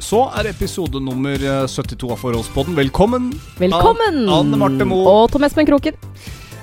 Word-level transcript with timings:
Så 0.00 0.22
er 0.32 0.48
episode 0.48 1.00
nummer 1.04 1.36
eh, 1.36 1.66
72 1.68 2.08
av 2.14 2.20
Forholdspodden. 2.22 2.76
Velkommen! 2.78 3.28
Velkommen! 3.60 4.22
Anne, 4.24 4.36
Anne 4.38 4.60
Marte 4.60 4.86
Moe. 4.88 5.04
Og 5.04 5.26
Tom 5.32 5.44
Espen 5.44 5.68
Kroken. 5.68 5.98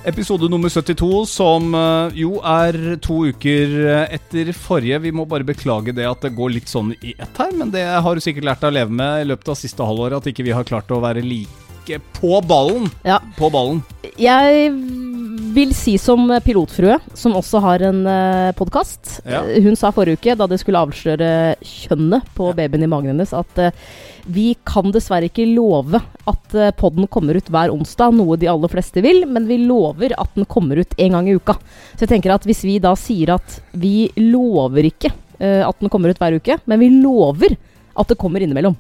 Episode 0.08 0.50
nummer 0.50 0.72
72, 0.74 1.10
som 1.30 1.70
eh, 1.78 2.18
jo 2.24 2.40
er 2.42 2.98
to 3.04 3.20
uker 3.30 3.76
eh, 3.84 4.16
etter 4.18 4.50
forrige. 4.58 5.04
Vi 5.06 5.14
må 5.14 5.28
bare 5.30 5.46
beklage 5.46 5.94
det 5.94 6.08
at 6.10 6.26
det 6.26 6.34
går 6.38 6.56
litt 6.56 6.72
sånn 6.72 6.96
i 6.98 7.14
ett 7.14 7.38
her, 7.38 7.54
men 7.54 7.70
det 7.76 7.86
har 7.86 8.18
du 8.18 8.24
sikkert 8.26 8.50
lært 8.50 8.66
deg 8.66 8.74
å 8.74 8.78
leve 8.80 8.98
med 9.04 9.22
i 9.22 9.30
løpet 9.30 9.54
av 9.54 9.62
siste 9.62 9.86
halvåret, 9.86 10.18
at 10.18 10.32
ikke 10.34 10.48
vi 10.48 10.58
har 10.58 10.66
klart 10.68 10.90
å 10.90 11.02
være 11.04 11.22
like 11.22 12.02
på 12.18 12.42
ballen. 12.50 12.90
Ja. 13.06 13.22
På 13.38 13.52
ballen. 13.54 13.84
Jeg 14.18 14.74
vil 15.58 15.74
si 15.74 15.96
som 15.98 16.30
pilotfrue, 16.46 17.00
som 17.18 17.34
også 17.38 17.60
har 17.64 17.82
en 17.88 18.04
uh, 18.06 18.52
podkast. 18.58 19.22
Ja. 19.26 19.40
Hun 19.64 19.78
sa 19.80 19.90
forrige 19.96 20.20
uke, 20.20 20.36
da 20.38 20.46
det 20.50 20.60
skulle 20.62 20.84
avsløre 20.86 21.30
kjønnet 21.66 22.28
på 22.38 22.52
babyen 22.58 22.86
i 22.86 22.90
magen 22.92 23.16
hennes, 23.16 23.34
at 23.34 23.62
uh, 23.62 23.72
vi 24.30 24.52
kan 24.68 24.92
dessverre 24.94 25.30
ikke 25.32 25.48
love 25.50 25.98
at 26.30 26.54
uh, 26.54 26.70
podden 26.78 27.08
kommer 27.10 27.40
ut 27.40 27.50
hver 27.54 27.74
onsdag, 27.74 28.14
noe 28.20 28.38
de 28.38 28.50
aller 28.52 28.70
fleste 28.70 29.02
vil, 29.02 29.24
men 29.26 29.48
vi 29.50 29.58
lover 29.64 30.14
at 30.22 30.36
den 30.38 30.46
kommer 30.46 30.84
ut 30.84 30.94
en 30.98 31.18
gang 31.18 31.30
i 31.32 31.38
uka. 31.40 31.56
Så 31.96 32.06
jeg 32.06 32.12
tenker 32.14 32.36
at 32.36 32.46
hvis 32.46 32.62
vi 32.68 32.78
da 32.84 32.94
sier 33.00 33.34
at 33.40 33.58
vi 33.74 34.12
lover 34.22 34.92
ikke 34.92 35.10
uh, 35.42 35.64
at 35.66 35.82
den 35.82 35.90
kommer 35.94 36.14
ut 36.14 36.22
hver 36.22 36.38
uke, 36.38 36.60
men 36.70 36.84
vi 36.84 36.92
lover 37.00 37.58
at 37.98 38.14
det 38.14 38.20
kommer 38.22 38.46
innimellom, 38.46 38.78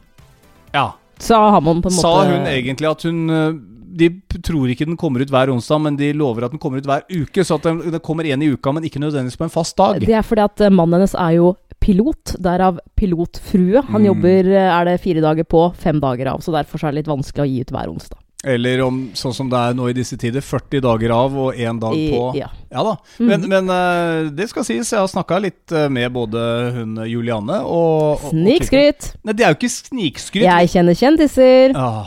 Ja. 0.77 0.91
så 1.17 1.41
har 1.41 1.61
man 1.61 1.81
på 1.81 1.89
en 1.89 1.97
måte 1.97 2.05
Sa 2.05 2.27
hun 2.29 2.45
egentlig 2.45 2.85
at 2.91 3.07
hun 3.07 3.23
eh, 3.33 3.55
De 3.97 4.09
tror 4.45 4.69
ikke 4.69 4.85
den 4.85 4.97
kommer 4.99 5.23
ut 5.25 5.31
hver 5.33 5.49
onsdag, 5.53 5.81
men 5.81 5.95
de 5.99 6.11
lover 6.13 6.45
at 6.45 6.51
den 6.53 6.59
kommer 6.61 6.77
ut 6.81 6.85
hver 6.89 7.03
uke. 7.09 7.43
Så 7.47 7.55
at 7.57 7.63
den, 7.65 7.99
kommer 8.05 8.23
én 8.29 8.43
i 8.45 8.51
uka, 8.53 8.71
men 8.75 8.83
ikke 8.85 9.01
nødvendigvis 9.01 9.39
på 9.41 9.47
en 9.47 9.53
fast 9.53 9.75
dag. 9.79 9.99
Det 10.03 10.13
er 10.13 10.25
fordi 10.27 10.43
at 10.45 10.61
eh, 10.67 10.69
mannen 10.73 10.99
hennes 11.01 11.15
er 11.17 11.37
jo 11.39 11.55
pilot, 11.81 12.35
derav 12.41 12.79
pilotfrue. 12.97 13.81
Han 13.91 14.01
Mm. 14.01 14.07
jobber 14.11 14.47
eh, 14.53 14.69
er 14.79 14.85
det 14.85 15.01
fire 15.01 15.21
dager 15.21 15.43
på, 15.43 15.65
fem 15.77 15.99
dager 15.99 16.27
av, 16.33 16.39
så 16.41 16.51
derfor 16.53 16.81
er 16.87 16.91
det 16.93 17.03
litt 17.03 17.11
vanskelig 17.11 17.43
å 17.45 17.49
gi 17.49 17.61
ut 17.65 17.71
hver 17.75 17.89
onsdag. 17.91 18.17
Eller 18.47 18.81
om, 18.85 18.99
sånn 19.17 19.33
som 19.33 19.47
det 19.49 19.57
er 19.57 19.73
nå 19.73 19.87
i 19.89 19.93
disse 19.97 20.15
tider, 20.21 20.41
40 20.45 20.79
dager 20.85 21.09
av 21.11 21.33
og 21.41 21.55
én 21.57 21.79
dag 21.81 21.91
på. 21.97 22.19
ja. 22.37 22.47
Ja 22.71 22.83
da. 22.85 22.93
Men, 23.17 23.41
Men, 23.41 23.65
men 23.65 23.69
eh, 23.73 24.29
det 24.37 24.49
skal 24.51 24.63
sies, 24.63 24.91
jeg 24.93 24.99
har 25.01 25.07
snakka 25.09 25.39
litt 25.41 25.73
med 25.89 26.13
både 26.13 26.71
hun 26.75 26.95
Julianne 27.09 27.61
og- 27.65 28.21
og 28.23 28.29
Snikskryt! 28.31 29.15
Nei, 29.25 29.33
det 29.33 29.43
er 29.45 29.53
jo 29.53 29.57
ikke 29.57 29.73
snikskryt. 29.73 30.45
Jeg 30.45 30.69
kjenner 30.69 30.93
kjendiser. 30.95 31.73
Ah, 31.75 32.05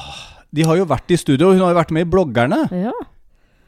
de 0.55 0.67
har 0.67 0.77
jo 0.81 0.87
vært 0.91 1.13
i 1.15 1.19
studio, 1.21 1.53
hun 1.55 1.63
har 1.65 1.73
jo 1.75 1.79
vært 1.81 1.95
med 1.95 2.07
i 2.07 2.11
Bloggerne. 2.11 2.61
Ja. 2.75 2.95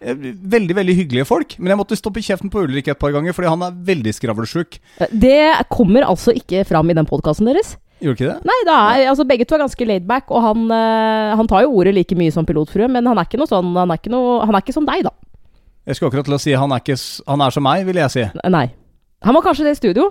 Eh, 0.02 0.14
Veldig 0.56 0.74
veldig 0.74 0.96
hyggelige 0.98 1.26
folk. 1.28 1.54
Men 1.58 1.72
jeg 1.74 1.78
måtte 1.82 1.98
stoppe 1.98 2.22
kjeften 2.24 2.50
på 2.50 2.64
Ulrik 2.66 2.88
et 2.90 2.98
par 2.98 3.12
ganger, 3.14 3.34
fordi 3.36 3.52
han 3.52 3.62
er 3.68 3.76
veldig 3.92 4.14
skravlesjuk. 4.16 4.80
Det 5.12 5.38
kommer 5.70 6.08
altså 6.08 6.34
ikke 6.34 6.64
fram 6.66 6.90
i 6.90 6.96
den 6.98 7.06
podkasten 7.06 7.46
deres. 7.50 7.76
Gjorde 8.02 8.18
ikke 8.18 8.30
det? 8.32 8.38
Nei, 8.50 8.58
det 8.66 8.74
er, 8.74 9.04
altså 9.12 9.26
begge 9.28 9.46
to 9.46 9.54
er 9.54 9.62
ganske 9.62 9.86
laidback, 9.86 10.30
og 10.34 10.42
han, 10.42 10.64
eh, 10.74 11.34
han 11.38 11.46
tar 11.50 11.62
jo 11.68 11.76
ordet 11.78 11.94
like 11.94 12.16
mye 12.18 12.32
som 12.34 12.46
pilotfrue, 12.48 12.88
men 12.90 13.06
han 13.06 13.18
er 13.20 13.28
ikke 13.28 13.38
noe 13.38 13.46
sånn 13.50 13.70
Han 13.78 13.92
er 13.94 14.00
ikke, 14.00 14.10
noe, 14.10 14.40
han 14.42 14.56
er 14.58 14.64
ikke 14.64 14.74
som 14.74 14.88
deg, 14.88 15.04
da. 15.06 15.12
Jeg 15.86 15.96
skulle 15.98 16.10
akkurat 16.10 16.26
til 16.26 16.34
å 16.34 16.40
si 16.42 16.52
han 16.58 16.74
er, 16.74 16.82
ikke, 16.82 16.98
han 17.30 17.40
er 17.46 17.54
som 17.54 17.62
meg, 17.66 17.86
vil 17.86 17.98
jeg 18.02 18.10
si. 18.14 18.24
Nei. 18.50 18.66
Han 19.22 19.34
var 19.38 19.44
kanskje 19.46 19.68
det 19.68 19.76
i 19.76 19.78
studio, 19.78 20.08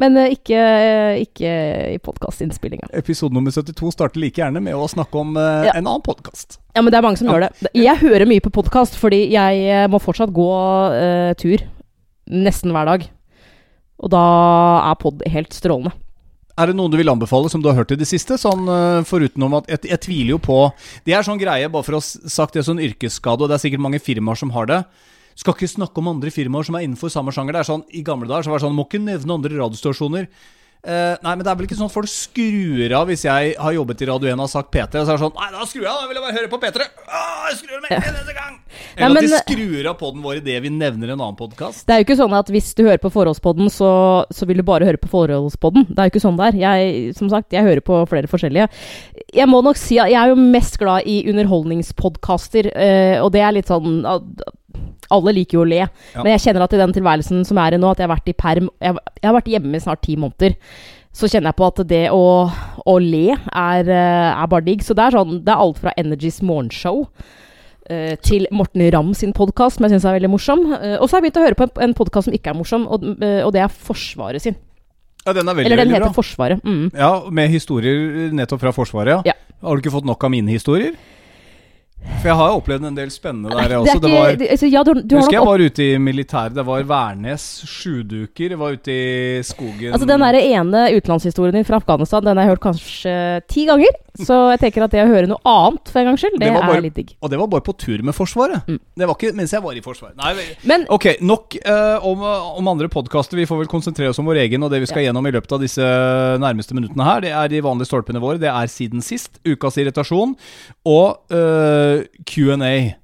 men 0.00 0.16
eh, 0.18 0.32
ikke, 0.34 0.58
eh, 0.58 1.20
ikke 1.22 1.50
i 1.94 1.98
podkastinnspillinga. 2.02 2.88
Episode 2.98 3.34
nummer 3.36 3.54
72 3.54 3.92
starter 3.94 4.20
like 4.22 4.40
gjerne 4.42 4.62
med 4.64 4.74
å 4.74 4.88
snakke 4.90 5.20
om 5.20 5.36
eh, 5.38 5.68
Ja. 5.68 5.74
en 5.78 5.86
annen 5.86 6.02
podkast. 6.04 6.58
Ja, 6.74 6.82
men 6.82 6.90
det 6.90 6.98
er 6.98 7.06
mange 7.06 7.20
som 7.20 7.28
Ja. 7.28 7.34
gjør 7.36 7.46
det. 7.46 7.70
Jeg 7.78 8.00
hører 8.02 8.26
mye 8.26 8.42
på 8.42 8.50
podkast, 8.50 8.98
fordi 8.98 9.30
jeg 9.30 9.90
må 9.90 10.00
fortsatt 10.02 10.32
gå 10.34 10.48
uh, 10.50 11.34
tur 11.38 11.62
nesten 12.30 12.72
hver 12.74 12.88
dag. 12.90 13.06
Og 14.02 14.10
da 14.10 14.24
er 14.90 14.98
pod 14.98 15.22
helt 15.30 15.54
strålende. 15.54 15.92
Er 16.58 16.66
det 16.70 16.76
noen 16.76 16.90
du 16.90 16.96
vil 16.98 17.10
anbefale 17.10 17.50
som 17.50 17.62
du 17.62 17.68
har 17.68 17.78
hørt 17.78 17.92
i 17.94 17.98
det 17.98 18.06
siste? 18.06 18.36
Sånn 18.38 18.66
foruten 19.06 19.42
om 19.42 19.54
at 19.58 19.66
jeg, 19.70 19.80
jeg 19.90 20.00
tviler 20.04 20.30
jo 20.36 20.38
på 20.38 20.58
Det 21.06 21.14
er 21.14 21.22
sånn 21.26 21.38
greie, 21.40 21.66
bare 21.70 21.82
for 21.82 21.96
å 21.96 22.02
ha 22.02 22.30
sagt 22.30 22.54
det, 22.54 22.62
sånn 22.66 22.78
yrkesskade, 22.82 23.42
og 23.42 23.50
det 23.50 23.56
er 23.58 23.62
sikkert 23.64 23.82
mange 23.82 23.98
firmaer 24.02 24.38
som 24.38 24.50
har 24.54 24.66
det. 24.70 24.84
Skal 25.34 25.56
ikke 25.56 25.70
snakke 25.70 25.98
om 26.02 26.12
andre 26.14 26.30
firmaer 26.34 26.66
som 26.66 26.76
er 26.78 26.86
innenfor 26.86 27.10
samme 27.12 27.34
sjanger. 27.34 27.56
Det 27.56 27.64
er 27.64 27.70
sånn, 27.72 27.86
I 27.90 28.04
gamle 28.06 28.28
dager 28.30 28.46
så 28.46 28.52
var 28.54 28.60
det 28.62 28.66
sånn 28.68 28.76
Må 28.78 28.86
ikke 28.88 29.02
nevne 29.02 29.34
andre 29.38 29.56
radiostasjoner. 29.58 30.28
Eh, 30.84 31.14
nei, 31.24 31.30
men 31.32 31.40
det 31.40 31.48
er 31.48 31.56
vel 31.56 31.64
ikke 31.64 31.78
sånn 31.78 31.88
at 31.88 31.94
folk 31.94 32.10
skrur 32.12 32.92
av 32.92 33.06
hvis 33.08 33.22
jeg 33.24 33.54
har 33.56 33.72
jobbet 33.72 34.02
i 34.04 34.08
Radio 34.10 34.28
1 34.28 34.34
og 34.36 34.42
har 34.44 34.50
sagt 34.52 34.68
P3. 34.74 35.00
Så 35.00 35.14
er 35.14 35.16
det 35.16 35.22
sånn 35.22 35.38
Nei, 35.38 35.46
da 35.54 35.64
skrur 35.64 35.86
jeg 35.86 35.88
av! 35.88 36.02
Da 36.02 36.08
vil 36.10 36.18
jeg 36.18 36.24
bare 36.26 36.36
høre 36.36 36.50
på 36.52 36.58
P3! 36.60 36.88
Åh, 37.08 37.46
jeg 37.48 37.56
skrur 37.62 37.78
med 37.80 37.94
en 37.94 38.08
eneste 38.10 38.34
gang! 38.36 38.58
Eller 39.00 39.22
at 39.22 39.24
de 39.24 39.30
men- 39.32 39.44
skrur 39.46 39.88
av 39.88 39.96
poden 40.02 40.20
vår 40.26 40.42
idet 40.42 40.58
vi 40.60 40.72
nevner 40.74 41.14
en 41.14 41.22
annen 41.24 41.38
podkast. 41.38 41.86
Det 41.88 41.94
er 41.94 42.02
jo 42.02 42.06
ikke 42.08 42.18
sånn 42.20 42.36
at 42.36 42.52
hvis 42.52 42.68
du 42.76 42.82
hører 42.84 43.00
på 43.00 43.10
Forholdspodden, 43.14 43.72
så, 43.72 43.88
så 44.28 44.48
vil 44.50 44.60
du 44.60 44.66
bare 44.68 44.84
høre 44.90 45.00
på 45.00 45.08
Forholdspodden. 45.14 45.88
Det 45.88 45.96
er 46.04 46.10
jo 46.10 46.12
ikke 46.12 46.24
sånn 46.26 46.36
det 46.42 46.50
er. 46.50 46.60
Jeg, 46.66 47.16
som 47.16 47.32
sagt, 47.32 47.56
jeg 47.56 47.64
hører 47.64 47.80
på 47.88 48.02
flere 48.12 48.28
forskjellige. 48.28 48.68
Jeg 49.34 49.50
må 49.50 49.60
nok 49.66 49.78
si 49.80 49.98
at 49.98 50.12
jeg 50.12 50.20
er 50.20 50.30
jo 50.30 50.38
mest 50.38 50.78
glad 50.78 51.08
i 51.10 51.24
underholdningspodkaster, 51.32 52.70
eh, 52.74 53.16
og 53.22 53.32
det 53.34 53.42
er 53.42 53.56
litt 53.56 53.70
sånn 53.72 54.04
alle 55.12 55.34
liker 55.36 55.58
jo 55.58 55.64
å 55.64 55.68
le, 55.68 55.84
Ja. 55.84 56.22
men 56.22 56.32
jeg 56.32 56.40
kjenner 56.46 56.64
at 56.64 56.72
i 56.72 56.80
den 56.80 56.92
tilværelsen 56.92 57.44
som 57.46 57.58
er 57.58 57.74
i 57.74 57.78
nå, 57.78 57.90
at 57.90 57.98
jeg 57.98 58.08
har 58.08 58.16
vært 58.16 58.28
i 58.30 58.32
perm 58.32 58.70
Jeg, 58.80 58.96
jeg 59.20 59.28
har 59.28 59.36
vært 59.36 59.52
hjemme 59.52 59.76
i 59.76 59.80
snart 59.84 60.02
ti 60.02 60.16
måneder. 60.16 60.56
Så 61.14 61.28
kjenner 61.30 61.52
jeg 61.52 61.58
på 61.60 61.66
at 61.68 61.86
det 61.86 62.10
å, 62.10 62.50
å 62.84 62.94
le 62.98 63.36
er, 63.36 63.86
eh, 63.86 64.42
er 64.42 64.46
bare 64.50 64.64
digg. 64.66 64.82
Så 64.82 64.96
det 64.98 65.04
er 65.04 65.14
sånn 65.14 65.44
Det 65.44 65.52
er 65.52 65.62
alt 65.62 65.78
fra 65.78 65.92
Energys 65.96 66.40
morgenshow 66.42 67.04
uh, 67.90 68.14
til 68.24 68.48
Morten 68.50 68.82
Ramm 68.90 69.14
sin 69.14 69.32
podkast, 69.32 69.76
som 69.76 69.86
jeg 69.86 69.94
syns 69.94 70.08
er 70.08 70.16
veldig 70.18 70.32
morsom. 70.32 70.64
Uh, 70.72 70.96
og 70.98 71.06
så 71.06 71.14
har 71.14 71.22
jeg 71.22 71.28
begynt 71.28 71.38
å 71.38 71.44
høre 71.46 71.58
på 71.60 71.68
en, 71.68 71.74
en 71.86 71.94
podkast 71.94 72.26
som 72.26 72.34
ikke 72.34 72.50
er 72.50 72.58
morsom, 72.58 72.88
og, 72.90 73.04
uh, 73.22 73.44
og 73.46 73.52
det 73.54 73.62
er 73.62 73.68
Forsvaret 73.70 74.42
sin. 74.42 74.56
Ja, 75.24 75.32
den 75.32 75.48
er 75.48 75.56
veldig, 75.56 75.66
Eller 75.66 75.80
den 75.80 75.88
veldig 75.88 75.96
heter 75.96 76.10
bra. 76.10 76.16
Forsvaret. 76.18 76.64
Mm. 76.64 76.90
Ja, 76.92 77.12
med 77.32 77.50
historier 77.52 78.32
nettopp 78.36 78.60
fra 78.60 78.72
Forsvaret, 78.76 79.16
ja. 79.16 79.32
Ja. 79.32 79.36
Har 79.64 79.76
du 79.76 79.84
ikke 79.84 79.94
fått 79.94 80.08
nok 80.08 80.24
av 80.26 80.32
mine 80.34 80.52
historier? 80.52 80.96
For 82.20 82.28
jeg 82.28 82.36
har 82.36 82.54
opplevd 82.58 82.84
en 82.90 82.96
del 82.98 83.08
spennende 83.12 83.48
der, 83.54 83.72
jeg 83.72 83.80
også. 83.80 84.00
Det 84.02 84.10
ikke, 84.10 84.20
var 84.20 84.34
det, 84.36 84.48
altså, 84.52 84.68
ja, 84.68 84.82
du, 84.84 84.90
du 85.00 85.14
Husker 85.16 85.38
jeg 85.38 85.46
var 85.48 85.62
ute 85.64 85.84
i 85.86 85.98
militæret. 85.98 86.56
Det 86.58 86.64
var 86.68 86.84
Værnes 86.90 87.44
sjuduker. 87.68 88.52
Jeg 88.52 88.60
var 88.60 88.76
ute 88.76 88.92
i 88.92 89.42
skogen 89.46 89.94
Altså 89.94 90.08
Den 90.08 90.20
der 90.26 90.38
ene 90.42 90.82
utenlandshistorien 90.98 91.56
din 91.56 91.64
fra 91.64 91.80
Afghanistan 91.80 92.24
Den 92.24 92.36
har 92.36 92.44
jeg 92.44 92.52
hørt 92.52 92.64
kanskje 92.66 93.14
ti 93.48 93.64
ganger. 93.70 93.96
Så 94.14 94.34
jeg 94.52 94.60
tenker 94.62 94.84
at 94.86 94.92
det 94.94 95.00
å 95.02 95.08
høre 95.10 95.26
noe 95.26 95.42
annet 95.42 95.90
for 95.90 95.98
en 95.98 96.06
gangs 96.12 96.22
skyld, 96.22 96.36
det, 96.38 96.46
Det 96.46 96.54
bare- 96.54 96.76
er 96.78 96.84
litt 96.84 96.94
digg. 96.94 97.14
Og 97.20 97.30
det 97.30 97.38
var 97.40 97.48
bare 97.50 97.64
på 97.66 97.74
tur 97.76 98.02
med 98.06 98.14
Forsvaret. 98.14 98.62
Mm. 98.68 98.78
Det 98.96 99.08
var 99.10 99.14
ikke 99.18 99.34
mens 99.34 99.50
jeg 99.50 99.62
var 99.64 99.74
i 99.74 99.82
Forsvaret. 99.82 100.14
Nei, 100.16 100.56
Men 100.62 100.86
Ok, 100.88 101.06
nok 101.20 101.56
uh, 101.66 101.98
om, 102.06 102.22
om 102.22 102.68
andre 102.68 102.88
podkaster. 102.88 103.36
Vi 103.36 103.46
får 103.50 103.64
vel 103.64 103.70
konsentrere 103.72 104.10
oss 104.14 104.20
om 104.22 104.26
vår 104.30 104.38
egen 104.46 104.62
og 104.62 104.70
det 104.70 104.80
vi 104.84 104.86
skal 104.86 105.02
gjennom 105.02 105.26
i 105.26 105.32
løpet 105.34 105.52
av 105.56 105.60
disse 105.64 105.82
nærmeste 106.38 106.78
minuttene 106.78 107.04
her. 107.08 107.24
Det 107.26 107.32
er 107.34 107.48
de 107.48 107.60
vanlige 107.66 107.90
stolpene 107.90 108.22
våre. 108.22 108.38
Det 108.38 108.52
er 108.52 108.70
Siden 108.70 109.02
sist, 109.02 109.40
Ukas 109.44 109.78
irritasjon 109.82 110.36
og 110.86 111.34
uh, 111.34 112.04
Q&A. 112.24 112.94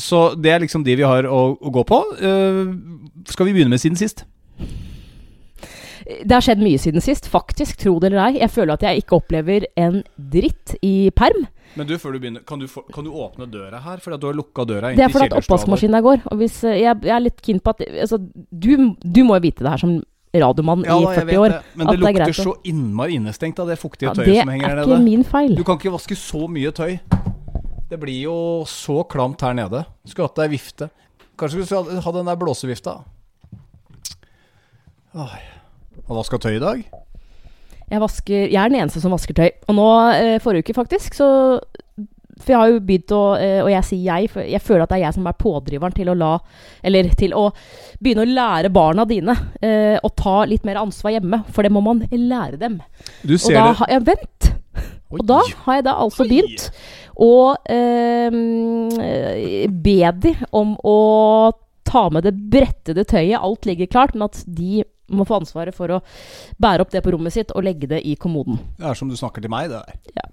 Så 0.00 0.34
det 0.40 0.50
er 0.50 0.62
liksom 0.66 0.82
de 0.86 0.96
vi 0.98 1.06
har 1.06 1.26
å, 1.30 1.40
å 1.60 1.70
gå 1.74 1.86
på. 1.86 2.02
Uh, 2.18 2.74
skal 3.30 3.46
vi 3.46 3.54
begynne 3.54 3.70
med 3.70 3.82
Siden 3.82 3.98
sist? 3.98 4.24
Det 6.24 6.32
har 6.36 6.44
skjedd 6.44 6.60
mye 6.62 6.78
siden 6.78 7.00
sist, 7.04 7.26
faktisk. 7.30 7.76
Tro 7.80 7.98
det 8.00 8.10
eller 8.12 8.26
ei. 8.28 8.38
Jeg 8.40 8.50
føler 8.50 8.74
at 8.74 8.82
jeg 8.86 9.02
ikke 9.04 9.16
opplever 9.20 9.66
en 9.80 10.02
dritt 10.16 10.76
i 10.82 11.10
perm. 11.16 11.46
Men 11.78 11.86
du, 11.86 11.94
før 12.02 12.12
du 12.16 12.18
begynner, 12.18 12.42
kan 12.46 12.58
du, 12.58 12.66
få- 12.66 12.82
kan 12.92 13.04
du 13.06 13.12
åpne 13.14 13.46
døra 13.50 13.78
her? 13.84 14.00
Fordi 14.02 14.16
at 14.16 14.20
du 14.20 14.26
har 14.26 14.34
lukka 14.34 14.64
døra 14.66 14.90
inn 14.90 14.98
Det 14.98 15.04
er 15.04 15.12
til 15.12 15.20
fordi 15.20 15.28
at 15.30 15.36
oppvaskmaskinen 15.44 15.94
der 15.98 16.02
går. 16.06 16.24
Og 16.32 16.40
hvis, 16.40 16.56
eh, 16.66 16.80
jeg, 16.82 16.96
jeg 17.06 17.14
er 17.14 17.22
litt 17.22 17.40
keen 17.46 17.60
på 17.62 17.70
at 17.76 17.84
altså, 18.04 18.18
du, 18.50 18.72
du 18.98 19.20
må 19.24 19.36
jo 19.38 19.44
vite 19.46 19.62
det 19.62 19.70
her 19.70 19.82
som 19.84 20.00
radiomann 20.34 20.82
Ja, 20.86 20.96
i 20.98 21.14
40 21.20 21.38
år. 21.42 21.48
det. 21.54 21.60
Men 21.74 21.86
at 21.86 21.92
det 21.94 22.00
det 22.00 22.08
er 22.10 22.18
lukter 22.18 22.42
så 22.42 22.54
innmari 22.70 23.16
innestengt 23.18 23.58
av 23.62 23.70
det 23.70 23.78
fuktige 23.78 24.10
Ja, 24.10 24.14
tøyet 24.18 24.26
det 24.32 24.36
som 24.42 24.48
er 24.50 24.58
henger 24.58 24.76
der 24.80 24.82
ikke 24.90 25.00
min 25.06 25.24
feil. 25.26 25.54
Du 25.58 25.62
kan 25.66 25.78
ikke 25.78 25.94
vaske 25.94 26.18
så 26.18 26.42
mye 26.50 26.70
tøy. 26.74 26.98
Det 27.90 27.98
blir 28.02 28.20
jo 28.28 28.36
så 28.70 29.00
klamt 29.10 29.40
her 29.42 29.54
nede. 29.58 29.84
Skulle 30.06 30.28
hatt 30.28 30.38
ei 30.44 30.50
vifte. 30.52 30.90
Kanskje 31.38 31.62
du 31.62 31.66
skulle 31.66 32.02
ha 32.02 32.12
den 32.18 32.26
der 32.30 32.36
blåsevifta. 32.38 32.98
Åh, 35.14 35.34
Har 36.10 36.16
vaska 36.18 36.40
tøy 36.42 36.56
i 36.56 36.62
dag? 36.62 36.78
Jeg, 37.90 38.00
vasker, 38.02 38.48
jeg 38.50 38.58
er 38.58 38.70
den 38.72 38.80
eneste 38.80 38.98
som 39.02 39.12
vasker 39.14 39.36
tøy. 39.38 39.46
Og 39.70 39.76
nå, 39.78 39.86
eh, 40.16 40.38
forrige 40.42 40.66
uke 40.66 40.74
faktisk, 40.74 41.14
så 41.14 41.28
For 42.40 42.54
jeg 42.54 42.58
har 42.58 42.70
jo 42.72 42.80
begynt 42.80 43.12
å 43.12 43.36
eh, 43.36 43.60
Og 43.60 43.68
jeg 43.68 43.84
sier 43.84 44.04
jeg, 44.08 44.30
for 44.32 44.42
jeg 44.48 44.62
føler 44.64 44.82
at 44.82 44.90
det 44.90 44.96
er 44.96 45.04
jeg 45.04 45.16
som 45.18 45.26
er 45.28 45.36
pådriveren 45.38 45.92
til 45.94 46.08
å 46.08 46.16
la 46.16 46.30
Eller 46.82 47.10
til 47.20 47.34
å 47.36 47.44
begynne 48.00 48.24
å 48.24 48.30
lære 48.30 48.72
barna 48.72 49.04
dine 49.06 49.36
eh, 49.60 49.98
å 50.02 50.10
ta 50.16 50.40
litt 50.50 50.64
mer 50.66 50.80
ansvar 50.82 51.14
hjemme. 51.14 51.44
For 51.52 51.62
det 51.62 51.70
må 51.70 51.82
man 51.84 52.02
lære 52.10 52.58
dem. 52.58 52.80
Du 53.22 53.36
Og 53.36 53.46
da 53.46 53.54
det 53.54 53.78
har 53.82 53.94
jeg 53.94 54.06
Vent! 54.10 54.52
Oi. 55.10 55.18
Og 55.18 55.26
da 55.26 55.40
har 55.66 55.78
jeg 55.78 55.84
da 55.86 55.98
altså 56.00 56.24
Oi. 56.24 56.30
begynt 56.30 56.70
å 57.20 57.54
eh, 57.70 58.30
be 59.70 59.98
de 60.24 60.34
om 60.50 60.74
å 60.82 60.98
ta 61.86 62.08
med 62.10 62.26
det 62.26 62.34
brettede 62.50 63.04
tøyet. 63.04 63.38
Alt 63.38 63.66
ligger 63.66 63.90
klart, 63.90 64.14
men 64.14 64.30
at 64.30 64.42
de 64.46 64.84
må 65.10 65.26
få 65.28 65.40
ansvaret 65.40 65.76
for 65.76 65.96
å 65.96 66.02
bære 66.62 66.84
opp 66.84 66.94
det 66.94 67.02
på 67.04 67.14
rommet 67.14 67.34
sitt 67.34 67.52
og 67.54 67.66
legge 67.66 67.90
det 67.90 68.02
i 68.06 68.16
kommoden. 68.20 68.60
Det 68.78 68.88
er 68.90 68.98
som 68.98 69.10
du 69.10 69.16
snakker 69.18 69.44
til 69.44 69.52
meg, 69.52 69.70
det 69.72 69.82
der. 69.84 70.30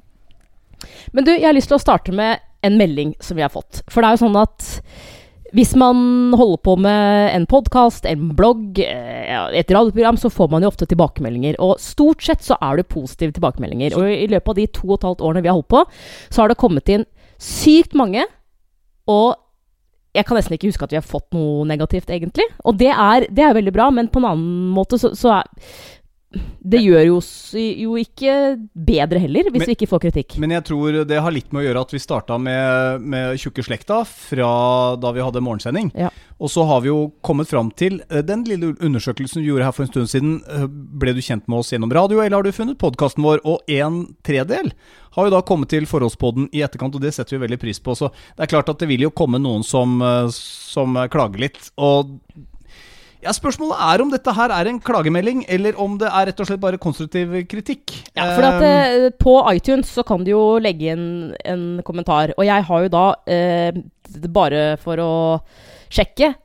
Men 1.12 1.26
du, 1.26 1.34
jeg 1.34 1.48
har 1.48 1.56
lyst 1.58 1.72
til 1.72 1.80
å 1.80 1.84
starte 1.84 2.14
med 2.16 2.44
en 2.66 2.78
melding 2.80 3.16
som 3.24 3.38
vi 3.38 3.46
har 3.46 3.54
fått. 3.54 3.84
For 3.90 4.02
det 4.02 4.10
er 4.10 4.18
jo 4.18 4.26
sånn 4.28 4.42
at 4.42 4.68
Hvis 5.56 5.72
man 5.80 6.34
holder 6.36 6.60
på 6.60 6.74
med 6.84 7.30
en 7.32 7.46
podkast, 7.48 8.04
en 8.06 8.34
blogg, 8.36 8.82
eh, 8.84 9.46
et 9.56 9.70
radioprogram, 9.72 10.18
så 10.20 10.28
får 10.28 10.50
man 10.52 10.62
jo 10.62 10.68
ofte 10.68 10.86
tilbakemeldinger. 10.92 11.56
Og 11.64 11.80
stort 11.80 12.20
sett 12.22 12.44
så 12.44 12.58
er 12.60 12.76
det 12.76 12.90
positive 12.92 13.32
tilbakemeldinger. 13.32 13.96
Og 13.96 14.12
i 14.12 14.28
løpet 14.28 14.52
av 14.52 14.58
de 14.60 14.66
to 14.68 14.90
og 14.90 14.98
et 14.98 15.08
halvt 15.08 15.24
årene 15.24 15.46
vi 15.46 15.48
har 15.48 15.56
holdt 15.56 15.72
på, 15.72 15.86
så 16.28 16.44
har 16.44 16.52
det 16.52 16.60
kommet 16.60 16.92
inn 16.92 17.08
sykt 17.40 17.96
mange. 17.96 18.28
Og 19.08 19.40
jeg 20.18 20.26
kan 20.26 20.40
nesten 20.40 20.56
ikke 20.58 20.72
huske 20.72 20.88
at 20.88 20.94
vi 20.94 21.00
har 21.00 21.06
fått 21.06 21.28
noe 21.38 21.66
negativt, 21.70 22.10
egentlig. 22.14 22.48
Og 22.66 22.80
det 22.80 22.90
er, 22.94 23.28
det 23.30 23.46
er 23.46 23.56
veldig 23.58 23.74
bra, 23.76 23.90
men 23.94 24.10
på 24.10 24.22
en 24.22 24.32
annen 24.32 24.74
måte 24.74 25.00
så, 25.02 25.14
så 25.18 25.38
er 25.40 25.52
det 26.60 26.82
gjør 26.84 27.06
jo, 27.08 27.18
jo 27.56 27.94
ikke 28.02 28.32
bedre 28.76 29.20
heller, 29.24 29.48
hvis 29.48 29.62
Men- 29.64 29.70
vi 29.70 29.76
ikke 29.78 29.88
får 29.88 30.02
kritikk. 30.04 30.38
Men 30.44 30.52
jeg 30.52 30.66
tror 30.68 30.98
det 31.08 31.22
har 31.24 31.32
litt 31.32 31.54
med 31.54 31.64
å 31.64 31.68
gjøre 31.70 31.82
at 31.86 31.94
vi 31.96 32.00
starta 32.04 32.38
med, 32.38 33.02
med 33.02 33.38
Tjukke 33.40 33.64
slekta 33.64 34.02
fra 34.06 34.50
da 35.00 35.12
vi 35.16 35.24
hadde 35.24 35.40
morgensending. 35.42 35.92
Ja. 35.96 36.10
Og 36.40 36.52
så 36.52 36.66
har 36.68 36.82
vi 36.84 36.90
jo 36.92 37.14
kommet 37.24 37.48
fram 37.48 37.72
til 37.72 38.02
eh, 38.12 38.22
den 38.22 38.44
lille 38.44 38.74
undersøkelsen 38.84 39.42
du 39.42 39.48
gjorde 39.48 39.64
her 39.70 39.72
for 39.72 39.84
en 39.88 39.92
stund 39.94 40.12
siden. 40.12 40.36
eh, 40.52 40.68
Ble 40.68 41.14
du 41.16 41.22
kjent 41.24 41.48
med 41.48 41.60
oss 41.64 41.72
gjennom 41.72 41.90
radio, 41.96 42.20
eller 42.20 42.36
har 42.42 42.44
du 42.44 42.52
funnet 42.52 42.78
podkasten 42.78 43.24
vår? 43.24 43.40
Og 43.48 43.64
en 43.80 44.04
tredel 44.28 44.74
har 45.16 45.26
jo 45.26 45.34
da 45.34 45.42
kommet 45.42 45.70
til 45.72 45.88
Forholdspodden 45.90 46.50
i 46.54 46.60
etterkant, 46.62 46.94
og 46.94 47.02
det 47.02 47.14
setter 47.16 47.38
vi 47.40 47.48
veldig 47.48 47.60
pris 47.64 47.80
på. 47.80 47.96
Så 47.98 48.12
det 48.36 48.44
er 48.46 48.52
klart 48.52 48.70
at 48.70 48.78
det 48.84 48.90
vil 48.92 49.08
jo 49.08 49.10
komme 49.16 49.40
noen 49.42 49.64
som, 49.66 49.96
eh, 50.04 50.28
som 50.30 50.94
klager 51.10 51.40
litt. 51.48 51.72
Og 51.80 52.20
ja, 53.24 53.34
Spørsmålet 53.34 53.80
er 53.82 54.04
om 54.04 54.12
dette 54.14 54.34
her 54.38 54.54
er 54.54 54.70
en 54.70 54.80
klagemelding, 54.84 55.44
eller 55.50 55.78
om 55.82 55.98
det 56.02 56.10
er 56.10 56.30
rett 56.30 56.42
og 56.44 56.50
slett 56.50 56.62
bare 56.64 56.80
konstruktiv 56.82 57.34
kritikk. 57.50 57.94
Ja, 58.14 58.30
for 58.36 58.46
at, 58.46 58.62
Eh, 58.62 59.06
eh, 59.08 59.10
på 59.12 59.38
iTunes 59.54 59.90
så 59.94 60.06
kan 60.06 60.24
du 60.24 60.32
jo 60.32 60.44
legge 60.62 60.92
inn 60.94 61.36
en 61.46 61.82
kommentar. 61.84 62.34
Og 62.38 62.46
jeg 62.46 62.64
har 62.70 62.84
jo 62.84 62.90
da, 62.94 63.06
eh, 63.28 63.72
bare 64.30 64.78
for 64.78 64.98
å 64.98 65.14
sjekke, 65.90 66.36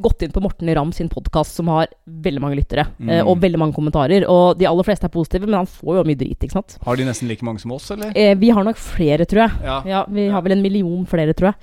gått 0.00 0.22
inn 0.22 0.30
på 0.32 0.40
Morten 0.40 0.68
Ramm 0.74 0.92
sin 0.92 1.08
podkast, 1.10 1.54
som 1.58 1.66
har 1.68 1.88
veldig 2.06 2.40
mange 2.40 2.56
lyttere. 2.56 2.86
Eh, 3.00 3.20
Mm. 3.22 3.26
og 3.28 3.40
veldig 3.42 3.58
mange 3.58 3.74
kommentarer. 3.74 4.24
Og 4.28 4.56
de 4.58 4.66
aller 4.66 4.82
fleste 4.84 5.04
er 5.04 5.08
positive, 5.12 5.44
men 5.46 5.54
han 5.54 5.66
får 5.66 5.96
jo 5.98 6.04
mye 6.04 6.16
drit, 6.16 6.38
ikke 6.38 6.52
sant. 6.52 6.78
Har 6.84 6.96
de 6.96 7.04
nesten 7.04 7.28
like 7.28 7.42
mange 7.42 7.60
som 7.60 7.72
oss, 7.72 7.90
eller? 7.90 8.12
Eh, 8.14 8.34
vi 8.34 8.50
har 8.50 8.62
nok 8.64 8.76
flere, 8.76 9.24
tror 9.26 9.48
jeg. 9.48 9.50
Ja. 9.64 9.82
Ja, 9.86 10.04
Vi 10.08 10.28
har 10.28 10.40
vel 10.42 10.52
en 10.52 10.62
million 10.62 11.04
flere, 11.06 11.34
tror 11.34 11.52
jeg. 11.52 11.54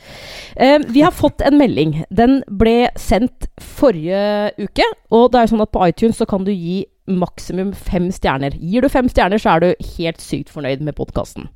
Eh, 0.57 0.77
vi 0.92 1.01
har 1.01 1.12
fått 1.12 1.42
en 1.42 1.57
melding. 1.57 2.04
Den 2.13 2.44
ble 2.50 2.89
sendt 2.98 3.48
forrige 3.60 4.51
uke. 4.60 4.83
Og 5.12 5.31
det 5.31 5.39
er 5.39 5.48
jo 5.48 5.56
sånn 5.56 5.62
at 5.62 5.71
på 5.71 5.88
iTunes 5.88 6.18
så 6.18 6.27
kan 6.27 6.44
du 6.44 6.51
gi 6.51 6.86
maksimum 7.07 7.74
fem 7.74 8.12
stjerner. 8.12 8.54
Gir 8.60 8.81
du 8.81 8.89
fem 8.89 9.07
stjerner, 9.10 9.39
så 9.42 9.56
er 9.56 9.60
du 9.60 9.75
helt 9.98 10.18
sykt 10.21 10.50
fornøyd 10.50 10.81
med 10.81 10.95
podkasten. 10.95 11.48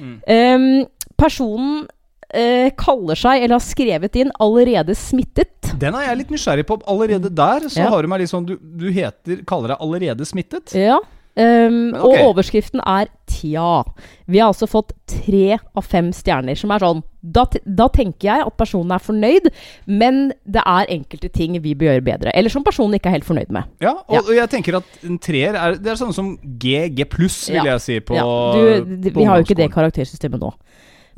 Mm, 0.00 0.86
personen 1.16 1.86
eh, 2.34 2.70
kaller 2.76 3.14
seg, 3.18 3.42
eller 3.42 3.58
har 3.58 3.64
skrevet 3.64 4.16
inn, 4.16 4.30
'allerede 4.40 4.94
smittet'. 4.96 5.78
Den 5.78 5.94
er 5.94 6.06
jeg 6.08 6.18
litt 6.18 6.30
nysgjerrig 6.30 6.66
på. 6.66 6.80
Allerede 6.86 7.30
der 7.34 7.68
så 7.68 7.78
Ja. 7.84 7.88
har 7.90 8.02
du 8.02 8.08
meg 8.08 8.20
litt 8.20 8.30
sånn 8.30 8.46
Du, 8.46 8.56
du 8.56 8.90
heter, 8.90 9.44
kaller 9.46 9.68
deg 9.68 9.78
allerede 9.80 10.26
smittet. 10.26 10.74
Ja. 10.74 10.98
Um, 11.36 11.94
okay. 11.94 12.00
Og 12.24 12.34
overskriften 12.34 12.80
er 12.84 13.06
'tja'. 13.26 13.84
Vi 14.26 14.38
har 14.38 14.48
altså 14.52 14.66
fått 14.68 14.92
tre 15.06 15.58
av 15.76 15.84
fem 15.84 16.10
stjerner, 16.12 16.56
som 16.58 16.70
er 16.72 16.78
sånn 16.80 17.02
da, 17.22 17.44
da 17.66 17.86
tenker 17.88 18.20
jeg 18.28 18.46
at 18.46 18.56
personen 18.56 18.90
er 18.92 18.98
fornøyd, 18.98 19.50
men 19.86 20.32
det 20.48 20.62
er 20.66 20.86
enkelte 20.88 21.30
ting 21.32 21.52
vi 21.62 21.74
bør 21.74 21.94
gjøre 22.00 22.04
bedre. 22.04 22.32
Eller 22.34 22.48
som 22.50 22.64
personen 22.64 22.94
ikke 22.98 23.06
er 23.06 23.18
helt 23.18 23.24
fornøyd 23.24 23.50
med. 23.50 23.64
Ja, 23.80 23.92
og, 24.08 24.14
Ja. 24.14 24.18
og 24.20 24.34
jeg 24.34 24.48
tenker 24.50 24.76
at 24.78 24.84
en 25.04 25.18
treer 25.18 25.54
er 25.54 25.74
Det 25.76 25.86
er 25.86 25.96
sånn 25.96 26.14
som 26.14 26.36
G, 26.58 26.88
G 26.88 27.04
pluss, 27.04 27.48
vil 27.48 27.56
Ja. 27.56 27.64
jeg 27.64 27.80
si, 27.80 28.00
på 28.00 28.14
ja. 28.14 28.22
du, 28.22 29.10
på 29.10 29.20
vi 29.20 29.24
har 29.24 29.36
jo 29.38 29.44
ikke 29.44 29.56
det 29.56 29.70
karaktersystemet 29.70 30.40
nå. 30.40 30.52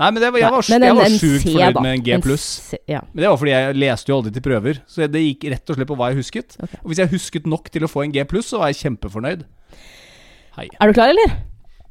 Nei, 0.02 0.08
men 0.10 0.18
det 0.18 0.30
var, 0.34 0.42
jeg 0.42 0.50
var, 0.50 0.68
Nei, 0.72 0.88
jeg 0.88 0.98
var 0.98 1.12
sjukt 1.14 1.44
C, 1.44 1.52
fornøyd 1.52 1.76
da. 1.76 1.82
med 1.84 1.92
en 1.94 2.02
G 2.02 2.16
pluss. 2.24 2.46
Ja. 2.90 3.04
Men 3.12 3.22
det 3.22 3.28
var 3.30 3.38
fordi 3.38 3.52
jeg 3.52 3.76
leste 3.78 4.10
jo 4.10 4.16
aldri 4.18 4.32
til 4.34 4.42
prøver, 4.42 4.80
så 4.90 5.06
det 5.06 5.22
gikk 5.22 5.46
rett 5.52 5.70
og 5.70 5.78
slett 5.78 5.90
på 5.92 5.98
hva 6.00 6.08
jeg 6.10 6.18
husket. 6.18 6.56
Okay. 6.58 6.80
Og 6.82 6.90
hvis 6.90 7.02
jeg 7.04 7.12
husket 7.12 7.46
nok 7.52 7.70
til 7.70 7.86
å 7.86 7.90
få 7.90 8.02
en 8.02 8.14
G 8.14 8.24
pluss, 8.26 8.48
så 8.50 8.58
var 8.58 8.72
jeg 8.72 8.80
kjempefornøyd. 8.80 9.44
Hei. 10.58 10.66
Er 10.74 10.90
du 10.90 10.96
klar, 10.96 11.12
eller? 11.14 11.36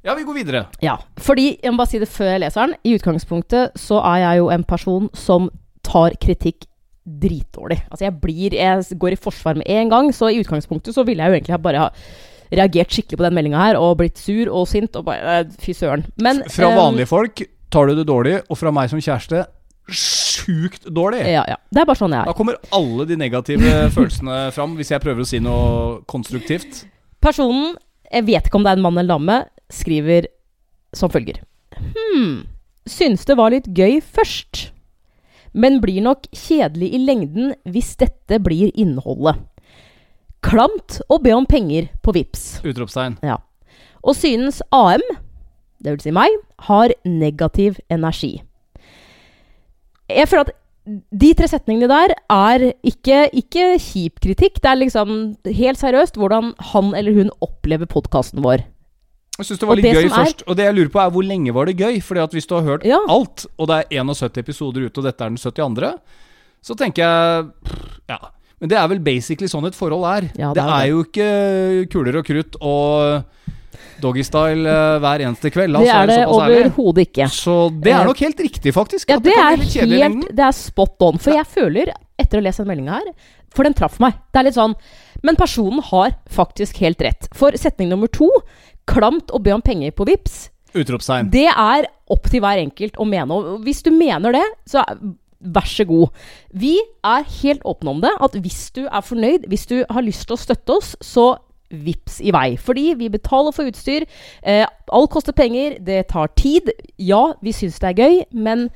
Ja, 0.03 0.15
vi 0.17 0.25
går 0.25 0.37
videre. 0.41 0.65
Ja, 0.83 0.97
fordi, 1.21 1.53
jeg 1.61 1.71
må 1.71 1.83
bare 1.83 1.91
si 1.93 2.01
det 2.01 2.09
før 2.11 2.33
jeg 2.33 2.43
leser 2.43 2.65
den, 2.65 2.75
i 2.83 2.97
utgangspunktet 2.97 3.79
så 3.79 4.01
er 4.01 4.23
jeg 4.25 4.41
jo 4.41 4.49
en 4.57 4.65
person 4.67 5.07
som 5.15 5.47
tar 5.85 6.17
kritikk 6.21 6.67
dritdårlig. 7.05 7.79
Altså 7.89 8.05
jeg 8.09 8.17
blir, 8.21 8.57
jeg 8.57 8.99
går 8.99 9.15
i 9.15 9.21
forsvar 9.21 9.57
med 9.61 9.69
en 9.71 9.93
gang, 9.93 10.11
så 10.13 10.29
i 10.29 10.41
utgangspunktet 10.41 10.97
så 10.97 11.05
ville 11.07 11.23
jeg 11.23 11.31
jo 11.31 11.39
egentlig 11.39 11.61
bare 11.63 11.85
ha 11.85 11.89
reagert 12.51 12.91
skikkelig 12.91 13.21
på 13.21 13.25
den 13.25 13.37
meldinga 13.37 13.63
her, 13.63 13.79
og 13.79 13.95
blitt 14.01 14.19
sur 14.19 14.51
og 14.51 14.67
sint, 14.69 14.95
og 14.99 15.07
bare, 15.07 15.45
fy 15.61 15.73
søren. 15.77 16.03
Men 16.19 16.43
Fra 16.49 16.67
vanlige 16.67 16.81
vanlige 16.81 17.11
folk 17.13 17.43
tar 17.71 17.89
du 17.89 17.97
det 17.97 18.07
dårlig, 18.09 18.39
og 18.49 18.59
fra 18.59 18.73
meg 18.75 18.91
som 18.91 19.01
kjæreste 19.01 19.45
sjukt 19.91 20.85
dårlig. 20.93 21.23
Ja, 21.27 21.43
ja. 21.49 21.57
Det 21.71 21.81
er 21.81 21.87
bare 21.89 21.99
sånn 21.99 22.13
jeg 22.13 22.21
er. 22.21 22.29
Da 22.29 22.33
er. 22.33 22.37
kommer 22.37 22.59
alle 22.75 23.07
de 23.09 23.17
negative 23.19 23.73
følelsene 23.95 24.43
fram, 24.55 24.75
hvis 24.79 24.93
jeg 24.93 25.03
prøver 25.03 25.23
å 25.23 25.27
si 25.27 25.41
noe 25.43 26.01
konstruktivt. 26.11 26.85
Personen, 27.23 27.75
jeg 28.11 28.27
vet 28.29 28.47
ikke 28.47 28.59
om 28.59 28.65
det 28.65 28.73
er 28.73 28.79
en 28.79 28.85
mann 28.85 28.99
eller 29.01 29.15
dame, 29.15 29.39
skriver 29.71 30.27
som 30.97 31.11
følger. 31.11 31.41
Hm, 31.77 32.43
syns 32.89 33.25
det 33.27 33.37
var 33.39 33.53
litt 33.53 33.69
gøy 33.71 33.99
først. 34.03 34.69
Men 35.51 35.81
blir 35.83 35.99
nok 36.03 36.29
kjedelig 36.31 36.93
i 36.95 36.99
lengden 37.03 37.55
hvis 37.67 37.93
dette 37.99 38.39
blir 38.43 38.71
innholdet. 38.79 39.41
Klamt 40.41 41.01
å 41.11 41.19
be 41.21 41.33
om 41.35 41.45
penger 41.45 41.91
på 42.01 42.13
VIPS. 42.15 42.61
Utropstegn. 42.65 43.19
Ja. 43.25 43.37
Og 44.01 44.15
synes 44.17 44.61
AM, 44.73 45.03
det 45.81 45.91
vil 45.95 46.03
si 46.03 46.11
meg, 46.15 46.29
har 46.67 46.93
negativ 47.05 47.79
energi. 47.89 48.41
Jeg 50.11 50.27
føler 50.27 50.49
at 50.49 50.57
de 51.21 51.29
tre 51.37 51.47
setningene 51.47 51.87
der 51.91 52.13
er 52.33 52.63
ikke, 52.83 53.29
ikke 53.37 53.65
kjip 53.79 54.19
kritikk. 54.23 54.57
Det 54.63 54.71
er 54.71 54.79
liksom 54.81 55.11
helt 55.45 55.79
seriøst 55.79 56.17
hvordan 56.19 56.53
han 56.73 56.93
eller 56.97 57.13
hun 57.15 57.29
opplever 57.45 57.85
podkasten 57.89 58.41
vår. 58.43 58.65
Jeg 59.37 59.47
syns 59.47 59.61
det 59.61 59.69
var 59.69 59.79
litt 59.79 59.85
det 59.87 59.93
gøy 59.95 60.05
er- 60.09 60.15
først. 60.17 60.43
Og 60.47 60.57
det 60.57 60.65
jeg 60.67 60.75
lurer 60.75 60.89
på, 60.93 60.99
er 61.05 61.13
hvor 61.15 61.23
lenge 61.25 61.53
var 61.55 61.65
det 61.69 61.77
gøy? 61.79 62.01
Fordi 62.03 62.19
at 62.21 62.31
hvis 62.35 62.45
du 62.49 62.55
har 62.55 62.63
hørt 62.67 62.83
Ja. 62.85 62.99
alt, 63.07 63.45
og 63.57 63.67
det 63.69 63.77
er 63.77 64.03
71 64.03 64.37
episoder 64.37 64.85
ute, 64.85 64.97
og 64.99 65.03
dette 65.05 65.21
er 65.23 65.29
den 65.29 65.37
72., 65.37 65.93
så 66.61 66.75
tenker 66.77 67.01
jeg 67.01 67.51
Ja. 68.09 68.17
Men 68.59 68.69
det 68.69 68.77
er 68.77 68.87
vel 68.87 68.99
basically 68.99 69.47
sånn 69.47 69.65
et 69.65 69.73
forhold 69.73 70.03
er. 70.05 70.29
Ja, 70.37 70.53
det, 70.53 70.61
det 70.61 70.63
er 70.63 70.69
er 70.69 70.81
det. 70.81 70.89
jo 70.89 71.03
ikke 71.03 71.89
kuler 71.89 72.17
og 72.19 72.25
krutt 72.25 72.55
og 72.61 73.23
doggystyle 74.03 74.69
eh, 74.69 74.95
hver 75.03 75.25
eneste 75.27 75.51
kveld. 75.53 75.77
Det 75.81 75.91
er 75.93 76.09
det 76.11 76.19
overhodet 76.29 77.07
ikke. 77.09 77.27
Så 77.33 77.57
det 77.73 77.93
er 77.95 78.07
nok 78.07 78.23
helt 78.23 78.45
riktig, 78.47 78.73
faktisk. 78.75 79.11
Ja, 79.11 79.19
det 79.21 79.35
er 79.35 79.61
helt. 79.61 80.27
Det 80.31 80.47
er 80.47 80.55
spot 80.55 81.07
on. 81.07 81.21
For 81.21 81.35
jeg 81.35 81.47
føler, 81.49 81.93
etter 82.19 82.39
å 82.39 82.43
ha 82.43 82.47
lest 82.49 82.61
den 82.61 82.69
meldinga 82.69 82.99
her 82.99 83.13
For 83.55 83.67
den 83.67 83.75
traff 83.77 83.97
meg. 84.03 84.19
Det 84.31 84.41
er 84.41 84.45
litt 84.45 84.57
sånn 84.57 84.75
Men 85.25 85.37
personen 85.39 85.81
har 85.89 86.13
faktisk 86.31 86.77
helt 86.83 87.01
rett. 87.01 87.29
For 87.35 87.55
setning 87.59 87.89
nummer 87.91 88.11
to 88.13 88.29
Klamt 88.89 89.33
å 89.33 89.41
be 89.41 89.53
om 89.55 89.63
penger 89.65 89.93
på 89.95 90.05
VIPS 90.09 90.43
Utropstegn. 90.77 91.31
Det 91.31 91.49
er 91.49 91.87
opp 92.11 92.29
til 92.31 92.39
hver 92.43 92.61
enkelt 92.61 92.95
å 92.99 93.07
mene. 93.07 93.35
Og 93.35 93.65
hvis 93.65 93.81
du 93.83 93.89
mener 93.91 94.35
det, 94.37 94.43
så 94.69 94.85
vær 95.41 95.67
så 95.67 95.85
god. 95.89 96.11
Vi 96.53 96.77
er 97.03 97.25
helt 97.41 97.65
åpne 97.67 97.95
om 97.95 98.01
det. 98.03 98.11
At 98.23 98.37
hvis 98.39 98.69
du 98.75 98.85
er 98.85 99.03
fornøyd, 99.03 99.47
hvis 99.51 99.67
du 99.67 99.81
har 99.89 100.05
lyst 100.05 100.27
til 100.29 100.37
å 100.37 100.41
støtte 100.41 100.77
oss, 100.77 100.93
så 101.03 101.33
vips 101.71 102.19
i 102.21 102.31
vei. 102.31 102.55
Fordi 102.57 102.93
vi 102.99 103.09
betaler 103.09 103.55
for 103.55 103.69
utstyr. 103.69 104.05
Eh, 104.43 104.65
alt 104.91 105.11
koster 105.11 105.33
penger. 105.33 105.79
Det 105.79 106.07
tar 106.11 106.27
tid. 106.35 106.71
Ja, 106.97 107.33
vi 107.41 107.51
syns 107.55 107.79
det 107.79 107.91
er 107.91 108.01
gøy, 108.03 108.23
men 108.31 108.69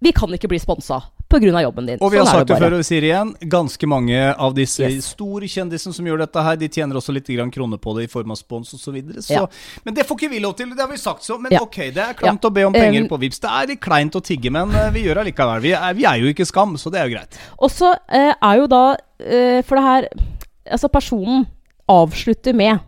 vi 0.00 0.12
kan 0.16 0.32
ikke 0.32 0.48
bli 0.48 0.58
sponsa 0.58 1.02
pga. 1.30 1.62
jobben 1.62 1.86
din. 1.86 1.98
Og 2.00 2.10
vi 2.12 2.18
har 2.18 2.26
Sånn 2.26 2.40
sagt 2.40 2.48
det 2.48 2.58
før 2.58 2.74
og 2.74 2.80
vi 2.82 2.86
sier 2.88 3.06
igjen, 3.06 3.34
ganske 3.52 3.86
mange 3.86 4.18
av 4.34 4.54
disse 4.54 4.82
Yes. 4.82 5.12
store 5.14 5.46
kjendisene 5.46 5.94
som 5.94 6.04
gjør 6.06 6.18
dette 6.24 6.42
her, 6.42 6.56
de 6.56 6.68
tjener 6.68 6.96
også 6.96 7.14
litt 7.14 7.26
kroner 7.26 7.78
på 7.78 7.96
det 7.96 8.04
i 8.04 8.06
form 8.10 8.30
av 8.30 8.36
spons 8.36 8.74
osv. 8.74 8.80
Så 8.80 8.92
videre, 8.92 9.22
så, 9.22 9.32
Ja. 9.34 9.46
Men 9.84 9.94
det 9.94 10.06
får 10.06 10.16
ikke 10.18 10.30
vi 10.30 10.40
lov 10.40 10.56
til, 10.56 10.70
det 10.70 10.78
har 10.80 10.88
vi 10.88 10.96
sagt 10.96 11.22
så. 11.22 11.38
Men 11.40 11.52
Ja. 11.52 11.60
ok, 11.60 11.76
det 11.92 11.96
er 11.98 12.14
klamt 12.14 12.42
Ja. 12.42 12.48
å 12.50 12.52
be 12.52 12.64
om 12.64 12.72
penger 12.72 13.02
Um, 13.02 13.08
på 13.08 13.20
VIPS. 13.20 13.38
Det 13.40 13.50
er 13.50 13.66
litt 13.66 13.80
kleint 13.80 14.12
å 14.12 14.22
tigge, 14.22 14.50
men 14.50 14.70
eh, 14.74 14.90
vi 14.90 15.04
gjør 15.04 15.22
det 15.22 15.34
likevel. 15.34 15.60
Vi 15.60 15.72
er, 15.72 15.94
vi 15.94 16.04
er 16.04 16.18
jo 16.18 16.32
ikke 16.32 16.46
skam, 16.46 16.74
så 16.76 16.90
det 16.90 17.00
er 17.00 17.08
jo 17.08 17.16
greit. 17.16 17.38
Og 17.58 17.70
så 17.70 17.92
uh, 17.92 18.34
er 18.42 18.56
jo 18.56 18.66
da 18.66 18.96
uh, 18.96 19.62
For 19.62 19.76
det 19.76 19.84
her 19.84 20.08
Altså, 20.66 20.88
personen 20.88 21.46
avslutter 21.90 22.54
med 22.56 22.86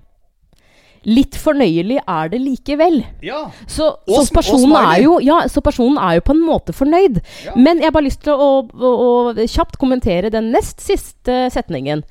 Litt 1.03 1.35
fornøyelig 1.35 1.97
er 2.07 2.29
det 2.31 2.39
likevel. 2.39 3.01
Ja. 3.27 3.41
Så, 3.67 3.89
så, 4.07 4.21
personen 4.37 4.77
er 4.79 5.01
jo, 5.03 5.17
ja, 5.19 5.41
så 5.51 5.59
personen 5.67 5.97
er 5.99 6.21
jo 6.21 6.23
på 6.29 6.37
en 6.37 6.45
måte 6.47 6.71
fornøyd. 6.79 7.19
Ja. 7.43 7.57
Men 7.59 7.81
jeg 7.83 7.89
har 7.89 7.97
bare 7.97 8.07
lyst 8.07 8.21
til 8.23 8.39
å, 8.39 8.51
å, 8.71 8.93
å 9.35 9.47
kjapt 9.51 9.81
kommentere 9.83 10.31
den 10.31 10.53
nest 10.55 10.79
siste 10.85 11.49
setningen. 11.51 12.05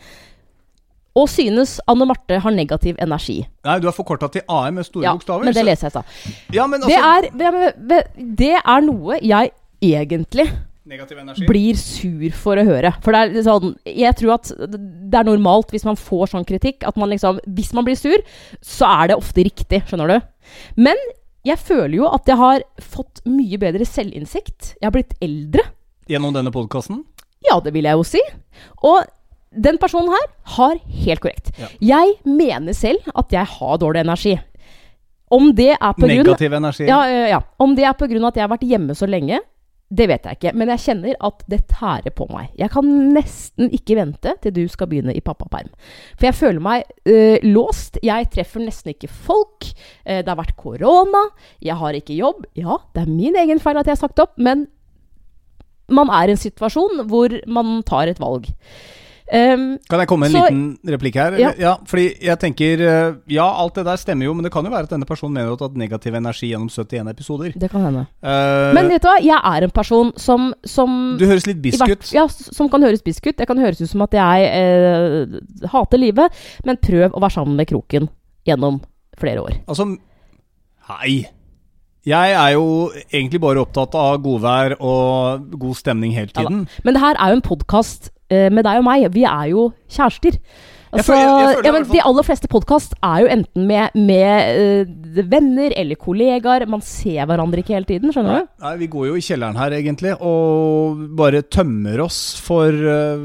Og 1.15 1.29
synes 1.31 1.77
Anne 1.91 2.03
Marte 2.07 2.41
har 2.43 2.51
negativ 2.55 2.99
energi. 3.03 3.37
Nei, 3.67 3.77
du 3.79 3.87
har 3.87 3.95
forkorta 3.95 4.27
til 4.35 4.43
AM 4.47 4.75
med 4.81 4.89
store 4.89 5.07
Ja, 5.07 5.15
bokstaver. 5.15 5.47
men 5.47 5.55
det 5.55 5.63
så- 5.63 5.69
leser 5.71 5.87
jeg 5.87 5.95
da. 5.95 6.03
stad. 6.03 6.35
Ja, 6.59 6.67
men 6.67 6.83
Det, 6.83 6.91
altså, 6.91 7.15
er- 7.15 7.31
det, 7.31 7.73
det- 7.87 8.35
det 8.43 8.53
er 8.59 8.81
noe 8.91 9.19
jeg 9.23 9.51
egentlig 9.81 10.49
Negativ 10.89 11.19
energi. 11.21 11.45
blir 11.45 11.77
sur 11.77 12.31
for 12.33 12.57
å 12.57 12.65
høre. 12.65 12.89
For 13.05 13.13
det 13.13 13.37
er 13.37 13.45
sånn 13.45 13.75
Jeg 13.85 14.15
tror 14.17 14.33
at 14.39 14.49
det 14.57 15.19
er 15.19 15.27
normalt 15.27 15.69
hvis 15.69 15.85
man 15.85 15.99
får 15.99 16.31
sånn 16.33 16.47
kritikk, 16.47 16.81
at 16.87 16.97
man 16.97 17.11
liksom 17.11 17.37
Hvis 17.45 17.69
man 17.77 17.85
blir 17.85 17.95
sur, 17.99 18.17
så 18.65 18.89
er 19.03 19.11
det 19.11 19.19
ofte 19.19 19.45
riktig, 19.45 19.83
skjønner 19.85 20.09
du. 20.09 20.31
Men 20.81 20.97
jeg 21.45 21.57
føler 21.61 21.95
jo 21.99 22.09
at 22.09 22.25
jeg 22.29 22.37
har 22.37 22.65
fått 22.81 23.21
mye 23.29 23.57
bedre 23.61 23.85
selvinnsikt. 23.85 24.75
Jeg 24.81 24.85
har 24.87 24.93
blitt 24.93 25.13
eldre. 25.21 25.63
Gjennom 26.09 26.33
denne 26.33 26.51
podkasten? 26.53 27.03
Ja, 27.47 27.59
det 27.61 27.73
vil 27.73 27.85
jeg 27.85 27.97
jo 27.97 28.03
si. 28.05 28.21
Og 28.85 29.05
den 29.51 29.77
personen 29.81 30.09
her 30.13 30.27
har 30.57 30.77
helt 31.05 31.21
korrekt. 31.23 31.49
Ja. 31.59 31.69
Jeg 31.81 32.13
mener 32.25 32.73
selv 32.77 33.05
at 33.13 33.33
jeg 33.33 33.45
har 33.45 33.77
dårlig 33.81 34.03
energi. 34.05 34.35
Om 35.31 35.53
det 35.55 35.71
er 35.77 35.93
på 35.95 36.03
grunn 36.05 36.25
Negativ 36.25 36.53
energi? 36.53 36.85
ja, 36.89 36.99
ja, 37.07 37.25
ja. 37.37 37.39
Om 37.59 37.73
det 37.77 37.85
er 37.87 37.93
på 37.97 38.07
grunn 38.11 38.25
av 38.25 38.33
at 38.33 38.39
jeg 38.39 38.45
har 38.45 38.51
vært 38.51 38.67
hjemme 38.67 38.95
så 38.97 39.07
lenge, 39.09 39.39
det 39.91 40.07
vet 40.07 40.27
jeg 40.27 40.37
ikke. 40.39 40.53
Men 40.55 40.71
jeg 40.71 40.83
kjenner 40.85 41.15
at 41.27 41.43
det 41.51 41.61
tærer 41.71 42.13
på 42.15 42.27
meg. 42.31 42.51
Jeg 42.59 42.71
kan 42.71 42.87
nesten 43.11 43.71
ikke 43.75 43.97
vente 43.99 44.35
til 44.43 44.53
du 44.55 44.63
skal 44.71 44.87
begynne 44.91 45.15
i 45.15 45.23
pappaperm. 45.23 45.71
For 46.15 46.29
jeg 46.29 46.37
føler 46.37 46.63
meg 46.63 46.85
øh, 47.05 47.43
låst. 47.43 47.99
Jeg 48.05 48.29
treffer 48.31 48.63
nesten 48.63 48.93
ikke 48.93 49.11
folk. 49.11 49.67
Eh, 50.05 50.21
det 50.23 50.31
har 50.31 50.39
vært 50.39 50.55
korona. 50.59 51.25
Jeg 51.59 51.75
har 51.81 51.97
ikke 51.97 52.15
jobb. 52.15 52.47
Ja, 52.55 52.79
det 52.95 53.03
er 53.03 53.11
min 53.11 53.35
egen 53.43 53.59
feil 53.59 53.81
at 53.81 53.89
jeg 53.89 53.97
har 53.97 54.05
sagt 54.05 54.23
opp, 54.23 54.37
men 54.39 54.69
man 55.91 56.07
er 56.13 56.31
i 56.31 56.37
en 56.37 56.39
situasjon 56.39 57.03
hvor 57.11 57.35
man 57.51 57.81
tar 57.87 58.07
et 58.07 58.21
valg. 58.21 58.47
Um, 59.31 59.77
Kan 59.87 60.01
jeg 60.01 60.07
komme 60.11 60.27
med 60.27 60.35
en 60.35 60.41
Så- 60.41 60.47
liten 60.49 60.91
replikk 60.91 61.15
her? 61.15 61.37
Ja. 61.39 61.51
ja, 61.57 61.77
fordi 61.87 62.17
jeg 62.19 62.37
tenker 62.41 62.81
eh, 62.83 63.13
Ja, 63.31 63.45
alt 63.47 63.75
det 63.75 63.85
der 63.87 63.95
stemmer 63.95 64.25
jo, 64.25 64.33
men 64.33 64.43
det 64.43 64.51
kan 64.51 64.65
jo 64.65 64.71
være 64.73 64.83
at 64.83 64.89
denne 64.91 65.07
personen 65.07 65.33
mener 65.37 65.53
at 65.55 65.77
negativ 65.79 66.13
energi 66.19 66.49
gjennom 66.51 66.67
71 66.67 67.07
episoder. 67.13 67.53
det 67.57 67.69
kan 67.71 67.81
hende. 67.85 68.03
Uh, 68.21 68.73
Men 68.75 68.89
vet 68.91 69.01
du 69.01 69.07
hva, 69.07 69.15
jeg 69.23 69.39
er 69.39 69.63
en 69.63 69.71
person 69.71 70.11
som, 70.19 70.53
som 70.65 71.15
du 71.17 71.25
høres 71.25 71.47
litt 71.47 71.61
bisk 71.61 71.79
ut. 71.87 72.11
Ja, 72.11 72.27
som 72.27 72.67
kan 72.69 72.83
høres 72.83 73.01
bisk 73.01 73.25
ut. 73.27 73.37
Det 73.37 73.47
kan 73.47 73.57
høres 73.57 73.79
ut 73.79 73.87
som 73.89 74.01
at 74.01 74.11
jeg 74.11 74.51
eh, 74.51 75.39
hater 75.71 75.97
livet, 75.97 76.31
men 76.65 76.75
prøv 76.83 77.11
å 77.15 77.21
være 77.23 77.31
sammen 77.39 77.55
med 77.55 77.69
kroken 77.71 78.09
gjennom 78.45 78.81
flere 79.17 79.45
år. 79.47 79.61
Altså 79.67 79.95
Hei. 80.89 81.21
Jeg 82.03 82.33
er 82.33 82.53
jo 82.55 82.89
egentlig 83.13 83.39
bare 83.43 83.61
opptatt 83.61 83.93
av 83.95 84.17
godvær 84.23 84.73
og 84.81 85.51
god 85.61 85.75
stemning 85.77 86.15
hele 86.15 86.31
Ja 86.33 86.41
tiden. 86.41 86.63
Men 86.83 86.97
det 86.97 87.01
her 87.03 87.15
er 87.15 87.29
jo 87.29 87.37
en 87.37 87.45
podkast 87.45 88.09
med 88.31 88.63
deg 88.67 88.77
og 88.81 88.85
meg. 88.87 89.07
Vi 89.13 89.23
er 89.27 89.49
jo 89.51 89.69
kjærester. 89.91 90.37
Jeg 90.91 90.99
Altså, 90.99 91.13
føler- 91.13 91.21
jeg- 91.23 91.47
jeg 91.47 91.55
føler 91.55 91.65
ja, 91.65 91.71
men 91.71 91.83
de 91.87 91.99
aller 92.03 92.23
fleste 92.27 92.47
podkast 92.51 92.93
er 93.01 93.19
jo 93.21 93.27
enten 93.31 93.65
med, 93.65 93.91
med 93.95 94.87
uh, 94.89 95.21
venner 95.31 95.71
eller 95.79 95.95
kollegaer. 95.95 96.65
Man 96.67 96.81
ser 96.83 97.25
hverandre 97.29 97.61
ikke 97.63 97.71
hele 97.77 97.87
tiden, 97.87 98.11
skjønner 98.11 98.41
du? 98.41 98.47
Nei, 98.65 98.73
Vi 98.81 98.87
går 98.91 99.07
jo 99.07 99.15
i 99.15 99.23
kjelleren 99.23 99.55
her, 99.55 99.71
egentlig, 99.77 100.11
og 100.19 100.99
bare 101.15 101.43
tømmer 101.47 102.03
oss 102.03 102.35
for, 102.43 102.67
uh, 102.75 103.23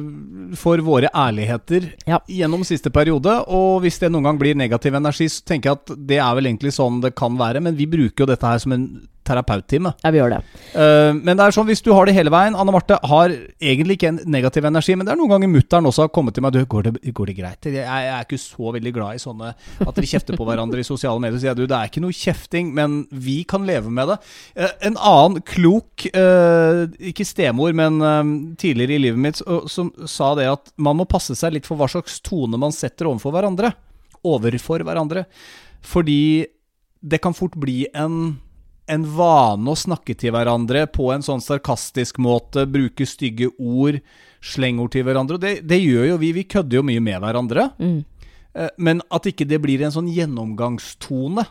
for 0.55 0.79
våre 0.79 1.11
ærligheter 1.11 1.91
Ja. 2.07 2.21
gjennom 2.31 2.63
siste 2.63 2.89
periode. 2.95 3.35
Og 3.49 3.83
hvis 3.83 3.99
det 3.99 4.13
noen 4.13 4.23
gang 4.31 4.39
blir 4.39 4.55
negativ 4.55 4.95
energi, 4.95 5.27
så 5.27 5.43
tenker 5.45 5.71
jeg 5.71 5.79
at 5.83 6.07
det 6.07 6.19
er 6.23 6.35
vel 6.39 6.45
egentlig 6.47 6.71
sånn 6.71 7.01
det 7.03 7.17
kan 7.17 7.37
være. 7.37 7.61
Men 7.61 7.75
vi 7.75 7.87
bruker 7.87 8.23
jo 8.23 8.27
dette 8.31 8.47
her 8.47 8.59
som 8.63 8.73
en 8.79 9.09
terapeuttime. 9.27 9.93
Ja, 10.05 10.13
vi 10.15 10.21
gjør 10.21 10.37
det. 10.37 10.41
Uh, 10.73 11.13
men 11.19 11.35
det 11.35 11.45
er 11.45 11.57
sånn, 11.57 11.69
hvis 11.69 11.83
du 11.85 11.93
har 11.95 12.09
det 12.09 12.15
hele 12.17 12.33
veien 12.33 12.57
Anne 12.59 12.75
Marte 12.75 12.99
har 13.11 13.33
egentlig 13.59 13.99
ikke 13.99 14.13
en 14.13 14.21
negativ 14.31 14.69
energi, 14.69 14.97
men 14.97 15.09
det 15.09 15.15
er 15.15 15.21
noen 15.21 15.35
ganger 15.35 15.53
mutter'n 15.53 15.89
også 15.91 16.07
har 16.07 16.13
kommet 16.15 16.37
til 16.37 16.45
meg 16.47 16.55
Du, 16.57 16.61
går 16.71 16.89
det, 16.89 16.93
går 17.17 17.31
det 17.31 17.37
greit? 17.39 17.69
Jeg, 17.69 17.83
jeg 17.83 18.13
er 18.13 18.27
ikke 18.27 18.41
så 18.41 18.73
veldig 18.77 18.93
glad 18.95 19.19
i 19.19 19.23
sånne 19.23 19.53
At 19.85 19.93
dere 19.97 20.11
kjefter 20.11 20.39
på 20.39 20.47
hverandre 20.49 20.83
i 20.83 20.87
sosiale 20.87 21.23
medier. 21.23 21.37
Så 21.37 21.45
sier 21.45 21.53
jeg 21.53 21.61
du, 21.61 21.67
det 21.71 21.79
er 21.79 21.91
ikke 21.91 22.05
noe 22.05 22.17
kjefting, 22.17 22.73
men 22.77 22.99
vi 23.11 23.39
kan 23.49 23.67
leve 23.69 23.93
med 23.93 24.13
det. 24.13 24.19
Uh, 24.57 24.73
en 24.91 24.99
annen 25.01 25.45
klok, 25.47 26.07
uh, 26.17 26.87
ikke 27.11 27.27
stemor, 27.27 27.75
men 27.77 28.01
tidligere 28.61 28.97
i 28.97 29.03
livet 29.07 29.21
mitt, 29.21 29.41
som 29.73 29.91
sa 30.09 30.33
det 30.39 30.47
at 30.51 30.73
man 30.83 30.99
må 30.99 31.07
passe 31.09 31.35
seg 31.39 31.55
litt 31.55 31.69
for 31.69 31.79
hva 31.79 31.89
slags 31.91 32.21
tone 32.25 32.59
man 32.61 32.75
setter 32.75 33.09
overfor 33.11 33.35
hverandre. 33.35 33.73
Overfor 34.27 34.85
hverandre. 34.87 35.27
Fordi 35.87 36.47
det 37.07 37.21
kan 37.23 37.37
fort 37.37 37.57
bli 37.61 37.85
en 37.95 38.37
en 38.89 39.05
vane 39.17 39.73
å 39.73 39.77
snakke 39.79 40.15
til 40.19 40.31
hverandre 40.35 40.85
på 40.95 41.09
en 41.15 41.25
sånn 41.27 41.43
sarkastisk 41.43 42.21
måte, 42.23 42.67
bruke 42.71 43.07
stygge 43.09 43.49
ord, 43.59 43.99
slengord 44.41 44.93
til 44.95 45.03
hverandre. 45.09 45.39
Og 45.39 45.43
det, 45.43 45.55
det 45.67 45.81
gjør 45.83 46.13
jo 46.13 46.19
vi, 46.23 46.33
vi 46.37 46.45
kødder 46.47 46.79
jo 46.79 46.85
mye 46.87 47.03
med 47.03 47.19
hverandre. 47.25 47.71
Mm. 47.83 47.99
Eh, 48.55 48.71
Men 48.79 49.03
at 49.11 49.27
ikke 49.27 49.49
det 49.49 49.59
blir 49.65 49.83
en 49.83 49.95
sånn 49.95 50.07
gjennomgangstone. 50.13 51.45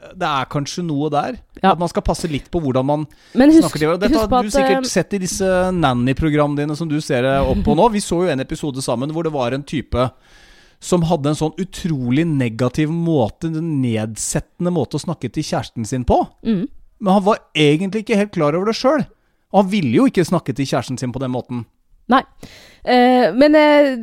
eh, 0.00 0.14
Det 0.16 0.30
er 0.30 0.48
kanskje 0.52 0.84
noe 0.86 1.10
der. 1.12 1.36
Ja. 1.62 1.72
At 1.74 1.78
man 1.82 1.88
skal 1.92 2.02
passe 2.06 2.30
litt 2.30 2.48
på 2.50 2.60
hvordan 2.64 2.86
man 2.88 3.04
husk, 3.06 3.60
snakker 3.60 3.78
til 3.82 3.88
hverandre. 3.90 4.08
Dette 4.08 4.22
har 4.22 4.28
du 4.32 4.38
at 4.40 4.48
eh, 4.48 4.56
sikkert 4.56 4.90
sett 4.90 5.14
i 5.18 5.22
disse 5.26 5.50
nanny-programmene 5.76 6.64
dine 6.64 6.76
som 6.76 6.88
du 6.88 7.00
ser 7.04 7.28
opp 7.42 7.60
på 7.66 7.76
nå. 7.76 7.90
Vi 7.94 8.00
så 8.04 8.22
jo 8.24 8.32
en 8.32 8.40
episode 8.44 8.82
sammen 8.84 9.12
hvor 9.12 9.24
det 9.28 9.32
var 9.34 9.52
en 9.52 9.62
type 9.64 10.08
som 10.84 11.04
hadde 11.08 11.32
en 11.32 11.38
sånn 11.38 11.54
utrolig 11.60 12.26
negativ 12.28 12.92
måte, 12.92 13.48
en 13.48 13.78
nedsettende 13.80 14.72
måte 14.74 14.98
å 14.98 15.04
snakke 15.04 15.30
til 15.32 15.46
kjæresten 15.46 15.88
sin 15.88 16.04
på. 16.08 16.20
mm. 16.44 16.64
Men 17.04 17.18
han 17.18 17.24
var 17.26 17.40
egentlig 17.58 18.04
ikke 18.04 18.16
helt 18.16 18.32
klar 18.32 18.56
over 18.56 18.70
det 18.70 18.78
sjøl. 18.78 19.02
Og 19.52 19.58
han 19.58 19.70
ville 19.72 19.96
jo 19.98 20.04
ikke 20.08 20.24
snakke 20.24 20.54
til 20.56 20.68
kjæresten 20.70 20.96
sin 21.00 21.12
på 21.12 21.20
den 21.20 21.32
måten. 21.34 21.64
Nei. 22.12 22.22
Eh, 22.84 23.30
men 23.32 23.54
eh, 23.56 23.94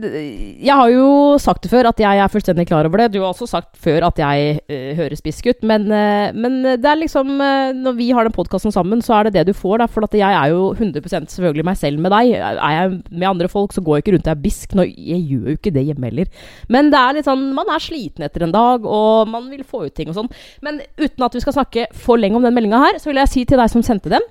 jeg 0.65 0.74
har 0.74 0.89
jo 0.89 1.38
sagt 1.38 1.62
det 1.62 1.70
før 1.70 1.91
at 1.91 2.00
jeg 2.01 2.17
er 2.17 2.31
fullstendig 2.34 2.65
klar 2.65 2.88
over 2.89 3.03
det. 3.03 3.12
Du 3.13 3.20
har 3.22 3.29
også 3.29 3.46
sagt 3.50 3.77
før 3.77 4.08
at 4.08 4.17
jeg 4.17 4.55
eh, 4.65 4.96
høres 4.98 5.22
bisk 5.22 5.51
ut. 5.51 5.62
Men, 5.70 5.86
eh, 5.93 6.34
men 6.34 6.58
det 6.65 6.89
er 6.89 6.98
liksom 6.98 7.29
eh, 7.38 7.75
Når 7.77 7.93
vi 8.00 8.10
har 8.10 8.25
den 8.25 8.34
podkasten 8.34 8.74
sammen, 8.74 9.03
så 9.05 9.20
er 9.20 9.29
det 9.29 9.36
det 9.38 9.51
du 9.51 9.53
får. 9.53 9.84
Da, 9.84 9.89
for 9.91 10.08
jeg 10.17 10.25
er 10.25 10.50
jo 10.50 10.72
100 10.74 11.29
selvfølgelig 11.29 11.67
meg 11.70 11.77
selv 11.77 12.01
med 12.01 12.13
deg. 12.15 12.34
Er 12.41 12.74
jeg 12.79 12.98
med 13.12 13.29
andre 13.29 13.51
folk, 13.51 13.77
så 13.77 13.86
går 13.86 14.00
jeg 14.00 14.05
ikke 14.08 14.17
rundt 14.17 14.31
og 14.31 14.34
er 14.34 14.43
bisk. 14.50 14.74
Nå, 14.74 14.89
jeg 14.89 15.22
gjør 15.29 15.53
jo 15.53 15.58
ikke 15.62 15.75
det 15.77 15.86
hjemme 15.91 16.10
heller. 16.10 16.50
Men 16.74 16.89
det 16.89 17.03
er 17.03 17.20
litt 17.20 17.29
sånn 17.29 17.51
Man 17.53 17.70
er 17.70 17.84
sliten 17.84 18.25
etter 18.25 18.48
en 18.48 18.55
dag, 18.55 18.86
og 18.86 19.29
man 19.29 19.50
vil 19.53 19.62
få 19.67 19.86
ut 19.86 19.93
ting 19.93 20.10
og 20.10 20.17
sånn. 20.17 20.34
Men 20.65 20.81
uten 20.98 21.29
at 21.29 21.38
vi 21.38 21.46
skal 21.46 21.60
snakke 21.60 21.91
for 21.93 22.17
lenge 22.17 22.41
om 22.41 22.50
den 22.50 22.58
meldinga 22.58 22.81
her, 22.81 23.01
så 23.01 23.12
vil 23.12 23.22
jeg 23.22 23.29
si 23.29 23.46
til 23.46 23.62
deg 23.62 23.70
som 23.70 23.86
sendte 23.86 24.10
den 24.10 24.25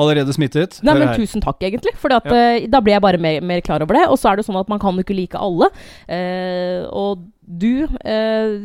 Allerede 0.00 0.32
smittet. 0.32 0.78
Nei, 0.82 0.94
men 0.96 1.10
tusen 1.18 1.42
takk, 1.44 1.60
egentlig. 1.60 1.92
For 2.00 2.08
Ja. 2.08 2.20
da 2.70 2.80
ble 2.80 2.94
jeg 2.94 3.02
bare 3.04 3.18
mer, 3.20 3.40
mer 3.44 3.60
klar 3.60 3.82
over 3.82 3.94
det. 3.98 4.06
Og 4.08 4.16
så 4.18 4.32
er 4.32 4.36
det 4.36 4.46
sånn 4.46 4.58
at 4.60 4.68
man 4.68 4.80
kan 4.80 4.96
jo 4.96 5.04
ikke 5.04 5.16
like 5.16 5.36
alle. 5.36 5.68
Uh, 6.08 6.88
og 6.88 7.26
du 7.42 7.84
eh, 8.04 8.58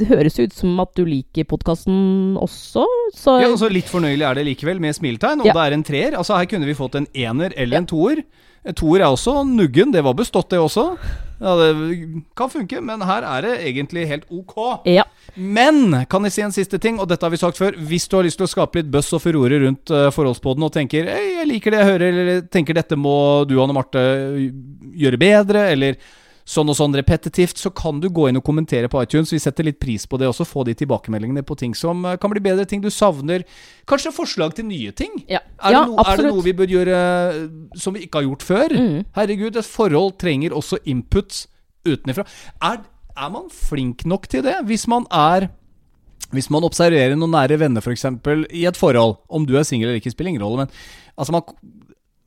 Det 0.00 0.08
høres 0.08 0.38
ut 0.40 0.54
som 0.56 0.78
at 0.80 0.94
du 0.96 1.04
liker 1.04 1.44
podkasten 1.50 2.36
også, 2.40 2.86
så 3.14 3.38
Ja, 3.42 3.48
altså 3.52 3.68
Litt 3.72 3.90
fornøyelig 3.90 4.24
er 4.30 4.38
det 4.40 4.46
likevel, 4.48 4.80
med 4.80 4.96
smiletegn. 4.96 5.42
Og 5.44 5.50
Ja. 5.50 5.52
det 5.58 5.64
er 5.66 5.76
en 5.76 5.84
treer. 5.84 6.16
Altså 6.16 6.38
Her 6.38 6.46
kunne 6.48 6.66
vi 6.68 6.74
fått 6.78 6.96
en 6.96 7.06
ener 7.14 7.52
eller 7.56 7.82
en 7.82 7.86
toer. 7.90 8.22
En 8.64 8.74
toer 8.76 9.00
er 9.00 9.08
også 9.08 9.40
nuggen. 9.48 9.92
Det 9.92 10.02
var 10.04 10.12
bestått, 10.14 10.50
det 10.52 10.58
også. 10.60 10.98
Ja, 11.40 11.54
Det 11.56 12.22
kan 12.36 12.50
funke, 12.52 12.80
men 12.84 13.00
her 13.00 13.24
er 13.24 13.40
det 13.46 13.52
egentlig 13.64 14.06
helt 14.08 14.24
ok. 14.30 14.82
ja. 14.84 15.04
Men 15.36 16.04
kan 16.10 16.22
jeg 16.24 16.32
si 16.32 16.42
en 16.42 16.52
siste 16.52 16.78
ting, 16.78 16.98
og 17.00 17.08
dette 17.08 17.24
har 17.24 17.30
vi 17.30 17.38
sagt 17.40 17.56
før. 17.56 17.72
Hvis 17.72 18.08
du 18.08 18.16
har 18.18 18.24
lyst 18.26 18.36
til 18.36 18.44
å 18.44 18.50
skape 18.50 18.76
litt 18.82 18.90
bøss 18.92 19.12
og 19.16 19.22
furore 19.22 19.60
rundt 19.64 19.88
uh, 19.90 20.10
forholdspodden 20.10 20.62
og 20.66 20.72
tenker 20.74 21.08
«Ei, 21.08 21.36
jeg 21.38 21.48
liker 21.48 21.70
det 21.70 21.80
jeg 21.80 21.88
hører, 21.92 22.12
eller 22.20 22.40
tenker 22.52 22.74
dette 22.76 22.96
må 22.98 23.46
du 23.48 23.56
Anne 23.62 23.72
Marte 23.72 24.02
gjøre 24.92 25.18
bedre, 25.20 25.70
eller 25.72 25.96
sånn 26.50 26.70
og 26.72 26.76
sånn 26.78 26.96
repetitivt, 26.98 27.60
så 27.60 27.70
kan 27.74 28.00
du 28.02 28.08
gå 28.12 28.26
inn 28.28 28.38
og 28.40 28.44
kommentere 28.46 28.90
på 28.90 29.02
iTunes. 29.04 29.30
Vi 29.32 29.40
setter 29.42 29.66
litt 29.66 29.78
pris 29.82 30.06
på 30.10 30.18
det 30.20 30.26
også. 30.30 30.46
Få 30.48 30.64
de 30.66 30.74
tilbakemeldingene 30.78 31.44
på 31.46 31.56
ting 31.60 31.76
som 31.78 32.02
eh, 32.08 32.18
kan 32.20 32.32
bli 32.32 32.42
bedre, 32.42 32.66
ting 32.68 32.82
du 32.82 32.90
savner. 32.94 33.44
Kanskje 33.90 34.14
forslag 34.14 34.56
til 34.58 34.66
nye 34.70 34.94
ting. 34.96 35.14
ja. 35.30 35.44
Er, 35.60 35.74
ja 35.76 35.84
det, 35.84 35.92
no, 35.92 36.02
er 36.02 36.16
det 36.16 36.30
noe 36.32 36.44
vi 36.46 36.56
bør 36.56 36.74
gjøre 36.74 36.98
eh, 36.98 37.40
som 37.78 37.94
vi 37.94 38.06
ikke 38.06 38.22
har 38.22 38.28
gjort 38.30 38.46
før? 38.48 38.74
Mm. 38.74 39.00
Herregud, 39.18 39.58
et 39.60 39.68
forhold 39.68 40.16
trenger 40.22 40.56
også 40.56 40.80
input 40.90 41.44
utenfra. 41.86 42.26
Er, 42.66 42.82
er 43.14 43.32
man 43.32 43.50
flink 43.52 44.06
nok 44.08 44.26
til 44.32 44.44
det? 44.46 44.58
Hvis 44.68 44.88
man 44.90 45.06
er 45.10 45.50
Hvis 46.30 46.46
man 46.52 46.62
observerer 46.62 47.16
noen 47.18 47.32
nære 47.34 47.56
venner, 47.58 47.82
f.eks., 47.82 48.04
i 48.54 48.62
et 48.68 48.76
forhold, 48.78 49.16
om 49.26 49.46
du 49.48 49.56
er 49.58 49.64
singel 49.66 49.88
eller 49.88 49.98
ikke, 49.98 50.12
spiller 50.14 50.30
ingen 50.30 50.44
rolle, 50.44 50.62
men 50.62 50.68
altså 51.18 51.34
man, 51.34 51.42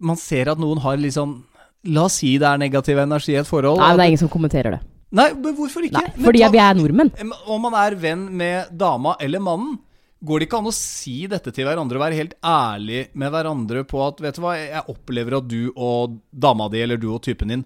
man 0.03 0.19
ser 0.19 0.51
at 0.51 0.59
noen 0.59 0.81
har 0.83 0.99
litt 0.99 1.15
sånn 1.15 1.37
La 1.85 2.05
oss 2.07 2.19
si 2.21 2.37
det 2.39 2.47
er 2.47 2.57
negativ 2.61 2.97
energi 3.01 3.33
i 3.35 3.39
et 3.41 3.47
forhold. 3.49 3.79
Nei, 3.81 3.89
men 3.89 3.97
det 3.99 4.03
er 4.05 4.11
ingen 4.13 4.21
som 4.23 4.29
kommenterer 4.31 4.77
det. 4.77 4.81
Nei, 5.13 5.29
men 5.37 5.55
hvorfor 5.57 5.83
ikke? 5.85 5.99
Nei, 5.99 6.11
fordi 6.25 6.39
ta- 6.41 6.51
vi 6.53 6.61
er 6.63 6.77
nordmenn. 6.79 7.11
om 7.47 7.61
man 7.61 7.73
er 7.77 7.95
venn 7.95 8.29
med 8.37 8.71
dama 8.77 9.15
eller 9.21 9.39
mannen, 9.39 9.79
går 10.23 10.39
det 10.39 10.47
ikke 10.47 10.57
an 10.61 10.69
å 10.71 10.73
si 10.73 11.27
dette 11.27 11.51
til 11.53 11.65
hverandre 11.67 11.99
og 11.99 12.05
være 12.05 12.15
helt 12.15 12.33
ærlig 12.41 13.07
med 13.13 13.29
hverandre 13.33 13.83
på 13.83 13.99
at 14.07 14.21
Vet 14.23 14.35
du 14.35 14.41
hva, 14.41 14.53
jeg 14.55 14.83
opplever 14.87 15.37
at 15.37 15.47
du 15.51 15.71
og 15.75 16.17
dama 16.31 16.69
di 16.69 16.81
eller 16.81 16.97
du 16.97 17.09
og 17.13 17.21
typen 17.21 17.49
din 17.51 17.65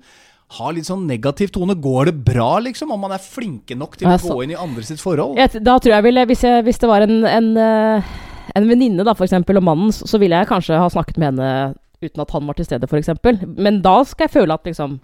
har 0.58 0.72
litt 0.74 0.88
sånn 0.88 1.06
negativ 1.06 1.52
tone. 1.52 1.76
Går 1.76 2.06
det 2.10 2.16
bra, 2.26 2.58
liksom? 2.64 2.92
Om 2.92 3.00
man 3.04 3.12
er 3.12 3.20
flinke 3.24 3.76
nok 3.78 3.98
til 4.00 4.08
å 4.08 4.18
gå 4.18 4.44
inn 4.44 4.52
i 4.56 4.60
andre 4.60 4.82
sitt 4.88 5.00
forhold? 5.04 5.38
Jeg, 5.38 5.62
da 5.64 5.78
tror 5.78 5.94
jeg 5.98 6.04
ville, 6.08 6.26
hvis, 6.26 6.42
jeg, 6.48 6.64
hvis 6.64 6.80
det 6.80 6.88
var 6.90 7.04
en, 7.04 7.18
en, 7.28 7.50
eh, 7.58 8.14
en 8.56 8.68
venninne, 8.68 9.04
da, 9.04 9.14
for 9.14 9.28
eksempel, 9.28 9.60
og 9.60 9.64
mannen, 9.68 9.92
så 9.92 10.08
så 10.08 10.18
ville 10.20 10.40
jeg 10.40 10.48
kanskje 10.48 10.80
ha 10.80 10.88
snakket 10.90 11.18
med 11.20 11.34
henne 11.34 11.76
uten 12.04 12.22
at 12.24 12.32
han 12.36 12.48
var 12.48 12.58
til 12.58 12.68
stede, 12.68 12.90
eksempel. 13.00 13.40
Men 13.58 13.82
da 13.86 14.00
skal 14.08 14.28
jeg 14.28 14.36
føle 14.42 14.54
at 14.58 14.68
liksom 14.70 15.00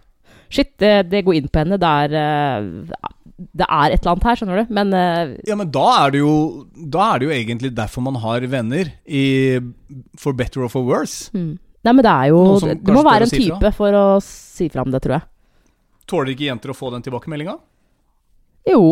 Shit, 0.54 0.76
det, 0.78 1.10
det 1.10 1.24
går 1.26 1.38
inn 1.40 1.48
på 1.50 1.64
henne. 1.64 1.80
Det 1.82 1.90
er, 1.90 2.12
eh, 2.14 3.06
det 3.58 3.66
er 3.66 3.94
et 3.96 4.04
eller 4.04 4.12
annet 4.12 4.26
her, 4.28 4.38
skjønner 4.38 4.60
du. 4.62 4.74
Men 4.78 4.92
eh, 4.94 5.32
Ja, 5.50 5.56
men 5.58 5.72
da 5.74 5.86
er 6.04 6.14
det 6.14 6.20
jo 6.22 6.34
Da 6.94 7.08
er 7.14 7.22
det 7.22 7.26
jo 7.30 7.34
egentlig 7.34 7.72
derfor 7.74 8.06
man 8.06 8.20
har 8.22 8.46
venner. 8.52 8.92
I 9.08 9.58
For 10.20 10.36
better 10.38 10.62
or 10.68 10.70
for 10.70 10.86
worse. 10.86 11.32
mm. 11.34 11.56
Nei, 11.84 11.92
men 11.92 12.06
det 12.06 12.12
er 12.14 12.30
jo 12.32 12.44
Det, 12.62 12.94
må 12.96 13.02
være 13.04 13.26
en 13.26 13.32
si 13.32 13.42
fra? 13.42 13.58
type 13.58 13.72
for 13.76 13.98
å 13.98 14.04
si 14.24 14.70
fram 14.72 14.92
det, 14.94 15.02
tror 15.04 15.18
jeg. 15.18 15.26
Tåler 16.08 16.32
ikke 16.32 16.46
jenter 16.48 16.72
å 16.72 16.78
få 16.78 16.92
den 16.94 17.04
tilbakemeldinga? 17.04 17.58
Jo. 18.70 18.84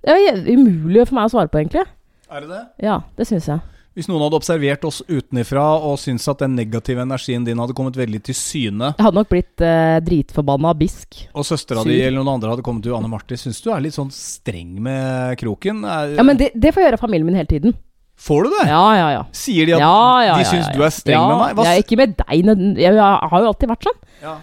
Det 0.00 0.14
er 0.14 0.38
umulig 0.54 1.02
for 1.08 1.18
meg 1.18 1.28
å 1.28 1.32
svare 1.34 1.50
på, 1.52 1.60
egentlig. 1.60 1.84
Er 2.30 2.40
det 2.44 2.48
det? 2.54 2.62
Ja, 2.86 3.00
det 3.18 3.26
syns 3.28 3.48
jeg. 3.50 3.60
Hvis 3.96 4.10
noen 4.10 4.20
hadde 4.26 4.36
observert 4.36 4.82
oss 4.84 4.98
utenifra 5.08 5.62
og 5.80 5.94
syntes 5.96 6.26
at 6.28 6.42
den 6.42 6.52
negative 6.58 7.00
energien 7.00 7.46
din 7.46 7.56
hadde 7.62 7.72
kommet 7.72 7.96
veldig 7.96 8.20
til 8.28 8.36
syne, 8.36 8.90
Jeg 8.98 9.06
hadde 9.06 9.16
nok 9.16 9.30
blitt 9.30 9.62
eh, 9.64 9.96
dritforbanna 10.04 10.74
bisk. 10.76 11.22
og 11.32 11.46
søstera 11.48 11.80
di 11.88 11.96
eller 12.04 12.20
noen 12.20 12.34
andre 12.36 12.50
hadde 12.52 12.62
kommet 12.66 12.84
til 12.84 12.92
Anne 12.92 13.08
Marte, 13.08 13.38
syns 13.40 13.62
du 13.64 13.70
er 13.72 13.80
litt 13.80 13.96
sånn 13.96 14.12
streng 14.12 14.74
med 14.84 15.38
kroken? 15.40 15.80
Er, 15.88 16.12
Ja, 16.20 16.22
men 16.28 16.36
det, 16.36 16.50
det 16.52 16.74
får 16.76 16.82
jeg 16.84 16.90
gjøre 16.90 17.00
av 17.00 17.04
familien 17.06 17.26
min 17.30 17.38
hele 17.40 17.48
tiden. 17.48 17.72
Får 18.20 18.44
du 18.44 18.50
det? 18.58 18.66
Ja, 18.68 18.84
ja, 18.96 19.08
ja. 19.16 19.22
Sier 19.32 19.66
de 19.68 19.72
at 19.76 19.80
ja, 19.80 19.96
ja, 20.24 20.36
de 20.36 20.44
ja, 20.44 20.50
syns 20.52 20.68
ja, 20.68 20.74
du 20.76 20.84
er 20.84 20.92
streng 20.92 21.16
ja, 21.16 21.24
med 21.32 21.40
meg? 21.40 21.56
Hva, 21.56 21.64
Jeg 21.68 21.80
er 21.80 21.82
ikke 21.86 21.98
med 22.00 22.14
deg. 22.20 22.44
nød- 22.50 22.78
Jeg, 22.80 22.94
jeg 23.00 23.30
har 23.32 23.40
jo 23.44 23.48
alltid 23.54 23.68
vært 23.72 23.88
sånn. 23.88 23.98
ja. 24.22 24.36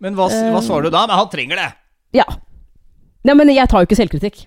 Men 0.00 0.14
hva, 0.16 0.30
hva 0.30 0.62
svarer 0.64 0.86
du 0.86 0.90
da? 0.94 1.02
Men 1.10 1.18
han 1.18 1.28
trenger 1.28 1.58
det! 1.60 1.66
Ja. 2.16 2.24
Nei, 3.26 3.34
men 3.36 3.50
jeg 3.52 3.68
tar 3.68 3.82
jo 3.82 3.86
ikke 3.90 3.98
selvkritikk. 3.98 4.46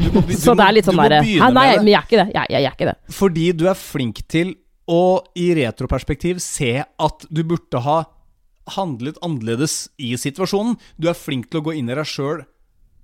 Du 0.00 0.08
må, 0.14 0.22
du 0.24 0.32
Så 0.38 0.54
det 0.56 0.64
er 0.64 0.76
litt 0.78 0.88
sånn 0.88 0.96
derre 1.00 1.20
Nei, 1.22 1.66
men 1.76 1.90
jeg 1.90 1.98
er 1.98 2.06
ikke 2.06 2.20
det. 2.22 2.28
Jeg, 2.32 2.46
jeg, 2.48 2.56
jeg 2.56 2.68
er 2.70 2.76
ikke 2.76 2.88
det. 2.88 2.96
Fordi 3.12 3.46
du 3.52 3.66
er 3.68 3.78
flink 3.78 4.22
til 4.32 4.54
å 4.90 5.02
i 5.38 5.50
retroperspektiv 5.58 6.40
se 6.42 6.72
at 6.82 7.26
du 7.30 7.42
burde 7.46 7.82
ha 7.84 7.98
handlet 8.76 9.18
annerledes 9.24 9.90
i 10.00 10.14
situasjonen. 10.18 10.78
Du 10.96 11.08
er 11.10 11.18
flink 11.18 11.50
til 11.50 11.60
å 11.60 11.66
gå 11.68 11.76
inn 11.78 11.90
i 11.90 11.96
deg 11.98 12.08
sjøl 12.08 12.44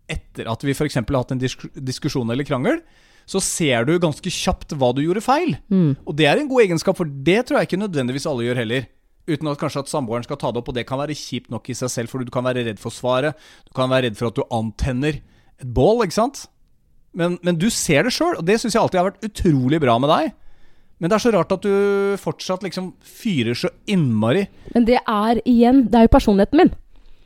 etter 0.08 0.48
at 0.48 0.62
vi 0.64 0.72
f.eks. 0.72 0.96
har 0.96 1.18
hatt 1.18 1.34
en 1.34 1.40
disk 1.42 1.66
diskusjon 1.76 2.30
eller 2.32 2.46
krangel. 2.48 2.80
Så 3.28 3.42
ser 3.44 3.84
du 3.84 3.98
ganske 4.00 4.30
kjapt 4.32 4.72
hva 4.80 4.94
du 4.96 5.02
gjorde 5.04 5.20
feil. 5.20 5.58
Og 6.08 6.14
det 6.16 6.24
er 6.30 6.40
en 6.40 6.48
god 6.48 6.64
egenskap, 6.64 6.96
for 6.96 7.04
det 7.04 7.42
tror 7.44 7.60
jeg 7.60 7.68
ikke 7.68 7.82
nødvendigvis 7.82 8.24
alle 8.30 8.46
gjør 8.46 8.62
heller. 8.62 8.86
Uten 9.28 9.50
at 9.52 9.60
kanskje 9.60 9.82
at 9.84 9.90
samboeren 9.92 10.24
skal 10.24 10.38
ta 10.40 10.48
det 10.48 10.62
opp, 10.62 10.70
og 10.72 10.76
det 10.78 10.86
kan 10.88 10.96
være 11.02 11.12
kjipt 11.18 11.50
nok 11.52 11.68
i 11.68 11.76
seg 11.76 11.92
selv, 11.92 12.08
for 12.08 12.24
du 12.24 12.32
kan 12.32 12.46
være 12.48 12.64
redd 12.70 12.80
for 12.80 12.94
svaret. 12.94 13.36
Du 13.68 13.74
kan 13.76 13.92
være 13.92 14.08
redd 14.08 14.16
for 14.16 14.30
at 14.30 14.38
du 14.38 14.46
antenner 14.56 15.18
et 15.20 15.68
bål, 15.76 16.06
ikke 16.06 16.16
sant? 16.16 16.46
Men, 17.18 17.38
men 17.42 17.58
du 17.58 17.66
ser 17.74 18.06
det 18.06 18.14
sjøl, 18.14 18.36
og 18.38 18.44
det 18.46 18.60
syns 18.60 18.76
jeg 18.76 18.82
alltid 18.82 19.00
har 19.00 19.08
vært 19.10 19.26
utrolig 19.26 19.80
bra 19.82 19.96
med 20.02 20.12
deg. 20.12 20.36
Men 20.98 21.10
det 21.10 21.18
er 21.18 21.22
så 21.22 21.32
rart 21.34 21.54
at 21.54 21.64
du 21.66 22.18
fortsatt 22.18 22.64
liksom 22.66 22.92
fyrer 23.06 23.58
så 23.58 23.70
innmari. 23.90 24.48
Men 24.74 24.86
det 24.88 24.98
er 24.98 25.38
igjen 25.46 25.84
Det 25.86 26.00
er 26.00 26.08
jo 26.08 26.14
personligheten 26.14 26.58
min. 26.58 26.72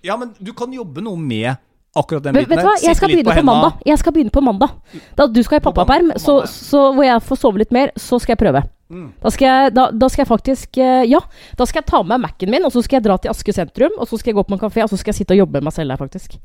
Ja, 0.05 0.19
men 0.21 0.35
du 0.41 0.53
kan 0.57 0.73
jobbe 0.75 1.05
noe 1.05 1.21
med 1.21 1.55
akkurat 1.93 2.25
den 2.25 2.37
biten 2.37 2.49
vet 2.49 2.63
du 2.63 2.67
hva, 2.67 2.75
jeg 2.81 2.97
skal 2.97 3.11
begynne 3.11 3.29
på, 3.29 3.35
hendene. 3.37 3.53
mandag. 3.53 3.83
Jeg 3.87 4.01
skal 4.01 4.15
begynne 4.17 4.33
på 4.33 4.43
mandag. 4.45 4.77
Da 5.19 5.27
du 5.29 5.41
skal 5.45 5.61
i 5.61 5.65
pappaperm, 5.65 6.13
så, 6.21 6.39
så 6.49 6.87
hvor 6.97 7.05
jeg 7.07 7.25
får 7.29 7.41
sove 7.43 7.61
litt 7.63 7.75
mer, 7.75 7.93
så 8.01 8.21
skal 8.23 8.35
jeg 8.35 8.41
prøve. 8.43 8.63
Mm. 8.93 9.07
Da, 9.23 9.33
skal 9.33 9.49
jeg, 9.49 9.75
da, 9.77 9.87
da 9.97 10.09
skal 10.13 10.21
jeg 10.21 10.29
faktisk 10.29 10.77
eh, 10.85 11.07
Ja, 11.09 11.23
da 11.57 11.65
skal 11.65 11.81
jeg 11.81 11.89
ta 11.89 12.03
med 12.03 12.19
meg 12.21 12.27
Mac-en 12.27 12.51
min, 12.53 12.67
og 12.69 12.75
så 12.75 12.83
skal 12.85 12.99
jeg 12.99 13.07
dra 13.07 13.17
til 13.21 13.33
Aske 13.33 13.55
sentrum, 13.57 13.95
og 13.97 14.09
så 14.09 14.19
skal 14.21 14.33
jeg 14.33 14.41
gå 14.41 14.45
på 14.49 14.57
en 14.57 14.61
kafé, 14.61 14.85
og 14.85 14.93
så 14.93 14.99
skal 15.01 15.15
jeg 15.15 15.23
sitte 15.23 15.37
og 15.37 15.45
jobbe 15.45 15.61
med 15.61 15.71
meg 15.71 15.77
selv 15.77 15.95
der, 15.95 16.01
faktisk. 16.01 16.37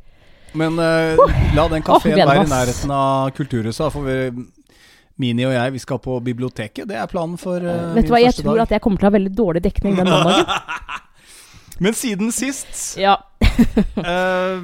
Men 0.54 0.80
uh, 0.80 1.20
la 1.56 1.66
den 1.72 1.84
kafeen 1.86 2.16
oh, 2.16 2.30
være 2.30 2.46
i 2.46 2.52
nærheten 2.52 2.94
av 2.94 3.34
Kulturhuset. 3.38 3.92
For 3.94 4.08
vi, 4.08 4.46
Mini 5.18 5.48
og 5.48 5.56
jeg 5.56 5.74
vi 5.74 5.82
skal 5.82 6.00
på 6.02 6.20
biblioteket. 6.24 6.86
Det 6.90 6.98
er 6.98 7.10
planen 7.12 7.40
for 7.42 7.58
uh, 7.58 7.96
Vet 7.98 8.08
du 8.08 8.14
hva, 8.14 8.22
jeg 8.22 8.38
tror 8.38 8.64
at 8.64 8.74
jeg 8.76 8.84
kommer 8.84 9.02
til 9.02 9.10
å 9.10 9.12
ha 9.12 9.18
veldig 9.18 9.34
dårlig 9.38 9.64
dekning 9.66 9.98
den 10.00 10.10
mandagen. 10.10 10.46
Men 11.84 11.94
siden 11.94 12.32
sist 12.34 12.98
Ja. 12.98 13.20
eh, 13.98 14.64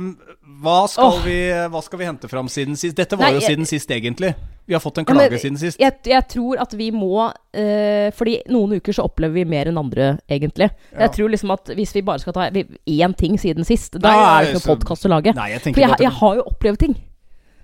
hva, 0.61 0.83
skal 0.91 1.15
oh. 1.17 1.21
vi, 1.25 1.37
hva 1.71 1.81
skal 1.83 1.99
vi 2.01 2.07
hente 2.07 2.29
fram 2.31 2.49
siden 2.51 2.77
sist? 2.79 2.95
Dette 2.97 3.17
var 3.17 3.29
Nei, 3.29 3.37
jo 3.37 3.41
jeg- 3.41 3.53
siden 3.53 3.69
sist, 3.69 3.91
egentlig. 3.91 4.33
Vi 4.65 4.73
har 4.73 4.79
fått 4.79 4.97
en 4.97 5.05
Ja, 5.07 5.13
men 5.13 5.27
klage 5.27 5.39
siden 5.41 5.57
sist. 5.59 5.79
Jeg, 5.79 5.97
jeg 6.07 6.27
tror 6.31 6.61
at 6.63 6.71
vi 6.79 6.85
må 6.95 7.25
uh, 7.27 8.09
Fordi 8.15 8.37
noen 8.47 8.77
uker 8.79 8.95
så 8.95 9.03
opplever 9.09 9.41
vi 9.41 9.43
mer 9.43 9.67
enn 9.67 9.79
andre, 9.81 10.13
egentlig. 10.31 10.69
Ja. 10.93 11.01
Jeg 11.03 11.15
tror 11.17 11.33
liksom 11.33 11.51
at 11.51 11.73
hvis 11.75 11.91
vi 11.97 12.03
bare 12.07 12.23
skal 12.23 12.35
ta 12.37 12.47
én 12.47 13.15
ting 13.19 13.35
siden 13.41 13.67
sist, 13.67 13.97
da 13.99 14.07
Nei, 14.07 14.21
er 14.21 14.45
det 14.45 14.53
ikke 14.53 14.61
så- 14.61 14.69
noe 14.69 14.77
podkast 14.77 15.09
å 15.09 15.13
lage. 15.17 15.35
Nei, 15.35 15.49
jeg 15.51 15.65
For 15.65 15.83
jeg, 15.83 15.99
jeg 15.99 16.13
har 16.21 16.35
jo 16.39 16.47
opplevd 16.53 16.79
ting. 16.85 16.95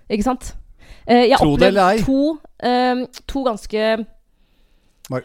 Ikke 0.09 0.27
sant? 0.27 0.53
Uh, 1.07 1.23
jeg 1.23 1.37
har 1.37 1.47
opplevd 1.47 2.05
to, 2.05 2.37
eh, 2.67 3.05
to 3.25 3.43
ganske 3.47 3.85
store 5.09 5.23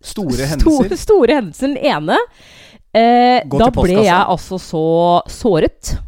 store, 0.00 0.46
hendelser. 0.46 0.96
store 0.96 1.34
hendelser. 1.34 1.66
Den 1.66 1.76
ene 1.76 2.16
uh, 2.16 3.58
Da 3.58 3.70
ble 3.74 4.00
jeg 4.00 4.24
altså 4.24 4.58
så 4.62 4.86
såret. 5.28 5.98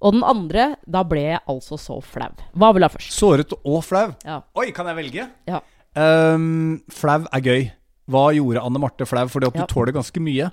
Og 0.00 0.14
den 0.16 0.22
andre, 0.24 0.74
da 0.88 1.02
ble 1.04 1.26
jeg 1.26 1.42
altså 1.50 1.76
så 1.80 1.98
flau. 2.00 2.30
Hva 2.56 2.70
vil 2.72 2.84
du 2.84 2.88
ha 2.88 2.92
først? 2.92 3.12
Såret 3.12 3.52
og 3.60 3.82
flau. 3.84 4.06
Ja. 4.24 4.40
Oi, 4.56 4.70
kan 4.76 4.88
jeg 4.88 4.96
velge? 4.96 5.26
Ja. 5.50 5.60
Um, 5.94 6.78
flau 6.94 7.26
er 7.28 7.44
gøy. 7.44 7.66
Hva 8.10 8.30
gjorde 8.34 8.62
Anne 8.64 8.80
Marte 8.82 9.06
flau? 9.06 9.26
Fordi 9.30 9.50
at 9.50 9.58
du 9.60 9.66
tåler 9.68 9.94
ganske 9.94 10.22
mye. 10.24 10.48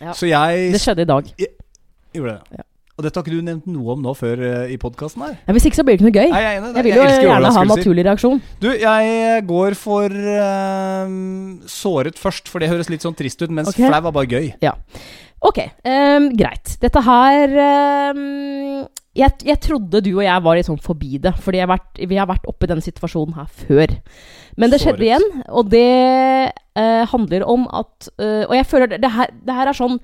Ja. 0.00 0.16
Så 0.16 0.30
jeg 0.30 0.72
Det 0.72 0.80
skjedde 0.80 1.04
i 1.04 1.12
dag. 1.12 1.28
gjorde 2.16 2.38
det. 2.38 2.56
Ja. 2.58 2.66
Og 2.96 3.04
dette 3.04 3.20
har 3.20 3.26
ikke 3.26 3.36
du 3.36 3.44
nevnt 3.44 3.66
noe 3.68 3.92
om 3.92 4.00
nå 4.00 4.12
før 4.16 4.40
uh, 4.40 4.70
i 4.72 4.78
podkasten 4.80 5.20
her. 5.20 5.34
Ja, 5.44 5.52
hvis 5.52 5.66
ikke 5.68 5.76
så 5.76 5.84
blir 5.84 5.98
det 5.98 6.00
ikke 6.00 6.08
noe 6.08 6.16
gøy. 6.16 6.30
Nei, 6.32 6.40
jeg 6.40 6.48
er 6.48 6.62
enig. 6.62 6.70
Jeg 6.72 6.84
vil 6.86 6.94
jo 6.94 7.02
jeg 7.04 7.26
gjerne 7.26 7.50
ha 7.52 7.64
en 7.66 7.72
naturlig 7.74 8.04
reaksjon. 8.06 8.40
Du, 8.62 8.70
jeg 8.72 9.42
går 9.50 9.76
for 9.76 10.16
uh, 10.16 11.12
såret 11.68 12.16
først, 12.16 12.48
for 12.48 12.64
det 12.64 12.72
høres 12.72 12.88
litt 12.88 13.04
sånn 13.04 13.16
trist 13.18 13.44
ut. 13.44 13.52
Mens 13.52 13.68
okay. 13.74 13.84
flau 13.84 14.00
er 14.00 14.16
bare 14.16 14.30
gøy. 14.32 14.48
Ok, 15.44 15.58
um, 15.84 16.30
greit. 16.36 16.78
Dette 16.80 17.02
her 17.04 17.52
um, 18.16 18.86
jeg, 19.16 19.32
jeg 19.48 19.60
trodde 19.64 20.02
du 20.04 20.10
og 20.14 20.24
jeg 20.24 20.44
var 20.44 20.58
litt 20.58 20.68
sånn 20.68 20.82
forbi 20.82 21.20
det, 21.22 21.32
fordi 21.42 21.62
har 21.62 21.70
vært, 21.70 22.00
vi 22.08 22.18
har 22.18 22.28
vært 22.28 22.46
oppe 22.48 22.66
i 22.66 22.70
denne 22.70 22.84
situasjonen 22.84 23.36
her 23.38 23.48
før. 23.64 23.94
Men 24.60 24.72
det 24.72 24.80
skjedde 24.82 25.04
igjen, 25.06 25.26
og 25.48 25.70
det 25.72 25.88
uh, 26.52 27.04
handler 27.12 27.44
om 27.48 27.66
at 27.68 28.08
uh, 28.20 28.44
Og 28.48 28.54
jeg 28.56 28.68
føler 28.68 28.92
det, 28.92 29.02
det, 29.04 29.12
her, 29.12 29.32
det 29.44 29.56
her 29.56 29.68
er 29.68 29.76
sånn 29.76 29.98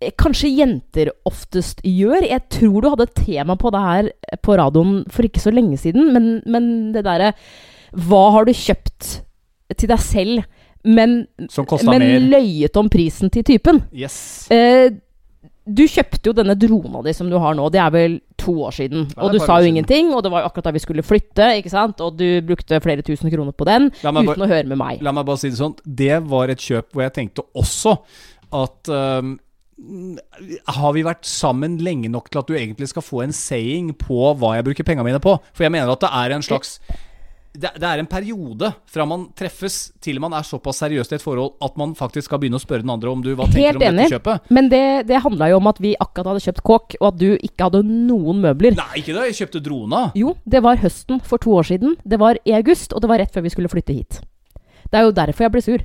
eh, 0.00 0.12
Kanskje 0.16 0.52
jenter 0.56 1.12
oftest 1.28 1.82
gjør. 1.84 2.24
Jeg 2.24 2.46
tror 2.52 2.80
du 2.80 2.90
hadde 2.92 3.08
et 3.10 3.20
tema 3.26 3.58
på 3.60 3.72
det 3.74 3.84
her 3.84 4.10
på 4.44 4.56
radioen 4.60 5.02
for 5.12 5.28
ikke 5.28 5.44
så 5.44 5.52
lenge 5.52 5.80
siden, 5.80 6.12
men, 6.16 6.30
men 6.48 6.70
det 6.96 7.04
derre 7.08 7.34
Hva 7.92 8.24
har 8.38 8.48
du 8.48 8.56
kjøpt 8.56 9.18
til 9.76 9.90
deg 9.90 10.00
selv, 10.00 10.44
men, 10.86 11.16
men 11.90 12.04
løyet 12.30 12.78
om 12.78 12.88
prisen 12.92 13.32
til 13.34 13.44
typen? 13.46 13.82
Yes. 13.92 14.46
Eh, 14.54 14.92
du 15.66 15.82
kjøpte 15.90 16.30
jo 16.30 16.34
denne 16.36 16.54
drona 16.54 17.00
di 17.02 17.10
som 17.16 17.26
du 17.30 17.34
har 17.42 17.56
nå, 17.58 17.64
det 17.74 17.80
er 17.82 17.90
vel 17.90 18.12
to 18.38 18.52
år 18.68 18.74
siden. 18.76 19.08
Og 19.18 19.32
du 19.34 19.40
sa 19.42 19.56
jo 19.58 19.66
ingenting, 19.66 20.12
og 20.14 20.22
det 20.22 20.30
var 20.30 20.44
jo 20.44 20.50
akkurat 20.50 20.68
da 20.68 20.72
vi 20.76 20.82
skulle 20.84 21.02
flytte, 21.02 21.48
ikke 21.58 21.72
sant? 21.72 21.98
Og 22.06 22.14
du 22.20 22.26
brukte 22.46 22.78
flere 22.84 23.02
tusen 23.06 23.32
kroner 23.32 23.50
på 23.56 23.66
den 23.66 23.88
uten 23.90 24.20
bare- 24.20 24.46
å 24.46 24.50
høre 24.52 24.68
med 24.70 24.78
meg. 24.78 25.02
La 25.02 25.10
meg 25.16 25.26
bare 25.26 25.42
si 25.42 25.50
det 25.50 25.58
sånn. 25.58 25.74
Det 25.82 26.20
var 26.30 26.52
et 26.54 26.62
kjøp 26.62 26.92
hvor 26.94 27.02
jeg 27.02 27.16
tenkte 27.18 27.42
også 27.58 27.96
at 28.54 28.92
um, 28.94 29.34
Har 30.70 30.92
vi 30.94 31.02
vært 31.04 31.26
sammen 31.28 31.74
lenge 31.84 32.08
nok 32.08 32.30
til 32.30 32.40
at 32.40 32.46
du 32.48 32.54
egentlig 32.54 32.88
skal 32.88 33.04
få 33.04 33.24
en 33.26 33.34
saying 33.34 33.90
på 33.98 34.30
hva 34.38 34.54
jeg 34.56 34.64
bruker 34.70 34.86
pengene 34.86 35.04
mine 35.10 35.20
på? 35.20 35.34
For 35.52 35.66
jeg 35.66 35.74
mener 35.74 35.90
at 35.92 36.00
det 36.00 36.12
er 36.14 36.36
en 36.36 36.46
slags 36.46 36.78
det, 37.60 37.70
det 37.80 37.88
er 37.88 37.98
en 38.02 38.06
periode 38.10 38.68
fra 38.92 39.06
man 39.08 39.26
treffes 39.38 39.92
til 40.04 40.20
man 40.22 40.32
er 40.36 40.44
såpass 40.46 40.78
seriøst 40.82 41.12
i 41.12 41.16
et 41.18 41.24
forhold 41.24 41.54
at 41.64 41.76
man 41.80 41.94
faktisk 41.98 42.28
skal 42.28 42.38
begynne 42.42 42.60
å 42.60 42.62
spørre 42.62 42.84
den 42.84 42.92
andre 42.94 43.10
om 43.12 43.22
du 43.24 43.30
hva 43.34 43.46
tenker 43.48 43.62
Helt 43.72 43.80
om 43.80 43.86
enig. 43.88 44.04
dette 44.06 44.18
kjøpet. 44.18 44.50
Men 44.58 44.68
det, 44.72 44.82
det 45.08 45.22
handla 45.24 45.48
jo 45.52 45.56
om 45.60 45.66
at 45.72 45.80
vi 45.82 45.94
akkurat 46.00 46.30
hadde 46.32 46.44
kjøpt 46.46 46.62
kåk, 46.66 46.96
og 47.00 47.08
at 47.12 47.18
du 47.20 47.28
ikke 47.36 47.68
hadde 47.70 47.82
noen 47.88 48.40
møbler. 48.44 48.76
Nei, 48.78 49.02
ikke 49.02 49.16
da. 49.16 49.26
Jeg 49.30 49.38
kjøpte 49.42 49.62
drona. 49.66 50.04
Jo, 50.18 50.36
det 50.46 50.62
var 50.66 50.76
høsten 50.84 51.20
for 51.24 51.38
to 51.42 51.56
år 51.58 51.68
siden. 51.72 51.96
Det 52.04 52.18
var 52.22 52.38
i 52.44 52.52
august, 52.58 52.92
og 52.92 53.02
det 53.04 53.10
var 53.12 53.18
rett 53.24 53.32
før 53.34 53.46
vi 53.48 53.52
skulle 53.56 53.72
flytte 53.72 53.96
hit. 53.96 54.20
Det 54.90 55.00
er 55.00 55.08
jo 55.08 55.14
derfor 55.16 55.48
jeg 55.48 55.54
ble 55.56 55.62
sur. 55.66 55.84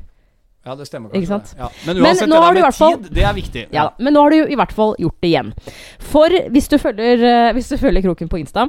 Ja, 0.62 0.76
det 0.78 0.86
stemmer 0.86 1.10
kanskje. 1.10 1.40
Det. 1.42 1.56
Ja. 1.58 1.70
Men 1.88 1.96
Men 1.98 2.04
uansett, 2.06 2.28
men 2.30 2.36
det 2.38 2.42
der 2.46 2.54
med 2.68 2.76
fall- 2.78 2.98
tid, 3.02 3.08
det 3.18 3.24
er 3.26 3.34
viktig. 3.34 3.62
Ja, 3.74 3.84
ja. 3.84 3.90
Men 3.98 4.14
nå 4.14 4.22
har 4.22 4.30
du 4.30 4.44
i 4.46 4.58
hvert 4.60 4.72
fall 4.78 4.92
gjort 5.02 5.16
det 5.24 5.32
igjen. 5.32 5.48
For 6.12 6.30
hvis 6.54 6.68
du 6.70 6.78
følger, 6.78 7.24
eh, 7.32 7.54
hvis 7.58 7.70
du 7.74 7.78
følger 7.82 8.04
Kroken 8.06 8.30
på 8.30 8.38
Insta, 8.44 8.68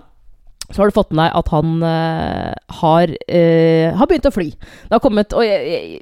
så 0.72 0.82
har 0.82 0.90
du 0.90 0.96
fått 0.96 1.12
med 1.12 1.22
deg 1.24 1.36
at 1.38 1.50
han 1.52 1.74
uh, 1.84 2.78
har, 2.80 3.12
uh, 3.12 3.88
har 3.98 4.08
begynt 4.10 4.28
å 4.28 4.34
fly. 4.34 4.48
Det 4.52 4.96
har 4.96 5.02
kommet 5.04 5.36
Og 5.36 5.44
jeg, 5.46 5.66
jeg, 5.68 6.00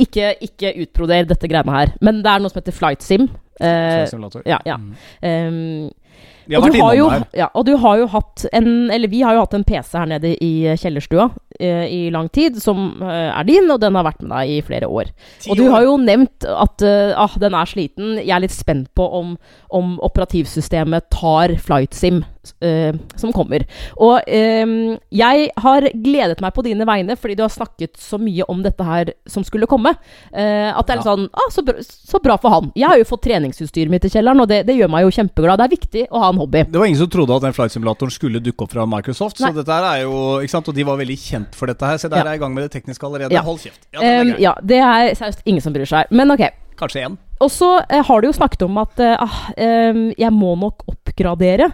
ikke, 0.00 0.34
ikke 0.46 0.74
utbroder 0.84 1.28
dette 1.28 1.48
greiene 1.50 1.76
her, 1.76 1.94
men 2.04 2.22
det 2.24 2.32
er 2.32 2.42
noe 2.42 2.52
som 2.52 2.60
heter 2.62 2.76
flight 2.76 3.04
sim. 3.04 3.28
Flight 3.60 4.12
Simulator. 4.12 4.44
ja, 4.48 4.56
ja. 4.64 4.78
Mm. 4.80 4.94
Har 5.20 6.39
og 6.60 6.70
du 6.70 6.78
jo, 6.78 7.10
ja, 7.36 7.50
og 7.54 7.66
du 7.66 7.74
har 7.80 7.98
jo 8.00 8.06
hatt 8.10 8.46
en 8.52 8.90
Eller 8.90 9.10
vi 9.10 9.22
har 9.22 9.36
jo 9.36 9.44
hatt 9.44 9.54
en 9.56 9.64
PC 9.66 9.96
her 9.98 10.08
nede 10.10 10.32
i 10.44 10.52
kjellerstua 10.78 11.30
eh, 11.58 11.84
i 11.90 12.00
lang 12.14 12.28
tid, 12.32 12.60
som 12.62 13.02
eh, 13.02 13.28
er 13.30 13.48
din, 13.48 13.70
og 13.70 13.80
den 13.82 13.98
har 13.98 14.06
vært 14.06 14.22
med 14.22 14.32
deg 14.34 14.54
i 14.54 14.60
flere 14.66 14.88
år. 14.88 15.00
år. 15.00 15.12
Og 15.50 15.56
du 15.58 15.68
har 15.72 15.86
jo 15.86 15.96
nevnt 16.00 16.46
at 16.48 16.84
eh, 16.86 17.12
ah, 17.18 17.32
den 17.40 17.56
er 17.56 17.70
sliten. 17.70 18.18
Jeg 18.20 18.34
er 18.34 18.44
litt 18.44 18.54
spent 18.54 18.90
på 18.98 19.06
om, 19.20 19.36
om 19.76 19.96
operativsystemet 20.06 21.10
tar 21.14 21.56
FlightSim 21.60 22.22
eh, 22.64 22.94
som 23.20 23.34
kommer. 23.36 23.64
Og 24.00 24.20
eh, 24.26 24.74
jeg 25.14 25.50
har 25.64 25.88
gledet 25.94 26.42
meg 26.44 26.54
på 26.56 26.64
dine 26.66 26.86
vegne 26.88 27.16
fordi 27.20 27.38
du 27.38 27.44
har 27.44 27.52
snakket 27.52 27.98
så 28.00 28.20
mye 28.20 28.46
om 28.50 28.64
dette 28.64 28.86
her 28.86 29.14
som 29.30 29.46
skulle 29.46 29.68
komme. 29.70 29.94
Eh, 30.32 30.70
at 30.70 30.86
det 30.86 30.96
er 30.96 31.02
litt 31.02 31.10
sånn 31.10 31.28
ah, 31.32 31.50
så, 31.52 31.64
bra, 31.66 31.80
så 31.84 32.22
bra 32.22 32.38
for 32.40 32.56
han. 32.56 32.72
Jeg 32.78 32.88
har 32.90 33.00
jo 33.00 33.08
fått 33.08 33.26
treningsutstyret 33.28 33.92
mitt 33.92 34.06
i 34.06 34.12
kjelleren, 34.12 34.42
og 34.42 34.50
det, 34.50 34.64
det 34.68 34.78
gjør 34.78 34.92
meg 34.92 35.06
jo 35.06 35.14
kjempeglad. 35.20 35.60
Det 35.60 35.68
er 35.68 35.76
viktig 35.76 36.06
å 36.10 36.24
ha 36.24 36.29
en 36.32 36.40
hobby. 36.40 36.64
Det 36.70 36.80
var 36.80 36.88
ingen 36.88 37.00
som 37.00 37.10
trodde 37.12 37.36
at 37.36 37.46
den 37.46 37.56
flight 37.56 37.74
simulatoren 37.74 38.14
skulle 38.14 38.42
dukke 38.44 38.66
opp 38.66 38.74
fra 38.74 38.86
Microsoft. 38.88 39.40
Nei. 39.42 39.50
Så 39.50 39.60
dette 39.60 39.76
her 39.76 39.88
er 39.90 40.04
jo, 40.04 40.14
ikke 40.40 40.54
sant? 40.54 40.70
Og 40.70 40.76
de 40.76 40.86
var 40.88 41.00
veldig 41.00 41.18
kjent 41.20 41.58
for 41.58 41.70
dette 41.70 41.86
her. 41.86 42.00
Se, 42.00 42.08
der 42.08 42.24
Ja. 42.24 42.30
er 42.32 42.40
i 42.40 42.42
gang 42.42 42.54
med 42.54 42.64
det 42.66 42.72
tekniske 42.76 43.06
allerede. 43.06 43.34
Ja. 43.34 43.42
Hold 43.42 43.60
kjeft. 43.60 43.80
Ja, 43.92 44.00
grei. 44.00 44.36
ja, 44.40 44.54
det 44.62 44.78
er 44.78 45.14
seriøst 45.14 45.42
ingen 45.44 45.60
som 45.60 45.72
bryr 45.76 45.88
seg. 45.88 46.06
Men 46.10 46.30
ok. 46.30 46.46
Kanskje 46.80 47.04
én. 47.06 47.18
Og 47.40 47.50
så 47.50 47.84
eh, 47.88 48.04
har 48.04 48.20
du 48.20 48.28
jo 48.28 48.36
snakket 48.36 48.62
om 48.62 48.78
at 48.78 49.00
uh, 49.00 49.40
eh, 49.56 50.00
jeg 50.18 50.32
må 50.32 50.54
nok 50.56 50.84
oppgradere. 50.88 51.70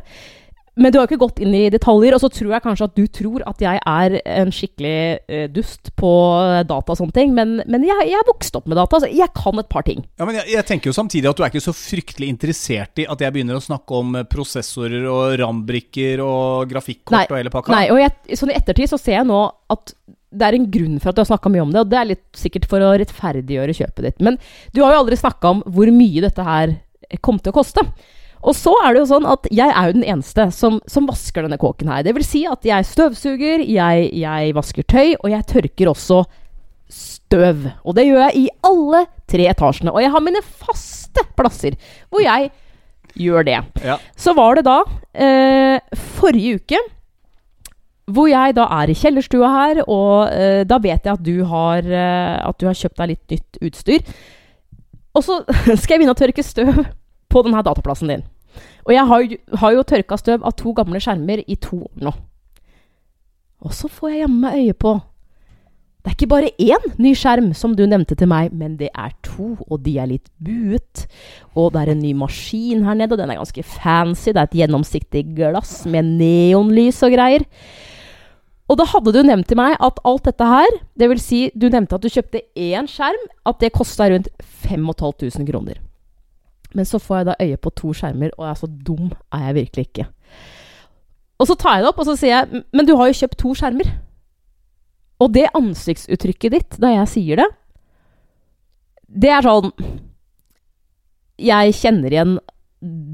Men 0.76 0.92
du 0.92 0.98
har 0.98 1.08
ikke 1.08 1.20
gått 1.20 1.38
inn 1.40 1.54
i 1.56 1.70
detaljer, 1.72 2.12
og 2.12 2.20
så 2.20 2.28
tror 2.32 2.50
jeg 2.52 2.64
kanskje 2.66 2.86
at 2.90 2.96
du 2.98 3.06
tror 3.08 3.44
at 3.48 3.62
jeg 3.64 3.80
er 3.80 4.16
en 4.28 4.50
skikkelig 4.52 4.98
uh, 5.24 5.46
dust 5.52 5.88
på 5.96 6.10
data 6.68 6.92
og 6.92 6.98
sånne 7.00 7.16
ting, 7.16 7.32
men, 7.36 7.54
men 7.64 7.86
jeg, 7.86 8.10
jeg 8.10 8.18
er 8.18 8.28
vokst 8.28 8.58
opp 8.58 8.68
med 8.68 8.76
data. 8.76 9.00
Så 9.00 9.08
jeg 9.08 9.32
kan 9.36 9.62
et 9.62 9.70
par 9.72 9.86
ting. 9.86 10.04
Ja, 10.20 10.28
men 10.28 10.36
jeg, 10.36 10.50
jeg 10.52 10.68
tenker 10.68 10.92
jo 10.92 10.96
samtidig 10.96 11.30
at 11.30 11.38
du 11.38 11.46
er 11.46 11.52
ikke 11.52 11.64
så 11.64 11.72
fryktelig 11.76 12.28
interessert 12.34 13.00
i 13.00 13.06
at 13.08 13.24
jeg 13.24 13.32
begynner 13.32 13.56
å 13.56 13.64
snakke 13.64 14.02
om 14.02 14.18
eh, 14.20 14.26
prosessorer 14.28 15.06
og 15.08 15.38
RAM-brikker 15.40 16.20
og 16.24 16.68
grafikkort 16.68 17.16
Nei, 17.16 17.24
og 17.30 17.40
hele 17.40 17.52
pakka. 17.54 17.72
Nei, 17.72 17.86
og 17.94 18.02
jeg, 18.02 18.36
sånn 18.36 18.52
i 18.52 18.58
ettertid 18.58 18.92
så 18.92 19.00
ser 19.00 19.20
jeg 19.20 19.28
nå 19.30 19.40
at 19.72 19.94
det 20.36 20.44
er 20.44 20.58
en 20.58 20.66
grunn 20.68 20.98
for 21.00 21.08
at 21.08 21.16
du 21.16 21.22
har 21.22 21.30
snakka 21.30 21.52
mye 21.54 21.64
om 21.64 21.72
det, 21.72 21.86
og 21.86 21.88
det 21.88 21.98
er 22.00 22.10
litt 22.10 22.26
sikkert 22.36 22.68
for 22.68 22.84
å 22.84 22.92
rettferdiggjøre 23.00 23.78
kjøpet 23.78 24.08
ditt. 24.10 24.20
Men 24.26 24.36
du 24.76 24.82
har 24.84 24.92
jo 24.92 25.00
aldri 25.06 25.16
snakka 25.16 25.54
om 25.54 25.64
hvor 25.72 25.88
mye 25.94 26.26
dette 26.26 26.44
her 26.44 26.76
kom 27.24 27.40
til 27.40 27.54
å 27.54 27.56
koste. 27.56 27.86
Og 28.44 28.56
så 28.56 28.72
er 28.84 28.94
det 28.94 29.02
jo 29.02 29.10
sånn 29.10 29.28
at 29.28 29.46
jeg 29.54 29.70
er 29.70 29.88
jo 29.88 29.96
den 29.96 30.06
eneste 30.06 30.48
som, 30.54 30.80
som 30.90 31.08
vasker 31.08 31.46
denne 31.46 31.58
kåken 31.60 31.90
her. 31.90 32.04
Det 32.06 32.14
vil 32.16 32.26
si 32.26 32.44
at 32.48 32.66
jeg 32.66 32.88
støvsuger, 32.88 33.64
jeg, 33.64 34.10
jeg 34.14 34.56
vasker 34.56 34.86
tøy, 34.86 35.14
og 35.22 35.30
jeg 35.32 35.48
tørker 35.50 35.90
også 35.92 36.22
støv. 36.92 37.66
Og 37.82 37.96
det 37.98 38.06
gjør 38.06 38.22
jeg 38.28 38.44
i 38.44 38.46
alle 38.66 39.06
tre 39.30 39.48
etasjene. 39.50 39.94
Og 39.94 40.04
jeg 40.04 40.12
har 40.14 40.24
mine 40.24 40.44
faste 40.44 41.24
plasser 41.38 41.78
hvor 42.10 42.22
jeg 42.22 42.52
gjør 43.16 43.46
det. 43.48 43.60
Ja. 43.86 43.96
Så 44.18 44.36
var 44.36 44.58
det 44.58 44.66
da 44.68 44.82
eh, 45.14 45.80
forrige 46.18 46.60
uke 46.60 46.82
hvor 48.06 48.28
jeg 48.30 48.54
da 48.54 48.68
er 48.70 48.90
i 48.90 48.94
kjellerstua 48.94 49.48
her, 49.50 49.80
og 49.90 50.28
eh, 50.30 50.60
da 50.68 50.76
vet 50.78 51.08
jeg 51.08 51.16
at 51.16 51.24
du, 51.26 51.40
har, 51.50 51.82
eh, 51.82 52.36
at 52.38 52.60
du 52.60 52.68
har 52.68 52.76
kjøpt 52.78 53.00
deg 53.00 53.10
litt 53.10 53.34
nytt 53.34 53.58
utstyr. 53.66 54.12
Og 55.16 55.24
så 55.26 55.40
skal 55.80 55.96
jeg 55.96 56.04
begynne 56.04 56.14
å 56.14 56.20
tørke 56.20 56.44
støv 56.46 56.84
på 57.36 57.44
denne 57.44 57.64
dataplassen 57.66 58.12
din. 58.12 58.24
Og 58.86 58.94
jeg 58.94 59.10
har, 59.10 59.26
har 59.60 59.74
jo 59.74 59.84
tørka 59.84 60.16
støv 60.20 60.46
av 60.46 60.56
to 60.56 60.72
gamle 60.76 61.02
skjermer 61.02 61.42
i 61.44 61.58
to 61.60 61.82
år 61.84 62.08
nå. 62.08 62.14
Og 63.66 63.74
så 63.74 63.90
får 63.90 64.12
jeg 64.12 64.24
jammen 64.24 64.42
meg 64.44 64.58
øye 64.62 64.76
på 64.76 64.96
Det 66.04 66.12
er 66.12 66.14
ikke 66.14 66.28
bare 66.30 66.50
én 66.62 66.84
ny 67.02 67.10
skjerm, 67.18 67.48
som 67.58 67.72
du 67.74 67.82
nevnte 67.82 68.14
til 68.14 68.28
meg, 68.30 68.52
men 68.54 68.76
det 68.78 68.92
er 68.94 69.10
to, 69.26 69.56
og 69.66 69.80
de 69.82 69.96
er 69.98 70.06
litt 70.06 70.28
buet. 70.38 71.02
Og 71.58 71.72
det 71.74 71.80
er 71.82 71.90
en 71.96 72.04
ny 72.04 72.12
maskin 72.14 72.84
her 72.86 72.94
nede, 72.94 73.16
og 73.16 73.18
den 73.18 73.32
er 73.34 73.40
ganske 73.40 73.64
fancy. 73.66 74.30
Det 74.30 74.38
er 74.38 74.46
et 74.46 74.54
gjennomsiktig 74.60 75.24
glass 75.34 75.80
med 75.90 76.06
neonlys 76.20 77.02
og 77.02 77.16
greier. 77.16 77.42
Og 78.70 78.78
da 78.78 78.86
hadde 78.86 79.16
du 79.16 79.18
nevnt 79.26 79.50
til 79.50 79.58
meg 79.58 79.74
at 79.82 79.98
alt 80.06 80.30
dette 80.30 80.46
her, 80.46 80.78
vil 81.02 81.22
si 81.22 81.40
du 81.58 81.66
nevnte 81.74 81.98
at 81.98 82.06
du 82.06 82.10
kjøpte 82.10 82.44
én 82.54 82.86
skjerm, 82.90 83.26
at 83.42 83.58
det 83.58 83.74
kosta 83.74 84.06
rundt 84.12 84.30
5500 84.62 85.50
kroner. 85.50 85.82
Men 86.74 86.88
så 86.88 86.98
får 87.02 87.20
jeg 87.20 87.28
da 87.28 87.36
øye 87.42 87.60
på 87.62 87.72
to 87.78 87.92
skjermer, 87.96 88.32
og 88.36 88.46
jeg 88.46 88.54
er 88.54 88.60
så 88.62 88.70
dum 88.88 89.10
er 89.34 89.44
jeg 89.46 89.58
virkelig 89.60 89.86
ikke. 89.86 90.06
Og 91.36 91.50
så 91.50 91.56
tar 91.60 91.76
jeg 91.76 91.84
det 91.84 91.92
opp, 91.92 92.00
og 92.00 92.08
så 92.08 92.16
sier 92.16 92.32
jeg 92.32 92.64
Men 92.72 92.88
du 92.88 92.94
har 92.96 93.10
jo 93.10 93.18
kjøpt 93.20 93.38
to 93.42 93.52
skjermer. 93.56 93.92
Og 95.22 95.32
det 95.32 95.46
ansiktsuttrykket 95.56 96.56
ditt 96.56 96.76
da 96.82 96.92
jeg 96.92 97.12
sier 97.12 97.40
det, 97.40 97.46
det 99.06 99.30
er 99.32 99.46
sånn 99.46 99.70
Jeg 101.40 101.76
kjenner 101.78 102.12
igjen 102.12 102.36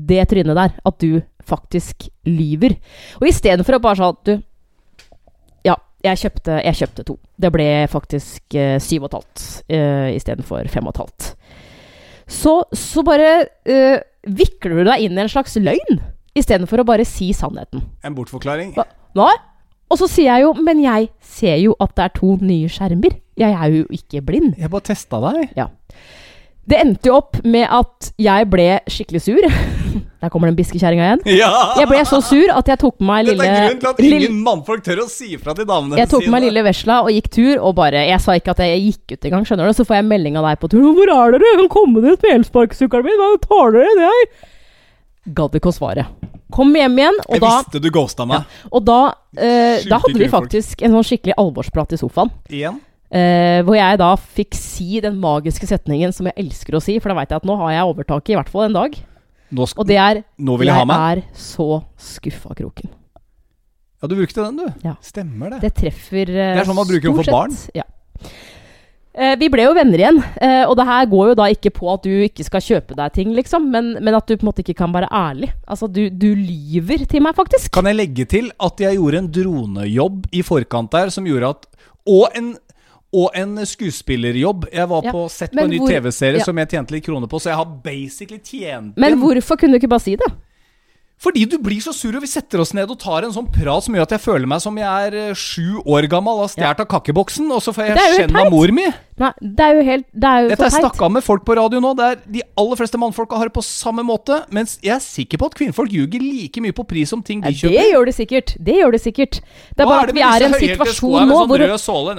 det 0.09 0.25
trynet 0.31 0.59
der. 0.59 0.75
At 0.87 0.99
du 1.03 1.23
faktisk 1.47 2.09
lyver. 2.27 2.77
Og 3.21 3.29
istedenfor 3.31 3.79
å 3.79 3.83
bare 3.83 4.01
sånn 4.01 4.19
du 4.27 4.33
Ja, 5.67 5.77
jeg 6.03 6.23
kjøpte, 6.25 6.59
jeg 6.62 6.79
kjøpte 6.81 7.07
to. 7.07 7.19
Det 7.38 7.51
ble 7.55 7.69
faktisk 7.91 8.57
eh, 8.59 8.79
syv 8.83 9.07
og 9.07 9.11
et 9.11 9.19
halvt 9.19 9.45
eh, 9.71 10.09
istedenfor 10.19 10.71
fem 10.71 10.88
og 10.88 10.95
et 10.95 11.03
halvt. 11.05 11.29
Så, 12.31 12.63
så 12.77 13.05
bare 13.07 13.31
eh, 13.69 14.03
vikler 14.29 14.79
du 14.79 14.85
deg 14.89 15.07
inn 15.07 15.19
i 15.19 15.25
en 15.25 15.31
slags 15.31 15.57
løgn, 15.61 16.01
istedenfor 16.39 16.83
å 16.83 16.89
bare 16.89 17.07
si 17.09 17.33
sannheten. 17.37 17.85
En 18.07 18.17
bortforklaring. 18.17 18.75
Nei. 19.19 19.35
Og 19.93 19.99
så 20.01 20.09
sier 20.09 20.31
jeg 20.31 20.47
jo, 20.47 20.55
men 20.57 20.81
jeg 20.81 21.11
ser 21.21 21.59
jo 21.61 21.75
at 21.83 21.93
det 21.99 22.07
er 22.07 22.15
to 22.17 22.35
nye 22.41 22.71
skjermer. 22.73 23.19
Jeg 23.37 23.53
er 23.53 23.75
jo 23.75 23.85
ikke 23.93 24.23
blind. 24.25 24.55
Jeg 24.57 24.73
bare 24.73 24.87
testa 24.89 25.21
deg. 25.27 25.53
Ja. 25.59 25.69
Det 26.65 26.79
endte 26.79 27.11
jo 27.11 27.19
opp 27.19 27.43
med 27.45 27.67
at 27.69 28.13
jeg 28.23 28.49
ble 28.53 28.69
skikkelig 28.89 29.25
sur. 29.27 29.49
Der 30.23 30.31
kommer 30.31 30.49
den 30.51 30.57
biskekjerringa 30.57 31.05
igjen. 31.09 31.23
Ja! 31.39 31.51
Jeg 31.81 31.89
ble 31.91 32.03
så 32.09 32.21
sur 32.25 32.53
at 32.55 32.69
jeg 32.73 32.79
tok 32.79 32.99
på 32.99 33.05
meg 33.09 33.27
Dette 33.27 33.37
lille 33.37 33.49
er 33.51 33.67
grunnen 33.69 33.81
til 33.83 33.91
at 33.91 34.03
lille- 34.05 34.21
ingen 34.23 34.43
mannfolk 34.45 34.85
tør 34.87 35.03
å 35.05 35.09
si 35.11 35.33
ifra 35.37 35.55
til 35.59 35.67
damene 35.69 35.99
jeg 35.99 36.09
tok 36.13 36.25
på 36.25 36.31
meg 36.35 36.43
lille 36.47 36.63
vesla 36.67 37.01
og 37.03 37.11
gikk 37.15 37.29
tur, 37.31 37.53
og 37.61 37.75
bare 37.79 38.05
Jeg 38.09 38.21
sa 38.21 38.37
ikke 38.39 38.55
at 38.55 38.63
jeg 38.65 38.81
gikk 38.87 39.17
ut 39.17 39.25
engang, 39.31 39.45
skjønner 39.49 39.67
du. 39.67 39.73
Så 39.77 39.87
får 39.89 39.97
jeg 40.01 40.09
melding 40.11 40.37
av 40.41 40.45
deg 40.51 40.61
på 40.63 40.71
tur. 40.71 40.83
'Hvor 40.83 41.11
er 41.17 41.33
dere? 41.37 41.51
Jeg 41.53 41.59
kan 41.63 41.69
komme 41.77 42.03
dere 42.03 42.17
med 42.23 42.37
elsparkesykkelen 42.41 43.05
min. 43.05 43.19
Hva 43.23 43.41
tar 43.49 43.73
dere 43.73 43.97
det 43.99 44.09
her?' 44.13 44.31
Gadd 45.35 45.55
ikke 45.55 45.71
å 45.71 45.77
svare. 45.77 46.07
Kom 46.53 46.73
hjem 46.75 46.97
igjen, 46.99 47.19
og 47.29 47.37
Jeg 47.37 47.41
da, 47.41 47.51
visste 47.63 47.81
du 47.81 47.91
ghosta 47.91 48.27
meg. 48.27 48.43
og 48.71 48.85
da, 48.85 49.15
eh, 49.39 49.83
da 49.89 49.99
hadde 50.03 50.19
vi 50.19 50.29
faktisk 50.29 50.83
en 50.83 50.93
sånn 50.93 51.07
skikkelig 51.07 51.35
alvorsprat 51.39 51.93
i 51.93 51.97
sofaen. 51.97 52.31
Igjen. 52.51 52.81
Uh, 53.13 53.61
hvor 53.69 53.77
jeg 53.77 53.99
da 54.01 54.17
fikk 54.17 54.55
si 54.57 54.99
den 55.05 55.19
magiske 55.21 55.67
setningen 55.69 56.15
som 56.17 56.25
jeg 56.31 56.33
elsker 56.47 56.73
å 56.73 56.81
si, 56.81 56.99
for 56.99 57.13
da 57.13 57.15
veit 57.19 57.29
jeg 57.29 57.37
at 57.43 57.45
nå 57.45 57.59
har 57.61 57.71
jeg 57.75 57.85
overtaket 57.91 58.31
i 58.33 58.37
hvert 58.39 58.49
fall 58.49 58.65
en 58.65 58.73
dag. 58.79 58.97
Nå, 59.53 59.67
Og 59.77 59.87
det 59.87 59.99
er 60.01 60.23
nå 60.41 60.57
vil 60.61 60.71
jeg 60.71 60.81
ha 60.81 60.85
meg. 60.88 61.19
er 61.19 61.23
så 61.37 61.83
skuffa, 62.01 62.55
Kroken. 62.57 62.88
Ja, 64.03 64.09
du 64.09 64.17
brukte 64.19 64.43
den, 64.43 64.57
du. 64.59 64.87
Ja. 64.88 64.97
Stemmer 65.05 65.53
det. 65.55 65.61
Det 65.62 65.75
treffer 65.79 66.27
eh, 66.33 66.57
Det 66.57 66.65
er 66.65 66.67
sånn 66.67 66.79
man 66.79 66.88
bruker 66.88 67.07
den 67.11 67.19
for 67.21 67.31
barn. 67.37 67.55
Ja. 67.77 67.85
Eh, 69.12 69.35
vi 69.37 69.51
ble 69.53 69.67
jo 69.67 69.75
venner 69.77 70.01
igjen, 70.01 70.19
eh, 70.41 70.62
og 70.65 70.73
det 70.79 70.87
her 70.88 71.05
går 71.11 71.27
jo 71.31 71.35
da 71.37 71.47
ikke 71.53 71.71
på 71.77 71.91
at 71.93 72.07
du 72.07 72.12
ikke 72.25 72.47
skal 72.47 72.65
kjøpe 72.65 72.97
deg 72.97 73.12
ting, 73.12 73.35
liksom, 73.37 73.67
men, 73.75 73.91
men 74.01 74.17
at 74.17 74.25
du 74.25 74.38
på 74.38 74.47
en 74.47 74.49
måte 74.49 74.65
ikke 74.65 74.79
kan 74.79 74.95
være 74.95 75.11
ærlig. 75.12 75.51
Altså, 75.69 75.85
du, 75.93 76.07
du 76.09 76.31
lyver 76.33 77.05
til 77.11 77.21
meg, 77.23 77.37
faktisk. 77.37 77.69
Kan 77.77 77.91
jeg 77.91 77.99
legge 77.99 78.25
til 78.33 78.49
at 78.57 78.81
jeg 78.81 78.97
gjorde 78.97 79.21
en 79.21 79.29
dronejobb 79.37 80.31
i 80.33 80.41
forkant 80.49 80.91
der 80.97 81.12
som 81.12 81.29
gjorde 81.29 81.53
at 81.59 81.69
Og 82.09 82.33
en, 82.35 82.57
og 83.12 83.35
en 83.37 83.59
skuespillerjobb. 83.68 84.70
Jeg 84.72 84.88
var 84.88 85.05
Ja, 85.05 85.12
på 85.12 85.27
sett 85.31 85.53
på 85.53 85.61
en 85.61 85.70
ny 85.70 85.83
TV-serie 85.85 86.40
ja. 86.40 86.46
som 86.48 86.57
jeg 86.57 86.70
tjente 86.72 86.94
litt 86.94 87.05
kroner 87.05 87.29
på, 87.29 87.40
så 87.42 87.53
jeg 87.53 87.61
har 87.61 87.68
basically 87.85 88.40
tjent 88.40 88.96
Men 88.96 89.18
hvorfor 89.20 89.61
kunne 89.61 89.77
du 89.77 89.83
ikke 89.83 89.92
bare 89.92 90.05
si 90.05 90.16
det? 90.16 90.31
Fordi 91.22 91.44
du 91.46 91.59
blir 91.62 91.79
så 91.79 91.92
sur, 91.94 92.16
og 92.18 92.25
vi 92.25 92.27
setter 92.27 92.59
oss 92.59 92.72
ned 92.75 92.90
og 92.90 92.98
tar 92.98 93.22
en 93.22 93.35
sånn 93.35 93.46
prat 93.53 93.85
som 93.85 93.94
gjør 93.94 94.09
at 94.09 94.14
jeg 94.16 94.22
føler 94.25 94.48
meg 94.51 94.62
som 94.64 94.79
jeg 94.81 94.88
er 95.07 95.14
eh, 95.29 95.37
sju 95.38 95.79
år 95.85 96.09
gammel 96.11 96.40
og 96.40 96.48
har 96.48 96.51
stjålet 96.57 96.83
av 96.83 96.88
kakkeboksen, 96.90 97.46
og 97.55 97.62
så 97.62 97.75
får 97.77 97.92
jeg 97.92 98.16
skjenn 98.16 98.38
av 98.40 98.51
mor 98.51 98.72
mi. 98.75 98.88
Nei, 99.23 99.31
det 99.41 99.65
er 99.65 99.77
jo 99.77 99.83
helt 99.87 100.07
Det 100.11 100.29
er 100.29 100.41
jo 100.45 100.49
Dette 100.51 100.65
har 100.67 100.73
er 100.73 100.83
snakka 100.83 101.09
med 101.15 101.23
folk 101.25 101.45
på 101.47 101.55
radio 101.59 101.79
nå. 101.83 101.93
Det 101.99 102.07
er 102.09 102.17
De 102.37 102.43
aller 102.59 102.79
fleste 102.81 102.99
mannfolka 103.01 103.39
har 103.39 103.51
det 103.51 103.55
på 103.55 103.63
samme 103.67 104.03
måte. 104.07 104.41
Mens 104.55 104.75
jeg 104.83 104.95
er 104.97 105.03
sikker 105.05 105.39
på 105.39 105.51
at 105.51 105.57
kvinnfolk 105.61 105.93
ljuger 105.95 106.23
like 106.25 106.63
mye 106.65 106.75
på 106.77 106.85
pris 106.89 107.13
som 107.13 107.23
ting 107.23 107.43
de 107.45 107.53
Ja, 107.53 107.55
det 107.55 107.61
kjøper. 107.63 107.91
gjør 107.93 108.09
det 108.11 108.15
sikkert. 108.19 108.55
Det 108.59 108.77
gjør 108.81 108.97
det 108.97 109.03
sikkert. 109.05 109.39
Det 109.77 109.85
er 109.85 109.91
bare 109.93 110.09
det 110.09 110.13
at 110.13 110.19
vi 110.19 110.25
er 110.27 110.43
i 110.43 110.49
en 110.49 110.59
situasjon 110.65 111.29
nå 111.31 111.41
hvor? 111.53 111.67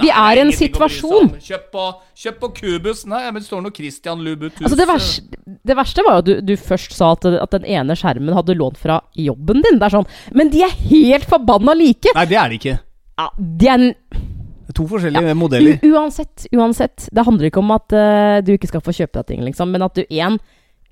Vi 0.00 0.10
er 0.14 0.40
i 0.40 0.44
en 0.44 0.52
situasjon. 0.54 1.30
Kjøp 1.44 1.66
på, 1.74 1.86
kjøp 2.24 2.40
på 2.40 2.52
Kubus. 2.60 3.04
Nei, 3.10 3.24
men 3.30 3.42
det 3.42 3.48
står 3.48 3.64
noe 3.66 3.74
Christian 3.74 4.24
Lubutus. 4.24 4.62
Altså 4.64 4.78
det, 4.80 4.88
verste, 4.88 5.42
det 5.70 5.76
verste 5.76 6.06
var 6.06 6.18
jo 6.18 6.24
at 6.24 6.30
du, 6.30 6.34
du 6.52 6.54
først 6.56 6.96
sa 6.96 7.12
at, 7.18 7.26
at 7.26 7.58
den 7.58 7.68
ene 7.68 7.96
skjermen 7.98 8.34
hadde 8.36 8.56
lånt 8.58 8.80
fra 8.80 9.00
jobben 9.18 9.60
din. 9.64 9.80
Det 9.80 9.90
er 9.90 9.98
sånn 9.98 10.08
Men 10.32 10.52
de 10.54 10.64
er 10.64 10.72
helt 10.88 11.28
forbanna 11.28 11.76
like! 11.76 12.14
Nei, 12.16 12.26
det 12.30 12.40
er 12.40 12.48
de 12.54 12.60
ikke. 12.62 12.78
Ja, 13.20 13.28
de 13.38 13.68
er 13.70 13.84
to 14.72 14.86
forskjellige 14.88 15.34
modeller. 15.36 15.78
u 15.82 15.94
uansett, 15.94 16.46
uansett. 16.54 17.08
Det 17.12 17.24
handler 17.26 17.50
ikke 17.50 17.62
om 17.62 17.72
at 17.74 17.96
uh, 17.96 18.38
du 18.44 18.54
ikke 18.54 18.70
skal 18.70 18.84
få 18.84 18.94
kjøpe 18.96 19.20
deg 19.20 19.32
ting, 19.32 19.42
liksom, 19.46 19.72
men 19.74 19.84
at 19.84 19.98
du 19.98 20.04
én 20.08 20.38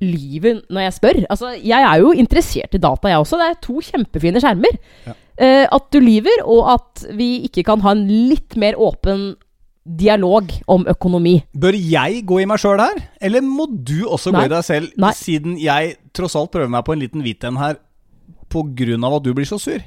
lyver 0.02 0.60
når 0.72 0.88
jeg 0.88 0.96
spør. 0.98 1.20
Altså, 1.30 1.52
jeg 1.56 1.86
er 1.88 2.02
jo 2.02 2.10
interessert 2.12 2.74
i 2.74 2.82
data, 2.82 3.08
jeg 3.08 3.22
også. 3.22 3.38
Det 3.38 3.48
er 3.48 3.60
to 3.62 3.84
kjempefine 3.86 4.42
skjermer. 4.42 4.80
Ja. 5.06 5.16
Uh, 5.38 5.64
at 5.78 5.88
du 5.94 6.02
lyver, 6.02 6.42
og 6.44 6.74
at 6.74 7.06
vi 7.16 7.46
ikke 7.48 7.64
kan 7.70 7.80
ha 7.86 7.94
en 7.96 8.04
litt 8.08 8.58
mer 8.60 8.76
åpen 8.80 9.32
dialog 9.82 10.50
om 10.70 10.84
økonomi. 10.90 11.40
Bør 11.58 11.74
jeg 11.74 12.22
gå 12.28 12.42
i 12.42 12.46
meg 12.46 12.60
sjøl 12.62 12.82
her, 12.82 13.00
eller 13.22 13.42
må 13.42 13.66
du 13.70 14.04
også 14.06 14.30
Nei. 14.30 14.44
gå 14.44 14.50
i 14.50 14.52
deg 14.52 14.66
selv, 14.66 14.92
Nei. 15.02 15.14
siden 15.18 15.56
jeg 15.58 15.96
tross 16.14 16.36
alt 16.38 16.52
prøver 16.54 16.70
meg 16.70 16.84
på 16.86 16.94
en 16.94 17.02
liten 17.02 17.24
hvit 17.24 17.48
en 17.48 17.58
her 17.58 17.80
av 18.52 19.14
at 19.16 19.24
du 19.24 19.32
blir 19.32 19.48
så 19.48 19.56
sur? 19.56 19.80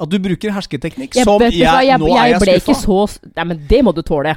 At 0.00 0.08
du 0.10 0.16
bruker 0.22 0.54
hersketeknikk 0.54 1.14
Jeg, 1.18 1.24
som 1.28 1.42
jeg, 1.42 1.58
jeg, 1.60 1.98
Nå 2.00 2.08
er 2.16 2.32
jeg 2.32 2.40
jeg 2.40 2.40
skuffa. 2.40 2.56
ikke 2.56 2.74
så 2.80 3.34
Nei, 3.36 3.44
men 3.44 3.60
det 3.68 3.82
må 3.84 3.92
du 3.92 4.00
tåle. 4.02 4.36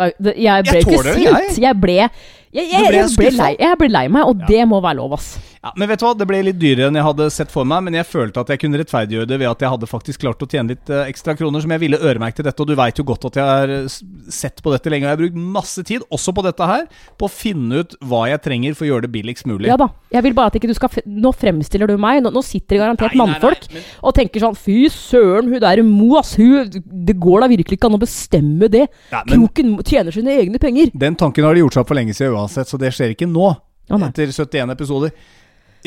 Jeg 0.00 0.14
ble 0.18 0.34
Jeg 0.38 0.66
ikke 0.86 1.02
sint. 1.02 1.58
Jeg 1.62 1.76
ble 1.80 1.96
jeg, 1.96 2.10
jeg, 2.52 2.82
ble 2.88 2.96
jeg, 2.98 3.08
ble 3.16 3.30
lei, 3.30 3.52
jeg 3.58 3.78
ble 3.78 3.88
lei 3.90 4.04
meg, 4.10 4.26
og 4.26 4.42
det 4.48 4.64
må 4.66 4.80
være 4.82 4.98
lov, 4.98 5.12
ass. 5.14 5.28
Ja, 5.60 5.74
men 5.76 5.90
vet 5.90 6.00
du 6.00 6.06
hva, 6.06 6.14
det 6.16 6.24
ble 6.24 6.38
litt 6.40 6.56
dyrere 6.56 6.86
enn 6.88 6.96
jeg 6.96 7.04
hadde 7.04 7.26
sett 7.34 7.50
for 7.52 7.66
meg, 7.68 7.82
men 7.84 7.92
jeg 7.98 8.06
følte 8.08 8.40
at 8.40 8.48
jeg 8.48 8.62
kunne 8.62 8.78
rettferdiggjøre 8.80 9.28
det 9.28 9.36
ved 9.42 9.48
at 9.50 9.60
jeg 9.60 9.68
hadde 9.74 9.88
faktisk 9.90 10.22
klart 10.22 10.40
å 10.40 10.46
tjene 10.48 10.72
litt 10.72 10.88
eh, 10.88 11.02
ekstra 11.12 11.34
kroner 11.36 11.60
som 11.60 11.74
jeg 11.74 11.82
ville 11.82 11.98
øremerke 12.00 12.38
til 12.38 12.46
dette, 12.46 12.64
og 12.64 12.70
du 12.70 12.72
veit 12.78 12.96
jo 12.96 13.04
godt 13.04 13.26
at 13.28 13.36
jeg 13.36 13.44
har 13.44 13.72
eh, 13.74 13.96
sett 14.32 14.62
på 14.64 14.72
dette 14.72 14.88
lenge, 14.88 15.04
og 15.04 15.10
jeg 15.10 15.18
har 15.18 15.20
brukt 15.20 15.36
masse 15.58 15.84
tid, 15.84 16.06
også 16.08 16.32
på 16.32 16.46
dette 16.46 16.68
her, 16.70 16.86
på 17.20 17.28
å 17.28 17.32
finne 17.34 17.82
ut 17.84 17.92
hva 18.08 18.22
jeg 18.30 18.40
trenger 18.46 18.78
for 18.78 18.86
å 18.86 18.90
gjøre 18.94 19.04
det 19.04 19.12
billigst 19.18 19.44
mulig. 19.50 19.68
Ja 19.68 19.76
da. 19.82 19.90
Jeg 20.16 20.24
vil 20.24 20.36
bare 20.40 20.48
at 20.48 20.56
ikke 20.56 20.70
du 20.70 20.74
skal 20.74 20.96
Nå 21.06 21.30
fremstiller 21.36 21.92
du 21.92 22.00
meg. 22.00 22.22
Nå, 22.24 22.32
nå 22.34 22.40
sitter 22.42 22.78
det 22.78 22.80
garantert 22.80 23.12
Nei, 23.12 23.20
nei, 23.20 23.26
nei, 23.28 23.36
mannfolk 23.36 23.68
men- 23.74 23.84
og 24.00 24.14
tenker 24.16 24.42
sånn 24.42 24.56
Fy 24.58 24.78
søren, 24.90 25.52
hun 25.52 25.60
der 25.62 25.82
Mo, 25.84 26.14
ass. 26.18 26.32
Hun, 26.40 26.72
det 26.72 27.18
går 27.20 27.44
da 27.44 27.50
virkelig 27.52 27.76
ikke 27.76 27.90
an 27.92 27.98
å 27.98 28.00
bestemme 28.00 28.70
det. 28.72 28.86
Ja, 29.12 29.20
men- 29.26 29.44
Kroken 29.44 29.76
tjener 29.84 30.16
sine 30.16 30.40
egne 30.40 30.58
penger. 30.62 30.88
Den 30.96 31.20
tanken 31.20 31.44
har 31.44 31.52
de 31.52 31.60
gjort 31.66 31.76
seg 31.76 31.84
opp 31.84 31.92
for 31.92 32.00
lenge 32.00 32.16
siden 32.16 32.32
uansett, 32.40 32.72
så 32.72 32.80
det 32.80 32.94
skjer 32.96 33.12
ikke 33.12 33.28
nå. 33.28 33.52
Å, 33.90 33.98
etter 34.06 34.30
71 34.30 34.70
episoder. 34.70 35.10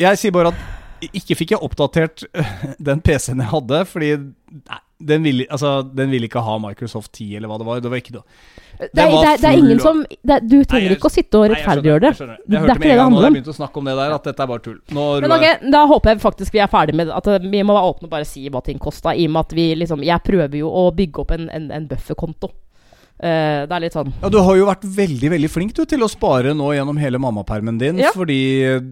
Jeg 0.00 0.18
sier 0.18 0.32
bare 0.34 0.50
at 0.54 1.10
Ikke 1.12 1.36
fikk 1.36 1.50
jeg 1.52 1.60
oppdatert 1.60 2.22
den 2.88 3.00
PC-en 3.04 3.42
jeg 3.42 3.50
hadde, 3.50 3.80
fordi 3.90 4.12
nei, 4.16 4.78
den 5.04 5.24
ville 5.26 5.44
altså, 5.52 5.82
den 5.84 6.08
ville 6.14 6.28
ikke 6.30 6.40
ha 6.40 6.54
Microsoft 6.62 7.10
10, 7.18 7.26
eller 7.36 7.50
hva 7.50 7.58
det 7.60 7.66
var. 7.66 7.80
Det 7.84 7.90
var 7.92 8.00
ikke 8.00 8.14
noe. 8.14 8.22
Det 8.78 8.88
det 8.94 9.04
er, 9.04 9.36
det 9.42 9.48
er 9.50 9.58
ingen 9.58 9.82
som 9.82 10.00
det 10.08 10.32
er, 10.38 10.40
Du 10.40 10.54
trenger 10.64 10.72
Nei, 10.72 10.94
jeg- 10.94 10.96
ikke 10.96 11.10
å 11.10 11.12
sitte 11.12 11.40
og 11.42 11.44
rettferdiggjøre 11.52 12.00
det. 12.06 12.12
jeg. 12.16 12.26
Det 12.26 12.30
Jeg 12.30 12.56
er 12.56 12.62
hørte 12.64 12.72
ikke 12.72 12.78
med 12.78 12.88
det 12.88 12.90
en 12.90 12.96
det 12.96 13.02
gang 13.02 13.12
når 13.12 13.26
jeg 13.26 13.34
begynte 13.36 13.52
å 13.52 13.58
snakke 13.58 13.76
om 13.82 13.84
det 13.90 13.96
der, 14.00 14.14
at 14.16 14.24
dette 14.30 14.40
er 14.46 14.50
bare 14.54 14.64
tull. 14.64 14.80
Nå 14.96 15.04
Men 15.20 15.36
okay, 15.36 15.70
da 15.76 15.84
håper 15.92 16.14
jeg 16.14 16.20
faktisk 16.24 16.52
vi 16.56 16.58
er 16.64 16.72
ferdig 16.72 16.94
med 17.02 17.12
at 17.20 17.26
vi 17.44 17.62
må 17.62 17.76
være 17.76 17.92
åpne 17.92 18.08
og 18.08 18.10
bare 18.16 18.24
si 18.32 18.48
hva 18.48 18.64
ting 18.64 18.78
kosta. 18.78 19.12
I 19.14 19.26
og 19.28 19.34
med 19.36 19.40
at 19.44 19.52
vi 19.60 19.68
liksom 19.74 20.02
Jeg 20.08 20.24
prøver 20.24 20.56
jo 20.62 20.70
å 20.72 20.88
bygge 20.94 21.20
opp 21.20 21.30
en, 21.36 21.50
en, 21.50 21.70
en 21.70 21.86
bufferkonto. 21.90 22.48
Eh, 23.14 23.60
det 23.70 23.70
er 23.70 23.80
litt 23.84 23.94
sånn 23.94 24.08
Ja, 24.20 24.28
Du 24.28 24.40
har 24.42 24.56
jo 24.58 24.64
vært 24.66 24.82
veldig 24.82 25.28
veldig 25.30 25.48
flink 25.48 25.74
du, 25.76 25.84
til 25.86 26.02
å 26.02 26.08
spare 26.10 26.50
nå 26.56 26.72
gjennom 26.74 26.98
hele 26.98 27.20
mammapermen 27.22 27.78
din. 27.78 28.00
Ja. 28.02 28.10
Fordi 28.12 28.38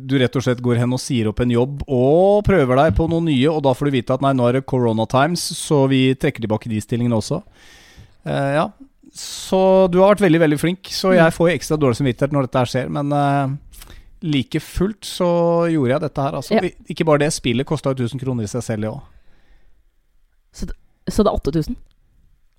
du 0.06 0.14
rett 0.22 0.36
og 0.38 0.44
slett 0.46 0.62
går 0.62 0.78
hen 0.78 0.94
og 0.94 1.00
sier 1.02 1.26
opp 1.32 1.40
en 1.42 1.50
jobb 1.50 1.82
og 1.88 2.44
prøver 2.46 2.78
deg 2.84 2.94
på 2.96 3.08
noe 3.10 3.24
nye, 3.26 3.50
og 3.50 3.64
da 3.66 3.74
får 3.74 3.90
du 3.90 3.96
vite 3.98 4.14
at 4.14 4.22
nei, 4.22 4.30
nå 4.38 4.46
er 4.48 4.60
det 4.60 4.66
corona 4.70 5.08
times, 5.10 5.42
så 5.58 5.88
vi 5.90 6.14
trekker 6.14 6.46
tilbake 6.46 6.70
de 6.70 6.78
stillingene 6.80 7.18
også. 7.18 7.42
Uh, 8.22 8.50
ja. 8.54 8.66
Så 9.12 9.90
du 9.92 9.98
har 10.00 10.14
vært 10.14 10.22
veldig, 10.24 10.40
veldig 10.46 10.60
flink. 10.62 10.86
Så 10.94 11.10
Mm. 11.10 11.18
jeg 11.18 11.32
får 11.34 11.48
jo 11.50 11.56
ekstra 11.58 11.76
dårlig 11.82 11.98
samvittighet 11.98 12.32
når 12.32 12.46
dette 12.46 12.58
her 12.62 12.70
skjer, 12.70 12.88
men 12.94 13.12
uh, 13.12 13.56
like 14.22 14.60
fullt 14.62 15.02
så 15.04 15.66
gjorde 15.68 15.96
jeg 15.98 16.00
dette 16.06 16.22
her, 16.22 16.32
altså. 16.38 16.54
Ja. 16.54 16.70
Ikke 16.88 17.04
bare 17.04 17.18
det, 17.26 17.32
spillet 17.34 17.66
kosta 17.66 17.90
jo 17.90 18.06
1000 18.06 18.22
kroner 18.22 18.46
i 18.46 18.52
seg 18.54 18.62
selv, 18.62 18.86
det 18.86 18.92
òg. 18.94 19.02
Så 21.10 21.24
det 21.24 21.26
er 21.26 21.34
8000? 21.34 21.76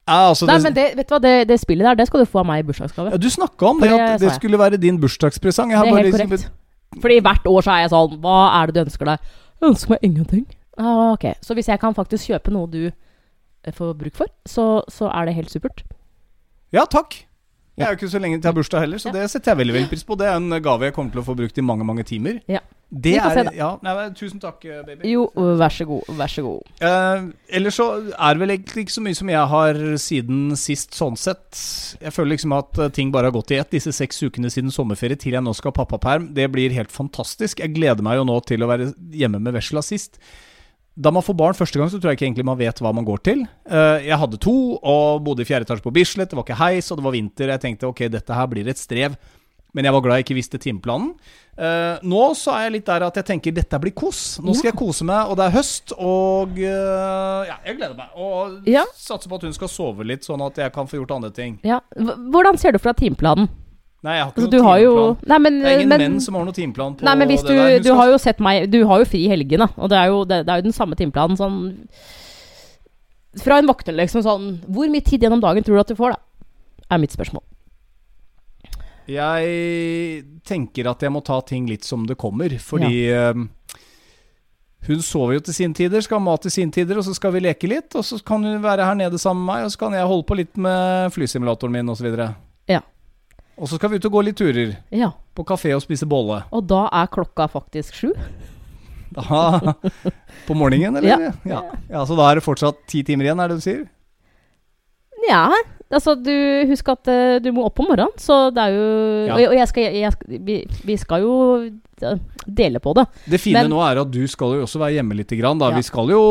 Ja, 0.08 0.30
altså, 0.34 0.46
Nei, 0.46 0.56
det- 0.58 0.64
men 0.64 0.74
det, 0.74 0.86
vet 0.98 1.08
du 1.08 1.14
hva, 1.16 1.22
det, 1.22 1.48
det 1.48 1.60
spillet 1.62 1.86
der, 1.88 1.96
det 1.96 2.08
skal 2.08 2.20
du 2.20 2.26
få 2.26 2.40
av 2.40 2.46
meg 2.46 2.60
i 2.60 2.68
bursdagsgave. 2.68 3.12
ja, 3.12 3.18
du 3.18 3.30
snakka 3.30 3.70
om 3.70 3.80
det, 3.80 3.90
det 3.90 4.00
at 4.02 4.20
det 4.20 4.32
skulle 4.36 4.58
være 4.60 4.78
din 4.78 5.00
bursdagspresang. 5.00 5.70
Jeg 5.72 5.78
har 5.78 5.86
Det 5.86 5.92
er 5.92 5.96
bare 5.96 6.04
helt 6.04 6.16
liksom- 6.16 6.30
korrekt. 6.30 7.02
Fordi 7.02 7.20
hvert 7.22 7.46
år 7.48 7.62
så 7.64 7.72
er 7.72 7.80
jeg 7.82 7.90
sånn 7.90 8.20
Hva 8.22 8.62
er 8.62 8.66
det 8.68 8.74
du 8.76 8.82
ønsker 8.86 9.06
deg? 9.06 9.20
Jeg 9.62 9.70
ønsker 9.70 9.90
meg 9.90 10.00
ingenting. 10.04 10.46
Ah, 10.78 11.14
ok, 11.14 11.36
Så 11.42 11.54
hvis 11.56 11.68
jeg 11.68 11.80
kan 11.80 11.94
faktisk 11.94 12.28
kjøpe 12.30 12.52
noe 12.52 12.68
du 12.68 12.92
eh, 13.66 13.72
får 13.72 13.94
bruk 13.98 14.14
for, 14.16 14.28
så, 14.46 14.84
så 14.90 15.10
er 15.14 15.26
det 15.26 15.36
helt 15.36 15.50
supert. 15.50 15.84
Ja, 16.74 16.84
takk. 16.86 17.26
Jeg 17.78 17.88
er 17.88 17.96
jo 17.96 17.98
ikke 17.98 18.12
så 18.12 18.20
lenge 18.22 18.38
til 18.38 18.44
jeg 18.50 18.54
har 18.54 18.62
bursdag 18.62 18.80
heller, 18.82 18.98
så 18.98 19.06
Ja. 19.08 19.22
det 19.22 19.30
setter 19.32 19.52
jeg 19.52 19.58
veldig 19.58 19.74
veldig 19.74 19.90
pris 19.90 20.04
på. 20.04 20.18
Det 20.18 20.28
er 20.28 20.36
en 20.36 20.50
gave 20.62 20.82
jeg 20.82 20.94
kommer 20.94 21.12
til 21.12 21.22
å 21.22 21.26
få 21.26 21.36
brukt 21.36 21.58
i 21.58 21.62
mange 21.62 21.84
mange 21.86 22.04
timer. 22.04 22.42
Ja. 22.48 22.60
Det 22.94 23.16
er, 23.18 23.48
ja, 23.58 23.72
nei, 23.82 23.94
Tusen 24.14 24.42
takk, 24.42 24.62
eh, 24.70 24.84
baby. 24.86 25.10
Jo, 25.10 25.26
vær 25.34 25.74
så 25.74 25.88
god. 25.90 26.10
Vær 26.20 26.30
så 26.30 26.44
god. 26.46 26.70
Eh, 26.86 27.26
ellers 27.58 27.80
så 27.80 27.88
er 28.14 28.36
det 28.36 28.44
vel 28.44 28.54
egentlig 28.54 28.86
ikke 28.86 28.96
så 28.96 29.04
mye 29.06 29.18
som 29.18 29.32
jeg 29.34 29.50
har 29.54 29.82
siden 30.04 30.54
sist, 30.60 30.94
sånn 30.94 31.18
sett. 31.18 31.58
Jeg 32.04 32.14
føler 32.14 32.36
liksom 32.36 32.54
at 32.60 32.78
eh, 32.78 32.94
ting 32.94 33.10
bare 33.14 33.32
har 33.32 33.36
gått 33.36 33.56
i 33.56 33.58
ett 33.58 33.74
disse 33.74 33.96
seks 33.96 34.22
ukene 34.28 34.52
siden 34.54 34.74
sommerferie 34.74 35.18
til 35.18 35.34
jeg 35.34 35.46
nå 35.46 35.56
skal 35.58 35.74
ha 35.74 35.80
pappaperm. 35.82 36.30
Det 36.38 36.46
blir 36.54 36.76
helt 36.78 36.94
fantastisk. 36.94 37.64
Jeg 37.64 37.74
gleder 37.74 38.06
meg 38.06 38.22
jo 38.22 38.28
nå 38.30 38.40
til 38.46 38.62
å 38.62 38.70
være 38.70 38.92
hjemme 39.18 39.42
med 39.42 39.58
vesla 39.58 39.82
sist. 39.86 40.22
Da 40.94 41.10
man 41.10 41.26
får 41.26 41.34
barn 41.40 41.58
første 41.58 41.80
gang, 41.82 41.90
så 41.90 41.98
tror 41.98 42.12
jeg 42.12 42.20
ikke 42.20 42.28
egentlig 42.28 42.46
man 42.46 42.60
vet 42.60 42.78
hva 42.84 42.92
man 42.94 43.06
går 43.08 43.24
til. 43.26 43.48
Eh, 43.66 44.10
jeg 44.12 44.20
hadde 44.22 44.38
to 44.38 44.58
og 44.78 45.24
bodde 45.26 45.42
i 45.42 45.50
fjerde 45.50 45.66
etasje 45.66 45.82
på 45.82 45.94
Bislett. 45.96 46.30
Det 46.30 46.38
var 46.38 46.46
ikke 46.46 46.62
heis, 46.62 46.92
og 46.94 47.00
det 47.00 47.06
var 47.08 47.16
vinter. 47.16 47.50
Jeg 47.56 47.64
tenkte 47.64 47.90
ok, 47.90 48.06
dette 48.14 48.38
her 48.38 48.52
blir 48.52 48.70
et 48.70 48.78
strev. 48.78 49.18
Men 49.74 49.86
jeg 49.88 49.94
var 49.96 50.02
glad 50.06 50.20
jeg 50.20 50.26
ikke 50.28 50.36
visste 50.38 50.60
timeplanen. 50.62 51.16
Uh, 51.58 51.98
nå 52.06 52.22
så 52.38 52.54
er 52.54 52.68
jeg 52.68 52.74
litt 52.76 52.86
der 52.90 53.04
at 53.08 53.16
jeg 53.18 53.26
tenker 53.26 53.54
dette 53.54 53.78
blir 53.82 53.94
kos. 53.98 54.40
Nå 54.42 54.54
skal 54.58 54.72
jeg 54.72 54.78
kose 54.78 55.06
meg, 55.06 55.30
og 55.30 55.38
det 55.38 55.48
er 55.48 55.56
høst, 55.56 55.94
og 55.98 56.54
uh, 56.62 57.42
ja, 57.50 57.58
jeg 57.66 57.78
gleder 57.80 57.98
meg. 57.98 58.14
Og 58.18 58.70
Ja. 58.70 58.84
satser 58.98 59.30
på 59.30 59.36
at 59.42 59.48
hun 59.50 59.54
skal 59.58 59.70
sove 59.74 60.06
litt, 60.06 60.26
sånn 60.26 60.42
at 60.46 60.58
jeg 60.62 60.74
kan 60.74 60.86
få 60.90 60.98
gjort 61.02 61.16
andre 61.18 61.32
ting. 61.34 61.60
Ja. 61.66 61.80
Hvordan 61.98 62.58
ser 62.62 62.72
du 62.74 62.80
for 62.82 62.94
deg 62.94 63.02
timeplanen? 63.02 63.50
Nei, 64.04 64.18
jeg 64.18 64.24
har 64.26 64.32
ikke 64.34 64.42
Altså, 64.44 64.58
noen 64.60 64.82
jo 64.84 64.94
timeplan. 64.94 65.30
Nei, 65.32 65.38
men, 65.40 65.60
Det 65.62 65.70
er 65.72 65.78
ingen 65.80 65.90
men, 65.94 66.02
menn 66.04 66.22
som 66.22 66.36
har 66.36 66.44
noen 66.44 66.54
timeplan 66.58 66.96
på 67.00 67.06
Nei, 67.08 67.16
men 67.16 67.30
hvis 67.32 67.46
du, 67.46 67.54
der. 67.56 67.78
Du 67.80 67.84
skal- 67.88 67.96
har 68.02 68.10
jo 68.12 68.18
sett 68.20 68.40
meg 68.44 68.70
Du 68.70 68.86
har 68.90 69.00
jo 69.00 69.06
fri 69.06 69.22
i 69.26 69.30
helgene, 69.32 69.70
og 69.78 69.90
det 69.90 69.98
er 69.98 70.08
jo, 70.12 70.26
det, 70.26 70.46
det 70.46 70.52
er 70.52 70.58
jo 70.60 70.66
den 70.68 70.76
samme 70.76 70.98
timeplanen 71.00 71.38
sånn 71.40 71.88
Fra 73.42 73.58
en 73.62 73.66
vokter, 73.70 73.96
liksom 73.96 74.22
sånn 74.26 74.50
Hvor 74.68 74.92
mye 74.92 75.02
tid 75.08 75.24
gjennom 75.24 75.40
dagen 75.40 75.64
tror 75.64 75.80
du 75.80 75.80
at 75.80 75.88
du 75.88 75.96
får, 75.96 76.18
da? 76.18 76.20
Er 76.92 77.00
mitt 77.00 77.16
spørsmål. 77.16 77.42
Jeg 79.10 80.24
tenker 80.48 80.88
at 80.92 81.04
jeg 81.04 81.12
må 81.14 81.24
ta 81.26 81.40
ting 81.46 81.68
litt 81.70 81.88
som 81.88 82.06
det 82.08 82.16
kommer, 82.20 82.54
fordi 82.64 83.10
ja. 83.10 83.34
hun 84.88 85.04
sover 85.04 85.38
jo 85.38 85.44
til 85.48 85.58
sine 85.58 85.78
tider, 85.78 86.04
skal 86.06 86.22
ha 86.22 86.28
mat 86.30 86.46
til 86.46 86.54
sine 86.56 86.74
tider, 86.76 87.00
og 87.00 87.08
så 87.08 87.16
skal 87.18 87.36
vi 87.36 87.44
leke 87.44 87.70
litt. 87.70 87.92
Og 88.00 88.06
så 88.08 88.20
kan 88.26 88.46
hun 88.46 88.64
være 88.64 88.88
her 88.88 88.98
nede 89.00 89.20
sammen 89.22 89.44
med 89.44 89.54
meg, 89.54 89.68
og 89.68 89.76
så 89.76 89.84
kan 89.84 89.98
jeg 89.98 90.10
holde 90.10 90.28
på 90.30 90.40
litt 90.40 90.56
med 90.56 91.12
flysimulatoren 91.16 91.76
min 91.76 91.94
osv. 91.94 92.10
Ja. 92.72 92.82
Og 93.60 93.70
så 93.70 93.78
skal 93.78 93.92
vi 93.92 94.00
ut 94.00 94.08
og 94.10 94.16
gå 94.16 94.24
litt 94.30 94.40
turer. 94.40 94.78
Ja. 94.94 95.12
På 95.36 95.46
kafé 95.48 95.76
og 95.76 95.84
spise 95.84 96.08
bolle. 96.10 96.42
Og 96.54 96.66
da 96.70 96.88
er 96.90 97.12
klokka 97.14 97.50
faktisk 97.52 98.00
sju. 98.00 98.12
Da, 99.14 99.76
på 100.48 100.56
morgenen, 100.58 100.96
eller? 100.98 101.28
Ja. 101.28 101.34
Ja. 101.46 101.60
ja. 101.86 102.00
Så 102.10 102.16
da 102.18 102.32
er 102.32 102.40
det 102.40 102.44
fortsatt 102.48 102.80
ti 102.90 103.04
timer 103.06 103.28
igjen, 103.28 103.44
er 103.44 103.52
det 103.52 103.60
du 103.60 103.62
sier? 103.62 103.84
Ja. 105.28 105.44
Altså, 105.94 106.16
du 106.18 106.34
husk 106.72 106.90
at 106.94 107.08
uh, 107.12 107.38
du 107.44 107.52
må 107.56 107.66
opp 107.68 107.80
om 107.84 107.88
morgenen, 107.92 108.14
så 108.20 108.48
det 108.54 108.64
er 108.66 108.76
jo 108.76 108.88
Ja. 109.28 109.36
Og, 109.38 109.44
og 109.54 109.58
jeg 109.60 109.68
skal, 109.72 109.84
jeg, 109.84 110.02
jeg, 110.04 110.40
vi, 110.48 110.58
vi 110.90 110.98
skal 110.98 111.22
jo 111.24 111.34
dele 112.48 112.80
på 112.84 112.94
det. 112.98 113.06
Det 113.32 113.40
fine 113.40 113.62
Men- 113.64 113.72
nå 113.72 113.82
er 113.86 114.02
at 114.02 114.12
du 114.12 114.24
skal 114.28 114.58
jo 114.58 114.64
også 114.66 114.80
være 114.82 114.98
hjemme 115.00 115.16
litt. 115.16 115.30
Grann, 115.40 115.60
da. 115.62 115.70
Ja. 115.72 115.78
Vi 115.78 115.84
skal 115.88 116.10
jo 116.12 116.24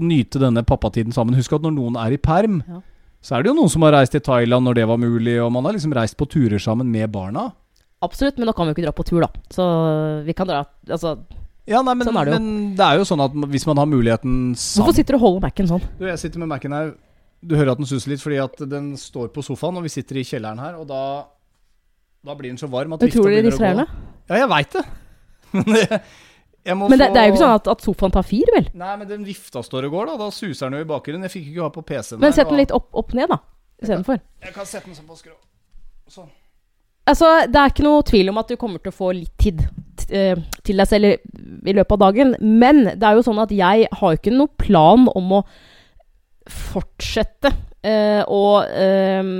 nyte 0.00 0.40
denne 0.40 0.62
pappatiden 0.64 1.12
sammen. 1.12 1.36
Husk 1.36 1.52
at 1.52 1.62
når 1.66 1.74
noen 1.76 1.96
er 2.00 2.14
i 2.16 2.20
perm, 2.22 2.62
Ja. 2.68 2.80
så 3.20 3.36
er 3.36 3.42
det 3.42 3.50
jo 3.52 3.56
noen 3.58 3.68
som 3.68 3.82
har 3.82 3.92
reist 3.98 4.12
til 4.12 4.20
Thailand 4.24 4.64
når 4.64 4.74
det 4.80 4.86
var 4.88 4.96
mulig, 4.96 5.36
og 5.42 5.52
man 5.52 5.64
har 5.64 5.72
liksom 5.76 5.92
reist 5.92 6.16
på 6.16 6.28
turer 6.30 6.58
sammen 6.62 6.86
med 6.90 7.10
barna. 7.12 7.50
Absolutt, 8.00 8.38
men 8.38 8.46
da 8.46 8.52
kan 8.54 8.64
vi 8.66 8.70
jo 8.72 8.76
ikke 8.78 8.86
dra 8.86 8.92
på 8.94 9.04
tur, 9.04 9.20
da. 9.26 9.28
Så 9.50 10.24
vi 10.24 10.32
kan 10.32 10.46
dra 10.46 10.64
Altså, 10.88 11.18
Ja, 11.68 11.82
nei, 11.82 11.92
men, 11.98 12.06
Sånn 12.06 12.16
er 12.16 12.24
det 12.24 12.32
jo. 12.32 12.38
men 12.40 12.76
det 12.78 12.80
er 12.86 12.96
jo 12.96 13.04
sånn 13.04 13.20
at 13.20 13.32
hvis 13.52 13.66
man 13.66 13.76
har 13.76 13.84
muligheten 13.90 14.54
sammen 14.56 14.86
hvorfor 14.86 14.94
sitter 14.96 15.12
du 15.12 15.18
og 15.18 15.24
holder 15.26 15.40
Mac-en 15.42 15.66
sånn? 15.68 15.82
Du, 15.98 16.06
jeg 16.06 16.16
sitter 16.22 16.38
med 16.40 16.48
Mac-en 16.48 16.72
her. 16.72 16.94
Du 17.40 17.54
hører 17.54 17.72
at 17.74 17.80
den 17.80 17.86
suser 17.86 18.10
litt 18.12 18.22
fordi 18.22 18.38
at 18.42 18.62
den 18.70 18.92
står 18.98 19.28
på 19.34 19.44
sofaen, 19.46 19.78
og 19.78 19.84
vi 19.86 19.92
sitter 19.92 20.18
i 20.18 20.26
kjelleren 20.26 20.62
her, 20.62 20.78
og 20.80 20.88
da 20.90 21.02
da 22.26 22.34
blir 22.34 22.50
den 22.50 22.58
så 22.58 22.66
varm 22.66 22.96
at 22.96 23.00
begynner 23.00 23.30
å 23.30 23.30
gå. 23.30 23.42
distraherende. 23.46 23.84
Ja, 24.28 24.40
jeg 24.42 24.48
veit 24.50 24.74
det. 24.74 24.82
Men 25.54 26.00
jeg 26.68 26.76
må 26.76 26.88
Men 26.90 26.98
det, 26.98 27.06
få 27.06 27.14
det 27.14 27.20
er 27.20 27.28
jo 27.28 27.32
ikke 27.32 27.42
sånn 27.44 27.54
at, 27.56 27.68
at 27.72 27.84
sofaen 27.86 28.12
tar 28.12 28.26
fyr, 28.26 28.50
vel? 28.52 28.66
Nei, 28.76 28.96
men 29.00 29.08
den 29.08 29.22
vifta 29.24 29.62
står 29.64 29.86
og 29.88 29.94
går, 29.94 30.10
da. 30.10 30.16
Da 30.20 30.26
suser 30.34 30.68
den 30.68 30.76
jo 30.76 30.84
i 30.84 30.88
bakgrunnen. 30.90 31.24
Jeg 31.24 31.32
fikk 31.32 31.46
ikke 31.52 31.64
ha 31.64 31.70
på 31.72 31.84
PC-en. 31.88 32.20
Men 32.20 32.34
sett 32.36 32.50
den 32.50 32.60
litt 32.60 32.74
opp, 32.76 32.90
opp 32.98 33.14
ned, 33.16 33.30
da. 33.32 33.38
Istedenfor. 33.80 34.20
Jeg 34.44 34.52
kan 34.52 34.68
sette 34.68 34.90
den 34.90 34.98
sånn 34.98 35.08
på 35.08 35.16
skrå. 35.16 35.32
Sånn. 36.12 36.28
Altså, 37.08 37.30
det 37.48 37.62
er 37.62 37.72
ikke 37.72 37.86
noe 37.86 38.04
tvil 38.04 38.28
om 38.34 38.42
at 38.42 38.52
du 38.52 38.58
kommer 38.60 38.82
til 38.84 38.92
å 38.92 38.98
få 38.98 39.14
litt 39.16 39.32
tid 39.40 39.62
eh, 40.12 40.36
til 40.66 40.82
deg 40.82 40.90
selv 40.90 41.08
i, 41.14 41.72
løpet 41.72 41.94
av 41.96 42.02
dagen. 42.02 42.34
Men 42.42 42.82
det 42.90 43.00
er 43.00 43.16
jo 43.16 43.24
sånn 43.24 43.40
at 43.40 43.54
jeg 43.54 43.88
har 43.88 44.12
jo 44.12 44.20
ikke 44.20 44.34
noe 44.34 44.52
plan 44.60 45.08
om 45.16 45.38
å 45.38 45.42
fortsette 46.48 47.52
eh, 47.84 48.22
å 48.24 48.44
eh, 48.64 49.32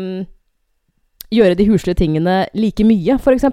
gjøre 1.34 1.58
de 1.58 1.68
huslige 1.68 2.00
tingene 2.02 2.40
like 2.56 2.86
mye, 2.86 3.18
f.eks. 3.18 3.48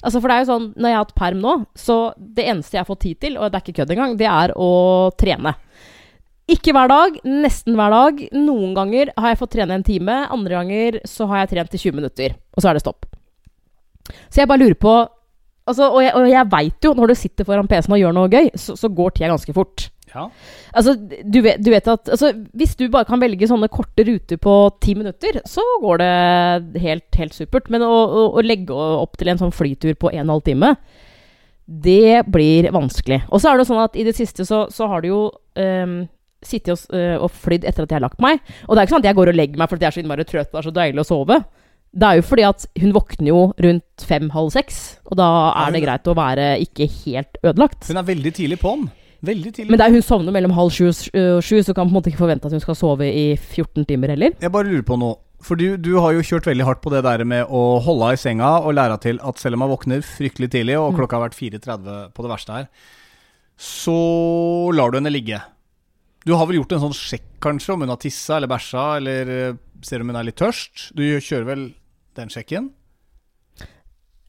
Altså, 0.00 0.20
for 0.20 0.28
det 0.28 0.34
er 0.34 0.42
jo 0.44 0.50
sånn, 0.50 0.68
når 0.76 0.88
jeg 0.88 0.96
har 0.96 1.04
hatt 1.04 1.16
perm 1.18 1.40
nå, 1.44 1.54
så 1.76 1.98
det 2.16 2.46
eneste 2.48 2.76
jeg 2.76 2.84
har 2.84 2.88
fått 2.88 3.04
tid 3.04 3.20
til, 3.20 3.36
og 3.36 3.50
det 3.50 3.58
er 3.58 3.64
ikke 3.64 3.80
kødd 3.82 3.94
engang, 3.96 4.16
det 4.20 4.28
er 4.28 4.54
å 4.56 4.70
trene. 5.20 5.54
Ikke 6.50 6.74
hver 6.74 6.90
dag, 6.90 7.20
nesten 7.28 7.76
hver 7.78 7.92
dag. 7.94 8.20
Noen 8.34 8.72
ganger 8.74 9.12
har 9.14 9.32
jeg 9.32 9.38
fått 9.38 9.52
trene 9.54 9.76
en 9.76 9.86
time, 9.86 10.16
andre 10.34 10.56
ganger 10.56 11.00
så 11.06 11.28
har 11.30 11.44
jeg 11.44 11.52
trent 11.54 11.76
i 11.76 11.82
20 11.84 11.98
minutter, 12.00 12.34
og 12.56 12.64
så 12.64 12.70
er 12.70 12.78
det 12.78 12.82
stopp. 12.82 13.06
Så 14.32 14.42
jeg 14.42 14.50
bare 14.50 14.64
lurer 14.64 14.78
på 14.80 14.90
altså, 15.70 15.86
Og 15.92 16.00
jeg, 16.02 16.10
og 16.18 16.26
jeg 16.26 16.48
veit 16.50 16.86
jo, 16.86 16.90
når 16.98 17.12
du 17.12 17.18
sitter 17.20 17.46
foran 17.46 17.68
PC-en 17.70 17.94
og 17.94 18.00
gjør 18.00 18.16
noe 18.16 18.32
gøy, 18.32 18.48
så, 18.58 18.74
så 18.74 18.90
går 18.90 19.14
tida 19.14 19.30
ganske 19.30 19.54
fort. 19.54 19.86
Ja. 20.14 20.26
Altså, 20.76 20.94
du 20.96 21.40
vet, 21.44 21.60
du 21.62 21.70
vet 21.70 21.86
at 21.86 22.08
altså, 22.10 22.32
Hvis 22.58 22.72
du 22.78 22.88
bare 22.90 23.06
kan 23.06 23.20
velge 23.22 23.46
sånne 23.46 23.68
korte 23.70 24.04
ruter 24.08 24.40
på 24.42 24.54
ti 24.82 24.96
minutter, 24.98 25.40
så 25.48 25.64
går 25.82 26.02
det 26.02 26.82
helt, 26.82 27.08
helt 27.20 27.36
supert. 27.36 27.70
Men 27.70 27.84
å, 27.86 27.90
å, 27.90 28.24
å 28.34 28.44
legge 28.44 28.74
opp 28.74 29.18
til 29.20 29.30
en 29.32 29.40
sånn 29.40 29.54
flytur 29.54 29.94
på 29.94 30.10
en 30.10 30.22
og 30.22 30.24
en 30.24 30.34
halv 30.34 30.46
time, 30.46 30.74
det 31.70 32.24
blir 32.26 32.70
vanskelig. 32.74 33.22
Og 33.30 33.42
så 33.42 33.52
er 33.52 33.60
det 33.60 33.68
sånn 33.68 33.84
at 33.84 33.94
i 33.98 34.06
det 34.06 34.16
siste 34.18 34.46
så, 34.46 34.64
så 34.74 34.88
har 34.90 35.04
du 35.04 35.12
jo 35.12 35.20
um, 35.30 36.00
sittet 36.42 36.74
og, 36.74 36.96
øh, 36.96 37.16
og 37.26 37.30
flydd 37.30 37.66
etter 37.68 37.84
at 37.84 37.92
jeg 37.92 38.00
har 38.00 38.06
lagt 38.08 38.22
meg. 38.22 38.40
Og 38.66 38.74
det 38.74 38.80
er 38.80 38.88
ikke 38.88 38.96
sånn 38.96 39.04
at 39.04 39.10
jeg 39.10 39.18
går 39.18 39.32
og 39.32 39.38
legger 39.38 39.60
meg 39.60 39.70
fordi 39.70 39.86
jeg 39.86 39.92
er 39.92 39.96
så 39.96 40.02
innmari 40.02 40.26
trøtt 40.26 40.50
og 40.50 40.56
det 40.56 40.62
er 40.62 40.68
så 40.68 40.76
deilig 40.80 41.02
å 41.04 41.08
sove. 41.08 41.40
Det 41.90 42.06
er 42.06 42.20
jo 42.20 42.26
fordi 42.26 42.46
at 42.46 42.64
hun 42.78 42.92
våkner 42.94 43.28
jo 43.32 43.40
rundt 43.66 44.04
fem-halv 44.06 44.52
seks, 44.54 44.76
og 45.10 45.18
da 45.18 45.26
er 45.64 45.72
det 45.74 45.80
greit 45.82 46.06
å 46.06 46.14
være 46.14 46.44
ikke 46.62 46.86
helt 47.00 47.40
ødelagt. 47.42 47.88
Hun 47.90 47.98
er 47.98 48.06
veldig 48.12 48.32
tidlig 48.36 48.60
på'n. 48.62 48.84
Veldig 49.22 49.50
tidlig. 49.52 49.70
Men 49.70 49.78
der 49.82 49.90
hun 49.92 50.02
sovner 50.04 50.32
mellom 50.32 50.54
halv 50.56 50.70
sju 50.72 50.86
og 50.88 51.42
sju, 51.44 51.58
så 51.62 51.74
kan 51.76 51.84
man 51.84 51.90
på 51.90 51.92
en 51.92 51.96
måte 51.98 52.10
ikke 52.12 52.22
forvente 52.22 52.46
at 52.48 52.54
hun 52.56 52.62
skal 52.62 52.78
sove 52.78 53.04
i 53.12 53.26
14 53.36 53.84
timer 53.88 54.14
heller. 54.14 54.32
Jeg 54.40 54.52
bare 54.54 54.68
lurer 54.70 54.86
på 54.88 54.96
noe. 55.00 55.18
For 55.44 55.56
du, 55.56 55.76
du 55.80 55.94
har 56.00 56.12
jo 56.12 56.20
kjørt 56.24 56.44
veldig 56.50 56.64
hardt 56.68 56.80
på 56.84 56.90
det 56.92 57.00
der 57.06 57.22
med 57.24 57.48
å 57.48 57.80
holde 57.80 58.10
henne 58.10 58.18
i 58.18 58.20
senga 58.20 58.48
og 58.60 58.74
lære 58.76 58.98
til 59.00 59.20
at 59.24 59.38
selv 59.40 59.56
om 59.56 59.62
hun 59.64 59.70
våkner 59.72 60.02
fryktelig 60.04 60.50
tidlig, 60.52 60.76
og 60.76 60.90
Mm. 60.92 60.98
klokka 60.98 61.16
har 61.16 61.30
vært 61.30 61.38
4.30 61.38 62.10
på 62.12 62.22
det 62.26 62.32
verste 62.32 62.52
her, 62.58 62.66
så 63.60 63.94
lar 64.76 64.90
du 64.92 64.98
henne 65.00 65.12
ligge. 65.12 65.40
Du 66.28 66.34
har 66.36 66.44
vel 66.48 66.58
gjort 66.60 66.72
en 66.76 66.82
sånn 66.84 66.96
sjekk 66.96 67.24
kanskje 67.40 67.72
om 67.72 67.80
hun 67.84 67.88
har 67.92 68.00
tissa 68.00 68.36
eller 68.36 68.48
bæsja, 68.52 68.84
eller 69.00 69.30
eh, 69.36 69.54
ser 69.80 70.00
om 70.04 70.12
hun 70.12 70.16
er 70.20 70.28
litt 70.28 70.36
tørst? 70.40 70.90
Du 70.96 71.02
kjører 71.20 71.48
vel 71.48 71.64
den 72.16 72.28
sjekken? 72.32 72.70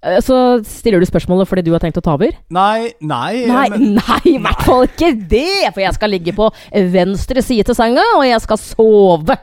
Eh, 0.04 0.20
Så 0.26 0.36
stiller 0.66 1.00
du 1.00 1.06
spørsmålet 1.06 1.48
fordi 1.50 1.64
du 1.68 1.72
har 1.76 1.80
tenkt 1.84 1.98
å 2.00 2.04
ta 2.06 2.16
over? 2.18 2.32
Nei, 2.50 2.92
nei, 3.02 3.46
Nei, 3.48 3.66
men, 3.70 3.94
nei, 4.02 4.22
i 4.34 4.38
hvert 4.42 4.64
fall 4.66 4.88
ikke 4.88 5.12
det! 5.30 5.70
For 5.74 5.82
jeg 5.84 5.94
skal 5.98 6.10
ligge 6.16 6.34
på 6.38 6.48
venstre 6.94 7.44
side 7.46 7.68
til 7.70 7.78
senga, 7.78 8.04
og 8.18 8.26
jeg 8.26 8.42
skal 8.42 8.58
sove. 8.62 9.38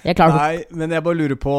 Jeg 0.00 0.16
klarer 0.16 0.32
nei, 0.38 0.62
men 0.72 0.94
jeg 0.94 1.02
bare 1.04 1.18
lurer 1.18 1.36
på 1.36 1.54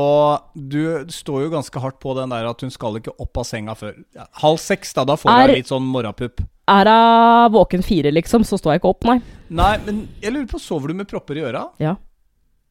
Du 0.57 0.79
står 1.13 1.43
jo 1.43 1.49
ganske 1.53 1.77
hardt 1.83 1.99
på 2.01 2.15
den 2.17 2.31
der 2.33 2.47
at 2.49 2.63
hun 2.65 2.71
skal 2.73 2.95
ikke 2.97 3.13
opp 3.21 3.37
av 3.37 3.45
senga 3.45 3.75
før 3.77 3.99
halv 4.41 4.57
seks. 4.57 4.95
Da 4.97 5.03
Da 5.05 5.13
får 5.19 5.29
Er- 5.29 5.47
hun 5.51 5.55
litt 5.59 5.69
sånn 5.69 5.85
morrapupp. 5.85 6.41
Er 6.71 6.89
hun 6.89 7.51
våken 7.53 7.83
fire, 7.85 8.09
liksom, 8.15 8.41
så 8.47 8.57
står 8.57 8.73
jeg 8.73 8.81
ikke 8.81 8.89
opp, 8.95 9.03
nei. 9.05 9.19
Nei, 9.51 9.75
men 9.85 10.07
jeg 10.23 10.33
lurer 10.33 10.47
på, 10.49 10.57
sover 10.63 10.87
du 10.87 10.93
med 10.95 11.07
propper 11.11 11.37
i 11.37 11.43
øra? 11.51 11.67
Ja, 11.83 11.95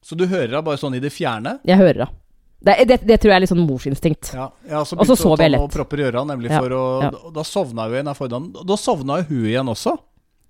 Så 0.03 0.17
du 0.17 0.25
hører 0.27 0.49
henne 0.49 0.65
bare 0.65 0.81
sånn 0.81 0.97
i 0.97 1.01
det 1.05 1.13
fjerne? 1.13 1.59
jeg 1.69 1.77
hører 1.79 2.07
henne. 2.07 2.17
Det, 2.61 2.75
det, 2.85 3.01
det 3.09 3.17
tror 3.21 3.33
jeg 3.33 3.39
er 3.39 3.45
litt 3.47 3.53
sånn 3.55 3.65
morsinstinkt. 3.65 4.35
Ja, 4.37 4.51
ja 4.69 4.83
så 4.85 4.99
Og 5.01 5.09
så 5.09 5.17
ta 5.17 5.43
jeg 5.43 5.55
lett. 5.55 5.63
lett. 5.63 5.73
propper 5.73 6.03
i 6.03 6.07
øra, 6.11 6.27
nemlig 6.29 6.51
Ja, 6.53 6.61
for 6.61 6.77
å 6.77 6.85
ja. 7.07 7.11
Da, 7.15 7.33
da 7.41 7.45
sovna 7.49 7.89
jo 7.89 7.97
en 7.97 8.13
av 8.13 8.21
fordagen. 8.21 8.51
Da 8.69 8.77
sovna 8.77 9.23
jo 9.23 9.31
hun 9.31 9.47
igjen 9.49 9.73
også. 9.73 9.97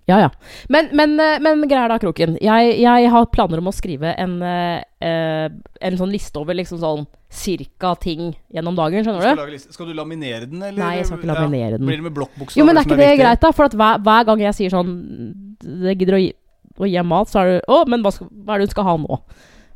Ja, 0.09 0.17
ja. 0.19 0.29
Men, 0.67 0.89
men, 0.97 1.13
eh, 1.19 1.39
men 1.39 1.61
greia 1.69 1.85
er 1.85 1.93
da, 1.93 1.99
Kroken. 2.01 2.35
Jeg, 2.41 2.73
jeg 2.81 3.09
har 3.13 3.27
planer 3.31 3.61
om 3.61 3.69
å 3.69 3.73
skrive 3.75 4.11
en, 4.19 4.33
eh, 4.43 4.81
eh, 5.07 5.47
en 5.87 5.99
sånn 5.99 6.11
liste 6.11 6.41
over 6.41 6.57
liksom 6.57 6.81
sånn 6.81 7.05
cirka 7.31 7.93
ting 8.01 8.33
gjennom 8.51 8.75
dagen, 8.75 9.05
Du 9.05 9.13
skal, 9.21 9.45
du? 9.47 9.59
skal 9.71 9.87
du 9.87 9.93
laminere 9.95 10.49
den, 10.49 10.59
eller? 10.59 10.81
Nei, 10.81 10.95
jeg 10.99 11.07
skal 11.07 11.21
ikke 11.21 11.31
laminere 11.31 11.77
den. 11.77 11.87
Blir 11.87 12.01
det 12.01 12.07
med 12.09 12.17
blokkbokstaver 12.17 12.59
Jo, 12.59 12.67
men 12.67 12.75
er 12.75 12.83
som 12.83 12.91
ikke 12.91 12.99
det 12.99 13.09
viktig? 13.13 13.23
greit, 13.23 13.41
da? 13.45 13.53
For 13.55 13.69
at 13.69 13.77
hver, 13.77 14.01
hver 14.03 14.27
gang 14.27 14.43
jeg 14.43 14.57
sier 14.57 14.73
sånn 14.73 14.91
Det 15.61 15.95
gidder 15.95 16.17
å 16.17 16.21
gi, 16.25 16.33
å 16.81 16.89
gi 16.91 17.05
mat, 17.07 17.31
så 17.31 17.39
er 17.43 17.53
det 17.53 17.61
Å, 17.71 17.79
men 17.87 18.03
hva, 18.03 18.11
skal, 18.11 18.27
hva 18.41 18.57
er 18.57 18.59
det 18.59 18.67
hun 18.67 18.73
skal 18.75 18.89
ha 18.89 18.97
nå? 19.05 19.21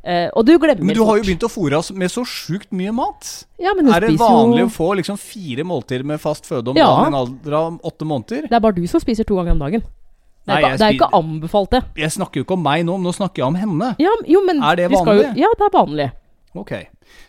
Eh, 0.06 0.28
og 0.38 0.44
du 0.46 0.52
glemmer 0.62 0.84
Men 0.86 0.94
du 0.94 1.02
har 1.02 1.16
jo 1.18 1.24
begynt 1.26 1.42
å 1.42 1.50
fôre 1.50 1.74
oss 1.80 1.88
med 1.90 2.12
så 2.12 2.22
sjukt 2.22 2.70
mye 2.70 2.92
mat. 2.94 3.26
ja, 3.58 3.72
men 3.74 3.86
hun 3.88 3.94
Er 3.96 4.04
det 4.04 4.12
vanlig 4.20 4.60
jo 4.62 4.66
å 4.68 4.74
få 4.76 4.88
liksom 5.00 5.18
fire 5.18 5.64
måltider 5.66 6.04
med 6.06 6.20
fast 6.22 6.46
føde 6.46 6.70
om 6.70 6.76
Ja. 6.78 6.86
dagen 6.86 7.04
i 7.04 7.06
en 7.08 7.14
alder 7.26 7.52
av 7.58 7.80
åtte 7.82 8.06
måneder? 8.06 8.42
Det 8.46 8.52
er 8.54 8.60
bare 8.62 8.76
du 8.76 8.86
som 8.86 9.00
spiser 9.02 9.24
to 9.26 9.34
ganger 9.34 9.52
om 9.56 9.58
dagen. 9.58 9.82
Det 9.82 10.54
Nei, 10.54 10.60
er, 10.62 10.66
ikke, 10.68 10.78
det 10.78 10.86
er 10.86 10.94
ikke 10.94 11.10
anbefalt, 11.18 11.70
det. 11.70 11.82
Jeg 11.98 12.10
snakker 12.14 12.38
jo 12.38 12.44
ikke 12.46 12.54
om 12.54 12.62
meg 12.62 12.84
nå, 12.86 12.94
men 13.00 13.02
nå 13.10 13.14
snakker 13.16 13.42
jeg 13.42 13.46
om 13.50 13.56
henne. 13.58 13.96
Ja, 13.98 14.12
jo, 14.30 14.44
men 14.46 14.62
Er 14.62 14.76
det 14.76 14.90
vanlig? 14.92 15.26
Jo, 15.34 15.42
ja, 15.42 15.48
det 15.58 15.66
er 15.66 15.74
vanlig. 15.74 16.08
Ok. 16.54 16.72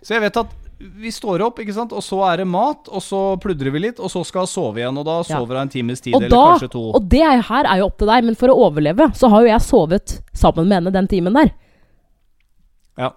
Så 0.06 0.14
jeg 0.14 0.22
vet 0.22 0.38
at 0.38 0.48
vi 0.78 1.10
står 1.10 1.42
opp, 1.42 1.58
ikke 1.58 1.74
sant, 1.74 1.92
og 1.98 2.04
så 2.06 2.22
er 2.32 2.38
det 2.38 2.46
mat, 2.48 2.86
og 2.94 3.02
så 3.02 3.40
pludrer 3.42 3.72
vi 3.74 3.80
litt, 3.80 3.98
og 4.00 4.12
så 4.14 4.22
skal 4.24 4.46
hun 4.46 4.48
sove 4.54 4.78
igjen, 4.78 4.96
og 5.02 5.06
da 5.10 5.24
sover 5.26 5.58
hun 5.58 5.64
en 5.66 5.70
times 5.74 6.00
tid, 6.00 6.14
Og, 6.14 6.22
eller 6.22 6.30
da, 6.30 6.44
kanskje 6.54 6.70
to. 6.76 6.84
og 6.94 7.10
det 7.10 7.24
er, 7.26 7.42
her 7.42 7.66
er 7.66 7.78
jo 7.82 7.86
opp 7.90 7.98
til 7.98 8.06
deg, 8.08 8.24
men 8.30 8.36
for 8.38 8.54
å 8.54 8.60
overleve 8.70 9.10
så 9.18 9.32
har 9.34 9.42
jo 9.42 9.48
jeg 9.50 9.66
sovet 9.66 10.22
sammen 10.38 10.68
med 10.70 10.78
henne 10.84 10.94
den 10.94 11.08
timen 11.10 11.34
der. 11.34 11.50
Ja. 12.98 13.12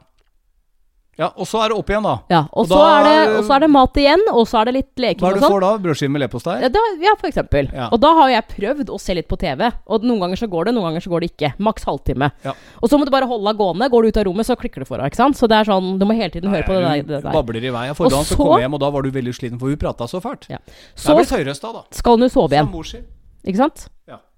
ja, 1.20 1.26
og 1.36 1.44
så 1.48 1.58
er 1.60 1.68
det 1.68 1.76
opp 1.76 1.90
igjen, 1.92 2.02
da. 2.06 2.12
Ja, 2.32 2.38
og, 2.52 2.62
Og 2.62 2.68
så, 2.70 2.76
da 2.78 2.84
er 3.00 3.02
det, 3.04 3.12
er- 3.20 3.34
og 3.38 3.44
så 3.44 3.52
er 3.56 3.60
det 3.60 3.68
mat 3.70 3.94
igjen, 4.00 4.22
og 4.32 4.46
så 4.48 4.60
er 4.60 4.64
det 4.70 4.74
litt 4.74 5.00
leking 5.04 5.20
Hva 5.20 5.28
er 5.30 5.34
det 5.34 5.40
du 5.40 5.44
sånn. 5.46 5.52
får 5.52 5.60
da? 5.60 5.70
Brødskive 5.84 6.10
med 6.14 6.22
leverpostei? 6.22 6.54
Ja, 6.62 6.68
da, 6.72 6.82
ja, 7.04 7.12
for 7.20 7.28
eksempel. 7.28 7.68
Ja. 7.76 7.88
Og 7.92 8.00
da 8.00 8.12
har 8.16 8.30
jeg 8.32 8.44
prøvd 8.54 8.88
å 8.94 8.98
se 9.00 9.14
litt 9.18 9.28
på 9.28 9.36
TV. 9.40 9.68
Og 9.86 10.02
noen 10.08 10.20
ganger 10.24 10.36
så 10.40 10.48
går 10.48 10.64
det, 10.70 10.74
noen 10.78 10.88
ganger 10.88 11.04
så 11.04 11.10
går 11.12 11.20
det 11.20 11.30
ikke. 11.36 11.52
Maks 11.58 11.84
halvtime. 11.84 12.30
Ja. 12.44 12.54
Og 12.80 12.88
så 12.88 12.96
må 12.96 13.04
du 13.04 13.10
bare 13.12 13.26
holde 13.28 13.44
deg 13.52 13.58
gående. 13.60 13.90
Går 13.92 14.02
du 14.02 14.08
ut 14.08 14.16
av 14.16 14.24
rommet, 14.30 14.46
så 14.48 14.56
klikker 14.56 14.80
det 14.80 14.88
for 14.88 14.96
deg. 14.96 15.12
ikke 15.12 15.20
sant? 15.20 15.36
Så 15.36 15.48
det 15.48 15.60
er 15.60 15.64
sånn, 15.68 15.98
du 16.00 16.06
må 16.08 16.16
hele 16.16 16.30
tiden 16.30 16.48
høre 16.50 16.64
på 16.64 16.72
det 16.78 16.82
der. 16.88 17.02
Det 17.02 17.22
der. 17.24 17.32
babler 17.32 17.64
i 17.64 17.70
vei. 17.76 17.86
Forrige 17.92 18.06
Og 18.06 18.10
gang 18.16 18.24
så 18.24 18.34
så- 18.34 18.36
kom 18.40 18.56
jeg 18.56 18.64
hjem, 18.68 18.74
og 18.74 18.80
da 18.80 18.90
var 18.90 19.02
du 19.02 19.10
veldig 19.10 19.34
sliten, 19.36 19.58
for 19.60 19.68
hun 19.68 19.76
prata 19.76 20.04
så 20.08 20.20
fælt. 20.24 20.48
Ja. 20.48 20.58
Så 20.96 21.12
jeg 21.16 21.26
ble 21.28 21.36
høyrøsta, 21.44 21.72
da. 21.74 21.82
skal 21.90 22.16
hun 22.18 22.28
sove 22.30 22.48
igjen. 22.52 22.64
Som 22.64 22.72
mor 22.72 22.84
sier. 22.84 23.04
Ikke 23.46 23.62
sant? 23.62 23.88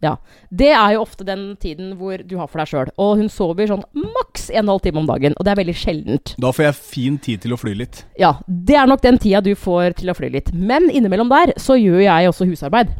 Ja. 0.02 0.16
Det 0.50 0.68
er 0.74 0.94
jo 0.96 1.02
ofte 1.04 1.24
den 1.26 1.52
tiden 1.62 1.94
hvor 2.00 2.20
du 2.26 2.34
har 2.40 2.50
for 2.50 2.60
deg 2.60 2.70
sjøl. 2.72 2.90
Og 3.00 3.20
hun 3.20 3.30
sover 3.32 3.70
sånn 3.70 3.84
maks 3.94 4.48
en 4.50 4.58
og 4.58 4.62
en 4.64 4.72
halv 4.74 4.84
time 4.84 5.02
om 5.02 5.08
dagen. 5.08 5.36
Og 5.38 5.46
det 5.46 5.52
er 5.54 5.60
veldig 5.62 5.76
sjeldent. 5.78 6.34
Da 6.42 6.52
får 6.54 6.66
jeg 6.66 6.78
fin 6.80 7.18
tid 7.22 7.44
til 7.44 7.54
å 7.54 7.60
fly 7.60 7.74
litt. 7.78 8.02
Ja, 8.20 8.34
det 8.46 8.76
er 8.78 8.90
nok 8.90 9.04
den 9.04 9.20
tida 9.22 9.42
du 9.44 9.54
får 9.58 9.96
til 10.02 10.12
å 10.12 10.16
fly 10.18 10.32
litt. 10.34 10.52
Men 10.52 10.90
innimellom 10.90 11.30
der 11.32 11.54
så 11.62 11.78
gjør 11.78 12.02
jeg 12.04 12.30
også 12.32 12.48
husarbeid. 12.50 12.92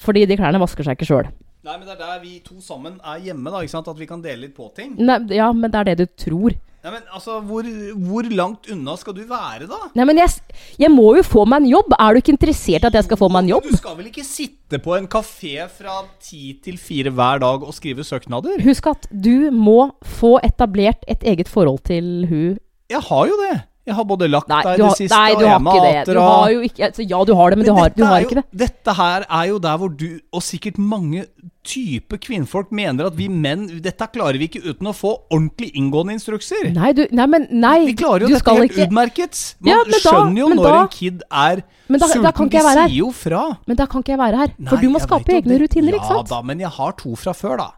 Fordi 0.00 0.24
de 0.28 0.38
klærne 0.40 0.60
vasker 0.62 0.86
seg 0.86 0.98
ikke 0.98 1.08
sjøl. 1.08 1.30
Nei, 1.66 1.74
men 1.76 1.84
det 1.84 1.96
er 1.96 2.00
der 2.00 2.20
vi 2.22 2.38
to 2.44 2.56
sammen 2.64 2.94
er 3.04 3.20
hjemme, 3.20 3.50
da. 3.52 3.60
ikke 3.60 3.74
sant? 3.74 3.88
At 3.92 3.98
vi 4.00 4.08
kan 4.08 4.22
dele 4.24 4.46
litt 4.46 4.56
på 4.56 4.70
ting. 4.76 4.94
Ja, 5.32 5.50
men 5.52 5.68
det 5.68 5.80
er 5.82 5.90
det 5.90 5.98
du 6.00 6.06
tror. 6.24 6.56
Nei, 6.80 6.94
men 6.94 7.02
altså, 7.12 7.36
hvor, 7.44 7.66
hvor 8.08 8.28
langt 8.32 8.70
unna 8.72 8.94
skal 8.96 9.12
du 9.12 9.20
være, 9.28 9.66
da? 9.68 9.90
Nei, 9.98 10.06
men 10.08 10.20
jeg, 10.22 10.32
jeg 10.80 10.88
må 10.92 11.10
jo 11.18 11.24
få 11.26 11.44
meg 11.44 11.60
en 11.60 11.68
jobb. 11.74 11.92
Er 11.98 12.14
du 12.16 12.20
ikke 12.22 12.32
interessert 12.32 12.86
i 12.86 12.88
at 12.88 12.96
jeg 12.96 13.04
skal 13.04 13.20
få 13.20 13.28
meg 13.28 13.44
en 13.44 13.50
jobb? 13.52 13.68
Du 13.68 13.76
skal 13.76 13.98
vel 13.98 14.08
ikke 14.08 14.24
sitte 14.24 14.80
på 14.80 14.96
en 14.96 15.08
kafé 15.12 15.66
fra 15.68 15.98
ti 16.24 16.54
til 16.64 16.80
fire 16.80 17.12
hver 17.12 17.42
dag 17.44 17.66
og 17.68 17.76
skrive 17.76 18.06
søknader? 18.06 18.62
Husk 18.64 18.88
at 18.88 19.10
du 19.12 19.50
må 19.52 19.90
få 20.16 20.38
etablert 20.46 21.04
et 21.04 21.26
eget 21.28 21.52
forhold 21.52 21.82
til 21.90 22.24
hun 22.30 22.56
Jeg 22.90 23.04
har 23.10 23.28
jo 23.28 23.36
det. 23.44 23.56
Jeg 23.88 23.94
har 23.96 24.04
både 24.04 24.26
lagt 24.30 24.46
Nei, 24.48 24.62
deg 24.62 24.78
i 24.78 24.82
det 24.82 24.96
siste, 24.98 25.16
nei, 25.16 25.32
og 25.34 25.40
jeg 25.40 25.48
har 25.48 25.56
er 25.56 25.62
mater 25.64 26.12
Du 26.14 26.20
og- 26.20 26.50
jo 26.52 26.60
altså, 26.84 27.02
Ja, 27.10 27.24
du 27.24 27.34
har 27.34 27.50
det, 27.50 27.58
men 27.58 27.66
du 27.66 27.72
har, 27.74 27.88
du 27.96 28.04
har 28.04 28.20
er 28.20 28.24
ikke 28.26 28.34
det. 28.36 28.44
Dette 28.52 28.94
her 28.94 29.24
er 29.28 29.46
jo 29.48 29.58
der 29.58 29.76
hvor 29.78 29.96
du, 29.96 30.20
og 30.32 30.42
sikkert 30.42 30.76
mange 30.78 31.24
type 31.64 32.18
kvinnfolk, 32.20 32.70
mener 32.72 33.06
at 33.06 33.16
vi 33.16 33.28
menn 33.28 33.66
Dette 33.82 34.06
klarer 34.12 34.38
vi 34.38 34.48
ikke 34.48 34.62
uten 34.68 34.86
å 34.86 34.92
få 34.96 35.14
ordentlig 35.32 35.72
inngående 35.74 36.12
instrukser. 36.12 36.70
Nei, 36.72 36.92
du, 36.92 37.06
nei, 37.10 37.26
men 37.26 37.48
nei. 37.50 37.86
Vi 37.86 37.94
klarer 37.94 38.20
jo 38.20 38.28
du 38.28 38.34
dette 38.34 38.54
helt 38.54 38.70
ikke 38.70 38.86
utmerket. 38.88 39.40
Man 39.60 39.72
Ja, 39.72 39.82
men 39.82 39.90
da- 39.90 39.98
skjønner 40.04 40.38
jo 40.38 40.48
men 40.48 40.56
når 40.58 40.70
da- 40.70 40.80
en 40.82 40.88
kid 40.88 41.22
er 41.30 41.62
Men 41.88 42.00
da- 42.00 42.06
sulten. 42.06 42.50
De 42.50 42.58
sier 42.60 42.96
jo 43.00 43.10
fra. 43.12 43.58
Men 43.66 43.76
da 43.76 43.86
kan 43.86 44.02
ikke 44.02 44.12
jeg 44.12 44.18
være 44.18 44.36
her. 44.36 44.48
For 44.68 44.76
Nei, 44.76 44.82
du 44.82 44.88
må 44.90 45.00
skape 45.00 45.26
egne 45.40 45.58
det. 45.58 45.60
rutiner, 45.62 45.92
ikke 45.94 46.06
sant? 46.08 46.28
Ja 46.28 46.36
da, 46.36 46.42
men 46.42 46.58
jeg 46.60 46.68
har 46.70 46.92
to 46.92 47.16
fra 47.16 47.32
før, 47.32 47.56
da. 47.56 47.70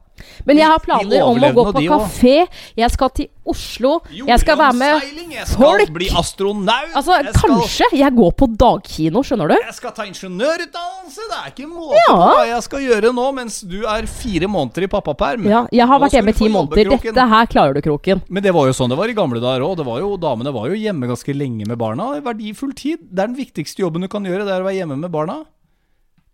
Men 0.46 0.58
jeg 0.60 0.66
har 0.68 0.78
planer 0.78 1.22
om 1.24 1.38
å 1.40 1.48
gå 1.56 1.62
på 1.72 1.80
kafé. 1.88 2.34
Jeg 2.78 2.90
skal 2.94 3.10
til 3.16 3.28
Oslo. 3.48 3.96
Jeg 4.12 4.38
skal 4.38 4.56
være 4.60 4.74
med 4.78 5.02
Jeg 5.32 5.46
skal 5.50 5.62
folk. 5.64 5.90
bli 5.96 6.08
astronaut. 6.14 6.92
Altså, 6.94 7.16
jeg 7.24 7.32
skal, 7.34 7.50
kanskje 7.56 7.88
jeg 7.98 8.14
går 8.14 8.30
på 8.38 8.46
dagkino, 8.60 9.22
skjønner 9.26 9.48
du? 9.50 9.54
Jeg 9.56 9.74
skal 9.74 9.90
ta 9.96 10.04
ingeniørutdannelse. 10.06 11.26
Det 11.32 11.38
er 11.40 11.48
ikke 11.50 11.66
måte 11.70 11.96
Ja. 11.98 12.12
på 12.12 12.18
hva 12.36 12.44
jeg 12.46 12.62
skal 12.68 12.80
gjøre 12.86 13.12
nå 13.16 13.26
mens 13.34 13.60
du 13.62 13.78
er 13.86 14.06
fire 14.06 14.46
måneder 14.46 14.84
i 14.86 14.90
pappaperm. 14.92 15.48
Ja, 15.50 15.64
jeg 15.72 15.86
har 15.88 15.98
Nå 15.98 16.04
vært 16.06 16.12
hjemme 16.18 16.28
i 16.34 16.38
ti 16.38 16.48
måneder. 16.48 16.90
Dette 17.02 17.28
her 17.34 17.46
klarer 17.46 17.74
du, 17.74 17.80
Kroken. 17.82 18.22
Men 18.28 18.42
det 18.42 18.52
var 18.54 18.66
jo 18.70 18.72
sånn 18.72 18.90
det 18.92 18.98
var 18.98 19.08
i 19.08 19.14
gamle 19.14 19.40
dager 19.42 19.60
òg. 19.66 20.20
Damene 20.22 20.52
var 20.54 20.68
jo 20.68 20.74
hjemme 20.78 21.08
ganske 21.10 21.34
lenge 21.34 21.66
med 21.66 21.78
barna. 21.78 22.12
Er 22.16 22.20
Verdifull 22.20 22.74
tid. 22.74 22.98
Det 23.10 23.18
er 23.24 23.26
den 23.32 23.36
viktigste 23.36 23.82
jobben 23.82 24.02
du 24.02 24.08
kan 24.08 24.22
gjøre. 24.22 24.44
Det 24.46 24.52
er 24.54 24.60
å 24.62 24.68
være 24.68 24.78
hjemme 24.84 24.98
med 25.00 25.10
barna. 25.10 25.44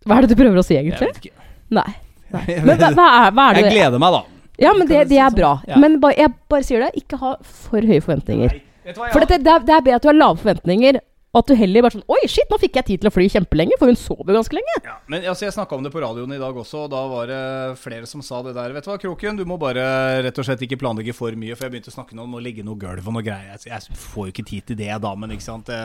Hva 0.05 0.17
er 0.19 0.21
det 0.27 0.35
du 0.37 0.43
prøver 0.43 0.59
å 0.61 0.63
si, 0.63 0.75
Jeg 0.75 0.85
egentlig? 0.85 1.09
vet 1.09 1.25
ikke. 1.25 1.33
Nei. 1.71 1.95
Nei. 2.35 2.45
Men 2.65 2.77
hva, 2.79 2.91
hva, 2.95 3.07
er, 3.25 3.33
hva 3.35 3.49
er 3.49 3.59
det 3.59 3.65
Jeg 3.67 3.75
gleder 3.77 4.01
meg, 4.05 4.15
da. 4.17 4.23
Ja, 4.59 4.73
men 4.75 4.89
det, 4.89 5.03
det 5.07 5.19
er 5.19 5.29
sånn? 5.29 5.37
bra. 5.39 5.51
Ja. 5.69 5.77
Men 5.79 5.99
ba, 6.03 6.11
jeg 6.15 6.33
bare 6.51 6.65
sier 6.67 6.83
det, 6.83 6.91
ikke 6.99 7.19
ha 7.21 7.35
for 7.41 7.79
høye 7.85 8.01
forventninger. 8.03 8.57
Hva, 8.89 9.11
For 9.13 9.21
dette, 9.23 9.37
det, 9.45 9.53
er, 9.53 9.63
det 9.67 9.75
er 9.75 9.85
bedre 9.85 9.99
at 10.01 10.03
du 10.07 10.09
har 10.09 10.17
lave 10.17 10.41
forventninger, 10.41 10.99
og 11.29 11.43
at 11.43 11.51
du 11.51 11.53
heller 11.59 11.83
bare 11.85 11.93
sånn 11.93 12.05
Oi, 12.09 12.23
shit, 12.25 12.49
nå 12.49 12.57
fikk 12.57 12.79
jeg 12.79 12.87
tid 12.87 13.01
til 13.03 13.09
å 13.11 13.13
fly 13.13 13.27
kjempelenge, 13.29 13.77
for 13.77 13.91
hun 13.91 13.97
sover 14.01 14.33
jo 14.33 14.39
ganske 14.39 14.57
lenge. 14.57 14.75
Ja, 14.81 14.95
men 15.13 15.27
altså, 15.29 15.45
Jeg 15.45 15.53
snakka 15.53 15.77
om 15.77 15.85
det 15.85 15.91
på 15.93 16.01
radioen 16.01 16.33
i 16.33 16.39
dag 16.41 16.57
også, 16.57 16.87
og 16.87 16.93
da 16.95 17.03
var 17.11 17.29
det 17.29 17.41
flere 17.79 18.09
som 18.09 18.23
sa 18.25 18.41
det 18.47 18.55
der. 18.57 18.73
Vet 18.73 18.87
du 18.87 18.89
hva, 18.89 18.97
Kroken, 19.03 19.37
du 19.37 19.45
må 19.47 19.59
bare 19.61 19.85
rett 20.25 20.41
og 20.41 20.47
slett 20.47 20.63
ikke 20.65 20.79
planlegge 20.81 21.13
for 21.13 21.37
mye. 21.37 21.53
For 21.53 21.67
jeg 21.67 21.75
begynte 21.75 21.93
å 21.93 21.97
snakke 21.99 22.17
om 22.17 22.33
å 22.33 22.41
legge 22.41 22.65
noe 22.65 22.81
gulv 22.81 23.05
og 23.05 23.15
noe 23.19 23.25
greier. 23.25 23.53
Jeg, 23.59 23.69
jeg 23.69 24.01
får 24.09 24.25
jo 24.25 24.33
ikke 24.33 24.47
tid 24.49 24.71
til 24.71 24.81
det, 24.81 24.89
da, 25.05 25.13
men 25.21 25.35
ikke 25.37 25.45
sant. 25.45 25.69
Det, 25.69 25.79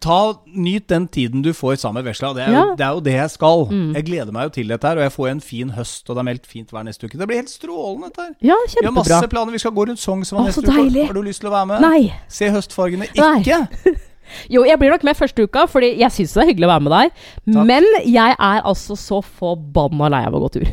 ta, 0.00 0.34
Nyt 0.46 0.86
den 0.88 1.06
tiden 1.08 1.42
du 1.42 1.52
får 1.56 1.76
sammen 1.80 2.02
med 2.02 2.10
vesla. 2.12 2.32
Det 2.36 2.42
er, 2.46 2.50
jo, 2.52 2.54
Ja. 2.56 2.74
det 2.76 2.84
er 2.86 2.92
jo 2.96 3.00
det 3.00 3.12
jeg 3.14 3.30
skal. 3.30 3.66
Jeg 3.94 4.04
gleder 4.06 4.32
meg 4.32 4.44
jo 4.48 4.54
til 4.56 4.68
dette 4.68 4.88
her, 4.88 4.96
og 4.96 5.02
jeg 5.06 5.12
får 5.12 5.28
en 5.30 5.40
fin 5.40 5.70
høst, 5.70 6.08
og 6.10 6.16
det 6.16 6.20
er 6.22 6.28
meldt 6.30 6.46
fint 6.46 6.72
vær 6.72 6.84
neste 6.84 7.06
uke. 7.06 7.18
Det 7.18 7.26
blir 7.28 7.36
helt 7.42 7.50
strålende, 7.52 8.10
dette 8.10 8.20
her. 8.26 8.34
Ja, 8.42 8.56
kjempebra. 8.68 8.80
Vi 8.80 8.86
har 8.86 8.92
masse 9.20 9.28
planer. 9.28 9.52
Vi 9.52 9.58
skal 9.58 9.72
gå 9.72 9.86
rundt 9.88 10.00
Sognsvann 10.02 10.44
neste 10.46 10.62
uke. 10.64 10.74
deilig. 10.76 11.06
Har 11.06 11.14
du 11.14 11.22
lyst 11.22 11.40
til 11.40 11.48
å 11.50 11.52
være 11.56 11.66
med? 11.66 11.80
Nei. 11.80 12.12
Se 12.28 12.50
høstfargene. 12.50 13.08
Nei. 13.16 13.40
Ikke! 13.40 13.96
Jo, 14.50 14.64
jeg 14.66 14.74
blir 14.80 14.90
nok 14.90 15.04
med 15.06 15.14
første 15.14 15.44
uka, 15.46 15.68
fordi 15.70 15.92
jeg 16.00 16.10
syns 16.10 16.32
det 16.34 16.40
er 16.42 16.48
hyggelig 16.48 16.66
å 16.66 16.70
være 16.72 16.82
med 16.82 16.92
deg. 16.96 17.10
Takk. 17.46 17.66
Men 17.68 17.84
jeg 18.10 18.34
er 18.34 18.64
altså 18.66 18.96
så 18.98 19.20
forbanna 19.22 20.08
lei 20.10 20.24
av 20.26 20.34
å 20.34 20.40
gå 20.42 20.48
tur. 20.56 20.64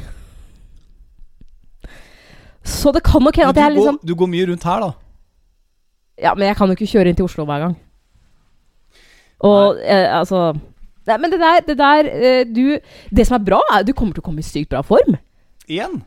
Så 2.64 2.92
det 2.96 3.04
kan 3.06 3.22
nok 3.22 3.36
hende 3.38 3.52
at 3.54 3.60
jeg 3.62 3.76
liksom 3.76 4.00
går, 4.00 4.08
du 4.08 4.16
går 4.16 4.28
mye 4.32 4.48
rundt 4.50 4.64
her, 4.68 4.80
da. 4.88 4.92
Ja, 6.24 6.34
men 6.34 6.48
jeg 6.48 6.58
kan 6.58 6.70
jo 6.72 6.78
ikke 6.78 6.88
kjøre 6.96 7.12
inn 7.12 7.18
til 7.20 7.26
Oslo 7.28 7.46
hver 7.46 7.60
gang. 7.68 7.76
Og 9.44 9.82
eh, 9.84 10.08
altså 10.08 10.54
Nei, 11.04 11.18
men 11.20 11.34
det 11.34 11.40
der, 11.42 11.60
det 11.68 11.76
der 11.76 12.08
eh, 12.08 12.46
Du 12.48 12.78
Det 13.12 13.28
som 13.28 13.36
er 13.36 13.44
bra, 13.44 13.60
er 13.74 13.82
at 13.82 13.88
du 13.88 13.94
kommer 13.94 14.16
til 14.16 14.24
å 14.24 14.28
komme 14.30 14.40
i 14.40 14.48
sykt 14.48 14.72
bra 14.72 14.82
form. 14.88 15.18
Igjen. 15.68 16.02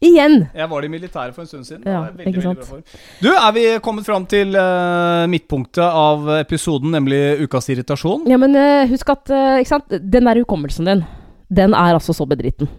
Igjen. 0.00 0.46
Jeg 0.56 0.68
var 0.70 0.84
i 0.84 0.88
militæret 0.88 1.36
for 1.36 1.44
en 1.44 1.48
stund 1.48 1.66
siden. 1.68 1.82
Ja, 1.84 2.06
veldig, 2.06 2.24
ikke 2.24 2.40
veldig 2.40 2.44
sant? 2.46 2.60
bra 2.62 2.68
form. 2.70 3.00
Du, 3.20 3.28
er 3.34 3.50
vi 3.52 3.64
kommet 3.84 4.06
fram 4.08 4.24
til 4.28 4.56
eh, 4.56 5.24
midtpunktet 5.28 5.84
av 5.84 6.30
episoden, 6.38 6.94
nemlig 6.96 7.20
ukas 7.44 7.68
irritasjon? 7.74 8.24
Ja, 8.30 8.38
men 8.40 8.56
eh, 8.56 8.88
husk 8.88 9.12
at 9.12 9.28
eh, 9.28 9.58
Ikke 9.60 9.74
sant? 9.74 9.92
Den 10.00 10.30
der 10.30 10.40
hukommelsen 10.40 10.88
din, 10.88 11.04
den 11.52 11.76
er 11.76 11.98
altså 11.98 12.16
så 12.16 12.24
bedritten. 12.28 12.70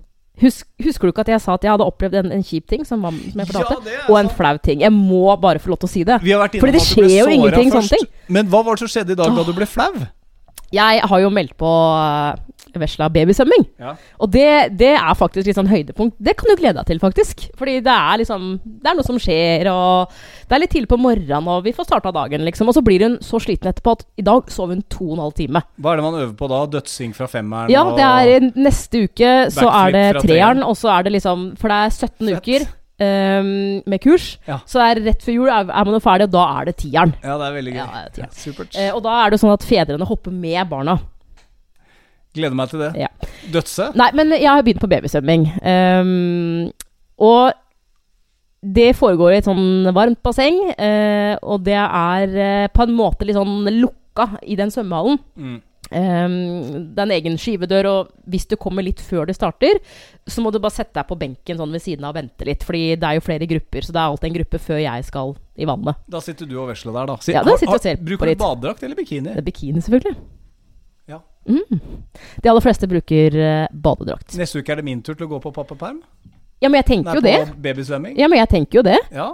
Husk, 0.42 0.66
husker 0.82 1.06
du 1.08 1.12
ikke 1.14 1.22
at 1.22 1.30
jeg 1.36 1.42
sa 1.44 1.54
at 1.54 1.66
jeg 1.68 1.72
hadde 1.74 1.86
opplevd 1.86 2.16
en, 2.24 2.32
en 2.34 2.44
kjip 2.46 2.66
ting, 2.72 2.86
som, 2.88 3.04
var, 3.06 3.14
som 3.14 3.44
jeg 3.44 3.50
fortalte? 3.52 3.92
Ja, 3.94 4.06
og 4.10 4.16
en 4.18 4.30
sant. 4.32 4.38
flau 4.40 4.56
ting. 4.66 4.82
Jeg 4.82 4.94
må 4.96 5.36
bare 5.42 5.62
få 5.62 5.70
lov 5.74 5.82
til 5.84 5.90
å 5.90 5.92
si 5.92 6.02
det. 6.08 6.18
Vi 6.24 6.34
har 6.34 6.42
vært 6.42 6.58
Fordi 6.64 6.74
det 6.78 6.82
skjer 6.88 7.12
jo 7.20 7.28
ingenting 7.30 7.70
først. 7.70 7.94
sånne 7.94 8.02
ting. 8.02 8.10
Men 8.40 8.50
hva 8.50 8.64
var 8.66 8.80
det 8.80 8.86
som 8.86 8.92
skjedde 8.96 9.14
i 9.14 9.20
dag 9.22 9.38
da 9.38 9.46
du 9.46 9.54
ble 9.54 9.70
flau? 9.70 9.92
Jeg 10.72 11.02
har 11.04 11.20
jo 11.20 11.30
meldt 11.36 11.54
på 11.60 11.70
vesla 12.80 13.10
babysvømming. 13.12 13.66
Ja. 13.82 13.96
Og 14.22 14.32
det, 14.32 14.48
det 14.80 14.94
er 14.96 15.18
faktisk 15.18 15.48
litt 15.50 15.58
sånn 15.58 15.70
høydepunkt. 15.72 16.16
Det 16.20 16.36
kan 16.40 16.52
du 16.52 16.56
glede 16.60 16.78
deg 16.80 16.88
til, 16.88 17.02
faktisk. 17.04 17.48
Fordi 17.60 17.80
det 17.84 17.94
er 17.94 18.22
liksom 18.22 18.48
Det 18.64 18.92
er 18.92 18.98
noe 18.98 19.08
som 19.08 19.20
skjer, 19.22 19.68
og 19.72 20.14
det 20.48 20.56
er 20.56 20.64
litt 20.64 20.74
tidlig 20.76 20.92
på 20.92 21.00
morgenen, 21.02 21.48
og 21.52 21.64
vi 21.66 21.74
får 21.76 21.90
starta 21.90 22.12
dagen, 22.16 22.46
liksom. 22.48 22.70
Og 22.72 22.78
så 22.78 22.84
blir 22.86 23.04
hun 23.08 23.18
så 23.26 23.40
sliten 23.44 23.72
etterpå 23.72 23.98
at 23.98 24.06
i 24.20 24.26
dag 24.28 24.52
sov 24.52 24.72
hun 24.74 24.84
to 24.92 25.10
og 25.10 25.16
en 25.18 25.24
halv 25.26 25.38
time. 25.38 25.64
Hva 25.82 25.94
er 25.94 26.02
det 26.02 26.08
man 26.08 26.20
øver 26.22 26.36
på 26.40 26.52
da? 26.52 26.62
Dødsing 26.78 27.16
fra 27.18 27.28
femmeren? 27.32 27.72
Ja, 27.74 27.86
det 27.96 28.10
er 28.12 28.52
neste 28.56 29.06
uke 29.08 29.32
så 29.52 29.68
er 29.72 29.96
det 29.96 30.06
treeren, 30.24 30.64
og 30.66 30.78
så 30.80 30.92
er 30.96 31.08
det 31.08 31.18
liksom 31.18 31.52
For 31.60 31.72
det 31.72 31.80
er 31.86 31.98
17 31.98 32.30
Fett. 32.30 32.38
uker 32.38 32.70
Um, 33.02 33.82
med 33.90 33.98
kurs. 34.04 34.36
Ja. 34.46 34.60
Så 34.70 34.78
er 34.84 35.00
rett 35.02 35.24
før 35.26 35.34
jul 35.34 35.48
er, 35.50 35.66
er 35.74 35.88
man 35.88 35.96
jo 35.96 36.02
ferdig, 36.04 36.28
og 36.30 36.36
da 36.36 36.44
er 36.60 36.68
det 36.70 36.76
tieren. 36.84 37.16
Ja, 37.24 37.34
det 37.42 37.48
er 37.48 37.56
veldig 37.56 37.72
gøy. 37.74 37.80
Ja, 37.80 38.02
er 38.04 38.12
tieren. 38.14 38.34
Supert. 38.38 38.76
Eh, 38.78 38.92
og 38.94 39.02
da 39.08 39.16
er 39.24 39.34
det 39.34 39.40
sånn 39.42 39.54
at 39.56 39.66
fedrene 39.66 40.06
hopper 40.06 40.36
med 40.36 40.70
barna. 40.70 41.00
Gleder 42.38 42.56
meg 42.56 42.70
til 42.72 42.80
det. 42.86 42.92
Ja. 43.02 43.10
Dødse? 43.52 43.90
Nei, 44.00 44.12
men 44.16 44.32
jeg 44.38 44.48
har 44.48 44.64
begynt 44.64 44.80
på 44.84 44.90
babysvømming. 44.92 45.48
Um, 45.62 46.70
og 47.22 47.52
det 48.62 48.92
foregår 48.96 49.34
i 49.34 49.40
et 49.42 49.50
sånn 49.50 49.90
varmt 49.96 50.22
basseng, 50.24 50.60
uh, 50.78 51.34
og 51.42 51.66
det 51.66 51.76
er 51.80 52.38
uh, 52.38 52.70
på 52.72 52.86
en 52.86 52.96
måte 52.96 53.28
litt 53.28 53.36
sånn 53.36 53.66
lukka 53.82 54.30
i 54.48 54.56
den 54.60 54.72
svømmehallen. 54.74 55.20
Mm. 55.36 55.60
Um, 55.92 56.36
det 56.96 57.02
er 57.02 57.04
en 57.04 57.14
egen 57.18 57.34
skyvedør, 57.42 57.88
og 57.90 58.12
hvis 58.32 58.46
du 58.48 58.56
kommer 58.56 58.86
litt 58.86 59.02
før 59.04 59.26
det 59.28 59.36
starter, 59.36 59.82
så 60.24 60.40
må 60.46 60.54
du 60.54 60.60
bare 60.64 60.72
sette 60.78 60.96
deg 60.96 61.10
på 61.10 61.18
benken 61.20 61.60
sånn 61.60 61.74
ved 61.76 61.84
siden 61.84 62.06
av 62.08 62.14
og 62.14 62.22
vente 62.22 62.48
litt, 62.48 62.64
fordi 62.64 62.84
det 63.02 63.10
er 63.10 63.18
jo 63.18 63.26
flere 63.26 63.50
grupper, 63.50 63.84
så 63.84 63.92
det 63.92 64.00
er 64.00 64.06
alltid 64.14 64.30
en 64.30 64.38
gruppe 64.40 64.62
før 64.70 64.80
jeg 64.86 65.10
skal 65.10 65.34
i 65.60 65.68
vannet. 65.68 66.00
Da 66.16 66.22
sitter 66.24 66.48
du 66.48 66.56
og 66.62 66.70
vesler 66.72 66.96
der, 66.96 67.12
da. 67.12 67.18
Sitt, 67.20 67.36
Ja, 67.36 67.44
da 67.44 67.58
har- 67.58 67.66
har, 67.68 67.76
og 67.76 67.84
ser 67.84 68.00
Bruker 68.00 68.32
du 68.32 68.36
badedrakt 68.40 68.84
eller 68.88 68.96
bikini? 68.96 69.34
Det 69.34 69.42
er 69.44 69.50
bikini, 69.50 69.84
selvfølgelig. 69.84 70.16
Mm. 71.50 71.80
De 72.44 72.50
aller 72.50 72.64
fleste 72.64 72.88
bruker 72.90 73.38
uh, 73.38 73.68
badedrakt. 73.72 74.36
Neste 74.40 74.62
uke 74.62 74.74
er 74.74 74.82
det 74.82 74.88
min 74.88 75.02
tur 75.06 75.16
til 75.16 75.28
å 75.28 75.32
gå 75.36 75.40
på 75.44 75.54
pappaperm. 75.56 76.02
Ja, 76.62 76.70
men 76.70 76.78
jeg 76.82 76.90
tenker 76.92 77.18
jo 77.18 77.24
det. 77.26 77.38
Ja, 78.20 78.28
men 78.30 78.38
jeg 78.38 78.50
tenker 78.52 78.82
jo 78.82 78.84
det. 78.86 79.00
Ja. 79.10 79.32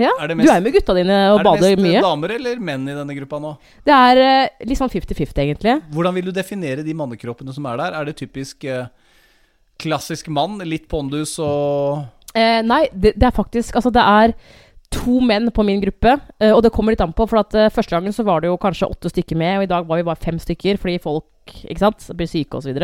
Ja. 0.00 0.10
Er 0.20 0.30
det 0.30 0.38
Du 0.40 0.48
er 0.48 0.56
jo 0.56 0.64
med 0.64 0.74
gutta 0.74 0.94
dine 0.96 1.16
og 1.34 1.42
bader 1.44 1.52
mye. 1.52 1.72
er 1.72 1.76
det 1.76 1.82
mest 1.82 1.94
mye. 1.94 2.02
damer 2.04 2.32
eller 2.36 2.62
menn 2.64 2.88
i 2.88 2.96
denne 2.96 3.16
gruppa 3.16 3.38
nå? 3.42 3.52
Det 3.84 3.96
er 3.96 4.20
uh, 4.22 4.64
litt 4.68 4.80
sånn 4.80 4.92
50-50, 4.92 5.42
egentlig. 5.44 5.76
Hvordan 5.92 6.16
vil 6.16 6.28
du 6.28 6.32
definere 6.36 6.84
de 6.84 6.96
mannekroppene 6.96 7.54
som 7.54 7.68
er 7.68 7.80
der? 7.80 7.98
Er 8.00 8.08
det 8.08 8.16
typisk 8.20 8.64
uh, 8.68 8.88
klassisk 9.82 10.28
mann, 10.32 10.60
litt 10.68 10.88
pondus 10.88 11.38
og 11.42 12.04
nei, 12.32 12.86
det, 12.96 13.10
det 13.20 13.26
er 13.28 13.34
faktisk 13.36 13.76
Altså, 13.76 13.90
det 13.92 14.00
er 14.00 14.32
to 14.94 15.18
menn 15.24 15.50
på 15.54 15.64
min 15.66 15.82
gruppe, 15.82 16.16
eh, 16.38 16.52
og 16.52 16.62
det 16.64 16.72
kommer 16.74 16.94
litt 16.94 17.02
an 17.04 17.14
på. 17.16 17.26
For 17.30 17.42
at 17.42 17.56
eh, 17.58 17.72
første 17.72 17.96
gangen 17.96 18.14
så 18.14 18.24
var 18.26 18.42
det 18.42 18.50
jo 18.52 18.60
kanskje 18.60 18.90
åtte 18.90 19.12
stykker 19.12 19.38
med, 19.38 19.58
og 19.58 19.66
i 19.66 19.72
dag 19.72 19.88
var 19.88 20.00
vi 20.00 20.08
bare 20.08 20.22
fem 20.22 20.40
stykker 20.42 20.80
fordi 20.80 20.98
folk 21.02 21.56
ikke 21.66 21.82
sant, 21.82 22.06
blir 22.16 22.30
syke 22.30 22.60
osv. 22.60 22.78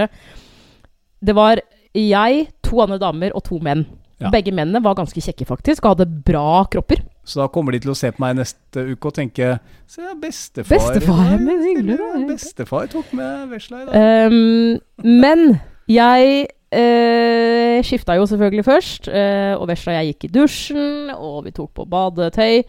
Det 1.18 1.34
var 1.34 1.62
jeg, 1.96 2.48
to 2.64 2.82
andre 2.84 3.00
damer 3.02 3.34
og 3.36 3.44
to 3.48 3.60
menn. 3.62 3.86
Ja. 4.18 4.32
Begge 4.34 4.50
mennene 4.50 4.82
var 4.82 4.96
ganske 4.98 5.22
kjekke, 5.22 5.46
faktisk, 5.46 5.84
og 5.84 5.94
hadde 5.94 6.08
bra 6.26 6.64
kropper. 6.70 7.04
Så 7.28 7.42
da 7.42 7.46
kommer 7.52 7.74
de 7.74 7.82
til 7.84 7.92
å 7.92 7.96
se 7.98 8.10
på 8.14 8.22
meg 8.24 8.38
neste 8.38 8.82
uke 8.88 9.10
og 9.10 9.14
tenke 9.18 9.58
Se, 9.86 10.02
bestefar 10.18 10.72
Bestefar, 10.72 11.24
jeg 11.28 11.40
men 11.44 11.64
hyggelig 11.66 11.98
da. 12.00 12.08
Bestefar 12.30 12.88
tok 12.90 13.12
med 13.16 13.50
vesla 13.52 13.82
i 13.82 13.88
dag. 13.88 14.32
Um, 14.32 14.78
men 15.04 15.44
jeg 15.92 16.48
uh, 16.48 17.57
skifta 17.86 18.16
jo 18.18 18.26
selvfølgelig 18.28 18.64
først, 18.66 19.08
eh, 19.08 19.54
og 19.54 19.68
vesla 19.70 19.98
jeg 19.98 20.12
gikk 20.12 20.28
i 20.28 20.32
dusjen, 20.34 21.10
og 21.14 21.44
vi 21.46 21.54
tok 21.56 21.72
på 21.76 21.86
badetøy. 21.88 22.62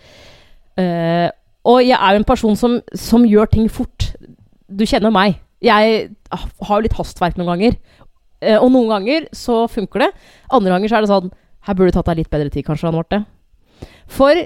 Eh, 0.80 1.28
og 1.70 1.82
jeg 1.84 1.98
er 1.98 2.16
jo 2.16 2.22
en 2.22 2.28
person 2.28 2.56
som, 2.60 2.80
som 2.96 3.26
gjør 3.28 3.50
ting 3.52 3.70
fort. 3.72 4.12
Du 4.70 4.86
kjenner 4.88 5.14
meg. 5.14 5.40
Jeg 5.62 6.10
ah, 6.32 6.46
har 6.68 6.80
jo 6.80 6.86
litt 6.86 6.96
hastverk 6.96 7.40
noen 7.40 7.52
ganger. 7.54 7.80
Eh, 8.40 8.56
og 8.56 8.72
noen 8.72 8.90
ganger 8.94 9.28
så 9.36 9.66
funker 9.72 10.06
det. 10.06 10.12
Andre 10.56 10.76
ganger 10.76 10.92
så 10.92 11.00
er 11.00 11.06
det 11.06 11.12
sånn 11.12 11.34
Her 11.68 11.76
burde 11.76 11.92
du 11.92 11.98
tatt 11.98 12.08
deg 12.08 12.22
litt 12.22 12.32
bedre 12.32 12.54
tid, 12.54 12.66
kanskje, 12.66 12.88
Anne 12.88 13.02
Marte. 13.02 13.20
For 14.10 14.40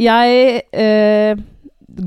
jeg 0.00 0.62
eh, 0.72 1.40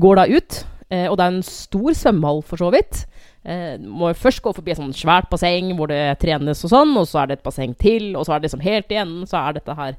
går 0.00 0.18
da 0.18 0.24
ut, 0.32 0.62
eh, 0.88 1.06
og 1.10 1.18
det 1.18 1.26
er 1.26 1.34
en 1.34 1.44
stor 1.46 1.90
svømmehall 2.00 2.40
for 2.46 2.60
så 2.60 2.70
vidt. 2.74 3.04
Eh, 3.46 3.76
må 3.78 4.10
først 4.18 4.42
gå 4.42 4.50
forbi 4.56 4.72
et 4.74 4.80
sånt 4.80 4.96
svært 4.98 5.28
basseng 5.30 5.68
hvor 5.78 5.86
det 5.90 6.18
trenes 6.18 6.64
og 6.66 6.72
sånn, 6.72 6.96
og 6.98 7.04
så 7.06 7.22
er 7.22 7.30
det 7.30 7.38
et 7.38 7.44
basseng 7.46 7.76
til, 7.78 8.08
og 8.18 8.26
så 8.26 8.34
er 8.34 8.40
det 8.40 8.48
liksom 8.48 8.64
helt 8.64 8.90
i 8.90 8.98
enden 8.98 9.28
så 9.30 9.38
er 9.44 9.60
dette 9.60 9.76
her 9.78 9.98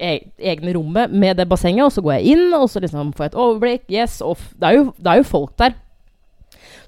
e 0.00 0.16
egne 0.50 0.72
rommet 0.74 1.12
med 1.12 1.36
det 1.38 1.46
bassenget, 1.48 1.84
og 1.84 1.92
så 1.94 2.02
går 2.02 2.16
jeg 2.16 2.34
inn, 2.34 2.48
og 2.56 2.66
så 2.72 2.82
liksom 2.82 3.12
får 3.14 3.26
jeg 3.26 3.32
et 3.32 3.38
overblikk. 3.44 3.84
Yes, 3.92 4.18
og 4.24 4.40
det, 4.56 4.66
er 4.66 4.78
jo, 4.78 4.84
det 4.96 5.12
er 5.12 5.20
jo 5.20 5.28
folk 5.28 5.54
der. 5.60 5.76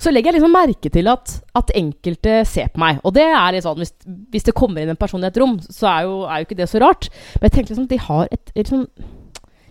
Så 0.02 0.10
legger 0.10 0.32
jeg 0.32 0.40
liksom 0.40 0.54
merke 0.56 0.90
til 0.90 1.10
at, 1.12 1.36
at 1.54 1.70
enkelte 1.78 2.40
ser 2.48 2.72
på 2.72 2.82
meg. 2.82 2.98
Og 3.06 3.14
det 3.14 3.28
er 3.28 3.54
litt 3.54 3.66
sånn, 3.66 3.78
hvis, 3.78 3.92
hvis 4.32 4.48
det 4.48 4.56
kommer 4.58 4.82
inn 4.82 4.90
en 4.90 4.98
person 4.98 5.22
i 5.22 5.28
et 5.28 5.38
rom, 5.38 5.58
så 5.62 5.90
er 5.92 6.08
jo, 6.08 6.16
er 6.26 6.40
jo 6.40 6.48
ikke 6.48 6.58
det 6.58 6.70
så 6.72 6.82
rart. 6.82 7.06
Men 7.36 7.46
jeg 7.46 7.54
tenkte 7.58 7.74
liksom, 7.74 7.90
de 7.92 8.00
har 8.08 8.32
et 8.32 8.56
liksom 8.58 8.86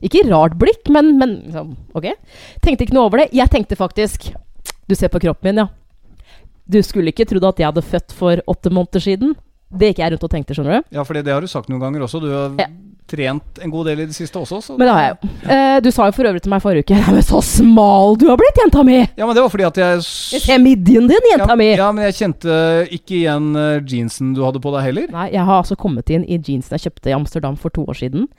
Ikke 0.01 0.23
rart 0.31 0.55
blikk, 0.57 0.87
men, 0.89 1.11
men 1.19 1.35
liksom, 1.43 1.75
ok. 1.97 2.07
Tenkte 2.63 2.87
ikke 2.87 2.95
noe 2.95 3.09
over 3.09 3.21
det. 3.21 3.27
Jeg 3.37 3.51
tenkte 3.53 3.77
faktisk 3.77 4.31
Du 4.87 4.95
ser 4.95 5.11
på 5.13 5.21
kroppen 5.21 5.51
min, 5.51 5.65
ja. 5.65 5.80
Du 6.71 6.79
skulle 6.85 7.11
ikke 7.11 7.27
trodd 7.29 7.43
at 7.51 7.59
jeg 7.59 7.67
hadde 7.71 7.83
født 7.83 8.13
for 8.15 8.41
åtte 8.51 8.71
måneder 8.73 9.03
siden. 9.03 9.35
Det 9.71 9.91
gikk 9.93 9.99
jeg 10.03 10.11
rundt 10.15 10.23
og 10.27 10.31
tenkte, 10.33 10.55
skjønner 10.55 10.81
du. 10.81 10.95
Ja, 10.97 11.03
for 11.07 11.15
det 11.15 11.31
har 11.31 11.43
du 11.43 11.47
sagt 11.51 11.69
noen 11.71 11.79
ganger 11.83 12.03
også. 12.07 12.19
Du 12.23 12.27
har 12.31 12.55
Ja. 12.59 12.67
trent 13.11 13.59
en 13.63 13.71
god 13.71 13.85
del 13.89 13.99
i 13.99 14.05
det 14.07 14.15
siste 14.15 14.39
også. 14.39 14.61
Så 14.63 14.77
Men 14.77 14.87
det 14.87 14.93
har 14.95 15.01
jeg 15.03 15.17
jo. 15.17 15.29
Eh, 15.51 15.79
du 15.83 15.89
sa 15.91 16.05
jo 16.07 16.11
for 16.15 16.23
øvrig 16.29 16.41
til 16.45 16.49
meg 16.53 16.61
forrige 16.63 16.85
uke 16.85 16.95
Nei, 16.95 17.11
men 17.17 17.21
så 17.27 17.41
smal 17.43 18.15
du 18.19 18.27
har 18.29 18.37
blitt, 18.39 18.55
jenta 18.55 18.83
mi! 18.87 18.99
Ja, 19.17 19.25
men 19.25 19.35
det 19.35 19.43
var 19.43 19.49
fordi 19.51 19.65
at 19.67 19.75
jeg 19.81 19.95
Jeg 20.37 20.41
ser 20.45 20.59
midjen 20.63 21.07
din, 21.11 21.19
jenta 21.31 21.49
ja, 21.49 21.55
mi! 21.59 21.69
ja, 21.75 21.89
men 21.91 22.05
jeg 22.07 22.15
kjente 22.21 22.87
ikke 22.91 23.17
igjen 23.19 23.49
eh, 23.59 23.81
jeansen 23.83 24.33
du 24.33 24.43
hadde 24.45 24.61
på 24.63 24.71
deg 24.77 24.83
heller. 24.87 25.11
Nei, 25.11 25.27
jeg 25.33 25.43
har 25.43 25.59
altså 25.63 25.75
kommet 25.75 26.09
inn 26.09 26.23
i 26.23 26.37
jeansen 26.39 26.77
jeg 26.77 26.87
kjøpte 26.87 27.11
i 27.11 27.15
Amsterdam 27.19 27.57
for 27.59 27.69
to 27.75 27.83
år 27.83 27.99
siden. 27.99 28.29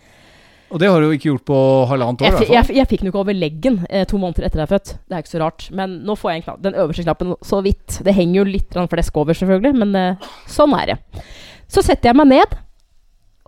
Og 0.72 0.80
det 0.80 0.88
har 0.88 1.04
du 1.04 1.12
ikke 1.12 1.28
gjort 1.28 1.44
på 1.50 1.58
halvannet 1.90 2.22
år. 2.24 2.38
Jeg, 2.40 2.48
jeg, 2.48 2.64
fall. 2.64 2.76
jeg 2.78 2.88
fikk 2.88 3.02
den 3.02 3.08
jo 3.08 3.12
ikke 3.12 3.22
over 3.22 3.36
leggen 3.36 3.78
eh, 3.90 4.06
to 4.08 4.18
måneder 4.20 4.46
etter 4.48 4.62
jeg 4.62 4.64
er 4.64 4.72
født. 4.72 4.92
Det 5.04 5.16
er 5.16 5.24
ikke 5.24 5.32
så 5.34 5.42
rart. 5.42 5.66
Men 5.76 5.98
nå 6.06 6.16
får 6.16 6.30
jeg 6.30 6.40
en 6.40 6.44
knapp, 6.46 6.60
den 6.64 6.78
øverste 6.80 7.04
knappen 7.04 7.34
så 7.44 7.60
vidt. 7.64 7.98
Det 8.06 8.14
henger 8.16 8.38
jo 8.40 8.44
litt 8.48 8.78
flesk 8.94 9.18
over, 9.20 9.36
selvfølgelig, 9.36 9.74
men 9.82 9.98
eh, 10.00 10.30
sånn 10.48 10.72
er 10.78 10.94
det. 10.94 11.24
Så 11.72 11.84
setter 11.84 12.10
jeg 12.10 12.20
meg 12.22 12.30
ned 12.32 12.56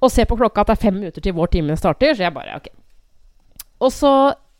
og 0.04 0.12
ser 0.12 0.28
på 0.28 0.36
klokka 0.36 0.64
at 0.64 0.72
det 0.72 0.76
er 0.76 0.84
fem 0.84 0.98
minutter 0.98 1.24
til 1.24 1.36
vår 1.36 1.54
time 1.54 1.76
starter, 1.80 2.12
så 2.12 2.26
jeg 2.26 2.34
bare 2.34 2.58
ok. 2.58 2.68
Og 3.84 3.92
så 3.94 4.12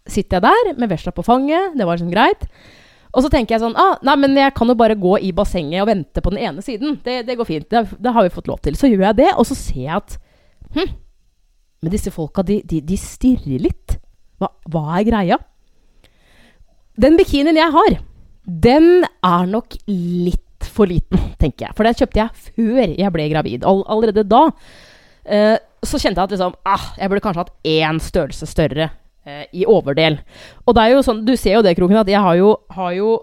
sitter 0.09 0.41
jeg 0.41 0.47
der 0.49 0.81
med 0.81 0.89
vesla 0.93 1.13
på 1.13 1.25
fanget, 1.27 1.77
det 1.77 1.85
var 1.85 1.99
liksom 1.99 2.13
greit. 2.13 2.49
Og 3.15 3.23
så 3.23 3.31
tenker 3.31 3.55
jeg 3.55 3.63
sånn 3.63 3.77
ah, 3.79 3.95
Nei, 4.03 4.17
men 4.19 4.35
jeg 4.35 4.51
kan 4.57 4.67
jo 4.67 4.75
bare 4.79 4.97
gå 4.99 5.19
i 5.23 5.31
bassenget 5.37 5.85
og 5.85 5.91
vente 5.93 6.23
på 6.25 6.33
den 6.35 6.41
ene 6.49 6.65
siden. 6.67 6.97
Det, 7.05 7.21
det 7.29 7.37
går 7.39 7.47
fint. 7.47 7.69
Det, 7.71 7.85
det 8.03 8.13
har 8.17 8.27
vi 8.27 8.33
fått 8.35 8.49
lov 8.51 8.59
til. 8.65 8.75
Så 8.79 8.91
gjør 8.91 9.05
jeg 9.11 9.21
det, 9.21 9.31
og 9.39 9.47
så 9.47 9.57
ser 9.59 9.85
jeg 9.85 10.01
at 10.01 10.17
hm, 10.75 10.91
men 11.85 11.93
disse 11.93 12.13
folka, 12.15 12.43
de, 12.47 12.63
de, 12.65 12.81
de 12.81 12.97
stirrer 12.99 13.61
litt. 13.61 13.99
Hva, 14.41 14.49
hva 14.73 14.87
er 14.99 15.05
greia? 15.09 15.39
Den 17.01 17.19
bikinien 17.19 17.59
jeg 17.59 17.75
har, 17.75 17.99
den 18.45 19.05
er 19.05 19.47
nok 19.51 19.77
litt 19.91 20.41
for 20.65 20.89
liten, 20.89 21.21
tenker 21.41 21.69
jeg. 21.69 21.77
For 21.77 21.87
den 21.87 21.97
kjøpte 21.99 22.23
jeg 22.23 22.45
før 22.57 22.97
jeg 22.97 23.15
ble 23.15 23.29
gravid. 23.33 23.69
All, 23.69 23.83
allerede 23.91 24.25
da 24.27 24.47
eh, 25.25 25.57
så 25.85 26.01
kjente 26.01 26.21
jeg 26.21 26.25
at 26.25 26.35
liksom, 26.35 26.57
ah, 26.65 26.87
jeg 26.97 27.11
burde 27.13 27.25
kanskje 27.25 27.45
hatt 27.45 27.55
én 27.69 28.01
størrelse 28.03 28.49
større 28.49 28.89
eh, 29.29 29.45
i 29.53 29.67
overdel. 29.69 30.19
Og 30.65 30.77
det 30.77 30.85
er 30.85 30.95
jo 30.95 31.05
sånn, 31.05 31.25
du 31.27 31.35
ser 31.37 31.59
jo 31.59 31.65
det, 31.67 31.77
Kroken, 31.79 32.01
at 32.01 32.11
jeg 32.11 32.23
har 32.25 32.39
jo, 32.41 32.55
har 32.75 32.97
jo 32.97 33.19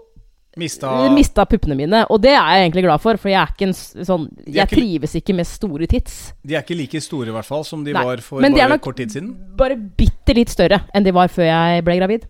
Mista 0.56 1.08
mista 1.08 1.46
puppene 1.48 1.74
mine. 1.78 2.02
Og 2.12 2.20
det 2.20 2.34
er 2.34 2.42
jeg 2.44 2.66
egentlig 2.66 2.82
glad 2.84 3.00
for, 3.00 3.16
for 3.16 3.30
jeg 3.32 3.40
er 3.40 3.52
ikke 3.54 3.68
en 3.70 3.72
sånn 4.04 4.26
Jeg 4.46 4.66
ikke- 4.68 4.76
trives 4.76 5.14
ikke 5.16 5.34
med 5.34 5.46
store 5.48 5.86
tits. 5.88 6.32
De 6.44 6.54
er 6.54 6.60
ikke 6.62 6.76
like 6.76 7.00
store, 7.00 7.28
i 7.28 7.32
hvert 7.32 7.48
fall, 7.48 7.64
som 7.64 7.82
de 7.84 7.92
Nei, 7.94 8.04
var 8.04 8.20
for 8.20 8.40
bare 8.42 8.78
kort 8.78 8.96
tid 8.96 9.08
siden. 9.10 9.34
bare 9.56 9.76
bitte 9.76 10.34
litt 10.34 10.48
større 10.52 10.82
enn 10.94 11.04
de 11.04 11.10
var 11.10 11.28
før 11.28 11.44
jeg 11.48 11.84
ble 11.84 11.96
gravid. 11.96 12.26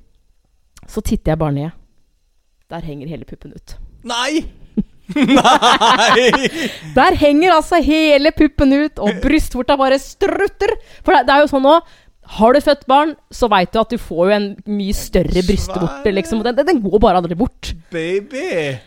Så 0.86 1.02
titter 1.02 1.32
jeg 1.32 1.38
bare 1.38 1.52
ned. 1.52 1.72
Der 2.70 2.80
henger 2.80 3.08
hele 3.08 3.24
puppen 3.24 3.52
ut. 3.54 3.74
Nei! 4.04 4.44
Nei! 5.16 6.30
Der 6.94 7.14
henger 7.20 7.52
altså 7.58 7.82
hele 7.84 8.30
puppen 8.32 8.72
ut, 8.72 8.98
og 9.02 9.18
brystvorta 9.22 9.76
bare 9.76 9.98
strutter. 9.98 10.72
For 11.04 11.12
det, 11.12 11.26
det 11.28 11.34
er 11.34 11.42
jo 11.44 11.50
sånn 11.52 11.66
nå 11.66 11.74
Har 12.22 12.54
du 12.54 12.60
født 12.62 12.86
barn, 12.86 13.16
så 13.34 13.48
veit 13.50 13.72
du 13.74 13.80
at 13.80 13.90
du 13.90 13.98
får 14.00 14.28
jo 14.28 14.34
en 14.36 14.48
mye 14.70 14.94
større 14.96 15.42
brystvorte, 15.44 16.12
liksom. 16.14 16.42
Den, 16.46 16.56
den 16.66 16.80
går 16.84 17.00
bare 17.02 17.18
aldri 17.20 17.34
bort. 17.38 17.72
Baby! 17.92 18.78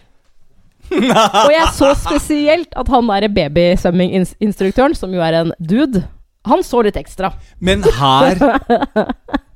Og 0.91 1.51
jeg 1.51 1.69
så 1.73 1.91
spesielt 1.97 2.75
at 2.77 2.89
han 2.93 3.07
derre 3.09 3.29
babysvømminginstruktøren, 3.33 4.95
som 4.97 5.13
jo 5.13 5.23
er 5.25 5.39
en 5.41 5.53
dude, 5.59 6.03
han 6.45 6.61
så 6.65 6.83
litt 6.86 6.97
ekstra. 6.99 7.31
Men 7.59 7.81
her 7.97 8.38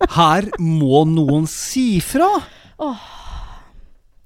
Her 0.09 0.47
må 0.57 1.03
noen 1.05 1.45
si 1.49 1.99
fra! 2.01 2.31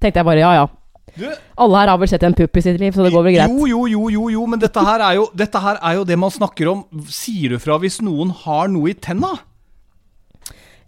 Tenkte 0.00 0.20
jeg 0.20 0.26
bare 0.26 0.40
ja, 0.40 0.52
ja. 0.62 0.66
Du, 1.14 1.26
Alle 1.62 1.80
her 1.82 1.92
har 1.92 1.98
vel 2.00 2.10
sett 2.10 2.24
en 2.26 2.34
pupp 2.34 2.58
i 2.58 2.62
sitt 2.64 2.80
liv, 2.80 2.94
så 2.96 3.04
det 3.06 3.12
går 3.14 3.26
vel 3.26 3.36
greit. 3.36 3.52
Jo, 3.52 3.68
jo, 3.70 3.84
jo, 3.90 4.06
jo, 4.10 4.28
jo, 4.34 4.46
men 4.50 4.62
dette 4.62 4.82
her, 4.82 5.04
er 5.04 5.18
jo, 5.20 5.28
dette 5.36 5.60
her 5.62 5.78
er 5.78 5.98
jo 6.00 6.06
det 6.08 6.16
man 6.18 6.32
snakker 6.34 6.72
om. 6.72 6.80
Sier 7.12 7.54
du 7.54 7.60
fra 7.62 7.76
hvis 7.82 8.00
noen 8.02 8.32
har 8.44 8.72
noe 8.72 8.90
i 8.90 8.96
tenna? 8.98 9.36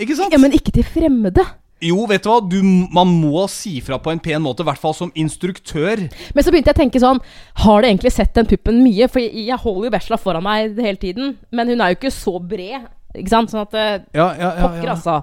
Ikke 0.03 0.17
sant? 0.19 0.35
Ja, 0.35 0.41
men 0.43 0.57
ikke 0.57 0.75
til 0.75 0.87
fremmede. 0.89 1.45
Jo, 1.85 2.07
vet 2.09 2.25
du 2.25 2.31
hva, 2.31 2.39
du, 2.41 2.57
man 2.65 3.11
må 3.21 3.45
si 3.53 3.75
fra 3.85 3.99
på 4.01 4.09
en 4.09 4.21
pen 4.23 4.41
måte, 4.45 4.65
i 4.65 4.69
hvert 4.69 4.81
fall 4.81 4.95
som 4.97 5.13
instruktør. 5.19 6.07
Men 6.33 6.45
så 6.45 6.53
begynte 6.53 6.73
jeg 6.73 6.79
å 6.79 6.81
tenke 6.81 7.03
sånn 7.03 7.21
Har 7.67 7.83
du 7.85 7.89
egentlig 7.91 8.15
sett 8.17 8.33
den 8.39 8.49
puppen 8.49 8.81
mye? 8.81 9.11
For 9.13 9.21
jeg, 9.21 9.45
jeg 9.51 9.61
holder 9.61 9.91
jo 9.91 9.93
Besla 9.93 10.19
foran 10.21 10.47
meg 10.47 10.81
hele 10.81 11.01
tiden. 11.03 11.35
Men 11.53 11.69
hun 11.69 11.85
er 11.85 11.93
jo 11.93 11.99
ikke 12.01 12.15
så 12.17 12.39
bred. 12.41 12.89
Ikke 13.13 13.33
sant? 13.33 13.53
Sånn 13.53 13.67
at 13.67 13.77
eh, 13.77 13.93
Ja, 14.17 14.31
ja, 14.33 14.51
ja, 14.57 14.65
Pokker, 14.65 14.95
altså. 14.97 15.21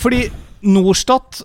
Fordi 0.00 0.24
Norstat 0.64 1.42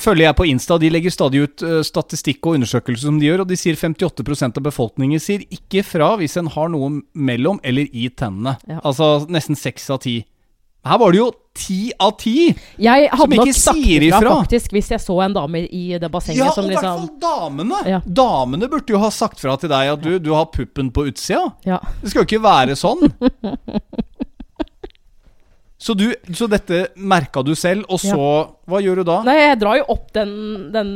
følger 0.00 0.26
jeg 0.26 0.36
på 0.38 0.46
Insta. 0.48 0.78
De 0.80 0.90
legger 0.92 1.14
stadig 1.14 1.44
ut 1.44 1.64
eh, 1.66 1.80
statistikk 1.86 2.44
og 2.46 2.58
undersøkelser 2.58 3.08
som 3.08 3.20
de 3.20 3.28
gjør, 3.28 3.44
og 3.44 3.52
de 3.52 3.58
sier 3.60 3.78
58% 3.78 4.60
av 4.60 4.66
befolkningen 4.66 5.22
sier 5.22 5.44
ikke 5.52 5.84
fra 5.86 6.14
hvis 6.20 6.38
en 6.40 6.50
har 6.54 6.72
noe 6.72 7.02
mellom 7.12 7.60
eller 7.64 7.88
i 7.92 8.08
tennene. 8.10 8.56
Ja. 8.68 8.80
Altså 8.82 9.26
nesten 9.32 9.58
seks 9.58 9.90
av 9.92 10.02
ti. 10.04 10.22
Her 10.82 10.98
var 10.98 11.14
det 11.14 11.20
jo 11.20 11.28
ti 11.54 11.92
av 12.00 12.16
ti! 12.18 12.48
Nok 12.80 13.34
ikke 13.36 13.54
sagt 13.54 13.78
sier 13.78 14.02
ifra 14.08 14.32
faktisk 14.40 14.72
hvis 14.74 14.88
jeg 14.90 15.02
så 15.04 15.14
en 15.22 15.36
dame 15.36 15.60
i 15.68 15.82
det 16.00 16.08
bassenget 16.10 16.40
Ja, 16.40 16.48
som 16.56 16.66
og 16.66 16.72
i 16.72 16.74
hvert 16.74 16.82
liksom 16.82 17.04
fall 17.04 17.20
damene! 17.22 17.82
Ja. 17.86 18.00
Damene 18.02 18.70
burde 18.72 18.96
jo 18.96 19.02
ha 19.02 19.12
sagt 19.14 19.38
fra 19.42 19.54
til 19.60 19.70
deg 19.70 19.92
at 19.92 20.02
du, 20.02 20.16
du 20.18 20.32
har 20.34 20.48
puppen 20.50 20.90
på 20.94 21.06
utsida. 21.12 21.44
Ja. 21.68 21.78
Det 22.00 22.10
skal 22.10 22.24
jo 22.24 22.30
ikke 22.32 22.42
være 22.42 22.78
sånn. 22.80 23.06
Så, 25.82 25.96
du, 25.98 26.04
så 26.38 26.46
dette 26.50 26.84
merka 26.96 27.42
du 27.42 27.54
selv, 27.58 27.88
og 27.90 27.98
så 27.98 28.14
Hva 28.70 28.78
gjør 28.84 29.00
du 29.02 29.04
da? 29.08 29.16
Nei, 29.26 29.34
jeg 29.40 29.58
drar 29.62 29.80
jo 29.80 29.86
opp 29.96 30.12
den, 30.14 30.34
den 30.74 30.92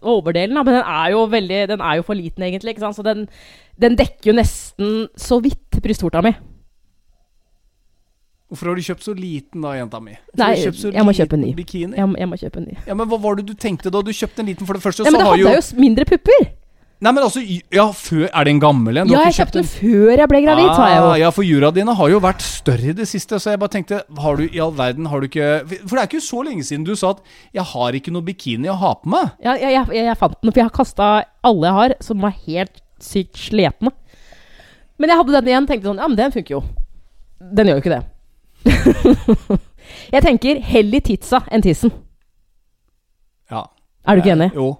overdelen, 0.00 0.56
da, 0.56 0.62
men 0.64 0.78
den 0.78 0.86
er 0.88 1.10
jo 1.12 1.26
veldig 1.28 1.58
Den 1.74 1.82
er 1.84 1.98
jo 1.98 2.06
for 2.06 2.16
liten, 2.16 2.46
egentlig. 2.46 2.72
Ikke 2.72 2.86
sant? 2.86 2.96
Så 2.96 3.04
den, 3.04 3.26
den 3.80 3.98
dekker 4.00 4.30
jo 4.32 4.36
nesten 4.38 4.94
så 5.20 5.36
vidt 5.44 5.82
brystvorta 5.84 6.22
mi. 6.24 6.32
Hvorfor 8.50 8.66
har 8.72 8.78
du 8.80 8.82
kjøpt 8.82 9.04
så 9.06 9.12
liten 9.14 9.62
da, 9.62 9.76
jenta 9.78 10.00
mi? 10.02 10.16
Nei, 10.40 10.48
jeg 10.58 10.72
må 11.06 11.12
en 11.14 11.44
ny. 11.44 11.52
Jeg, 11.54 12.06
må- 12.08 12.18
jeg 12.18 12.28
må 12.32 12.38
kjøpe 12.40 12.58
en 12.58 12.64
ny. 12.66 12.78
Ja, 12.88 12.94
men 12.98 13.06
Hva 13.06 13.18
var 13.22 13.36
det 13.38 13.44
du 13.46 13.54
tenkte 13.54 13.92
da 13.94 14.00
du 14.02 14.10
kjøpte 14.10 14.42
en 14.42 14.46
liten? 14.50 14.66
For 14.66 14.74
det 14.74 14.82
første 14.82 15.04
Ja, 15.06 15.10
men 15.12 15.20
så 15.20 15.26
har 15.28 15.36
hadde 15.36 15.44
jo 15.44 15.52
jeg 15.52 15.62
jo 15.62 15.80
mindre 15.84 16.04
pupper. 16.08 16.48
Nei, 17.00 17.12
men 17.16 17.24
altså 17.24 17.40
Ja, 17.72 17.86
før 17.96 18.26
Er 18.28 18.44
det 18.44 18.52
en 18.52 18.60
gammel 18.60 19.00
en? 19.00 19.08
Ja, 19.12 19.22
jeg 19.28 19.38
kjøpte 19.38 19.60
den 19.60 19.68
før 19.70 20.20
jeg 20.20 20.28
ble 20.28 20.40
gravid, 20.44 20.68
sa 20.76 20.88
jeg 20.90 20.98
jo. 20.98 21.06
Ah, 21.08 21.14
ja, 21.22 21.30
for 21.32 21.46
jura 21.46 21.70
dine 21.72 21.94
har 21.96 22.10
jo 22.12 22.20
vært 22.20 22.44
større 22.44 22.92
i 22.92 22.96
det 22.96 23.06
siste, 23.08 23.38
så 23.40 23.54
jeg 23.54 23.60
bare 23.62 23.72
tenkte 23.72 24.02
Har 24.20 24.36
du 24.36 24.44
i 24.44 24.60
all 24.60 24.74
verden 24.76 25.08
Har 25.08 25.22
du 25.22 25.28
ikke 25.30 25.48
For 25.80 25.96
det 25.96 26.02
er 26.02 26.10
ikke 26.10 26.20
så 26.24 26.42
lenge 26.44 26.66
siden 26.68 26.84
du 26.84 26.92
sa 26.94 27.14
at 27.16 27.22
'jeg 27.54 27.64
har 27.72 27.96
ikke 27.96 28.12
noe 28.12 28.22
bikini 28.22 28.68
å 28.68 28.76
ha 28.76 28.92
på 28.94 29.08
meg'. 29.08 29.32
Ja, 29.42 29.56
jeg, 29.56 29.72
jeg, 29.72 30.04
jeg 30.04 30.16
fant 30.18 30.36
den, 30.42 30.52
for 30.52 30.60
jeg 30.60 30.68
har 30.68 30.76
kasta 30.76 31.08
alle 31.42 31.66
jeg 31.66 31.74
har, 31.74 31.94
som 32.00 32.20
var 32.20 32.34
helt 32.46 32.82
sykt 33.00 33.36
slepne. 33.36 33.90
Men 34.98 35.10
jeg 35.10 35.16
hadde 35.16 35.32
den 35.32 35.48
igjen, 35.48 35.66
tenkte 35.66 35.88
sånn 35.88 36.02
Ja, 36.02 36.08
men 36.08 36.16
den 36.20 36.32
funker 36.32 36.58
jo. 36.58 36.62
Den 37.40 37.66
gjør 37.66 37.80
jo 37.80 37.82
ikke 37.82 37.96
det. 37.96 38.04
jeg 40.14 40.22
tenker 40.22 40.60
heller 40.60 41.00
titsa 41.00 41.42
enn 41.50 41.64
tissen. 41.64 41.92
Ja. 43.50 43.64
Er 44.04 44.16
du 44.16 44.20
ikke 44.20 44.36
enig? 44.36 44.52
Jo. 44.54 44.74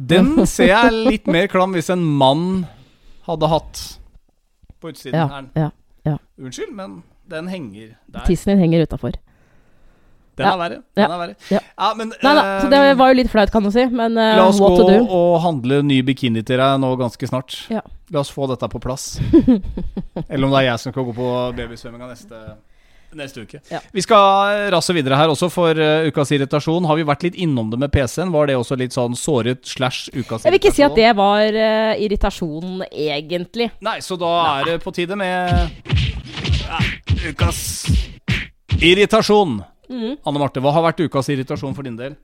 Den 0.00 0.46
ser 0.48 0.70
jeg 0.70 0.92
litt 1.06 1.26
mer 1.28 1.46
klam 1.52 1.74
hvis 1.76 1.90
en 1.92 2.00
mann 2.02 2.66
hadde 3.26 3.48
hatt 3.52 3.80
på 4.80 4.88
utsiden 4.94 5.18
Ja, 5.18 5.26
her. 5.28 5.50
ja. 6.06 6.16
Unnskyld, 6.40 6.72
men 6.72 7.02
den 7.28 7.48
henger 7.52 7.90
der. 8.08 8.24
Tissen 8.24 8.54
din 8.54 8.62
henger 8.64 8.86
utafor. 8.86 9.12
Den 10.38 10.46
Ja. 10.46 10.54
er 10.54 10.58
verre. 10.58 10.78
Ja. 10.96 11.02
Den 11.02 11.10
er 11.12 11.18
verre. 11.20 11.34
Ja. 11.50 11.58
Ja, 11.78 11.88
men 11.94 12.08
Nei 12.22 12.34
da, 12.34 12.40
eh, 12.56 12.62
så 12.62 12.70
det 12.70 12.96
var 12.96 13.08
jo 13.12 13.14
litt 13.18 13.28
flaut, 13.30 13.50
kan 13.52 13.62
du 13.62 13.70
si, 13.70 13.84
men 13.92 14.16
eh, 14.16 14.36
La 14.38 14.46
oss 14.48 14.58
gå 14.58 14.70
og 15.10 15.40
handle 15.42 15.82
ny 15.84 16.00
bikini 16.02 16.42
til 16.46 16.56
deg 16.56 16.80
nå 16.80 16.94
ganske 16.96 17.28
snart. 17.28 17.58
Ja. 17.68 17.82
La 18.10 18.20
oss 18.20 18.30
få 18.32 18.48
dette 18.48 18.66
på 18.72 18.80
plass. 18.80 19.18
Eller 20.30 20.46
om 20.46 20.50
det 20.54 20.62
er 20.62 20.68
jeg 20.70 20.78
som 20.80 20.92
skal 20.94 21.04
gå 21.04 21.14
på 21.14 21.28
babysvømminga 21.58 22.08
neste, 22.08 22.40
neste 23.18 23.44
uke. 23.44 23.60
Ja. 23.70 23.80
Vi 23.94 24.02
skal 24.04 24.68
rasse 24.74 24.94
videre 24.96 25.18
her 25.18 25.32
også, 25.32 25.48
for 25.52 25.76
uh, 25.76 26.06
ukas 26.08 26.32
irritasjon. 26.36 26.86
Har 26.88 26.98
vi 26.98 27.06
vært 27.08 27.26
litt 27.26 27.38
innom 27.40 27.70
det 27.72 27.80
med 27.80 27.92
PC-en? 27.94 28.32
Var 28.34 28.50
det 28.50 28.58
også 28.60 28.78
litt 28.80 28.96
sånn 28.96 29.16
såret 29.18 29.64
slash 29.68 30.10
ukas 30.12 30.44
irritasjon? 30.44 30.46
Jeg 30.46 30.54
vil 30.54 30.62
ikke 30.62 30.76
si 30.76 30.86
at 30.86 30.98
det 30.98 31.10
var 31.18 31.58
uh, 31.58 31.92
irritasjon, 32.06 32.84
egentlig. 32.90 33.70
Nei, 33.86 33.98
så 34.04 34.18
da 34.20 34.32
er 34.60 34.72
det 34.72 34.78
på 34.84 34.94
tide 34.96 35.18
med 35.18 35.70
ja, 36.64 36.80
ukas 37.30 37.62
irritasjon. 38.80 39.60
Mm. 39.90 40.18
Anne 40.22 40.42
Marte, 40.42 40.62
hva 40.62 40.74
har 40.76 40.86
vært 40.86 41.02
ukas 41.02 41.30
irritasjon 41.32 41.74
for 41.76 41.86
din 41.86 41.98
del? 41.98 42.18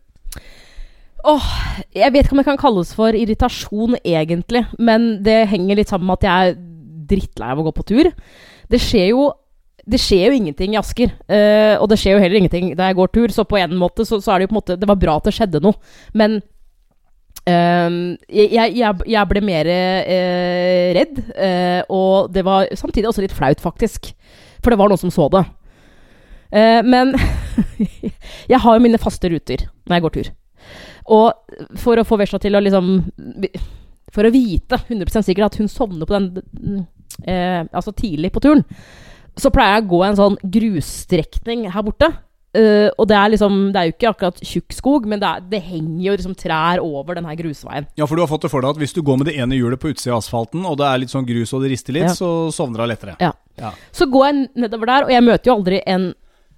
Jeg 1.97 2.13
vet 2.15 2.27
ikke 2.27 2.37
om 2.37 2.41
det 2.41 2.47
kan 2.47 2.61
kalles 2.61 2.93
for 2.95 3.17
irritasjon, 3.17 3.97
egentlig, 4.07 4.63
men 4.79 5.17
det 5.27 5.49
henger 5.51 5.81
litt 5.81 5.91
sammen 5.91 6.07
med 6.07 6.21
at 6.21 6.27
jeg 6.29 6.53
er 6.53 6.61
drittlei 7.11 7.49
av 7.51 7.63
å 7.63 7.67
gå 7.67 7.73
på 7.75 7.87
tur. 7.89 8.11
Det 8.71 8.81
skjer 8.83 9.11
jo 9.13 9.27
det 9.87 10.01
skjer 10.03 10.31
jo 10.31 10.41
ingenting 10.41 10.75
i 10.75 10.81
Asker, 10.81 11.15
Uh, 11.27 11.79
og 11.79 11.89
det 11.91 11.99
skjer 12.01 12.17
jo 12.17 12.21
heller 12.23 12.41
ingenting 12.41 12.73
da 12.79 12.89
jeg 12.91 12.99
går 12.99 13.11
tur, 13.15 13.33
så 13.35 13.45
på 13.47 13.59
en 13.61 13.75
måte 13.79 14.07
så, 14.07 14.19
så 14.23 14.33
er 14.33 14.39
det 14.39 14.47
jo 14.47 14.51
på 14.51 14.57
en 14.57 14.61
måte 14.61 14.77
Det 14.79 14.89
var 14.89 14.99
bra 14.99 15.17
at 15.19 15.27
det 15.27 15.35
skjedde 15.37 15.63
noe, 15.65 15.79
men 16.15 16.41
Uh, 17.47 18.17
jeg, 18.27 18.73
jeg, 18.75 19.03
jeg 19.07 19.31
ble 19.31 19.43
mer 19.47 19.69
uh, 19.71 20.89
redd, 20.97 21.21
uh, 21.31 21.83
og 21.95 22.33
det 22.35 22.43
var 22.47 22.67
samtidig 22.75 23.07
også 23.07 23.23
litt 23.23 23.35
flaut, 23.37 23.63
faktisk. 23.63 24.11
For 24.65 24.75
det 24.75 24.81
var 24.81 24.91
noen 24.91 24.99
som 25.05 25.13
så 25.15 25.29
det. 25.31 25.45
Men 26.87 27.11
jeg 28.53 28.59
har 28.63 28.77
jo 28.77 28.83
mine 28.83 28.99
faste 29.03 29.29
ruter 29.29 29.65
når 29.87 29.97
jeg 29.97 30.05
går 30.05 30.13
tur. 30.15 30.29
Og 31.15 31.79
for 31.79 31.99
å 31.99 32.05
få 32.07 32.19
Vesla 32.19 32.39
til 32.43 32.57
å 32.57 32.63
liksom 32.63 32.87
For 34.15 34.27
å 34.27 34.31
vite 34.35 34.79
100% 34.79 35.27
sikkert 35.27 35.51
at 35.51 35.59
hun 35.61 35.69
sovner 35.71 36.09
på 36.09 36.17
den 36.17 36.87
Altså 37.27 37.93
tidlig 37.99 38.31
på 38.35 38.43
turen, 38.47 38.63
så 39.37 39.51
pleier 39.53 39.77
jeg 39.77 39.85
å 39.87 39.91
gå 39.91 39.99
en 40.07 40.17
sånn 40.19 40.39
grusstrekning 40.43 41.67
her 41.73 41.85
borte. 41.87 42.09
Uh, 42.57 42.89
og 42.97 43.05
det 43.11 43.17
er 43.19 43.33
liksom 43.35 43.57
Det 43.75 43.77
er 43.77 43.89
jo 43.89 43.93
ikke 43.93 44.11
akkurat 44.15 44.39
tjukk 44.41 44.73
skog, 44.73 45.07
men 45.11 45.21
det, 45.21 45.29
er, 45.29 45.43
det 45.51 45.59
henger 45.61 46.05
jo 46.07 46.15
liksom 46.15 46.37
trær 46.41 46.81
over 46.81 47.19
den 47.19 47.27
her 47.29 47.37
grusveien. 47.37 47.89
Ja, 48.01 48.07
for 48.09 48.17
du 48.17 48.23
har 48.23 48.31
fått 48.31 48.47
det 48.47 48.51
for 48.55 48.65
deg 48.65 48.73
at 48.73 48.81
hvis 48.81 48.95
du 48.97 49.03
går 49.05 49.19
med 49.21 49.29
det 49.29 49.35
ene 49.43 49.59
hjulet 49.59 49.83
på 49.83 49.91
utsida 49.93 50.15
av 50.15 50.23
asfalten, 50.23 50.65
og 50.65 50.79
det 50.81 50.87
er 50.89 51.03
litt 51.03 51.13
sånn 51.13 51.29
grus 51.29 51.53
og 51.53 51.67
det 51.67 51.75
rister 51.75 51.93
litt, 51.99 52.09
Ja. 52.09 52.15
så 52.17 52.31
sovner 52.55 52.81
du 52.81 52.89
lettere. 52.89 53.17
Ja. 53.21 53.35
Ja. 53.61 53.75
Så 53.93 54.09
går 54.09 54.25
jeg 54.31 54.49
nedover 54.65 54.89
der, 54.89 55.05
og 55.05 55.13
jeg 55.13 55.27
møter 55.27 55.51
jo 55.51 55.57
aldri 55.59 55.83
en 55.85 56.15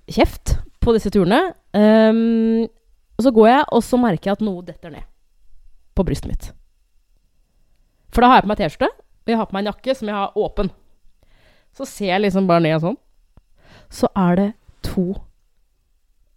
kjeft 0.07 0.55
på 0.85 0.95
disse 0.95 1.11
turene. 1.11 1.41
Um, 1.75 2.69
og 3.19 3.27
så 3.27 3.35
går 3.35 3.49
jeg, 3.51 3.65
og 3.75 3.83
så 3.83 3.99
merker 3.99 4.31
jeg 4.31 4.39
at 4.39 4.47
noe 4.47 4.63
detter 4.63 4.95
ned 4.95 5.07
på 5.99 6.07
brystet 6.07 6.31
mitt. 6.31 6.53
For 8.15 8.23
da 8.23 8.31
har 8.31 8.39
jeg 8.39 8.47
på 8.47 8.53
meg 8.53 8.61
T-skjorte, 8.63 8.93
og 8.95 9.33
jeg 9.33 9.41
har 9.41 9.49
på 9.51 9.57
meg 9.57 9.67
en 9.67 9.73
jakke 9.73 9.99
som 9.99 10.09
jeg 10.11 10.17
har 10.17 10.39
åpen. 10.39 10.71
Så 11.77 11.87
ser 11.87 12.13
jeg 12.15 12.25
liksom 12.27 12.47
bare 12.49 12.61
ned 12.65 12.81
sånn. 12.83 12.97
Så 13.91 14.09
er 14.17 14.37
det 14.37 14.49
to 14.85 15.15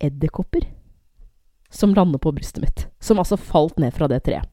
edderkopper 0.01 0.65
som 1.71 1.93
lander 1.95 2.19
på 2.19 2.33
brystet 2.35 2.63
mitt. 2.65 2.85
Som 2.99 3.19
altså 3.21 3.37
falt 3.39 3.77
ned 3.79 3.93
fra 3.95 4.07
det 4.11 4.21
treet. 4.27 4.47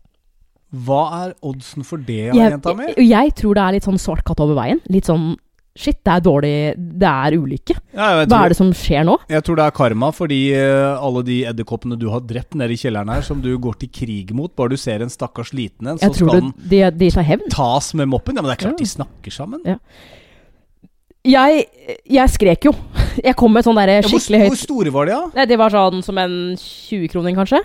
Hva 0.69 1.03
er 1.25 1.31
oddsen 1.49 1.81
for 1.87 1.97
det, 2.05 2.27
Jeg, 2.29 2.37
jenta 2.37 2.75
mi? 2.77 2.91
jeg, 2.93 3.07
jeg 3.09 3.31
tror 3.41 3.57
det 3.57 3.63
er 3.65 3.73
litt 3.79 3.87
sånn 3.89 3.99
svart 4.01 4.21
katt 4.29 4.41
over 4.45 4.59
veien. 4.59 4.83
Litt 4.93 5.09
sånn 5.09 5.37
Shit, 5.79 6.01
det 6.03 6.11
er 6.11 6.23
dårlig 6.27 6.51
Det 6.99 7.07
er 7.07 7.35
ulykke. 7.39 7.75
Ja, 7.95 8.25
Hva 8.27 8.39
er 8.43 8.51
det 8.51 8.57
som 8.59 8.73
skjer 8.75 9.05
nå? 9.07 9.15
jeg 9.31 9.45
tror 9.47 9.61
det 9.61 9.67
er 9.69 9.75
karma, 9.77 10.09
fordi 10.11 10.39
eh, 10.59 10.99
alle 10.99 11.23
de 11.23 11.37
edderkoppene 11.47 11.95
du 12.01 12.09
har 12.11 12.25
drept 12.27 12.57
nede 12.59 12.75
i 12.75 12.81
kjelleren 12.81 13.13
her, 13.15 13.23
som 13.23 13.39
du 13.45 13.53
går 13.63 13.77
til 13.85 13.89
krig 13.95 14.33
mot, 14.35 14.51
bare 14.59 14.75
du 14.75 14.77
ser 14.81 15.05
en 15.07 15.13
stakkars 15.13 15.53
liten 15.55 15.87
en, 15.93 16.01
så 16.03 16.11
skal 16.11 16.41
den 16.41 16.51
de, 16.59 16.81
de 16.99 17.11
tas 17.55 17.93
med 17.95 18.11
moppen. 18.11 18.35
Ja, 18.35 18.43
men 18.43 18.51
det 18.51 18.57
er 18.59 18.65
klart 18.65 18.75
Ja. 18.75 18.83
de 18.83 18.91
snakker 18.91 19.31
sammen. 19.39 19.63
Ja. 19.71 19.79
Jeg, 21.27 21.65
jeg 22.07 22.35
skrek 22.35 22.69
jo. 22.69 22.75
Jeg 23.27 23.35
kom 23.35 23.51
med 23.51 23.67
sånn 23.67 23.75
derre 23.75 23.97
Ja, 23.99 24.03
hvor, 24.07 24.21
skikkelig 24.23 24.53
hvor 24.53 24.59
store 24.61 24.93
var 24.95 25.09
de, 25.09 25.17
da? 25.17 25.41
Nei, 25.41 25.47
Det 25.51 25.57
var 25.59 25.75
sånn 25.75 26.05
som 26.07 26.21
en 26.23 26.37
20-kroning, 26.55 27.35
kanskje. 27.39 27.59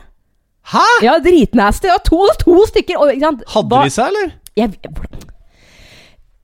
Hæ? 0.74 0.86
Ja, 1.04 1.18
dritnasty. 1.22 1.90
Det 1.90 1.94
var 1.94 2.04
to, 2.08 2.22
to 2.42 2.56
stykker. 2.72 3.04
Og? 3.04 3.44
Hadde 3.54 3.84
de 3.84 3.94
seg, 3.94 4.10
eller? 4.10 4.34
jeg, 4.58 4.74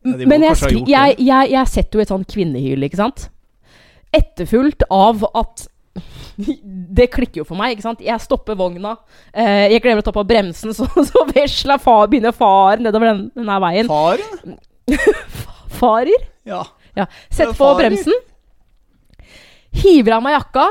Ja, 0.06 0.14
Men 0.30 0.46
jeg, 0.46 0.56
skri, 0.60 0.84
jeg, 0.88 1.18
jeg, 1.52 1.66
setter 1.70 2.00
jo 2.00 2.06
et 2.06 2.14
sånn 2.14 2.24
kvinnehyl, 2.30 2.86
ikke 2.88 3.00
sant? 3.00 3.28
Etterfulgt 4.16 4.86
av 4.90 5.26
at 5.38 5.68
Det 7.00 7.10
klikker 7.12 7.42
jo 7.42 7.48
for 7.48 7.60
meg, 7.60 7.76
ikke 7.76 7.88
sant? 7.90 8.04
Jeg 8.04 8.24
stopper 8.24 8.58
vogna. 8.60 8.96
Eh, 9.34 9.68
jeg 9.74 9.84
glemmer 9.84 10.04
å 10.04 10.08
ta 10.08 10.14
på 10.16 10.26
bremsen, 10.28 10.74
så, 10.78 10.88
så 10.88 11.26
vesla 11.34 11.80
far 11.82 12.08
begynner 12.12 12.36
far 12.36 12.82
nedover 12.84 13.12
den, 13.12 13.26
denne 13.36 13.60
veien. 13.66 13.90
Faren? 13.90 14.60
Farer? 15.80 16.30
Ja. 16.48 16.64
Ja. 16.98 17.06
Sett 17.30 17.56
på 17.58 17.72
bremsen. 17.78 18.14
Hiver 19.72 20.18
av 20.18 20.24
meg 20.26 20.38
jakka. 20.38 20.68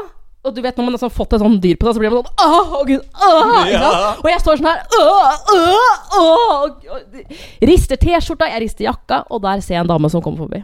Og 0.46 0.54
du 0.54 0.60
vet 0.62 0.76
når 0.78 0.86
man 0.86 0.94
har 0.94 1.02
sånn 1.02 1.12
fått 1.12 1.34
et 1.34 1.42
sånn 1.42 1.58
dyr 1.60 1.76
på 1.76 1.88
seg, 1.88 1.96
så 1.98 2.02
blir 2.02 2.12
man 2.14 2.22
sånn 2.22 2.44
Åh, 2.46 2.74
å 2.78 2.82
Gud, 2.86 3.02
åh, 3.26 3.56
Ja. 3.68 3.90
Og 4.22 4.28
jeg 4.30 4.40
står 4.40 4.60
sånn 4.60 4.68
her 4.70 4.84
åh, 4.96 5.32
åh, 5.54 6.04
åh, 6.18 6.52
og- 6.94 7.34
Rister 7.68 7.96
T-skjorta, 8.00 8.48
jeg 8.54 8.62
rister 8.62 8.86
jakka, 8.86 9.24
og 9.30 9.42
der 9.42 9.60
ser 9.60 9.74
jeg 9.74 9.82
en 9.82 9.90
dame 9.90 10.08
som 10.10 10.22
kommer 10.22 10.46
forbi. 10.46 10.62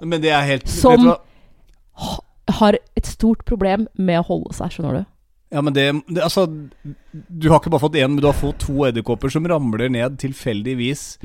Men 0.00 0.22
det 0.22 0.30
er 0.30 0.46
helt 0.46 0.68
Som-? 0.70 1.16
Har 2.58 2.78
et 2.96 3.06
stort 3.06 3.44
problem 3.44 3.88
med 3.98 4.20
å 4.22 4.26
holde 4.30 4.54
seg, 4.56 4.70
skjønner 4.72 5.00
du. 5.00 5.06
Ja, 5.52 5.60
men 5.64 5.72
det, 5.74 5.84
det 6.08 6.22
Altså, 6.22 6.46
du 6.46 7.48
har 7.50 7.58
ikke 7.58 7.72
bare 7.72 7.80
fått 7.84 7.96
én, 7.98 8.08
men 8.14 8.20
du 8.22 8.26
har 8.30 8.36
fått 8.36 8.60
to 8.64 8.84
edderkopper 8.86 9.32
som 9.32 9.44
ramler 9.48 9.90
ned 9.92 10.18
tilfeldigvis 10.22 11.18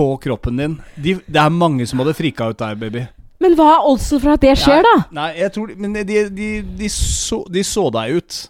på 0.00 0.08
kroppen 0.24 0.60
din. 0.60 0.76
De, 0.96 1.18
det 1.28 1.40
er 1.42 1.52
mange 1.52 1.86
som 1.88 2.00
hadde 2.00 2.16
frika 2.16 2.48
ut 2.50 2.60
der, 2.60 2.78
baby. 2.80 3.04
Men 3.40 3.56
hva 3.56 3.68
er 3.74 3.88
oddsen 3.88 4.20
for 4.20 4.34
at 4.34 4.44
det 4.44 4.56
skjer, 4.60 4.84
da? 4.84 4.96
Nei, 5.16 5.30
jeg 5.40 5.52
tror 5.54 5.70
Men 5.80 5.94
de, 5.96 6.24
de, 6.28 6.48
de, 6.76 6.88
så, 6.92 7.40
de 7.48 7.62
så 7.64 7.86
deg 7.94 8.18
ut, 8.20 8.40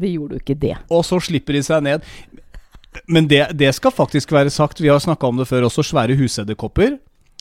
Det 0.00 0.10
gjorde 0.12 0.36
jo 0.36 0.44
ikke 0.44 0.58
det. 0.60 0.74
og 0.92 1.04
så 1.08 1.20
slipper 1.24 1.56
de 1.56 1.62
seg 1.64 1.84
ned. 1.84 2.04
Men 3.08 3.28
det, 3.30 3.44
det 3.56 3.70
skal 3.76 3.94
faktisk 3.94 4.32
være 4.34 4.52
sagt. 4.52 4.80
Vi 4.82 4.90
har 4.90 5.00
snakka 5.00 5.28
om 5.28 5.40
det 5.40 5.48
før 5.48 5.68
også, 5.68 5.84
svære 5.92 6.16
husedderkopper. 6.18 6.98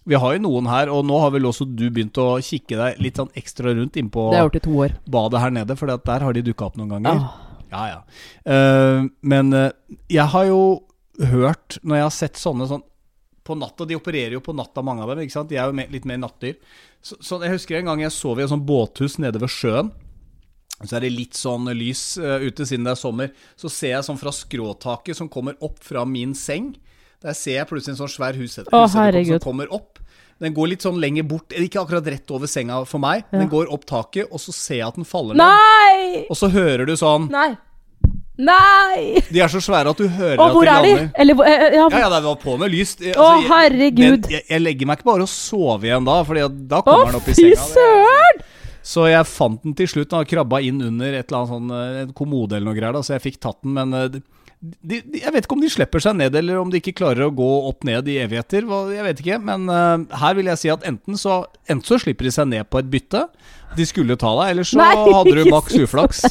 Vi 0.10 0.18
har 0.18 0.36
jo 0.36 0.42
noen 0.46 0.70
her, 0.70 0.92
og 0.94 1.04
nå 1.06 1.20
har 1.22 1.34
vel 1.36 1.48
også 1.50 1.68
du 1.68 1.90
begynt 1.90 2.18
å 2.22 2.38
kikke 2.44 2.78
deg 2.80 3.02
litt 3.04 3.20
sånn 3.20 3.32
ekstra 3.38 3.74
rundt 3.76 3.98
innpå 4.00 4.30
badet 4.32 5.42
her 5.44 5.54
nede, 5.54 5.76
for 5.78 5.92
der 5.92 6.26
har 6.26 6.36
de 6.36 6.46
dukka 6.46 6.70
opp 6.70 6.80
noen 6.80 6.96
ganger. 6.96 7.20
Ah. 7.20 7.46
Ja, 7.70 7.82
ja. 7.86 8.00
Uh, 8.50 9.10
men 9.22 9.54
uh, 9.54 9.70
jeg 10.10 10.26
har 10.34 10.48
jo 10.50 10.62
hørt, 11.30 11.78
når 11.84 12.00
jeg 12.00 12.08
har 12.08 12.16
sett 12.16 12.40
sånne 12.40 12.70
sånn 12.70 12.86
på 13.50 13.58
natta, 13.58 13.88
De 13.90 13.98
opererer 13.98 14.38
jo 14.38 14.44
på 14.46 14.56
natta, 14.56 14.84
mange 14.86 15.04
av 15.06 15.14
dem. 15.14 15.24
ikke 15.26 15.36
sant? 15.36 15.50
De 15.50 15.58
er 15.58 15.70
jo 15.70 15.90
litt 15.96 16.06
mer 16.10 16.22
nattdyr. 16.22 16.60
Så, 17.02 17.18
så 17.24 17.42
Jeg 17.44 17.58
husker 17.58 17.80
en 17.80 17.90
gang 17.92 18.06
jeg 18.06 18.14
sov 18.16 18.40
i 18.40 18.46
et 18.46 18.52
sånt 18.54 18.68
båthus 18.70 19.18
nede 19.20 19.42
ved 19.42 19.52
sjøen. 19.54 19.92
Så 20.80 20.96
er 20.96 21.04
det 21.04 21.12
litt 21.12 21.36
sånn 21.36 21.68
lys 21.76 22.04
eh, 22.22 22.46
ute 22.48 22.64
siden 22.68 22.86
det 22.88 22.94
er 22.94 23.00
sommer. 23.00 23.34
Så 23.60 23.72
ser 23.74 23.98
jeg 23.98 24.06
sånn 24.08 24.20
fra 24.22 24.32
skråtaket 24.32 25.18
som 25.18 25.28
kommer 25.32 25.58
opp 25.66 25.82
fra 25.84 26.06
min 26.08 26.32
seng. 26.38 26.72
Der 27.20 27.36
ser 27.36 27.58
jeg 27.58 27.68
plutselig 27.68 27.98
en 27.98 28.04
sånn 28.06 28.14
svær 28.14 28.38
huset, 28.40 28.70
Å, 28.72 28.86
som 28.88 29.42
kommer 29.44 29.68
opp. 29.76 30.00
Den 30.40 30.54
går 30.56 30.70
litt 30.72 30.86
sånn 30.86 31.02
lenger 31.04 31.26
bort, 31.28 31.52
ikke 31.52 31.82
akkurat 31.82 32.06
rett 32.08 32.32
over 32.32 32.48
senga 32.48 32.78
for 32.88 33.04
meg. 33.04 33.26
Ja. 33.28 33.42
Den 33.42 33.50
går 33.52 33.68
opp 33.76 33.84
taket, 33.90 34.30
og 34.32 34.40
så 34.40 34.54
ser 34.56 34.80
jeg 34.80 34.88
at 34.88 34.96
den 34.96 35.08
faller 35.08 35.36
ned. 35.36 35.44
Nei! 35.44 36.22
Og 36.32 36.40
så 36.40 36.48
hører 36.54 36.88
du 36.88 36.96
sånn 37.00 37.28
Nei! 37.34 37.52
Nei! 38.40 39.20
De 39.28 39.42
er 39.44 39.52
så 39.52 39.60
svære 39.64 39.92
at 39.92 40.00
du 40.00 40.06
hører 40.08 40.40
Og 40.40 40.62
at 40.64 40.70
er 40.72 40.86
de 40.86 40.88
de? 40.88 40.94
lander. 40.94 41.10
Eller 41.20 41.36
hvor 41.36 41.50
eh, 41.50 41.66
ja, 41.76 41.88
Ja, 41.92 42.00
ja, 42.06 42.12
det 42.14 42.22
var 42.24 42.38
på 42.40 42.56
med 42.62 42.72
lys. 42.72 42.94
Altså, 43.02 43.26
Å, 43.26 43.42
herregud. 43.50 44.30
Men 44.30 44.32
jeg, 44.38 44.46
jeg 44.48 44.64
legger 44.64 44.88
meg 44.88 45.02
ikke 45.02 45.10
bare 45.12 45.28
og 45.28 45.32
sover 45.34 45.90
igjen 45.90 46.08
da, 46.08 46.16
at 46.24 46.56
da 46.72 46.80
Å, 46.80 46.86
kommer 46.88 47.12
den 47.12 47.20
opp 47.20 47.28
i 47.28 47.36
senga. 47.36 47.60
senga. 47.60 47.68
fy 47.68 47.76
søren! 47.76 48.44
Så 48.90 49.06
jeg 49.12 49.28
fant 49.28 49.62
den 49.68 49.76
til 49.78 49.90
slutt. 49.92 50.08
Den 50.10 50.22
hadde 50.22 50.32
krabba 50.32 50.62
inn 50.66 50.80
under 50.82 51.14
et 51.20 51.28
eller 51.28 51.42
annet 51.44 51.52
sånn 51.54 51.74
eh, 51.76 52.02
en 52.06 52.14
kommode 52.16 52.56
eller 52.56 52.72
noe 52.72 52.78
greier, 52.80 52.96
da, 52.96 53.04
så 53.06 53.18
jeg 53.18 53.26
fikk 53.28 53.42
tatt 53.44 53.60
den. 53.66 53.76
Men 53.76 53.92
eh, 53.98 54.08
de, 54.16 54.22
de, 55.04 55.20
jeg 55.20 55.32
vet 55.36 55.46
ikke 55.46 55.56
om 55.60 55.62
de 55.64 55.72
slipper 55.72 56.04
seg 56.04 56.18
ned, 56.20 56.36
eller 56.36 56.58
om 56.60 56.72
de 56.72 56.80
ikke 56.82 56.96
klarer 57.00 57.28
å 57.28 57.36
gå 57.36 57.50
opp 57.70 57.86
ned 57.88 58.08
i 58.12 58.18
evigheter. 58.24 58.66
Jeg 58.96 59.06
vet 59.06 59.22
ikke. 59.24 59.38
Men 59.52 59.68
uh, 59.72 60.08
her 60.24 60.36
vil 60.40 60.50
jeg 60.52 60.60
si 60.64 60.72
at 60.74 60.84
enten 60.88 61.20
så, 61.20 61.42
enten 61.68 61.88
så 61.88 62.00
slipper 62.02 62.28
de 62.28 62.34
seg 62.36 62.50
ned 62.52 62.68
på 62.72 62.82
et 62.82 62.90
bytte, 62.92 63.22
de 63.78 63.86
skulle 63.88 64.18
ta 64.20 64.34
deg, 64.42 64.56
eller 64.56 64.68
så 64.68 64.80
Nei, 64.82 64.90
hadde 64.98 65.36
du 65.38 65.52
maks 65.54 65.78
uflaks. 65.86 66.26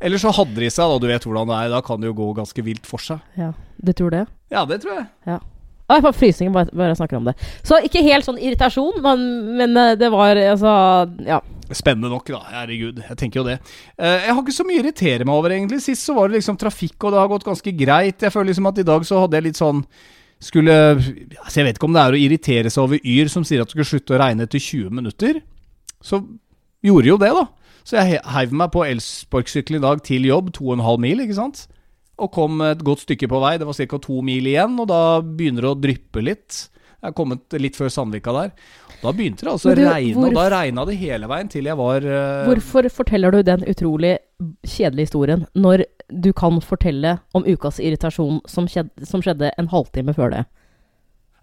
Eller 0.00 0.20
så 0.20 0.32
hadde 0.36 0.60
de 0.60 0.68
seg, 0.70 0.84
da. 0.92 1.00
Du 1.00 1.08
vet 1.08 1.24
hvordan 1.24 1.48
det 1.48 1.58
er. 1.58 1.72
Da 1.72 1.82
kan 1.84 2.00
det 2.00 2.10
jo 2.10 2.16
gå 2.18 2.30
ganske 2.36 2.64
vilt 2.64 2.86
for 2.88 3.02
seg. 3.02 3.22
Ja, 3.40 3.52
du 3.80 3.92
tror 3.96 4.12
det? 4.12 4.24
Ja, 4.52 4.64
det 4.68 4.82
tror 4.84 4.98
jeg. 4.98 5.06
Ja. 5.28 5.38
Å, 5.86 5.94
jeg 5.94 6.02
får 6.02 6.16
frysninger 6.18 6.54
bare, 6.54 6.72
bare 6.74 6.90
jeg 6.90 6.98
snakker 6.98 7.20
om 7.20 7.28
det. 7.28 7.36
Så 7.66 7.78
ikke 7.86 8.02
helt 8.02 8.26
sånn 8.26 8.40
irritasjon, 8.42 8.98
men, 9.04 9.20
men 9.60 9.76
eh, 9.78 9.92
det 10.00 10.10
var 10.14 10.38
altså 10.40 10.72
Ja. 11.26 11.40
Spennende 11.74 12.10
nok, 12.12 12.28
da. 12.30 12.40
Herregud. 12.52 13.00
Jeg 13.02 13.18
tenker 13.18 13.40
jo 13.40 13.46
det. 13.48 13.56
Eh, 13.98 14.26
jeg 14.26 14.34
har 14.34 14.42
ikke 14.42 14.54
så 14.54 14.66
mye 14.66 14.78
å 14.78 14.82
irritere 14.84 15.26
meg 15.26 15.34
over, 15.38 15.54
egentlig. 15.54 15.80
Sist 15.82 16.06
så 16.06 16.14
var 16.14 16.28
det 16.30 16.38
liksom 16.40 16.58
trafikk, 16.60 16.98
og 17.00 17.14
det 17.14 17.18
har 17.22 17.30
gått 17.32 17.46
ganske 17.46 17.72
greit. 17.78 18.22
Jeg 18.22 18.34
føler 18.34 18.52
liksom 18.52 18.68
at 18.70 18.78
i 18.82 18.86
dag 18.86 19.06
så 19.08 19.22
hadde 19.24 19.38
jeg 19.40 19.48
litt 19.48 19.58
sånn 19.62 19.82
Skulle 20.42 20.74
altså 20.92 21.62
Jeg 21.62 21.64
vet 21.64 21.78
ikke 21.78 21.86
om 21.88 21.94
det 21.96 22.02
er 22.02 22.12
å 22.12 22.18
irritere 22.20 22.68
seg 22.70 22.82
over 22.82 22.98
Yr 23.00 23.30
som 23.32 23.46
sier 23.48 23.62
at 23.64 23.70
det 23.70 23.72
skal 23.78 23.86
slutte 23.88 24.12
å 24.12 24.18
regne 24.20 24.44
etter 24.44 24.60
20 24.60 24.92
minutter. 24.92 25.38
Så 26.04 26.20
gjorde 26.84 27.08
jo 27.08 27.16
det, 27.22 27.30
da. 27.32 27.46
Så 27.86 28.00
jeg 28.00 28.16
he- 28.16 28.30
heiv 28.34 28.52
meg 28.52 28.72
på 28.74 28.82
elsparkesykkelen 28.82 29.78
i 29.78 29.86
dag 29.86 30.00
til 30.02 30.26
jobb, 30.26 30.50
2,5 30.56 30.96
mil, 31.04 31.22
ikke 31.22 31.38
sant. 31.38 31.66
Og 32.18 32.32
kom 32.32 32.62
et 32.64 32.80
godt 32.82 33.04
stykke 33.04 33.28
på 33.30 33.40
vei. 33.42 33.58
Det 33.60 33.66
var 33.68 33.76
ca. 33.78 33.98
to 34.02 34.22
mil 34.26 34.48
igjen, 34.48 34.74
og 34.80 34.88
da 34.90 35.20
begynner 35.20 35.62
det 35.62 35.70
å 35.70 35.78
dryppe 35.78 36.24
litt. 36.24 36.64
Jeg 37.02 37.12
er 37.12 37.14
kommet 37.14 37.54
litt 37.60 37.76
før 37.76 37.92
Sandvika 37.92 38.32
der. 38.34 38.50
Da 39.02 39.12
begynte 39.12 39.44
det 39.44 39.52
altså 39.52 39.70
å 39.70 39.76
regne, 39.76 40.24
og 40.26 40.34
da 40.34 40.46
regna 40.50 40.86
det 40.88 40.96
hele 40.98 41.28
veien 41.30 41.50
til 41.52 41.68
jeg 41.68 41.78
var 41.78 42.02
uh... 42.02 42.46
Hvorfor 42.48 42.88
forteller 42.90 43.30
du 43.36 43.42
den 43.46 43.62
utrolig 43.68 44.16
kjedelige 44.66 45.10
historien 45.10 45.44
når 45.54 45.84
du 46.10 46.32
kan 46.36 46.58
fortelle 46.64 47.18
om 47.36 47.44
ukas 47.46 47.78
irritasjon 47.78 48.40
som 48.48 48.66
skjedde, 48.66 49.06
som 49.06 49.22
skjedde 49.22 49.52
en 49.60 49.68
halvtime 49.70 50.16
før 50.16 50.32
det? 50.32 50.42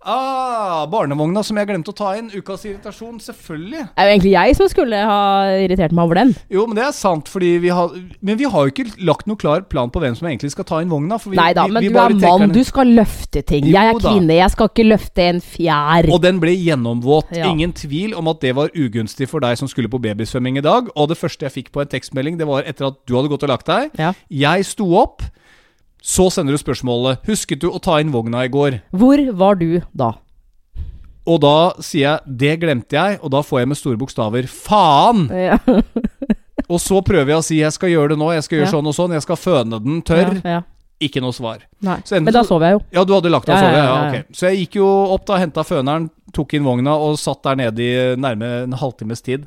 Ah, 0.06 0.86
barnevogna 0.92 1.42
som 1.46 1.58
jeg 1.60 1.68
glemte 1.70 1.92
å 1.94 1.96
ta 1.96 2.10
inn. 2.20 2.30
Ukas 2.34 2.66
irritasjon, 2.68 3.20
selvfølgelig. 3.24 3.84
Det 3.88 4.04
er 4.04 4.10
jo 4.10 4.14
egentlig 4.18 4.34
jeg 4.34 4.56
som 4.60 4.70
skulle 4.72 5.00
ha 5.08 5.20
irritert 5.64 5.94
meg 5.96 6.04
over 6.10 6.20
den. 6.20 6.34
Jo, 6.52 6.66
men 6.68 6.76
det 6.80 6.84
er 6.90 6.96
sant, 6.98 7.30
fordi 7.32 7.54
vi 7.64 7.72
har 7.74 7.94
Men 8.22 8.38
vi 8.40 8.44
har 8.50 8.68
jo 8.68 8.72
ikke 8.74 8.86
lagt 9.06 9.28
noe 9.28 9.40
klar 9.40 9.62
plan 9.70 9.90
på 9.94 10.02
hvem 10.04 10.16
som 10.18 10.28
egentlig 10.28 10.52
skal 10.52 10.68
ta 10.68 10.82
inn 10.84 10.90
vogna. 10.92 11.18
Vi, 11.24 11.36
Nei 11.40 11.54
da, 11.56 11.68
men 11.68 11.84
vi 11.84 11.90
du 11.90 11.98
er 11.98 12.10
mann, 12.16 12.40
den- 12.48 12.52
du 12.56 12.64
skal 12.64 12.88
løfte 12.88 13.44
ting. 13.46 13.66
Jo 13.66 13.72
Jeg 13.78 13.96
er 13.96 14.00
kvinne, 14.00 14.36
jeg 14.36 14.52
skal 14.52 14.68
ikke 14.70 14.88
løfte 14.90 15.20
en 15.30 15.40
fjær. 15.42 16.10
Og 16.12 16.22
den 16.22 16.40
ble 16.40 16.52
gjennomvåt. 16.56 17.32
Ja. 17.36 17.48
Ingen 17.52 17.72
tvil 17.74 18.14
om 18.18 18.28
at 18.28 18.42
det 18.42 18.56
var 18.56 18.70
ugunstig 18.76 19.28
for 19.30 19.40
deg 19.40 19.58
som 19.58 19.68
skulle 19.68 19.88
på 19.90 20.02
babysvømming 20.02 20.58
i 20.58 20.62
dag. 20.62 20.90
Og 20.96 21.08
det 21.10 21.18
første 21.18 21.48
jeg 21.48 21.52
fikk 21.64 21.72
på 21.72 21.82
en 21.82 21.88
tekstmelding, 21.88 22.38
det 22.38 22.48
var 22.48 22.64
etter 22.64 22.88
at 22.88 23.06
du 23.06 23.16
hadde 23.16 23.30
gått 23.30 23.44
og 23.44 23.50
lagt 23.50 23.66
deg. 23.66 23.92
Ja. 23.98 24.14
Jeg 24.30 24.66
sto 24.66 24.96
opp. 24.98 25.22
Så 26.04 26.26
sender 26.36 26.52
du 26.56 26.60
spørsmålet 26.60 27.22
Husket 27.30 27.62
du 27.64 27.70
å 27.72 27.80
ta 27.80 27.96
inn 28.04 28.12
vogna 28.12 28.42
i 28.44 28.52
går? 28.52 28.82
Hvor 28.92 29.22
var 29.40 29.56
du 29.62 29.80
da? 29.96 30.10
Og 31.24 31.38
da 31.40 31.56
sier 31.80 32.04
jeg 32.04 32.38
det 32.42 32.58
glemte 32.60 32.98
jeg, 32.98 33.20
og 33.24 33.32
da 33.32 33.40
får 33.48 33.62
jeg 33.62 33.70
med 33.72 33.80
store 33.80 34.00
bokstaver 34.02 34.50
faen! 34.52 35.30
Ja. 35.48 35.58
Og 36.72 36.80
så 36.80 37.00
prøver 37.04 37.34
jeg 37.34 37.40
å 37.40 37.44
si 37.44 37.58
jeg 37.60 37.76
skal 37.76 37.92
gjøre 37.92 38.14
det 38.14 38.18
nå, 38.22 38.30
jeg 38.36 38.44
skal 38.46 38.58
gjøre 38.60 38.68
Ja. 38.70 38.72
sånn 38.72 38.88
og 38.88 38.94
sånn, 38.96 39.14
jeg 39.16 39.24
skal 39.26 39.36
føne 39.40 39.80
den 39.84 39.98
tørr. 40.08 40.38
Ja. 40.48 40.62
Ikke 41.04 41.20
noe 41.24 41.36
svar. 41.36 41.64
Men 41.84 42.30
da 42.32 42.44
sov 42.48 42.64
jeg 42.64 42.78
jo. 42.78 42.80
Ja, 42.96 43.04
du 43.04 43.12
hadde 43.18 43.32
lagt 43.34 43.50
deg 43.50 43.58
og 43.58 43.64
sovet? 43.66 43.76
ja, 43.76 43.84
Ja, 43.84 43.96
ja, 43.96 44.14
ja. 44.14 44.22
ok. 44.24 44.36
Så 44.40 44.48
jeg 44.48 44.62
gikk 44.62 44.78
jo 44.80 44.88
opp 45.16 45.26
da, 45.28 45.40
henta 45.44 45.66
føneren, 45.68 46.06
tok 46.36 46.56
inn 46.56 46.64
vogna 46.64 46.94
og 46.96 47.18
satt 47.20 47.44
der 47.44 47.60
nede 47.60 47.84
i 47.84 48.16
nærme 48.16 48.52
en 48.64 48.78
halvtimes 48.80 49.22
tid. 49.26 49.44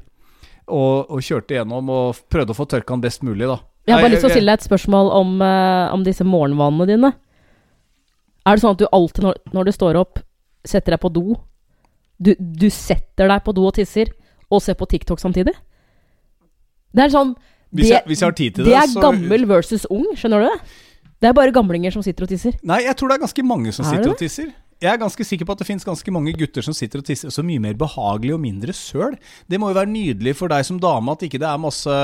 Og, 0.69 1.07
og 1.09 1.25
kjørte 1.25 1.57
gjennom 1.57 1.89
og 1.95 2.21
prøvde 2.33 2.53
å 2.53 2.59
få 2.59 2.67
tørka 2.69 2.93
den 2.97 3.05
best 3.07 3.25
mulig, 3.25 3.49
da. 3.49 3.57
Jeg 3.87 3.95
har 3.95 4.03
bare 4.03 4.13
lyst 4.15 4.25
til 4.25 4.31
å 4.31 4.35
stille 4.35 4.51
deg 4.51 4.61
et 4.61 4.67
spørsmål 4.67 5.11
om, 5.15 5.37
uh, 5.43 5.95
om 5.95 6.03
disse 6.07 6.27
morgenvanene 6.27 6.89
dine. 6.91 7.13
Er 8.47 8.57
det 8.57 8.63
sånn 8.63 8.75
at 8.75 8.83
du 8.83 8.89
alltid, 8.91 9.23
når, 9.27 9.39
når 9.55 9.69
du 9.69 9.75
står 9.75 9.99
opp, 10.01 10.23
setter 10.67 10.97
deg 10.97 11.03
på 11.03 11.13
do 11.15 11.37
du, 12.17 12.33
du 12.39 12.69
setter 12.73 13.29
deg 13.29 13.45
på 13.45 13.55
do 13.57 13.67
og 13.69 13.77
tisser, 13.77 14.11
og 14.49 14.63
ser 14.65 14.77
på 14.79 14.89
TikTok 14.89 15.21
samtidig? 15.21 15.55
Det 16.97 17.05
er 17.05 17.13
sånn 17.13 17.35
Hvis, 17.77 17.91
jeg, 17.93 18.05
hvis 18.09 18.23
jeg 18.23 18.31
har 18.31 18.37
tid 18.37 18.57
til 18.57 18.65
det, 18.65 18.73
det 18.73 18.77
er 18.81 18.93
så 18.93 19.03
gammel 19.05 19.49
versus 19.51 19.85
ung, 19.93 20.07
skjønner 20.17 20.45
du 20.45 20.49
det? 20.49 20.77
Det 21.21 21.31
er 21.31 21.35
bare 21.37 21.53
gamlinger 21.53 21.93
som 21.95 22.05
sitter 22.05 22.27
og 22.27 22.31
tisser. 22.31 22.57
Nei, 22.67 22.83
jeg 22.87 22.97
tror 22.97 23.11
det 23.11 23.19
er 23.19 23.25
ganske 23.25 23.45
mange 23.47 23.73
som 23.73 23.87
Er 23.87 23.97
sitter 23.97 24.13
og 24.13 24.21
tisser. 24.21 24.49
Jeg 24.77 24.91
er 24.93 24.99
ganske 25.01 25.25
sikker 25.25 25.49
på 25.49 25.55
at 25.57 25.61
det 25.63 25.67
finnes 25.71 25.87
ganske 25.89 26.13
mange 26.13 26.35
gutter 26.37 26.65
som 26.65 26.75
sitter 26.77 27.01
og 27.01 27.07
tisser. 27.09 27.33
Så 27.33 27.41
mye 27.45 27.63
mer 27.65 27.79
behagelig 27.81 28.35
og 28.37 28.43
mindre 28.43 28.75
søl. 28.77 29.17
Det 29.49 29.57
må 29.61 29.71
jo 29.71 29.79
være 29.79 29.89
nydelig 29.89 30.35
for 30.37 30.53
deg 30.53 30.67
som 30.69 30.81
dame 30.81 31.15
at 31.15 31.25
ikke 31.25 31.41
det 31.41 31.49
er 31.49 31.63
masse 31.63 31.95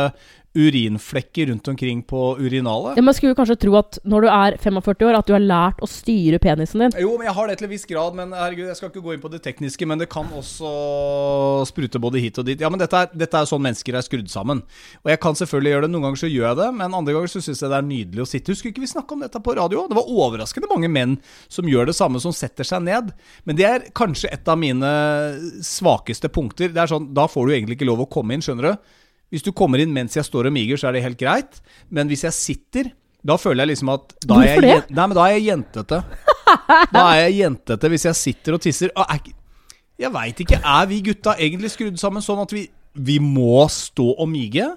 urinflekker 0.54 1.46
rundt 1.46 1.68
omkring 1.68 2.02
på 2.02 2.36
urinalet. 2.38 2.96
Ja, 2.96 3.02
Man 3.02 3.14
skulle 3.14 3.34
kanskje 3.34 3.56
tro 3.56 3.76
at 3.78 3.98
når 4.04 4.24
du 4.24 4.28
er 4.28 4.56
45 4.60 5.06
år, 5.08 5.16
at 5.18 5.26
du 5.28 5.32
har 5.32 5.40
lært 5.44 5.80
å 5.80 5.88
styre 5.88 6.38
penisen 6.42 6.84
din. 6.84 6.96
Jo, 7.00 7.14
men 7.16 7.26
jeg 7.28 7.34
har 7.38 7.48
det 7.48 7.56
til 7.60 7.68
en 7.68 7.72
viss 7.72 7.86
grad. 7.88 8.16
Men 8.18 8.34
herregud, 8.36 8.66
jeg 8.68 8.76
skal 8.76 8.90
ikke 8.92 9.04
gå 9.06 9.14
inn 9.16 9.22
på 9.22 9.30
det 9.32 9.40
tekniske. 9.46 9.88
Men 9.88 10.02
det 10.02 10.10
kan 10.12 10.28
også 10.36 10.72
sprute 11.68 12.00
både 12.02 12.20
hit 12.22 12.40
og 12.42 12.48
dit. 12.48 12.60
Ja, 12.60 12.70
men 12.72 12.82
dette 12.82 13.00
er, 13.00 13.10
dette 13.16 13.40
er 13.40 13.48
sånn 13.48 13.64
mennesker 13.64 13.96
er 13.96 14.04
skrudd 14.04 14.28
sammen. 14.32 14.62
Og 15.02 15.12
jeg 15.12 15.22
kan 15.24 15.38
selvfølgelig 15.40 15.74
gjøre 15.74 15.86
det. 15.86 15.92
Noen 15.94 16.06
ganger 16.08 16.22
så 16.24 16.32
gjør 16.32 16.48
jeg 16.50 16.60
det, 16.60 16.70
men 16.82 16.98
andre 17.00 17.16
ganger 17.16 17.32
så 17.32 17.44
syns 17.44 17.64
jeg 17.64 17.72
det 17.72 17.80
er 17.80 17.88
nydelig 17.88 18.24
å 18.26 18.28
sitte. 18.28 18.52
Husker 18.52 18.72
ikke 18.72 18.84
vi 18.84 18.92
snakka 18.92 19.16
om 19.16 19.24
dette 19.24 19.42
på 19.42 19.56
radio? 19.56 19.86
Det 19.88 19.98
var 19.98 20.12
overraskende 20.12 20.70
mange 20.72 20.92
menn 20.92 21.16
som 21.52 21.68
gjør 21.68 21.88
det 21.88 21.96
samme, 21.96 22.20
som 22.22 22.34
setter 22.36 22.68
seg 22.68 22.84
ned. 22.84 23.12
Men 23.48 23.58
det 23.58 23.68
er 23.68 23.88
kanskje 23.96 24.32
et 24.34 24.48
av 24.52 24.60
mine 24.60 24.92
svakeste 25.64 26.28
punkter. 26.32 26.72
Det 26.72 26.82
er 26.84 26.90
sånn, 26.92 27.08
Da 27.16 27.26
får 27.30 27.48
du 27.48 27.54
egentlig 27.56 27.80
ikke 27.80 27.88
lov 27.88 28.04
å 28.04 28.10
komme 28.10 28.36
inn, 28.36 28.44
skjønner 28.44 28.72
du. 28.72 28.92
Hvis 29.32 29.44
du 29.46 29.50
kommer 29.56 29.80
inn 29.80 29.92
mens 29.96 30.14
jeg 30.18 30.26
står 30.28 30.50
og 30.50 30.52
miger, 30.54 30.76
så 30.76 30.90
er 30.90 30.98
det 30.98 31.02
helt 31.06 31.18
greit. 31.20 31.60
Men 31.88 32.10
hvis 32.12 32.26
jeg 32.26 32.36
sitter, 32.36 32.90
da 33.24 33.38
føler 33.40 33.64
jeg 33.64 33.72
liksom 33.72 33.92
at 33.94 34.12
da 34.28 34.40
er 34.42 34.50
jeg, 34.50 34.64
jen- 34.68 34.90
Nei, 34.98 35.06
men 35.08 35.16
da 35.16 35.24
er 35.30 35.36
jeg 35.38 35.46
jentete. 35.48 36.02
Da 36.92 37.04
er 37.14 37.20
jeg 37.30 37.38
jentete 37.40 37.88
hvis 37.92 38.04
jeg 38.10 38.18
sitter 38.18 38.58
og 38.58 38.60
tisser. 38.64 38.92
Og 38.98 39.08
er, 39.08 39.32
jeg 40.02 40.12
veit 40.12 40.42
ikke, 40.44 40.58
er 40.60 40.86
vi 40.90 41.00
gutta 41.08 41.36
egentlig 41.38 41.70
skrudd 41.72 41.96
sammen 42.02 42.24
sånn 42.24 42.42
at 42.44 42.52
vi, 42.52 42.66
vi 42.98 43.16
må 43.22 43.62
stå 43.72 44.10
og 44.20 44.28
mige 44.28 44.68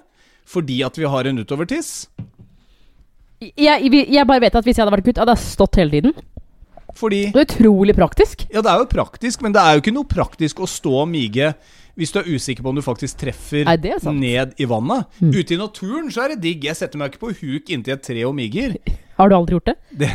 fordi 0.46 0.78
at 0.86 0.94
vi 0.96 1.08
har 1.10 1.26
en 1.26 1.40
utovertiss? 1.42 2.06
Jeg, 3.42 3.90
jeg 3.92 4.24
bare 4.30 4.40
vet 4.46 4.54
at 4.56 4.64
hvis 4.64 4.78
jeg 4.78 4.84
hadde 4.86 4.94
vært 4.96 5.08
gutt, 5.10 5.18
hadde 5.20 5.34
jeg 5.36 5.44
stått 5.52 5.76
hele 5.80 5.92
tiden. 5.98 6.14
Fordi 6.96 7.24
Det 7.34 7.42
er 7.42 7.48
utrolig 7.50 7.96
praktisk. 7.98 8.46
Ja, 8.54 8.62
det 8.64 8.70
er 8.72 8.80
jo 8.80 8.86
praktisk, 8.88 9.42
men 9.44 9.52
det 9.52 9.60
er 9.60 9.74
jo 9.76 9.82
ikke 9.82 9.92
noe 9.98 10.08
praktisk 10.08 10.62
å 10.64 10.68
stå 10.70 10.94
og 11.02 11.10
mige 11.12 11.50
hvis 11.96 12.12
du 12.12 12.20
er 12.20 12.28
usikker 12.28 12.64
på 12.64 12.72
om 12.72 12.76
du 12.76 12.84
faktisk 12.84 13.18
treffer 13.22 13.64
er 13.64 14.12
ned 14.12 14.54
i 14.60 14.68
vannet. 14.68 15.08
Mm. 15.18 15.32
Ute 15.32 15.56
i 15.56 15.60
naturen 15.60 16.10
så 16.12 16.26
er 16.26 16.34
det 16.34 16.42
digg. 16.44 16.68
Jeg 16.68 16.76
setter 16.76 17.00
meg 17.00 17.14
ikke 17.14 17.24
på 17.24 17.32
huk 17.40 17.72
inntil 17.72 17.96
et 17.96 18.04
tre 18.04 18.24
og 18.28 18.36
miger. 18.36 18.76
Har 19.18 19.32
du 19.32 19.36
aldri 19.38 19.56
gjort 19.56 19.72
det? 19.72 19.76
Det, 20.04 20.10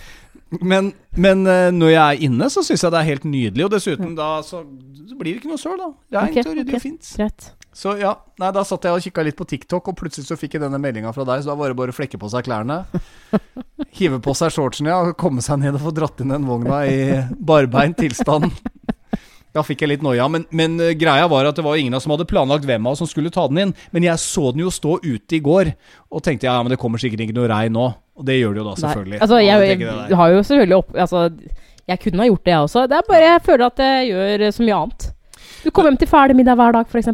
men, 0.72 0.92
men 1.16 1.46
eh, 1.48 1.70
når 1.72 1.94
jeg 1.94 2.04
er 2.04 2.24
inne, 2.28 2.50
så 2.52 2.64
syns 2.66 2.84
jeg 2.84 2.92
det 2.92 3.00
er 3.00 3.08
helt 3.08 3.24
nydelig. 3.24 3.66
Og 3.66 3.72
dessuten 3.72 4.12
da 4.18 4.30
så, 4.44 4.62
så 5.08 5.16
blir 5.16 5.32
det 5.32 5.40
ikke 5.40 5.52
noe 5.54 5.60
søl, 5.60 5.78
da. 5.80 5.92
Det 6.12 6.20
er 6.20 6.40
og 6.44 6.58
ryddig 6.58 6.66
okay. 6.68 6.80
og 6.80 6.84
fint. 6.84 7.12
Rett. 7.22 7.52
Så 7.74 7.96
ja, 7.98 8.12
nei, 8.38 8.52
da 8.54 8.62
satt 8.62 8.84
jeg 8.86 8.94
og 8.94 9.02
kikka 9.02 9.24
litt 9.26 9.38
på 9.38 9.48
TikTok, 9.50 9.88
og 9.90 9.96
plutselig 9.98 10.28
så 10.28 10.36
fikk 10.38 10.54
jeg 10.54 10.62
denne 10.62 10.78
meldinga 10.78 11.10
fra 11.16 11.24
deg, 11.26 11.42
så 11.42 11.50
da 11.50 11.56
var 11.58 11.72
det 11.72 11.78
bare 11.80 11.90
å 11.90 11.96
flekke 11.96 12.20
på 12.22 12.28
seg 12.30 12.46
klærne. 12.46 12.84
Hive 13.98 14.20
på 14.22 14.34
seg 14.38 14.52
shortsene 14.54 14.92
ja, 14.92 15.00
og 15.02 15.16
komme 15.18 15.42
seg 15.42 15.58
ned 15.64 15.80
og 15.80 15.88
få 15.88 15.94
dratt 15.96 16.22
inn 16.22 16.30
den 16.36 16.46
vogna 16.46 16.84
i 16.86 17.00
barbeint 17.34 17.98
tilstand. 17.98 18.52
Da 19.54 19.62
fikk 19.62 19.84
jeg 19.84 19.92
litt 19.92 20.02
noia. 20.02 20.26
Men, 20.28 20.44
men 20.50 20.72
eh, 20.82 20.94
greia 20.98 21.28
var 21.30 21.46
at 21.46 21.54
det 21.58 21.62
var 21.66 21.78
ingen 21.78 21.94
av 21.94 22.00
oss 22.00 22.06
som 22.08 22.14
hadde 22.16 22.26
planlagt 22.30 22.66
hvem 22.66 22.86
av 22.88 22.96
oss 22.96 23.02
som 23.04 23.10
skulle 23.10 23.30
ta 23.34 23.44
den 23.50 23.60
inn. 23.68 23.74
Men 23.94 24.06
jeg 24.08 24.18
så 24.22 24.48
den 24.54 24.64
jo 24.64 24.72
stå 24.74 24.96
ute 25.04 25.36
i 25.38 25.42
går, 25.44 25.70
og 26.10 26.24
tenkte 26.26 26.48
ja, 26.50 26.56
men 26.62 26.74
det 26.74 26.80
kommer 26.82 26.98
sikkert 27.02 27.22
ikke 27.26 27.36
noe 27.38 27.50
regn 27.52 27.76
nå. 27.78 27.84
Og 28.18 28.26
det 28.26 28.40
gjør 28.40 28.56
det 28.56 28.62
jo 28.62 28.66
da, 28.66 28.74
Nei. 28.74 28.80
selvfølgelig. 28.82 29.20
Altså, 29.26 29.38
jeg, 29.42 29.68
jeg 29.70 29.78
jeg 30.10 30.18
har 30.20 30.34
jo 30.34 30.42
selvfølgelig 30.50 30.76
opp... 30.82 30.92
Altså, 31.06 31.24
jeg 31.84 32.00
kunne 32.00 32.22
ha 32.22 32.26
gjort 32.30 32.44
det, 32.46 32.52
jeg 32.54 32.66
også. 32.66 32.82
Det 32.88 32.96
er 32.96 33.08
bare 33.10 33.24
jeg 33.28 33.40
føler 33.44 33.66
at 33.68 33.80
jeg 33.84 34.04
gjør 34.10 34.44
så 34.56 34.64
mye 34.66 34.76
annet. 34.82 35.08
Du 35.64 35.70
kommer 35.70 35.90
hjem 35.90 35.98
til 36.00 36.08
ferdig 36.08 36.36
middag 36.38 36.56
hver 36.60 36.76
dag, 36.78 36.86
f.eks. 36.88 37.10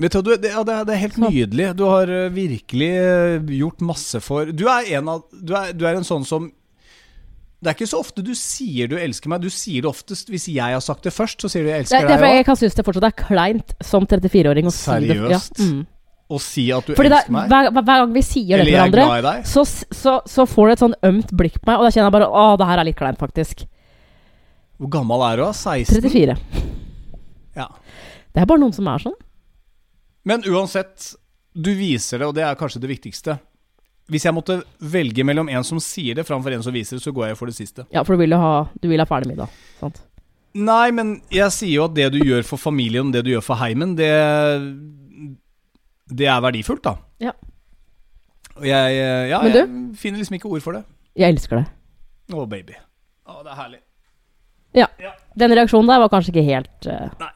Vet 0.00 0.14
du, 0.16 0.20
du, 0.24 0.30
det, 0.40 0.50
ja, 0.54 0.62
det, 0.64 0.74
er- 0.74 0.86
det 0.88 0.94
er 0.96 1.02
helt 1.04 1.18
nydelig. 1.20 1.66
Du 1.78 1.84
har 1.86 2.08
eh, 2.10 2.30
virkelig 2.32 2.88
eh, 2.96 3.50
gjort 3.60 3.84
masse 3.84 4.20
for 4.24 4.48
Du 4.56 4.64
er 4.72 4.88
en 4.96 5.10
av 5.12 5.22
du 5.30 5.52
er, 5.54 5.74
du 5.76 5.84
er 5.86 5.98
en 6.00 6.06
sånn 6.08 6.24
som 6.26 6.48
Det 7.60 7.68
er 7.68 7.76
ikke 7.76 7.90
så 7.90 7.98
ofte 8.00 8.22
du 8.24 8.32
sier 8.38 8.88
du 8.88 8.94
elsker 8.96 9.28
meg. 9.28 9.42
Du 9.44 9.52
sier 9.52 9.84
det 9.84 9.90
oftest 9.90 10.30
hvis 10.32 10.46
jeg 10.48 10.72
har 10.72 10.80
sagt 10.80 11.04
det 11.04 11.12
først, 11.12 11.42
så 11.44 11.50
sier 11.52 11.66
du 11.66 11.68
jeg 11.68 11.84
Det 11.84 11.92
er 11.92 12.00
elsker 12.00 12.08
derfor 12.08 12.24
deg 12.26 12.38
jeg 12.38 12.46
kan 12.48 12.56
synes 12.60 12.76
det 12.78 12.84
fortsatt 12.86 13.08
er 13.10 13.16
kleint 13.18 13.74
som 13.84 14.06
34-åring 14.08 14.70
å 14.70 14.72
si 14.72 14.94
det. 15.04 15.16
Seriøst? 15.16 15.60
Ja. 15.60 15.66
Mm. 15.68 15.82
Å 16.30 16.38
si 16.40 16.64
at 16.72 16.86
du 16.86 16.94
Fordi 16.94 17.10
elsker 17.10 17.34
meg. 17.34 17.50
hver, 17.50 17.68
hver 17.74 18.00
gang 18.04 18.12
vi 18.14 18.22
sier 18.22 18.60
det 18.62 18.64
til 18.68 18.76
er 18.78 18.92
hverandre, 18.94 19.20
deg. 19.26 19.46
så, 19.50 19.64
så, 19.66 20.16
så 20.30 20.46
får 20.48 20.68
du 20.70 20.72
et 20.76 20.84
sånn 20.84 20.96
ømt 21.10 21.32
blikk 21.36 21.58
på 21.58 21.68
meg, 21.72 21.80
og 21.82 21.88
da 21.88 21.90
kjenner 21.90 22.06
jeg 22.06 22.16
bare 22.16 22.28
Å, 22.30 22.44
det 22.60 22.68
her 22.70 22.82
er 22.82 22.88
litt 22.88 22.98
kleint, 23.00 23.20
faktisk. 23.20 23.64
Hvor 24.80 24.92
gammel 24.94 25.26
er 25.26 25.42
du? 25.42 25.44
da? 25.44 25.52
16? 25.52 26.00
34. 26.06 26.38
Ja. 27.58 27.66
Det 28.30 28.40
er 28.40 28.48
bare 28.48 28.62
noen 28.62 28.72
som 28.72 28.88
er 28.88 29.02
sånn. 29.02 29.18
Men 30.30 30.46
uansett, 30.48 31.10
du 31.52 31.72
viser 31.76 32.22
det, 32.22 32.30
og 32.30 32.36
det 32.38 32.46
er 32.46 32.56
kanskje 32.56 32.80
det 32.80 32.92
viktigste. 32.94 33.36
Hvis 34.10 34.26
jeg 34.26 34.34
måtte 34.34 34.60
velge 34.92 35.24
mellom 35.26 35.48
en 35.52 35.66
som 35.66 35.80
sier 35.82 36.18
det 36.18 36.26
framfor 36.26 36.54
en 36.56 36.64
som 36.66 36.74
viser 36.74 36.98
det, 36.98 37.04
så 37.04 37.12
går 37.14 37.30
jeg 37.30 37.38
for 37.38 37.50
det 37.50 37.56
siste. 37.56 37.86
Ja, 37.94 38.02
for 38.06 38.16
du 38.16 38.24
vil 38.24 38.34
ha, 38.34 38.54
du 38.82 38.88
vil 38.90 39.02
ha 39.02 39.06
ferdig 39.08 39.30
middag. 39.30 39.52
Sant? 39.78 40.00
Nei, 40.58 40.90
men 40.90 41.20
jeg 41.30 41.54
sier 41.54 41.76
jo 41.76 41.84
at 41.86 41.94
det 41.94 42.08
du 42.16 42.18
gjør 42.26 42.42
for 42.46 42.58
familien, 42.58 43.12
det 43.14 43.22
du 43.26 43.30
gjør 43.36 43.44
for 43.52 43.62
heimen, 43.62 43.94
det 43.98 44.10
Det 46.10 46.26
er 46.26 46.40
verdifullt, 46.42 46.82
da. 46.82 46.96
Ja. 47.22 47.36
Og 48.58 48.66
jeg, 48.66 48.96
ja, 49.30 49.38
du? 49.46 49.60
jeg 49.60 50.00
finner 50.00 50.18
liksom 50.18 50.40
ikke 50.40 50.50
ord 50.50 50.64
for 50.64 50.74
det. 50.74 50.82
Jeg 51.16 51.36
elsker 51.36 51.62
det. 51.62 51.68
Å, 52.34 52.46
baby. 52.50 52.74
Å, 53.30 53.38
det 53.46 53.54
er 53.54 53.58
herlig. 53.62 53.80
Ja, 54.74 54.86
Den 55.38 55.54
reaksjonen 55.54 55.90
der 55.90 56.02
var 56.02 56.10
kanskje 56.12 56.34
ikke 56.34 56.46
helt 56.46 56.90
uh... 56.90 57.10
Nei. 57.22 57.32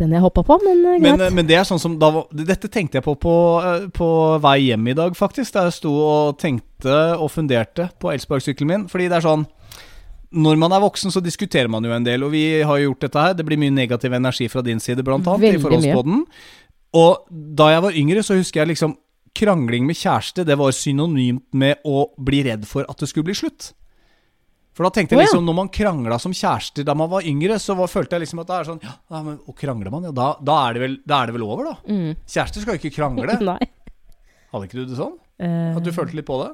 Den 0.00 0.14
jeg 0.16 0.22
hoppa 0.24 0.42
på, 0.46 0.56
men 0.64 0.80
uh, 0.84 0.96
Men, 0.98 1.16
greit. 1.16 1.26
eh, 1.28 1.34
men 1.36 1.46
det 1.48 1.56
er 1.60 1.66
sånn 1.68 1.80
som 1.82 1.94
da, 2.00 2.10
Dette 2.32 2.68
tenkte 2.72 2.98
jeg 2.98 3.04
på 3.06 3.14
på, 3.20 3.34
eh, 3.64 3.86
på 3.94 4.08
vei 4.42 4.56
hjem 4.70 4.88
i 4.90 4.96
dag, 4.98 5.14
faktisk. 5.18 5.52
Da 5.54 5.66
jeg 5.68 5.76
sto 5.78 5.92
og 5.92 6.38
tenkte 6.40 6.96
og 7.18 7.30
funderte 7.30 7.90
på 8.00 8.12
elsparkesykkelen 8.14 8.70
min. 8.72 8.86
Fordi 8.90 9.08
det 9.12 9.20
er 9.20 9.26
sånn 9.28 9.46
Når 10.30 10.56
man 10.62 10.72
er 10.72 10.80
voksen, 10.84 11.10
så 11.10 11.20
diskuterer 11.20 11.68
man 11.68 11.82
jo 11.82 11.90
en 11.90 12.04
del, 12.06 12.22
og 12.22 12.30
vi 12.30 12.62
har 12.62 12.78
jo 12.78 12.90
gjort 12.92 13.00
dette 13.00 13.18
her. 13.18 13.32
Det 13.34 13.44
blir 13.46 13.58
mye 13.58 13.74
negativ 13.74 14.12
energi 14.14 14.46
fra 14.48 14.62
din 14.62 14.78
side, 14.78 15.02
blant 15.02 15.26
annet, 15.26 15.42
Veldig 15.42 15.58
i 15.58 15.62
forholdspodden. 15.64 16.20
Og 16.94 17.26
da 17.30 17.70
jeg 17.72 17.82
var 17.82 17.98
yngre, 17.98 18.22
så 18.22 18.36
husker 18.38 18.60
jeg 18.62 18.68
liksom 18.76 18.96
Krangling 19.34 19.86
med 19.86 19.94
kjæreste, 19.94 20.44
det 20.44 20.56
var 20.58 20.72
synonymt 20.74 21.44
med 21.54 21.78
å 21.86 22.08
bli 22.18 22.42
redd 22.42 22.64
for 22.66 22.82
at 22.90 22.98
det 22.98 23.08
skulle 23.08 23.28
bli 23.28 23.34
slutt. 23.38 23.72
For 24.76 24.86
da 24.86 24.90
tenkte 24.94 25.16
jeg 25.16 25.24
liksom, 25.26 25.42
når 25.44 25.56
man 25.58 25.68
krangla 25.74 26.16
som 26.22 26.32
kjærester 26.36 26.86
da 26.86 26.94
man 26.96 27.10
var 27.10 27.26
yngre, 27.26 27.56
så 27.60 27.74
var, 27.76 27.90
følte 27.90 28.16
jeg 28.16 28.22
liksom 28.24 28.42
at 28.44 28.50
det 28.50 28.58
er 28.60 28.68
sånn 28.68 28.78
Ja, 28.86 29.22
men 29.26 29.40
og 29.42 29.56
krangler 29.58 29.90
man, 29.92 30.06
ja, 30.06 30.12
da, 30.14 30.28
da, 30.46 30.58
er 30.68 30.76
det 30.78 30.82
vel, 30.84 30.94
da 31.10 31.18
er 31.22 31.30
det 31.30 31.34
vel 31.36 31.44
over, 31.48 31.72
da. 31.72 31.74
mm. 31.90 32.12
Kjærester 32.30 32.62
skal 32.64 32.76
jo 32.76 32.82
ikke 32.82 32.94
krangle. 32.94 33.34
Nei. 33.50 33.58
Hadde 34.52 34.68
ikke 34.68 34.78
du 34.78 34.84
det 34.92 34.98
sånn? 34.98 35.16
Eh, 35.42 35.74
At 35.76 35.84
du 35.86 35.90
følte 35.94 36.16
litt 36.18 36.28
på 36.28 36.38
det? 36.44 36.52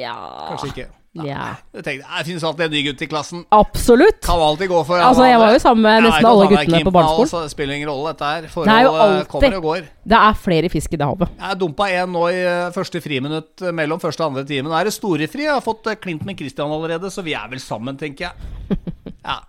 Ja 0.00 0.14
Kanskje 0.50 0.72
ikke. 0.72 0.88
Ja. 1.18 1.56
Jeg 1.74 1.82
tenkte, 1.82 2.06
Det 2.06 2.26
finnes 2.28 2.44
alltid 2.46 2.64
en 2.68 2.70
ny 2.70 2.80
gutt 2.86 3.00
i 3.02 3.06
klassen. 3.10 3.40
Absolutt. 3.50 4.20
Kan 4.22 4.38
alltid 4.38 4.68
gå 4.70 4.82
for 4.86 5.02
Altså, 5.02 5.24
jeg 5.26 5.40
var 5.42 5.52
jo 5.56 5.58
sammen 5.58 5.82
med 5.82 6.04
nesten 6.06 6.28
alle 6.30 6.46
guttene 6.52 6.82
på 6.86 6.92
barneskolen. 6.94 7.26
Altså, 7.26 7.40
det 7.42 7.50
spiller 7.50 7.74
ingen 7.80 7.90
rolle, 7.90 8.12
dette 8.12 8.28
her. 8.30 8.46
Det 8.46 8.74
er 8.76 8.84
jo 8.86 8.92
eh, 8.94 9.02
alltid- 9.02 9.28
kommer 9.32 9.56
og 9.58 9.62
går. 9.66 9.88
Det 10.14 10.20
er 10.20 10.38
flere 10.44 10.70
fisk 10.70 10.94
i 10.94 11.00
det 11.02 11.08
havet. 11.10 11.32
Jeg 11.40 11.58
dumpa 11.58 11.88
en 11.90 12.12
nå 12.14 12.22
i 12.30 12.38
eh, 12.44 12.70
første 12.76 13.02
friminutt 13.02 13.62
eh, 13.66 13.74
mellom 13.74 13.98
første 14.02 14.22
og 14.22 14.30
andre 14.30 14.44
time. 14.46 14.70
Nå 14.70 14.78
er 14.78 14.84
det 14.86 14.94
storefri. 14.94 15.48
Jeg 15.48 15.54
har 15.56 15.64
fått 15.66 15.90
klint 16.00 16.22
med 16.24 16.38
Christian 16.38 16.70
allerede, 16.70 17.10
så 17.10 17.26
vi 17.26 17.34
er 17.34 17.50
vel 17.50 17.58
sammen, 17.64 17.98
tenker 17.98 18.30
jeg. 18.30 18.78
Ja. 19.20 19.40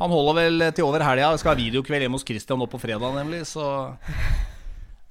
Han 0.00 0.08
holder 0.14 0.36
vel 0.36 0.62
til 0.72 0.84
over 0.86 1.02
helga. 1.04 1.32
Skal 1.36 1.50
ha 1.54 1.58
videokveld 1.58 2.04
hjemme 2.04 2.16
hos 2.16 2.24
Christian 2.24 2.60
nå 2.60 2.68
på 2.70 2.78
fredag, 2.80 3.10
nemlig, 3.16 3.42
så 3.48 3.90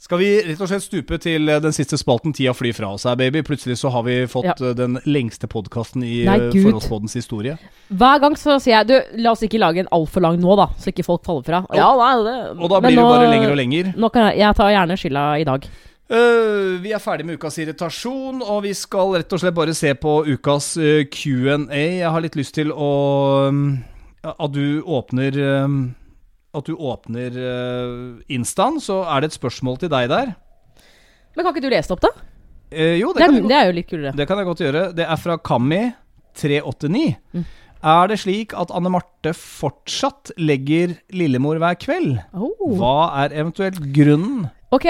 skal 0.10 0.18
vi 0.18 0.30
rett 0.42 0.62
og 0.66 0.70
slett 0.72 0.82
stupe 0.82 1.18
til 1.22 1.52
eh, 1.54 1.60
den 1.62 1.74
siste 1.76 1.98
spalten 2.02 2.34
Tida 2.34 2.50
flyr 2.58 2.74
fra 2.74 2.88
oss 2.96 3.04
her, 3.06 3.14
baby? 3.20 3.44
Plutselig 3.46 3.76
så 3.78 3.92
har 3.94 4.02
vi 4.08 4.24
fått 4.26 4.48
Ja. 4.48 4.56
eh, 4.58 4.74
den 4.74 4.98
lengste 5.06 5.46
podkasten 5.46 6.02
i 6.02 6.24
eh, 6.26 6.48
Forholdspoddens 6.50 7.14
historie. 7.14 7.60
Hver 7.94 8.24
gang 8.24 8.34
så 8.34 8.56
sier 8.58 8.80
jeg 8.80 8.88
Du, 8.90 9.22
la 9.22 9.36
oss 9.36 9.44
ikke 9.46 9.62
lage 9.62 9.84
en 9.84 9.92
altfor 9.94 10.26
lang 10.26 10.40
nå, 10.42 10.56
da, 10.58 10.66
så 10.82 10.90
ikke 10.90 11.06
folk 11.06 11.22
faller 11.28 11.46
fra. 11.46 11.60
Ja, 11.78 11.92
nei, 11.94 12.10
det 12.26 12.34
Og 12.58 12.74
da 12.74 12.80
blir 12.82 12.98
det 12.98 13.06
bare 13.06 13.30
lenger 13.30 13.54
og 13.54 13.62
lenger. 13.62 13.94
Nå 14.02 14.10
kan 14.10 14.26
jeg, 14.32 14.40
jeg 14.42 14.58
tar 14.58 14.74
gjerne 14.74 14.98
skylda 14.98 15.28
i 15.38 15.46
dag. 15.52 15.70
Uh, 16.10 16.82
vi 16.82 16.90
er 16.98 17.06
ferdig 17.06 17.28
med 17.30 17.38
ukas 17.38 17.60
irritasjon, 17.62 18.42
og 18.42 18.64
vi 18.66 18.74
skal 18.74 19.14
rett 19.14 19.30
og 19.38 19.44
slett 19.44 19.54
bare 19.54 19.78
se 19.78 19.94
på 19.94 20.16
ukas 20.26 20.72
uh, 20.82 21.04
Q&A. 21.06 21.86
Jeg 22.02 22.10
har 22.10 22.26
litt 22.26 22.40
lyst 22.40 22.58
til 22.58 22.74
å 22.74 22.90
um, 23.54 23.78
At 24.26 24.58
du 24.58 24.82
åpner 24.90 25.38
um, 25.70 25.84
At 26.56 26.66
du 26.66 26.74
åpner 26.74 27.36
uh, 27.38 28.22
Instaen, 28.34 28.80
så 28.82 29.04
er 29.06 29.22
det 29.22 29.30
et 29.32 29.38
spørsmål 29.38 29.78
til 29.84 29.92
deg 29.94 30.10
der. 30.10 30.32
Men 31.36 31.46
kan 31.46 31.54
ikke 31.54 31.68
du 31.68 31.70
lese 31.70 31.92
det 31.92 31.98
opp, 31.98 32.08
da? 32.08 32.12
Eh, 32.70 32.96
jo, 33.00 33.12
det 33.14 33.22
Det 33.22 33.28
er, 33.30 33.48
det 33.50 33.58
er 33.58 33.68
jo 33.70 33.76
litt 33.78 33.90
kulere. 33.90 34.14
det 34.18 34.26
kan 34.30 34.38
jeg 34.42 34.48
godt 34.50 34.64
gjøre. 34.66 34.82
Det 34.98 35.06
er 35.06 35.20
fra 35.22 35.38
Kammi389. 35.38 37.04
Mm. 37.38 37.46
Er 37.90 38.10
det 38.12 38.18
slik 38.20 38.54
at 38.60 38.74
Anne 38.76 38.92
Marte 38.92 39.32
fortsatt 39.38 40.34
legger 40.42 40.98
Lillemor 41.16 41.62
hver 41.62 41.78
kveld? 41.80 42.18
Oh. 42.34 42.74
Hva 42.76 43.24
er 43.24 43.38
eventuelt 43.40 43.80
grunnen? 43.96 44.50
Ok. 44.76 44.90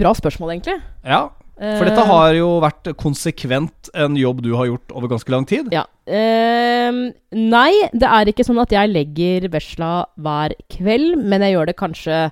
Bra 0.00 0.14
spørsmål, 0.18 0.56
egentlig. 0.56 0.80
Ja, 1.06 1.28
For 1.60 1.84
dette 1.84 2.04
har 2.08 2.34
jo 2.38 2.46
vært 2.62 2.88
konsekvent 2.96 3.90
en 3.92 4.14
jobb 4.16 4.38
du 4.46 4.54
har 4.56 4.70
gjort 4.70 4.94
over 4.96 5.10
ganske 5.12 5.32
lang 5.34 5.44
tid. 5.48 5.68
Ja. 5.74 5.82
Uh, 6.08 7.10
nei, 7.36 7.72
det 7.92 8.08
er 8.08 8.30
ikke 8.32 8.46
sånn 8.48 8.62
at 8.62 8.72
jeg 8.72 8.88
legger 8.88 9.50
vesla 9.52 9.90
hver 10.16 10.54
kveld, 10.72 11.18
men 11.20 11.44
jeg 11.44 11.58
gjør 11.58 11.68
det 11.68 11.76
kanskje 11.76 12.22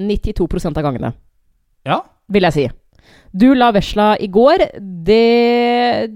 92% 0.00 0.80
av 0.80 0.86
gangene, 0.88 1.12
Ja. 1.84 2.00
vil 2.32 2.48
jeg 2.48 2.56
si. 2.56 2.66
Du 3.36 3.52
la 3.54 3.68
vesla 3.74 4.14
i 4.16 4.30
går. 4.32 4.64
Det 4.80 6.10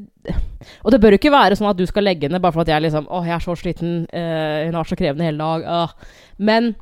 Og 0.84 0.90
det 0.92 1.00
bør 1.00 1.14
jo 1.14 1.18
ikke 1.20 1.32
være 1.32 1.56
sånn 1.56 1.70
at 1.70 1.76
du 1.76 1.84
skal 1.86 2.04
legge 2.04 2.26
henne 2.28 2.40
bare 2.40 2.52
for 2.52 2.64
at 2.64 2.68
jeg 2.68 2.82
liksom 2.82 3.06
Å, 3.08 3.20
jeg 3.24 3.34
er 3.36 3.44
så 3.44 3.54
sliten. 3.56 4.06
Uh, 4.12 4.66
hun 4.66 4.74
har 4.74 4.88
så 4.88 4.96
krevende 4.96 5.28
hele 5.28 5.38
dag. 5.38 5.68
Uh. 5.68 5.88
Men 6.38 6.72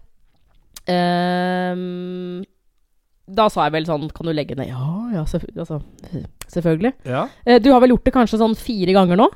Da 3.27 3.49
sa 3.51 3.65
jeg 3.67 3.73
vel 3.75 3.87
sånn 3.89 4.09
Kan 4.15 4.29
du 4.29 4.33
legge 4.37 4.55
ned? 4.55 4.69
Ja, 4.71 4.87
ja, 5.17 5.25
selvf 5.27 5.49
altså, 5.57 5.81
selvfølgelig. 6.53 6.93
ja. 7.11 7.27
Eh, 7.45 7.59
Du 7.59 7.73
har 7.73 7.81
vel 7.83 7.91
gjort 7.97 8.05
det 8.07 8.15
kanskje 8.15 8.39
sånn 8.39 8.55
fire 8.59 8.95
ganger 8.95 9.19
nå? 9.19 9.27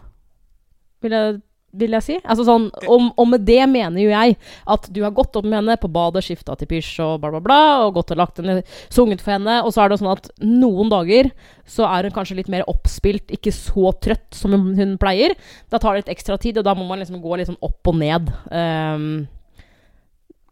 Vil 1.03 1.15
jeg, 1.17 1.41
vil 1.81 1.95
jeg 1.97 2.05
si. 2.05 2.17
Altså 2.23 2.45
sånn, 2.45 2.67
og, 2.87 3.07
og 3.19 3.27
med 3.31 3.43
det 3.49 3.63
mener 3.71 4.03
jo 4.03 4.11
jeg 4.13 4.37
at 4.75 4.89
du 4.93 5.01
har 5.03 5.15
gått 5.17 5.35
opp 5.39 5.47
med 5.47 5.57
henne 5.63 5.77
på 5.81 5.89
badet, 5.91 6.23
skifta 6.27 6.55
til 6.61 6.69
pysj 6.71 6.91
og 7.07 7.15
bla, 7.23 7.31
bla, 7.33 7.41
bla, 7.41 7.59
og 7.87 7.95
gått 7.97 8.13
og 8.15 8.21
lagt 8.21 8.39
henne, 8.43 8.59
sunget 8.93 9.23
for 9.25 9.33
henne, 9.39 9.57
og 9.65 9.73
så 9.73 9.85
er 9.87 9.91
det 9.95 9.99
sånn 10.03 10.13
at 10.13 10.29
noen 10.45 10.91
dager 10.93 11.31
så 11.65 11.87
er 11.89 12.05
hun 12.07 12.15
kanskje 12.19 12.37
litt 12.43 12.51
mer 12.53 12.67
oppspilt, 12.71 13.33
ikke 13.33 13.55
så 13.55 13.95
trøtt 14.03 14.29
som 14.37 14.53
hun, 14.55 14.75
hun 14.77 14.95
pleier. 15.01 15.35
Da 15.73 15.81
tar 15.81 15.97
det 15.97 16.05
litt 16.05 16.15
ekstra 16.19 16.37
tid, 16.43 16.61
og 16.61 16.69
da 16.69 16.77
må 16.77 16.85
man 16.91 17.01
liksom 17.01 17.23
gå 17.25 17.39
litt 17.41 17.49
sånn 17.51 17.61
opp 17.65 17.91
og 17.95 17.97
ned. 18.03 18.29
Um, 18.53 19.09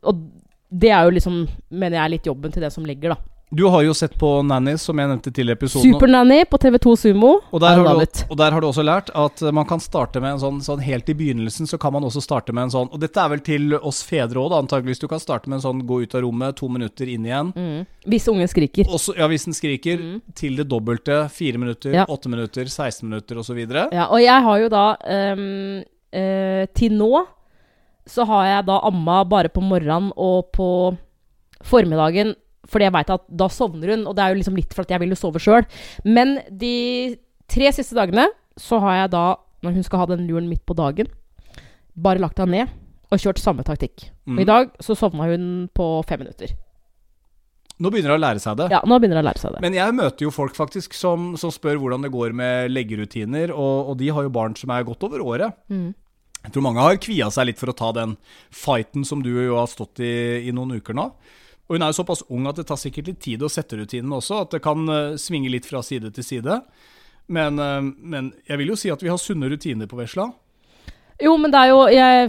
og 0.09 0.23
det 0.71 0.91
er 0.93 1.05
jo 1.09 1.17
liksom, 1.17 1.43
mener 1.71 2.03
jeg, 2.03 2.11
litt 2.19 2.27
jobben 2.27 2.53
til 2.53 2.63
det 2.63 2.73
som 2.73 2.85
ligger, 2.87 3.15
da. 3.17 3.21
Du 3.51 3.65
har 3.73 3.81
jo 3.81 3.95
sett 3.97 4.13
på 4.21 4.29
Nanny, 4.45 4.75
som 4.77 4.99
jeg 5.01 5.09
nevnte 5.09 5.31
tidligere 5.33 5.57
i 5.57 5.59
episoden. 5.63 5.95
Supernanny 5.95 6.43
på 6.51 6.59
TV2 6.61 6.93
Sumo. 7.01 7.31
Og 7.49 7.63
der, 7.63 7.79
har 7.81 7.97
du, 7.97 8.21
og 8.29 8.37
der 8.37 8.53
har 8.53 8.61
du 8.61 8.67
også 8.69 8.85
lært 8.85 9.09
at 9.17 9.41
man 9.57 9.65
kan 9.65 9.81
starte 9.81 10.21
med 10.21 10.35
en 10.35 10.43
sånn, 10.43 10.59
sånn 10.61 10.83
Helt 10.85 11.09
i 11.09 11.15
begynnelsen 11.17 11.65
så 11.71 11.79
kan 11.81 11.95
man 11.97 12.05
også 12.05 12.21
starte 12.21 12.53
med 12.53 12.67
en 12.67 12.75
sånn 12.75 12.91
Og 12.93 13.01
dette 13.01 13.17
er 13.23 13.33
vel 13.33 13.41
til 13.41 13.73
oss 13.79 14.03
fedre 14.05 14.43
òg, 14.43 14.53
antageligvis. 14.59 15.01
Du 15.01 15.09
kan 15.09 15.23
starte 15.23 15.49
med 15.49 15.63
en 15.63 15.65
sånn 15.65 15.81
gå 15.89 16.03
ut 16.05 16.19
av 16.19 16.27
rommet, 16.27 16.59
to 16.61 16.69
minutter 16.69 17.09
inn 17.09 17.25
igjen. 17.25 17.55
Mm. 17.57 17.87
Hvis 18.05 18.29
ungen 18.29 18.53
skriker. 18.53 18.93
Også, 18.93 19.17
ja, 19.17 19.31
hvis 19.33 19.49
den 19.49 19.57
skriker, 19.57 19.97
Mm. 19.97 20.21
til 20.37 20.61
det 20.61 20.69
dobbelte. 20.69 21.31
Fire 21.33 21.57
minutter, 21.57 21.93
Ja. 21.93 22.05
åtte 22.05 22.29
minutter, 22.29 22.69
16 22.69 23.09
minutter 23.09 23.39
osv. 23.41 23.57
Ja, 23.93 24.11
og 24.13 24.21
jeg 24.21 24.43
har 24.45 24.59
jo 24.61 24.69
da 24.69 24.85
um, 25.33 25.83
uh, 26.13 26.67
Til 26.77 26.93
nå 26.93 27.27
så 28.09 28.25
har 28.29 28.47
jeg 28.49 28.67
da 28.71 28.79
amma 28.89 29.21
bare 29.29 29.51
på 29.53 29.61
morgenen 29.65 30.11
og 30.17 30.49
på 30.57 30.69
formiddagen, 31.69 32.35
fordi 32.69 32.87
jeg 32.89 32.95
veit 32.95 33.11
at 33.15 33.25
da 33.41 33.49
sovner 33.53 33.95
hun, 33.95 34.07
og 34.09 34.17
det 34.17 34.25
er 34.25 34.33
jo 34.35 34.41
liksom 34.41 34.57
litt 34.59 34.75
for 34.77 34.85
at 34.85 34.93
jeg 34.93 35.01
vil 35.03 35.15
jo 35.15 35.19
sove 35.21 35.41
sjøl. 35.43 35.65
Men 36.05 36.39
de 36.51 37.17
tre 37.49 37.71
siste 37.73 37.97
dagene 37.97 38.29
så 38.61 38.81
har 38.83 39.03
jeg 39.05 39.13
da, 39.15 39.25
når 39.65 39.77
hun 39.79 39.87
skal 39.87 40.03
ha 40.03 40.09
den 40.11 40.27
luren 40.29 40.49
midt 40.51 40.65
på 40.69 40.77
dagen, 40.79 41.09
bare 41.99 42.21
lagt 42.23 42.39
henne 42.43 42.63
ned 42.65 42.75
og 43.09 43.21
kjørt 43.23 43.41
samme 43.41 43.65
taktikk. 43.65 44.11
Og 44.29 44.35
Mm. 44.37 44.41
i 44.43 44.45
dag 44.45 44.71
så 44.85 44.95
sovna 44.99 45.25
hun 45.31 45.69
på 45.75 45.85
fem 46.07 46.21
minutter. 46.21 46.51
Nå 47.81 47.91
begynner 47.95 48.11
hun 48.13 48.19
å 48.19 48.25
lære 48.27 48.41
seg 48.43 48.57
det. 48.59 48.67
Ja, 48.75 48.81
nå 48.85 48.99
begynner 48.99 49.17
hun 49.21 49.25
å 49.25 49.29
lære 49.31 49.39
seg 49.41 49.53
det. 49.55 49.61
Men 49.63 49.73
jeg 49.77 49.95
møter 49.95 50.27
jo 50.27 50.33
folk 50.35 50.55
faktisk 50.59 50.93
som, 50.99 51.37
som 51.39 51.51
spør 51.55 51.79
hvordan 51.79 52.03
det 52.05 52.11
går 52.13 52.35
med 52.37 52.73
leggerutiner, 52.75 53.53
og, 53.55 53.93
og 53.93 53.99
de 54.01 54.09
har 54.11 54.27
jo 54.27 54.33
barn 54.35 54.57
som 54.59 54.71
er 54.75 54.83
godt 54.85 55.07
over 55.07 55.23
året. 55.25 55.55
Mm. 55.71 55.95
Jeg 56.45 56.55
tror 56.55 56.65
mange 56.65 56.81
har 56.85 57.01
kvia 57.03 57.29
seg 57.35 57.51
litt 57.51 57.61
for 57.61 57.73
å 57.73 57.77
ta 57.77 57.91
den 57.97 58.17
fighten 58.55 59.05
som 59.05 59.23
du 59.25 59.31
jo 59.35 59.57
har 59.59 59.69
stått 59.71 60.01
i 60.05 60.13
i 60.49 60.55
noen 60.55 60.79
uker 60.79 60.97
nå. 60.97 61.09
Og 61.69 61.77
hun 61.77 61.85
er 61.85 61.91
jo 61.93 61.99
såpass 61.99 62.23
ung 62.33 62.47
at 62.49 62.57
det 62.57 62.67
tar 62.71 62.79
sikkert 62.81 63.11
litt 63.11 63.21
tid 63.21 63.43
å 63.45 63.51
sette 63.53 63.77
rutinen 63.77 64.15
også, 64.17 64.43
at 64.47 64.55
det 64.57 64.63
kan 64.65 64.87
eh, 64.89 65.17
svinge 65.21 65.51
litt 65.53 65.67
fra 65.69 65.83
side 65.85 66.15
til 66.17 66.25
side. 66.25 66.61
Men, 67.29 67.59
eh, 67.61 67.81
men 67.85 68.31
jeg 68.49 68.61
vil 68.63 68.73
jo 68.73 68.79
si 68.81 68.89
at 68.95 69.03
vi 69.05 69.11
har 69.13 69.21
sunne 69.21 69.51
rutiner 69.53 69.91
på 69.91 69.99
vesla. 69.99 70.31
Jo, 71.21 71.35
men 71.37 71.51
det 71.51 71.59
er 71.59 71.73
jo 71.73 71.79
jeg, 71.91 72.29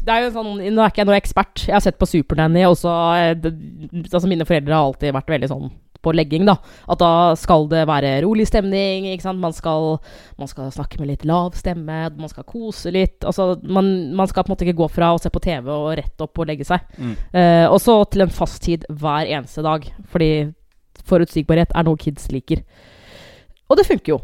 Det 0.00 0.08
er 0.14 0.22
jo 0.24 0.30
sånn 0.32 0.54
Nå 0.72 0.80
er 0.80 0.88
ikke 0.88 1.02
jeg 1.02 1.08
noe 1.10 1.18
ekspert. 1.20 1.60
Jeg 1.66 1.74
har 1.76 1.82
sett 1.84 1.98
på 2.00 2.08
Supernanny, 2.08 2.62
Også, 2.64 2.88
eh, 3.20 3.34
det- 3.36 4.10
Altså, 4.10 4.26
mine 4.26 4.46
foreldre 4.48 4.72
har 4.72 4.86
alltid 4.88 5.12
vært 5.12 5.28
veldig 5.28 5.50
sånn 5.52 5.70
på 6.02 6.14
legging, 6.16 6.46
da. 6.48 6.56
At 6.90 7.00
da 7.02 7.12
skal 7.38 7.66
det 7.70 7.84
være 7.88 8.14
rolig 8.24 8.46
stemning, 8.48 9.08
ikke 9.10 9.26
sant. 9.26 9.42
Man 9.42 9.54
skal, 9.56 9.98
man 10.40 10.50
skal 10.50 10.72
snakke 10.74 11.00
med 11.00 11.12
litt 11.12 11.26
lav 11.28 11.52
stemme, 11.58 12.02
man 12.16 12.32
skal 12.32 12.46
kose 12.48 12.92
litt. 12.94 13.20
Altså, 13.26 13.52
man, 13.62 13.90
man 14.16 14.30
skal 14.30 14.44
på 14.44 14.50
en 14.50 14.56
måte 14.56 14.68
ikke 14.68 14.80
gå 14.82 14.90
fra 14.92 15.12
å 15.14 15.20
se 15.20 15.32
på 15.32 15.42
TV 15.44 15.70
og 15.74 15.92
rett 16.00 16.24
opp 16.24 16.40
og 16.40 16.50
legge 16.50 16.66
seg. 16.68 16.86
Mm. 16.96 17.14
Eh, 17.32 17.66
og 17.68 17.78
så 17.82 18.00
til 18.10 18.26
en 18.26 18.34
fast 18.34 18.62
tid 18.66 18.86
hver 18.88 19.28
eneste 19.28 19.64
dag. 19.66 19.86
Fordi 20.12 20.32
forutsigbarhet 21.08 21.72
er 21.74 21.86
noe 21.86 22.00
kids 22.00 22.30
liker. 22.32 22.64
Og 23.70 23.78
det 23.78 23.86
funker 23.88 24.16
jo. 24.16 24.20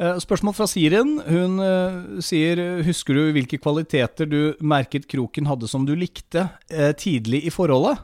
Eh, 0.00 0.16
Spørsmål 0.22 0.56
fra 0.56 0.68
Siren. 0.70 1.18
Hun 1.26 1.58
uh, 1.60 2.20
sier 2.24 2.60
Husker 2.86 3.18
du 3.18 3.34
hvilke 3.36 3.60
kvaliteter 3.60 4.28
du 4.28 4.54
merket 4.60 5.08
kroken 5.10 5.50
hadde 5.50 5.68
som 5.68 5.84
du 5.88 5.92
likte 5.98 6.48
uh, 6.48 6.92
tidlig 6.96 7.44
i 7.46 7.52
forholdet? 7.52 8.00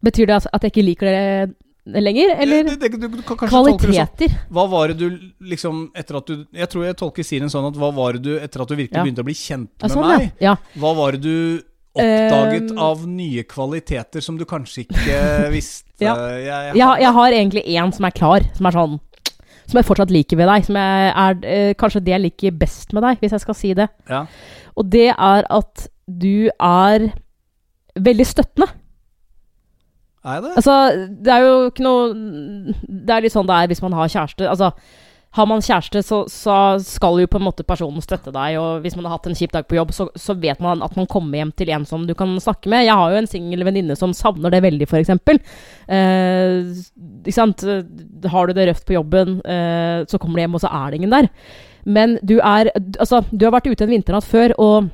Betyr 0.00 0.30
det 0.30 0.38
at 0.48 0.62
jeg 0.64 0.72
ikke 0.72 0.86
liker 0.86 1.10
det 1.10 1.56
lenger, 1.86 2.34
eller? 2.42 2.64
Det, 2.64 2.76
det, 2.80 2.90
du, 3.00 3.06
du 3.08 3.16
det 3.16 3.24
sånn. 3.26 3.48
Kvaliteter. 3.48 4.34
Hva 4.52 4.66
var 4.70 4.88
det 4.92 4.98
du 5.00 5.18
liksom 5.40 5.90
etter 5.96 6.18
at 6.20 6.26
du 6.28 6.44
Jeg 6.52 6.68
tror 6.68 6.84
jeg 6.84 6.96
tolker 7.00 7.24
Siren 7.26 7.50
sånn 7.52 7.66
at 7.70 7.78
hva 7.80 7.88
var 7.96 8.12
det 8.18 8.22
du 8.26 8.32
etter 8.38 8.62
at 8.62 8.68
du 8.68 8.76
virkelig 8.76 8.98
Ja. 9.00 9.02
begynte 9.06 9.24
å 9.24 9.28
bli 9.30 9.34
kjent 9.38 9.70
Ja, 9.80 9.88
med 9.88 9.94
sånn, 9.96 10.08
meg? 10.08 10.32
ja. 10.40 10.52
ja. 10.52 10.80
Hva 10.80 10.94
var 10.98 11.12
det 11.16 11.22
du 11.24 11.62
oppdaget 11.90 12.70
Um, 12.70 12.78
av 12.78 13.00
nye 13.08 13.42
kvaliteter 13.50 14.22
som 14.22 14.36
du 14.38 14.44
kanskje 14.46 14.84
ikke 14.86 15.16
visste? 15.56 15.88
Ja. 16.04 16.14
Jeg, 16.14 16.44
jeg, 16.46 16.76
Jeg, 16.78 17.00
jeg 17.02 17.12
har 17.16 17.32
egentlig 17.38 17.64
én 17.66 17.92
som 17.96 18.04
er 18.06 18.14
klar, 18.14 18.44
som 18.54 18.66
er 18.70 18.76
sånn 18.76 18.98
Som 19.66 19.78
jeg 19.80 19.86
fortsatt 19.88 20.10
liker 20.14 20.36
ved 20.38 20.48
deg. 20.50 20.64
Som 20.66 20.76
er 20.76 21.40
eh, 21.46 21.72
kanskje 21.78 22.00
det 22.06 22.12
jeg 22.14 22.22
liker 22.28 22.54
best 22.58 22.92
med 22.94 23.02
deg, 23.06 23.18
hvis 23.22 23.32
jeg 23.36 23.42
skal 23.42 23.54
si 23.58 23.72
det. 23.78 23.88
Ja. 24.10 24.24
Og 24.76 24.86
det 24.90 25.08
er 25.16 25.46
at 25.50 25.88
du 26.10 26.48
er 26.58 27.08
veldig 27.98 28.26
støttende. 28.26 28.66
Er 30.24 30.42
det? 30.44 30.56
Altså, 30.60 30.74
det 31.24 31.32
er 31.32 31.46
jo 31.46 31.52
ikke 31.70 31.84
noe 31.86 32.10
Det 32.84 33.14
er 33.14 33.22
litt 33.24 33.32
sånn 33.32 33.48
det 33.48 33.56
er 33.56 33.70
hvis 33.70 33.80
man 33.84 33.94
har 33.96 34.10
kjæreste. 34.12 34.48
Altså, 34.50 34.72
har 35.38 35.46
man 35.46 35.62
kjæreste, 35.62 36.02
så, 36.02 36.24
så 36.26 36.54
skal 36.82 37.20
jo 37.22 37.28
på 37.30 37.38
en 37.38 37.44
måte 37.46 37.62
personen 37.66 38.02
støtte 38.02 38.32
deg. 38.34 38.56
Og 38.58 38.82
hvis 38.82 38.96
man 38.98 39.06
har 39.06 39.14
hatt 39.14 39.28
en 39.30 39.36
kjip 39.38 39.54
dag 39.54 39.68
på 39.70 39.78
jobb, 39.78 39.92
så, 39.94 40.08
så 40.18 40.34
vet 40.42 40.58
man 40.62 40.82
at 40.82 40.96
man 40.98 41.06
kommer 41.10 41.38
hjem 41.38 41.52
til 41.54 41.70
en 41.70 41.86
som 41.86 42.02
du 42.08 42.16
kan 42.18 42.34
snakke 42.42 42.70
med. 42.72 42.88
Jeg 42.88 42.98
har 42.98 43.14
jo 43.14 43.20
en 43.20 43.30
singel 43.30 43.62
venninne 43.68 43.94
som 43.98 44.14
savner 44.16 44.50
det 44.50 44.62
veldig, 44.66 44.88
f.eks. 44.90 45.12
Eh, 45.14 46.56
ikke 47.22 47.36
sant? 47.36 47.62
Har 48.34 48.50
du 48.50 48.56
det 48.58 48.66
røft 48.72 48.88
på 48.88 48.98
jobben, 48.98 49.38
eh, 49.46 50.02
så 50.10 50.18
kommer 50.18 50.40
du 50.40 50.44
hjem, 50.48 50.58
og 50.58 50.64
så 50.64 50.72
er 50.80 50.90
det 50.90 50.98
ingen 50.98 51.14
der. 51.14 51.30
Men 51.86 52.18
du 52.26 52.40
er 52.42 52.68
Altså, 52.98 53.22
du 53.30 53.46
har 53.46 53.54
vært 53.54 53.70
ute 53.70 53.86
en 53.86 53.94
vinternatt 53.94 54.26
før, 54.26 54.56
og 54.58 54.90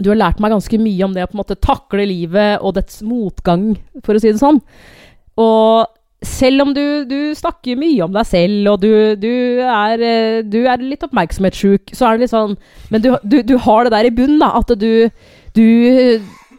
du 0.00 0.10
har 0.10 0.18
lært 0.18 0.40
meg 0.42 0.54
ganske 0.54 0.78
mye 0.82 1.06
om 1.06 1.12
det 1.14 1.24
å 1.24 1.30
på 1.30 1.36
en 1.36 1.42
måte 1.44 1.60
takle 1.62 2.06
livet 2.10 2.62
og 2.64 2.74
dets 2.78 3.02
motgang, 3.06 3.74
for 4.02 4.16
å 4.16 4.22
si 4.22 4.32
det 4.32 4.42
sånn. 4.42 4.58
Og 5.40 5.86
selv 6.24 6.64
om 6.64 6.72
du, 6.74 7.04
du 7.06 7.18
snakker 7.36 7.78
mye 7.78 8.02
om 8.06 8.14
deg 8.14 8.26
selv, 8.26 8.72
og 8.72 8.80
du, 8.82 8.90
du, 9.20 9.34
er, 9.60 10.02
eh, 10.02 10.38
du 10.46 10.64
er 10.64 10.82
litt 10.82 11.04
oppmerksomhetssjuk, 11.06 11.92
så 11.94 12.08
er 12.08 12.16
det 12.16 12.24
litt 12.24 12.32
sånn 12.32 12.56
Men 12.90 13.04
du, 13.04 13.56
har 13.66 13.84
det 13.84 13.94
der 13.94 14.08
i 14.08 14.14
bunnen, 14.14 14.40
da. 14.42 14.54
At 14.58 14.72
du, 14.80 15.10
du 15.54 15.66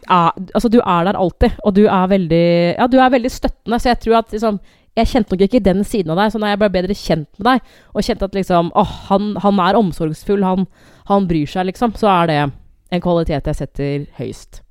er, 0.06 0.32
altså, 0.54 0.70
du 0.72 0.78
er 0.80 1.08
der 1.08 1.18
alltid. 1.18 1.60
Og 1.66 1.76
du 1.76 1.84
er 1.86 2.10
veldig 2.14 2.48
Ja, 2.76 2.88
du 2.90 2.98
er 3.02 3.12
veldig 3.12 3.32
støttende. 3.32 3.80
Så 3.82 3.90
jeg 3.92 4.02
tror 4.04 4.20
at 4.22 4.34
liksom 4.34 4.60
jeg 4.96 5.10
kjente 5.10 5.34
nok 5.34 5.42
ikke 5.44 5.60
den 5.60 5.82
siden 5.84 6.14
av 6.14 6.16
deg, 6.22 6.30
så 6.32 6.38
når 6.40 6.54
jeg 6.54 6.58
ble 6.62 6.68
bedre 6.72 6.94
kjent 6.96 7.28
med 7.36 7.44
deg, 7.50 7.72
og 7.92 8.06
kjente 8.06 8.24
at 8.30 8.36
liksom 8.38 8.70
åh, 8.80 8.94
han, 9.10 9.34
han 9.44 9.58
er 9.60 9.76
omsorgsfull, 9.76 10.40
han, 10.40 10.64
han 11.10 11.26
bryr 11.28 11.50
seg, 11.52 11.66
liksom, 11.68 11.92
så 12.00 12.08
er 12.14 12.30
det 12.30 12.38
en 12.92 13.02
kvalitet 13.02 13.46
jeg 13.46 13.58
setter 13.58 14.06
høyst. 14.18 14.62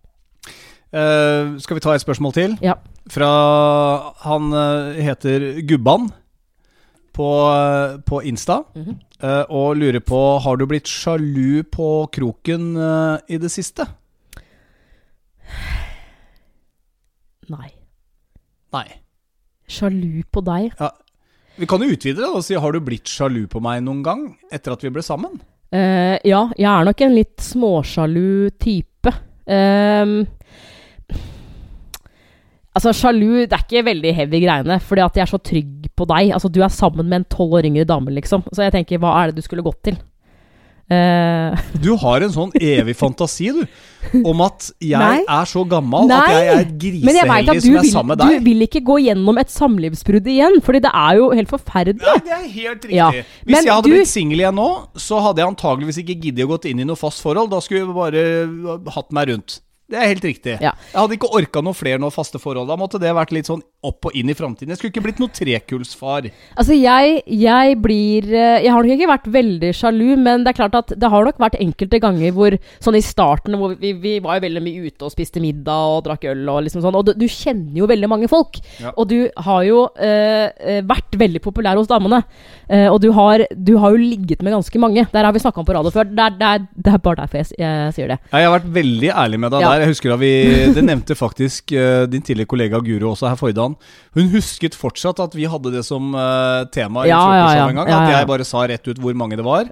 Uh, 0.95 1.57
skal 1.59 1.75
vi 1.75 1.83
ta 1.83 1.95
et 1.95 2.03
spørsmål 2.03 2.35
til? 2.35 2.53
Ja. 2.63 2.77
Fra 3.11 3.31
Han 4.23 4.53
eh, 4.55 5.01
heter 5.05 5.43
Gubban 5.67 6.07
på, 7.13 7.27
eh, 7.51 7.99
på 8.01 8.21
Insta. 8.21 8.63
mm 8.75 8.83
-hmm. 8.83 9.27
uh, 9.27 9.45
og 9.49 9.77
lurer 9.77 9.99
på 9.99 10.39
Har 10.39 10.55
du 10.55 10.65
blitt 10.65 10.87
sjalu 10.87 11.63
på 11.63 12.09
kroken 12.11 12.77
uh, 12.77 13.17
i 13.29 13.37
det 13.37 13.51
siste. 13.51 13.85
Nei. 17.49 17.69
Nei. 18.73 18.87
Sjalu 19.67 20.23
på 20.31 20.41
deg? 20.41 20.71
Vi 21.57 21.65
kan 21.65 21.81
jo 21.81 21.91
utvide 21.91 22.21
det 22.21 22.29
og 22.35 22.43
si 22.43 22.53
Har 22.53 22.71
du 22.71 22.79
blitt 22.79 23.07
sjalu 23.07 23.47
på 23.47 23.59
meg 23.59 23.83
noen 23.83 24.03
gang 24.03 24.37
etter 24.51 24.71
at 24.71 24.83
vi 24.83 24.89
ble 24.89 25.01
sammen? 25.01 25.41
Eh, 25.75 26.17
ja, 26.29 26.45
jeg 26.55 26.69
er 26.69 26.87
nok 26.87 27.01
en 27.03 27.15
litt 27.15 27.43
småsjalu 27.43 28.51
type. 28.61 29.11
Um, 29.45 30.23
altså, 32.73 32.93
sjalu 32.97 33.43
Det 33.45 33.53
er 33.53 33.61
ikke 33.61 33.83
veldig 33.85 34.13
heavy 34.17 34.39
greiene, 34.41 34.79
fordi 34.81 35.03
at 35.05 35.19
jeg 35.19 35.25
er 35.25 35.33
så 35.33 35.41
trygg 35.51 35.89
på 35.97 36.07
deg. 36.09 36.31
Altså, 36.37 36.49
Du 36.49 36.61
er 36.63 36.73
sammen 36.73 37.09
med 37.09 37.21
en 37.21 37.29
tolv 37.29 37.57
år 37.59 37.67
yngre 37.69 37.87
dame, 37.89 38.13
liksom. 38.15 38.45
Så 38.51 38.65
jeg 38.65 38.75
tenker, 38.77 39.01
hva 39.01 39.17
er 39.19 39.31
det 39.31 39.41
du 39.41 39.45
skulle 39.45 39.65
gått 39.65 39.83
til? 39.89 39.99
Eh, 40.91 41.55
Du 41.81 41.95
har 41.97 42.21
en 42.21 42.33
sånn 42.33 42.51
evig 42.61 42.93
fantasi, 42.97 43.47
du. 43.55 43.63
Om 44.21 44.41
at 44.45 44.67
jeg 44.85 45.01
Nei. 45.01 45.23
er 45.25 45.47
så 45.49 45.63
gammel 45.65 46.05
Nei. 46.11 46.17
at 46.19 46.29
jeg 46.35 46.49
er 46.53 46.67
griseheldig 46.83 47.55
som 47.63 47.77
er 47.79 47.87
sammen 47.89 48.11
med 48.13 48.21
du 48.21 48.45
vil 48.45 48.61
ikke 48.67 48.83
gå 48.85 48.99
gjennom 49.01 49.39
et 49.41 49.49
samlivsbrudd 49.49 50.29
igjen, 50.29 50.59
fordi 50.61 50.83
det 50.85 50.91
er 50.93 51.17
jo 51.17 51.31
helt 51.33 51.49
forferdelig. 51.49 52.05
Ja, 52.05 52.13
det 52.21 52.35
er 52.37 52.45
helt 52.53 52.85
riktig. 52.85 52.99
Ja. 52.99 53.09
Hvis 53.11 53.55
Men 53.55 53.65
jeg 53.65 53.73
hadde 53.73 53.89
du- 53.89 53.95
blitt 53.97 54.11
singel 54.13 54.43
igjen 54.45 54.59
nå, 54.61 54.69
så 54.95 55.21
hadde 55.25 55.41
jeg 55.41 55.49
antageligvis 55.55 56.01
ikke 56.03 56.19
giddet 56.21 56.45
å 56.45 56.53
gått 56.53 56.69
inn 56.69 56.79
i 56.79 56.85
noe 56.85 56.95
fast 57.01 57.23
forhold. 57.25 57.49
Da 57.49 57.59
skulle 57.65 57.81
jeg 57.81 57.95
bare 57.97 58.91
hatt 58.93 59.11
meg 59.11 59.29
rundt. 59.33 59.59
Det 59.89 59.97
er 60.01 60.07
helt 60.09 60.23
riktig. 60.25 60.53
Ja. 60.61 60.71
Jeg 60.93 60.97
hadde 61.01 61.13
ikke 61.17 61.29
orka 61.37 61.61
noe 61.61 61.73
flere 61.77 61.99
noe 62.01 62.09
faste 62.13 62.39
forhold. 62.41 62.67
Da 62.69 62.77
måtte 62.77 62.97
det 63.01 63.11
vært 63.13 63.33
litt 63.35 63.45
sånn 63.49 63.61
opp 63.85 64.09
og 64.09 64.15
inn 64.17 64.29
i 64.31 64.35
framtiden. 64.37 64.71
Jeg 64.73 64.79
skulle 64.81 64.93
ikke 64.93 65.03
blitt 65.05 65.21
noe 65.21 65.33
trekullsfar. 65.35 66.29
Altså, 66.57 66.75
jeg, 66.77 67.21
jeg 67.29 67.77
blir 67.83 68.27
eh, 68.33 68.63
Jeg 68.65 68.71
har 68.73 68.83
nok 68.85 68.95
ikke 68.95 69.09
vært 69.11 69.29
veldig 69.35 69.71
sjalu, 69.77 70.15
men 70.21 70.43
det 70.45 70.53
er 70.53 70.59
klart 70.59 70.77
at 70.79 70.93
det 70.99 71.09
har 71.11 71.25
nok 71.27 71.39
vært 71.41 71.57
enkelte 71.61 71.99
ganger 72.03 72.33
hvor 72.35 72.55
Sånn 72.83 72.97
i 72.97 73.03
starten, 73.05 73.55
hvor 73.59 73.75
vi, 73.79 73.93
vi 74.01 74.15
var 74.23 74.37
jo 74.39 74.45
veldig 74.45 74.61
mye 74.65 74.89
ute 74.89 75.05
og 75.07 75.13
spiste 75.13 75.41
middag 75.43 75.95
og 75.95 76.03
drakk 76.05 76.25
øl 76.31 76.43
og 76.51 76.63
liksom 76.65 76.83
sånn, 76.83 76.95
og 76.97 77.05
du, 77.07 77.13
du 77.17 77.25
kjenner 77.31 77.77
jo 77.79 77.87
veldig 77.89 78.09
mange 78.11 78.29
folk. 78.31 78.59
Ja. 78.81 78.91
Og 78.99 79.07
du 79.11 79.17
har 79.47 79.63
jo 79.67 79.85
eh, 80.01 80.81
vært 80.87 81.15
veldig 81.19 81.41
populær 81.43 81.79
hos 81.79 81.89
damene. 81.89 82.21
Eh, 82.69 82.87
og 82.91 82.99
du 83.03 83.09
har, 83.15 83.43
du 83.53 83.75
har 83.81 83.95
jo 83.95 84.01
ligget 84.01 84.43
med 84.45 84.55
ganske 84.55 84.81
mange. 84.81 85.05
Der 85.13 85.27
har 85.27 85.35
vi 85.35 85.41
snakka 85.43 85.61
om 85.61 85.67
på 85.67 85.75
radio 85.77 85.93
før. 85.93 86.07
Det 86.09 86.25
er, 86.25 86.35
det 86.39 86.49
er, 86.51 86.65
det 86.87 86.93
er 86.95 87.01
bare 87.05 87.21
derfor 87.23 87.41
jeg, 87.41 87.51
jeg 87.61 87.95
sier 87.97 88.13
det. 88.13 88.19
Ja, 88.31 88.41
Jeg 88.43 88.49
har 88.49 88.55
vært 88.59 88.69
veldig 88.79 89.11
ærlig 89.25 89.39
med 89.45 89.55
deg 89.55 89.65
Ja. 89.65 89.71
der. 89.73 89.85
Jeg 89.85 89.93
husker 89.95 90.13
da 90.13 90.19
vi, 90.21 90.31
Det 90.75 90.83
nevnte 90.85 91.17
faktisk 91.19 91.71
eh, 91.75 92.05
din 92.11 92.21
tidligere 92.25 92.51
kollega 92.51 92.81
Guro 92.85 93.11
også 93.13 93.29
her 93.31 93.39
forrige 93.39 93.59
dagen. 93.59 93.74
Hun 94.17 94.31
husket 94.33 94.77
fortsatt 94.77 95.21
at 95.23 95.37
vi 95.37 95.47
hadde 95.51 95.73
det 95.73 95.85
som 95.87 96.13
uh, 96.15 96.65
tema 96.73 97.05
i 97.05 97.11
Ja, 97.11 97.21
ja, 97.37 97.47
ja. 97.59 97.69
en 97.69 97.81
gang. 97.81 97.91
At 97.91 98.13
jeg 98.13 98.29
bare 98.29 98.47
sa 98.47 98.65
rett 98.69 98.87
ut 98.87 99.01
hvor 99.01 99.17
mange 99.17 99.39
det 99.39 99.45
var. 99.45 99.69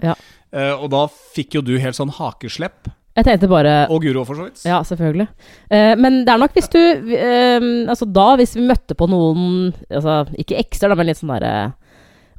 Eh, 0.53 0.73
og 0.73 0.91
da 0.93 1.07
fikk 1.09 1.57
jo 1.57 1.63
du 1.65 1.73
helt 1.81 1.97
sånn 1.97 2.13
hakeslepp. 2.13 2.91
Jeg 3.13 3.27
tenkte 3.27 3.49
bare 3.49 3.73
Og 3.93 4.01
Guro, 4.01 4.23
for 4.25 4.37
så 4.37 4.47
vidt. 4.47 4.63
Ja, 4.65 4.79
selvfølgelig. 4.85 5.27
Eh, 5.69 5.93
men 6.01 6.23
det 6.25 6.33
er 6.33 6.39
nok 6.41 6.55
hvis 6.57 6.69
du 6.73 6.79
eh, 6.81 7.65
Altså 7.85 8.07
da, 8.09 8.31
hvis 8.39 8.55
vi 8.57 8.65
møtte 8.65 8.97
på 8.97 9.05
noen 9.05 9.69
altså, 9.85 10.23
Ikke 10.41 10.57
ekser, 10.57 10.89
da, 10.89 10.97
men 10.97 11.11
litt 11.11 11.19
sånn 11.19 11.29
derre 11.35 11.51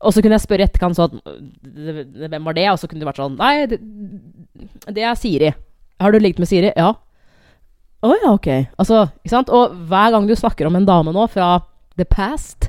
Og 0.03 0.11
så 0.11 0.19
kunne 0.19 0.35
jeg 0.35 0.43
spørre 0.43 0.67
i 0.67 0.67
etterkant 0.67 0.99
sånn 0.99 1.23
Hvem 1.23 2.51
var 2.51 2.59
det? 2.59 2.67
Og 2.73 2.81
så 2.83 2.91
kunne 2.91 3.05
det 3.05 3.11
vært 3.13 3.23
sånn 3.23 3.39
Nei, 3.39 3.53
det, 3.71 3.79
det 4.99 5.07
er 5.07 5.15
Siri. 5.21 5.53
Har 6.03 6.11
du 6.11 6.19
ligget 6.19 6.43
med 6.43 6.51
Siri? 6.51 6.75
Ja. 6.75 6.91
Å 8.05 8.13
ja, 8.21 8.33
ok. 8.35 8.49
Altså, 8.81 9.07
ikke 9.25 9.33
sant? 9.33 9.53
Og 9.55 9.77
hver 9.89 10.13
gang 10.13 10.27
du 10.29 10.35
snakker 10.37 10.69
om 10.69 10.77
en 10.77 10.89
dame 10.89 11.15
nå 11.15 11.25
fra 11.33 11.57
the 11.99 12.05
past, 12.09 12.69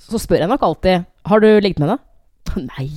så 0.00 0.20
spør 0.20 0.42
jeg 0.42 0.50
nok 0.50 0.64
alltid 0.66 1.06
Har 1.30 1.40
du 1.40 1.48
ligget 1.62 1.80
med 1.80 1.94
henne? 1.94 2.02
Nei, 2.68 2.88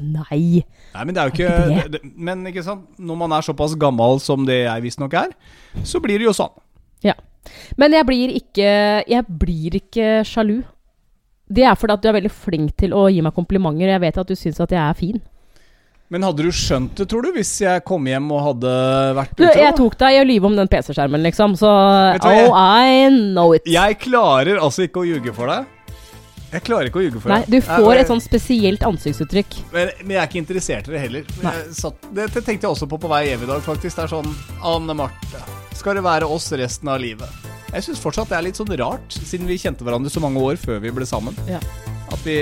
Nei. 0.00 0.62
Nei, 0.94 1.02
men 1.04 1.14
det 1.14 1.24
jo 1.28 1.34
ikke 1.34 1.48
ikke 1.84 2.00
Men 2.16 2.46
ikke 2.48 2.64
sant 2.64 2.86
når 2.98 3.18
man 3.20 3.34
er 3.36 3.44
såpass 3.44 3.74
gammel 3.78 4.16
som 4.22 4.46
det 4.48 4.62
jeg 4.62 4.84
visstnok 4.86 5.16
er, 5.20 5.34
så 5.84 6.00
blir 6.02 6.18
det 6.22 6.28
jo 6.30 6.34
sånn. 6.36 6.54
Ja. 7.04 7.16
Men 7.76 7.92
jeg 7.92 8.08
blir 8.08 8.32
ikke 8.32 8.70
Jeg 9.10 9.26
blir 9.28 9.76
ikke 9.82 10.22
sjalu. 10.24 10.62
Det 11.44 11.66
er 11.68 11.76
fordi 11.76 11.98
at 11.98 12.02
du 12.02 12.08
er 12.08 12.16
veldig 12.16 12.32
flink 12.32 12.72
til 12.80 12.94
å 12.96 13.04
gi 13.12 13.20
meg 13.22 13.36
komplimenter. 13.36 13.84
og 13.84 13.92
Jeg 13.92 14.04
vet 14.06 14.22
at 14.22 14.30
du 14.30 14.38
syns 14.38 14.62
at 14.64 14.72
jeg 14.72 14.80
er 14.80 14.96
fin. 14.96 15.20
Men 16.14 16.22
hadde 16.22 16.44
du 16.46 16.50
skjønt 16.54 16.92
det, 16.94 17.08
tror 17.10 17.24
du, 17.26 17.32
hvis 17.34 17.50
jeg 17.64 17.82
kom 17.88 18.04
hjem 18.06 18.28
og 18.30 18.42
hadde 18.44 18.72
vært 19.18 19.32
Du, 19.40 19.42
jeg 19.50 19.74
tok 19.74 19.96
deg 19.98 20.14
i 20.14 20.20
å 20.22 20.26
lyve 20.28 20.46
om 20.46 20.54
den 20.60 20.68
PC-skjermen, 20.70 21.24
liksom, 21.26 21.56
så 21.58 21.66
hva, 21.66 22.34
jeg- 22.36 22.44
Oh, 22.46 22.54
I 22.54 23.08
know 23.10 23.50
it. 23.56 23.66
Jeg 23.66 23.98
klarer 24.04 24.60
altså 24.62 24.84
ikke 24.86 25.02
å 25.02 25.08
ljuge 25.08 25.34
for 25.34 25.50
deg. 25.50 25.66
Jeg 26.54 26.62
klarer 26.68 26.86
ikke 26.86 27.00
å 27.00 27.02
ljuge 27.02 27.18
for 27.18 27.32
deg. 27.34 27.48
Nei, 27.48 27.50
du 27.50 27.66
får 27.66 27.90
Jeg- 27.96 28.04
et 28.04 28.10
sånn 28.12 28.22
spesielt 28.22 28.84
ansiktsuttrykk. 28.86 29.56
Men, 29.72 29.90
men 30.04 30.10
jeg 30.14 30.20
er 30.22 30.28
ikke 30.30 30.42
interessert 30.44 30.86
i 30.86 30.92
det 30.94 31.00
heller. 31.02 31.24
Jeg 31.42 31.74
satt, 31.74 31.98
det, 32.14 32.28
det 32.36 32.44
tenkte 32.46 32.68
jeg 32.68 32.70
også 32.76 32.86
på 32.94 33.00
på 33.02 33.10
vei 33.10 33.24
hjem 33.32 33.42
i 33.42 33.50
dag, 33.50 33.60
faktisk. 33.66 33.96
Det 33.98 34.04
er 34.06 34.12
sånn 34.14 34.30
Anne 34.62 34.94
Marte, 34.94 35.42
skal 35.74 35.98
det 35.98 36.04
være 36.06 36.30
oss 36.30 36.46
resten 36.52 36.88
av 36.94 37.00
livet? 37.02 37.26
Jeg 37.74 37.82
syns 37.88 37.98
fortsatt 37.98 38.28
det 38.30 38.38
er 38.38 38.46
litt 38.46 38.54
sånn 38.62 38.70
rart, 38.78 39.10
siden 39.18 39.48
vi 39.50 39.58
kjente 39.58 39.82
hverandre 39.82 40.14
så 40.14 40.22
mange 40.22 40.38
år 40.38 40.54
før 40.62 40.78
vi 40.80 40.94
ble 40.94 41.04
sammen. 41.10 41.34
Ja. 41.50 41.58
At 42.12 42.22
vi 42.22 42.38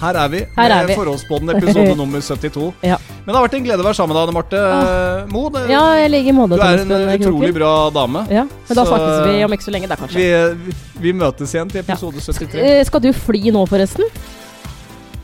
Her 0.00 0.16
er 0.24 0.28
vi, 0.32 0.40
Her 0.56 0.72
er 0.74 0.88
med 0.88 0.90
vi. 0.90 1.54
Episode 1.54 1.94
nummer 2.02 2.20
72. 2.20 2.72
Ja. 2.82 2.96
Men 3.24 3.30
det 3.32 3.36
har 3.38 3.44
vært 3.46 3.54
en 3.58 3.64
glede 3.64 3.80
å 3.80 3.86
være 3.86 3.96
sammen 3.96 4.12
med 4.12 4.18
deg, 4.18 4.28
Anne 4.28 4.36
Marte 4.36 5.32
Mo. 5.32 5.42
Det, 5.54 5.62
Ja, 5.70 5.84
i 6.04 6.32
måte. 6.34 6.58
du 6.58 6.64
er 6.66 6.82
en 6.82 7.22
utrolig 7.22 7.52
bra 7.56 7.72
dame. 7.94 8.24
Ja, 8.32 8.44
men 8.44 8.76
da 8.80 8.84
snakkes 8.84 9.22
vi 9.28 9.44
om 9.46 9.54
ikke 9.56 9.66
så 9.68 9.74
lenge, 9.74 9.88
da, 9.88 9.96
kanskje. 10.00 10.18
Vi, 10.18 10.64
vi, 10.66 10.76
vi 11.06 11.14
møtes 11.16 11.54
igjen 11.54 11.70
til 11.72 11.80
episode 11.84 12.20
73. 12.20 12.58
Eh, 12.60 12.82
skal 12.88 13.04
du 13.06 13.12
fly 13.16 13.44
nå, 13.54 13.64
forresten? 13.70 14.04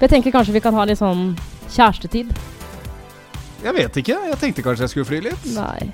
Jeg 0.00 0.08
tenker 0.14 0.32
kanskje 0.32 0.54
vi 0.56 0.62
kan 0.64 0.76
ha 0.78 0.86
litt 0.88 1.00
sånn 1.02 1.34
kjærestetid. 1.74 2.30
Jeg 3.60 3.76
vet 3.76 3.98
ikke. 4.00 4.16
Jeg 4.30 4.38
tenkte 4.40 4.64
kanskje 4.64 4.86
jeg 4.86 4.94
skulle 4.94 5.08
fly 5.10 5.20
litt. 5.28 5.50
Nei. 5.52 5.90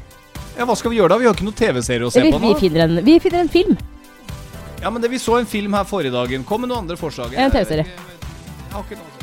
Ja, 0.57 0.65
Hva 0.65 0.77
skal 0.79 0.93
vi 0.95 1.01
gjøre 1.01 1.17
da? 1.17 1.19
Vi 1.21 1.27
har 1.27 1.35
ikke 1.35 1.49
noen 1.49 1.59
TV-serie 1.59 2.07
å 2.07 2.13
se 2.15 2.23
Vi, 2.23 2.31
på 2.33 2.39
vi, 2.41 2.53
nå. 2.53 2.59
finner 2.61 2.85
en, 2.87 3.01
vi 3.05 3.17
finner 3.21 3.43
en 3.43 3.51
film. 3.53 3.75
Ja, 4.81 4.93
men 4.93 5.03
det, 5.03 5.11
Vi 5.11 5.19
så 5.19 5.41
en 5.41 5.49
film 5.49 5.75
her 5.75 5.85
forrige 5.89 6.15
dagen. 6.15 6.45
Kom 6.47 6.63
med 6.63 6.71
noen 6.71 6.85
andre 6.87 6.97
forslag. 7.01 7.35
En 7.35 7.51
TV-serie. 7.51 7.89
Jeg- 8.77 8.91
jeg- 8.91 9.16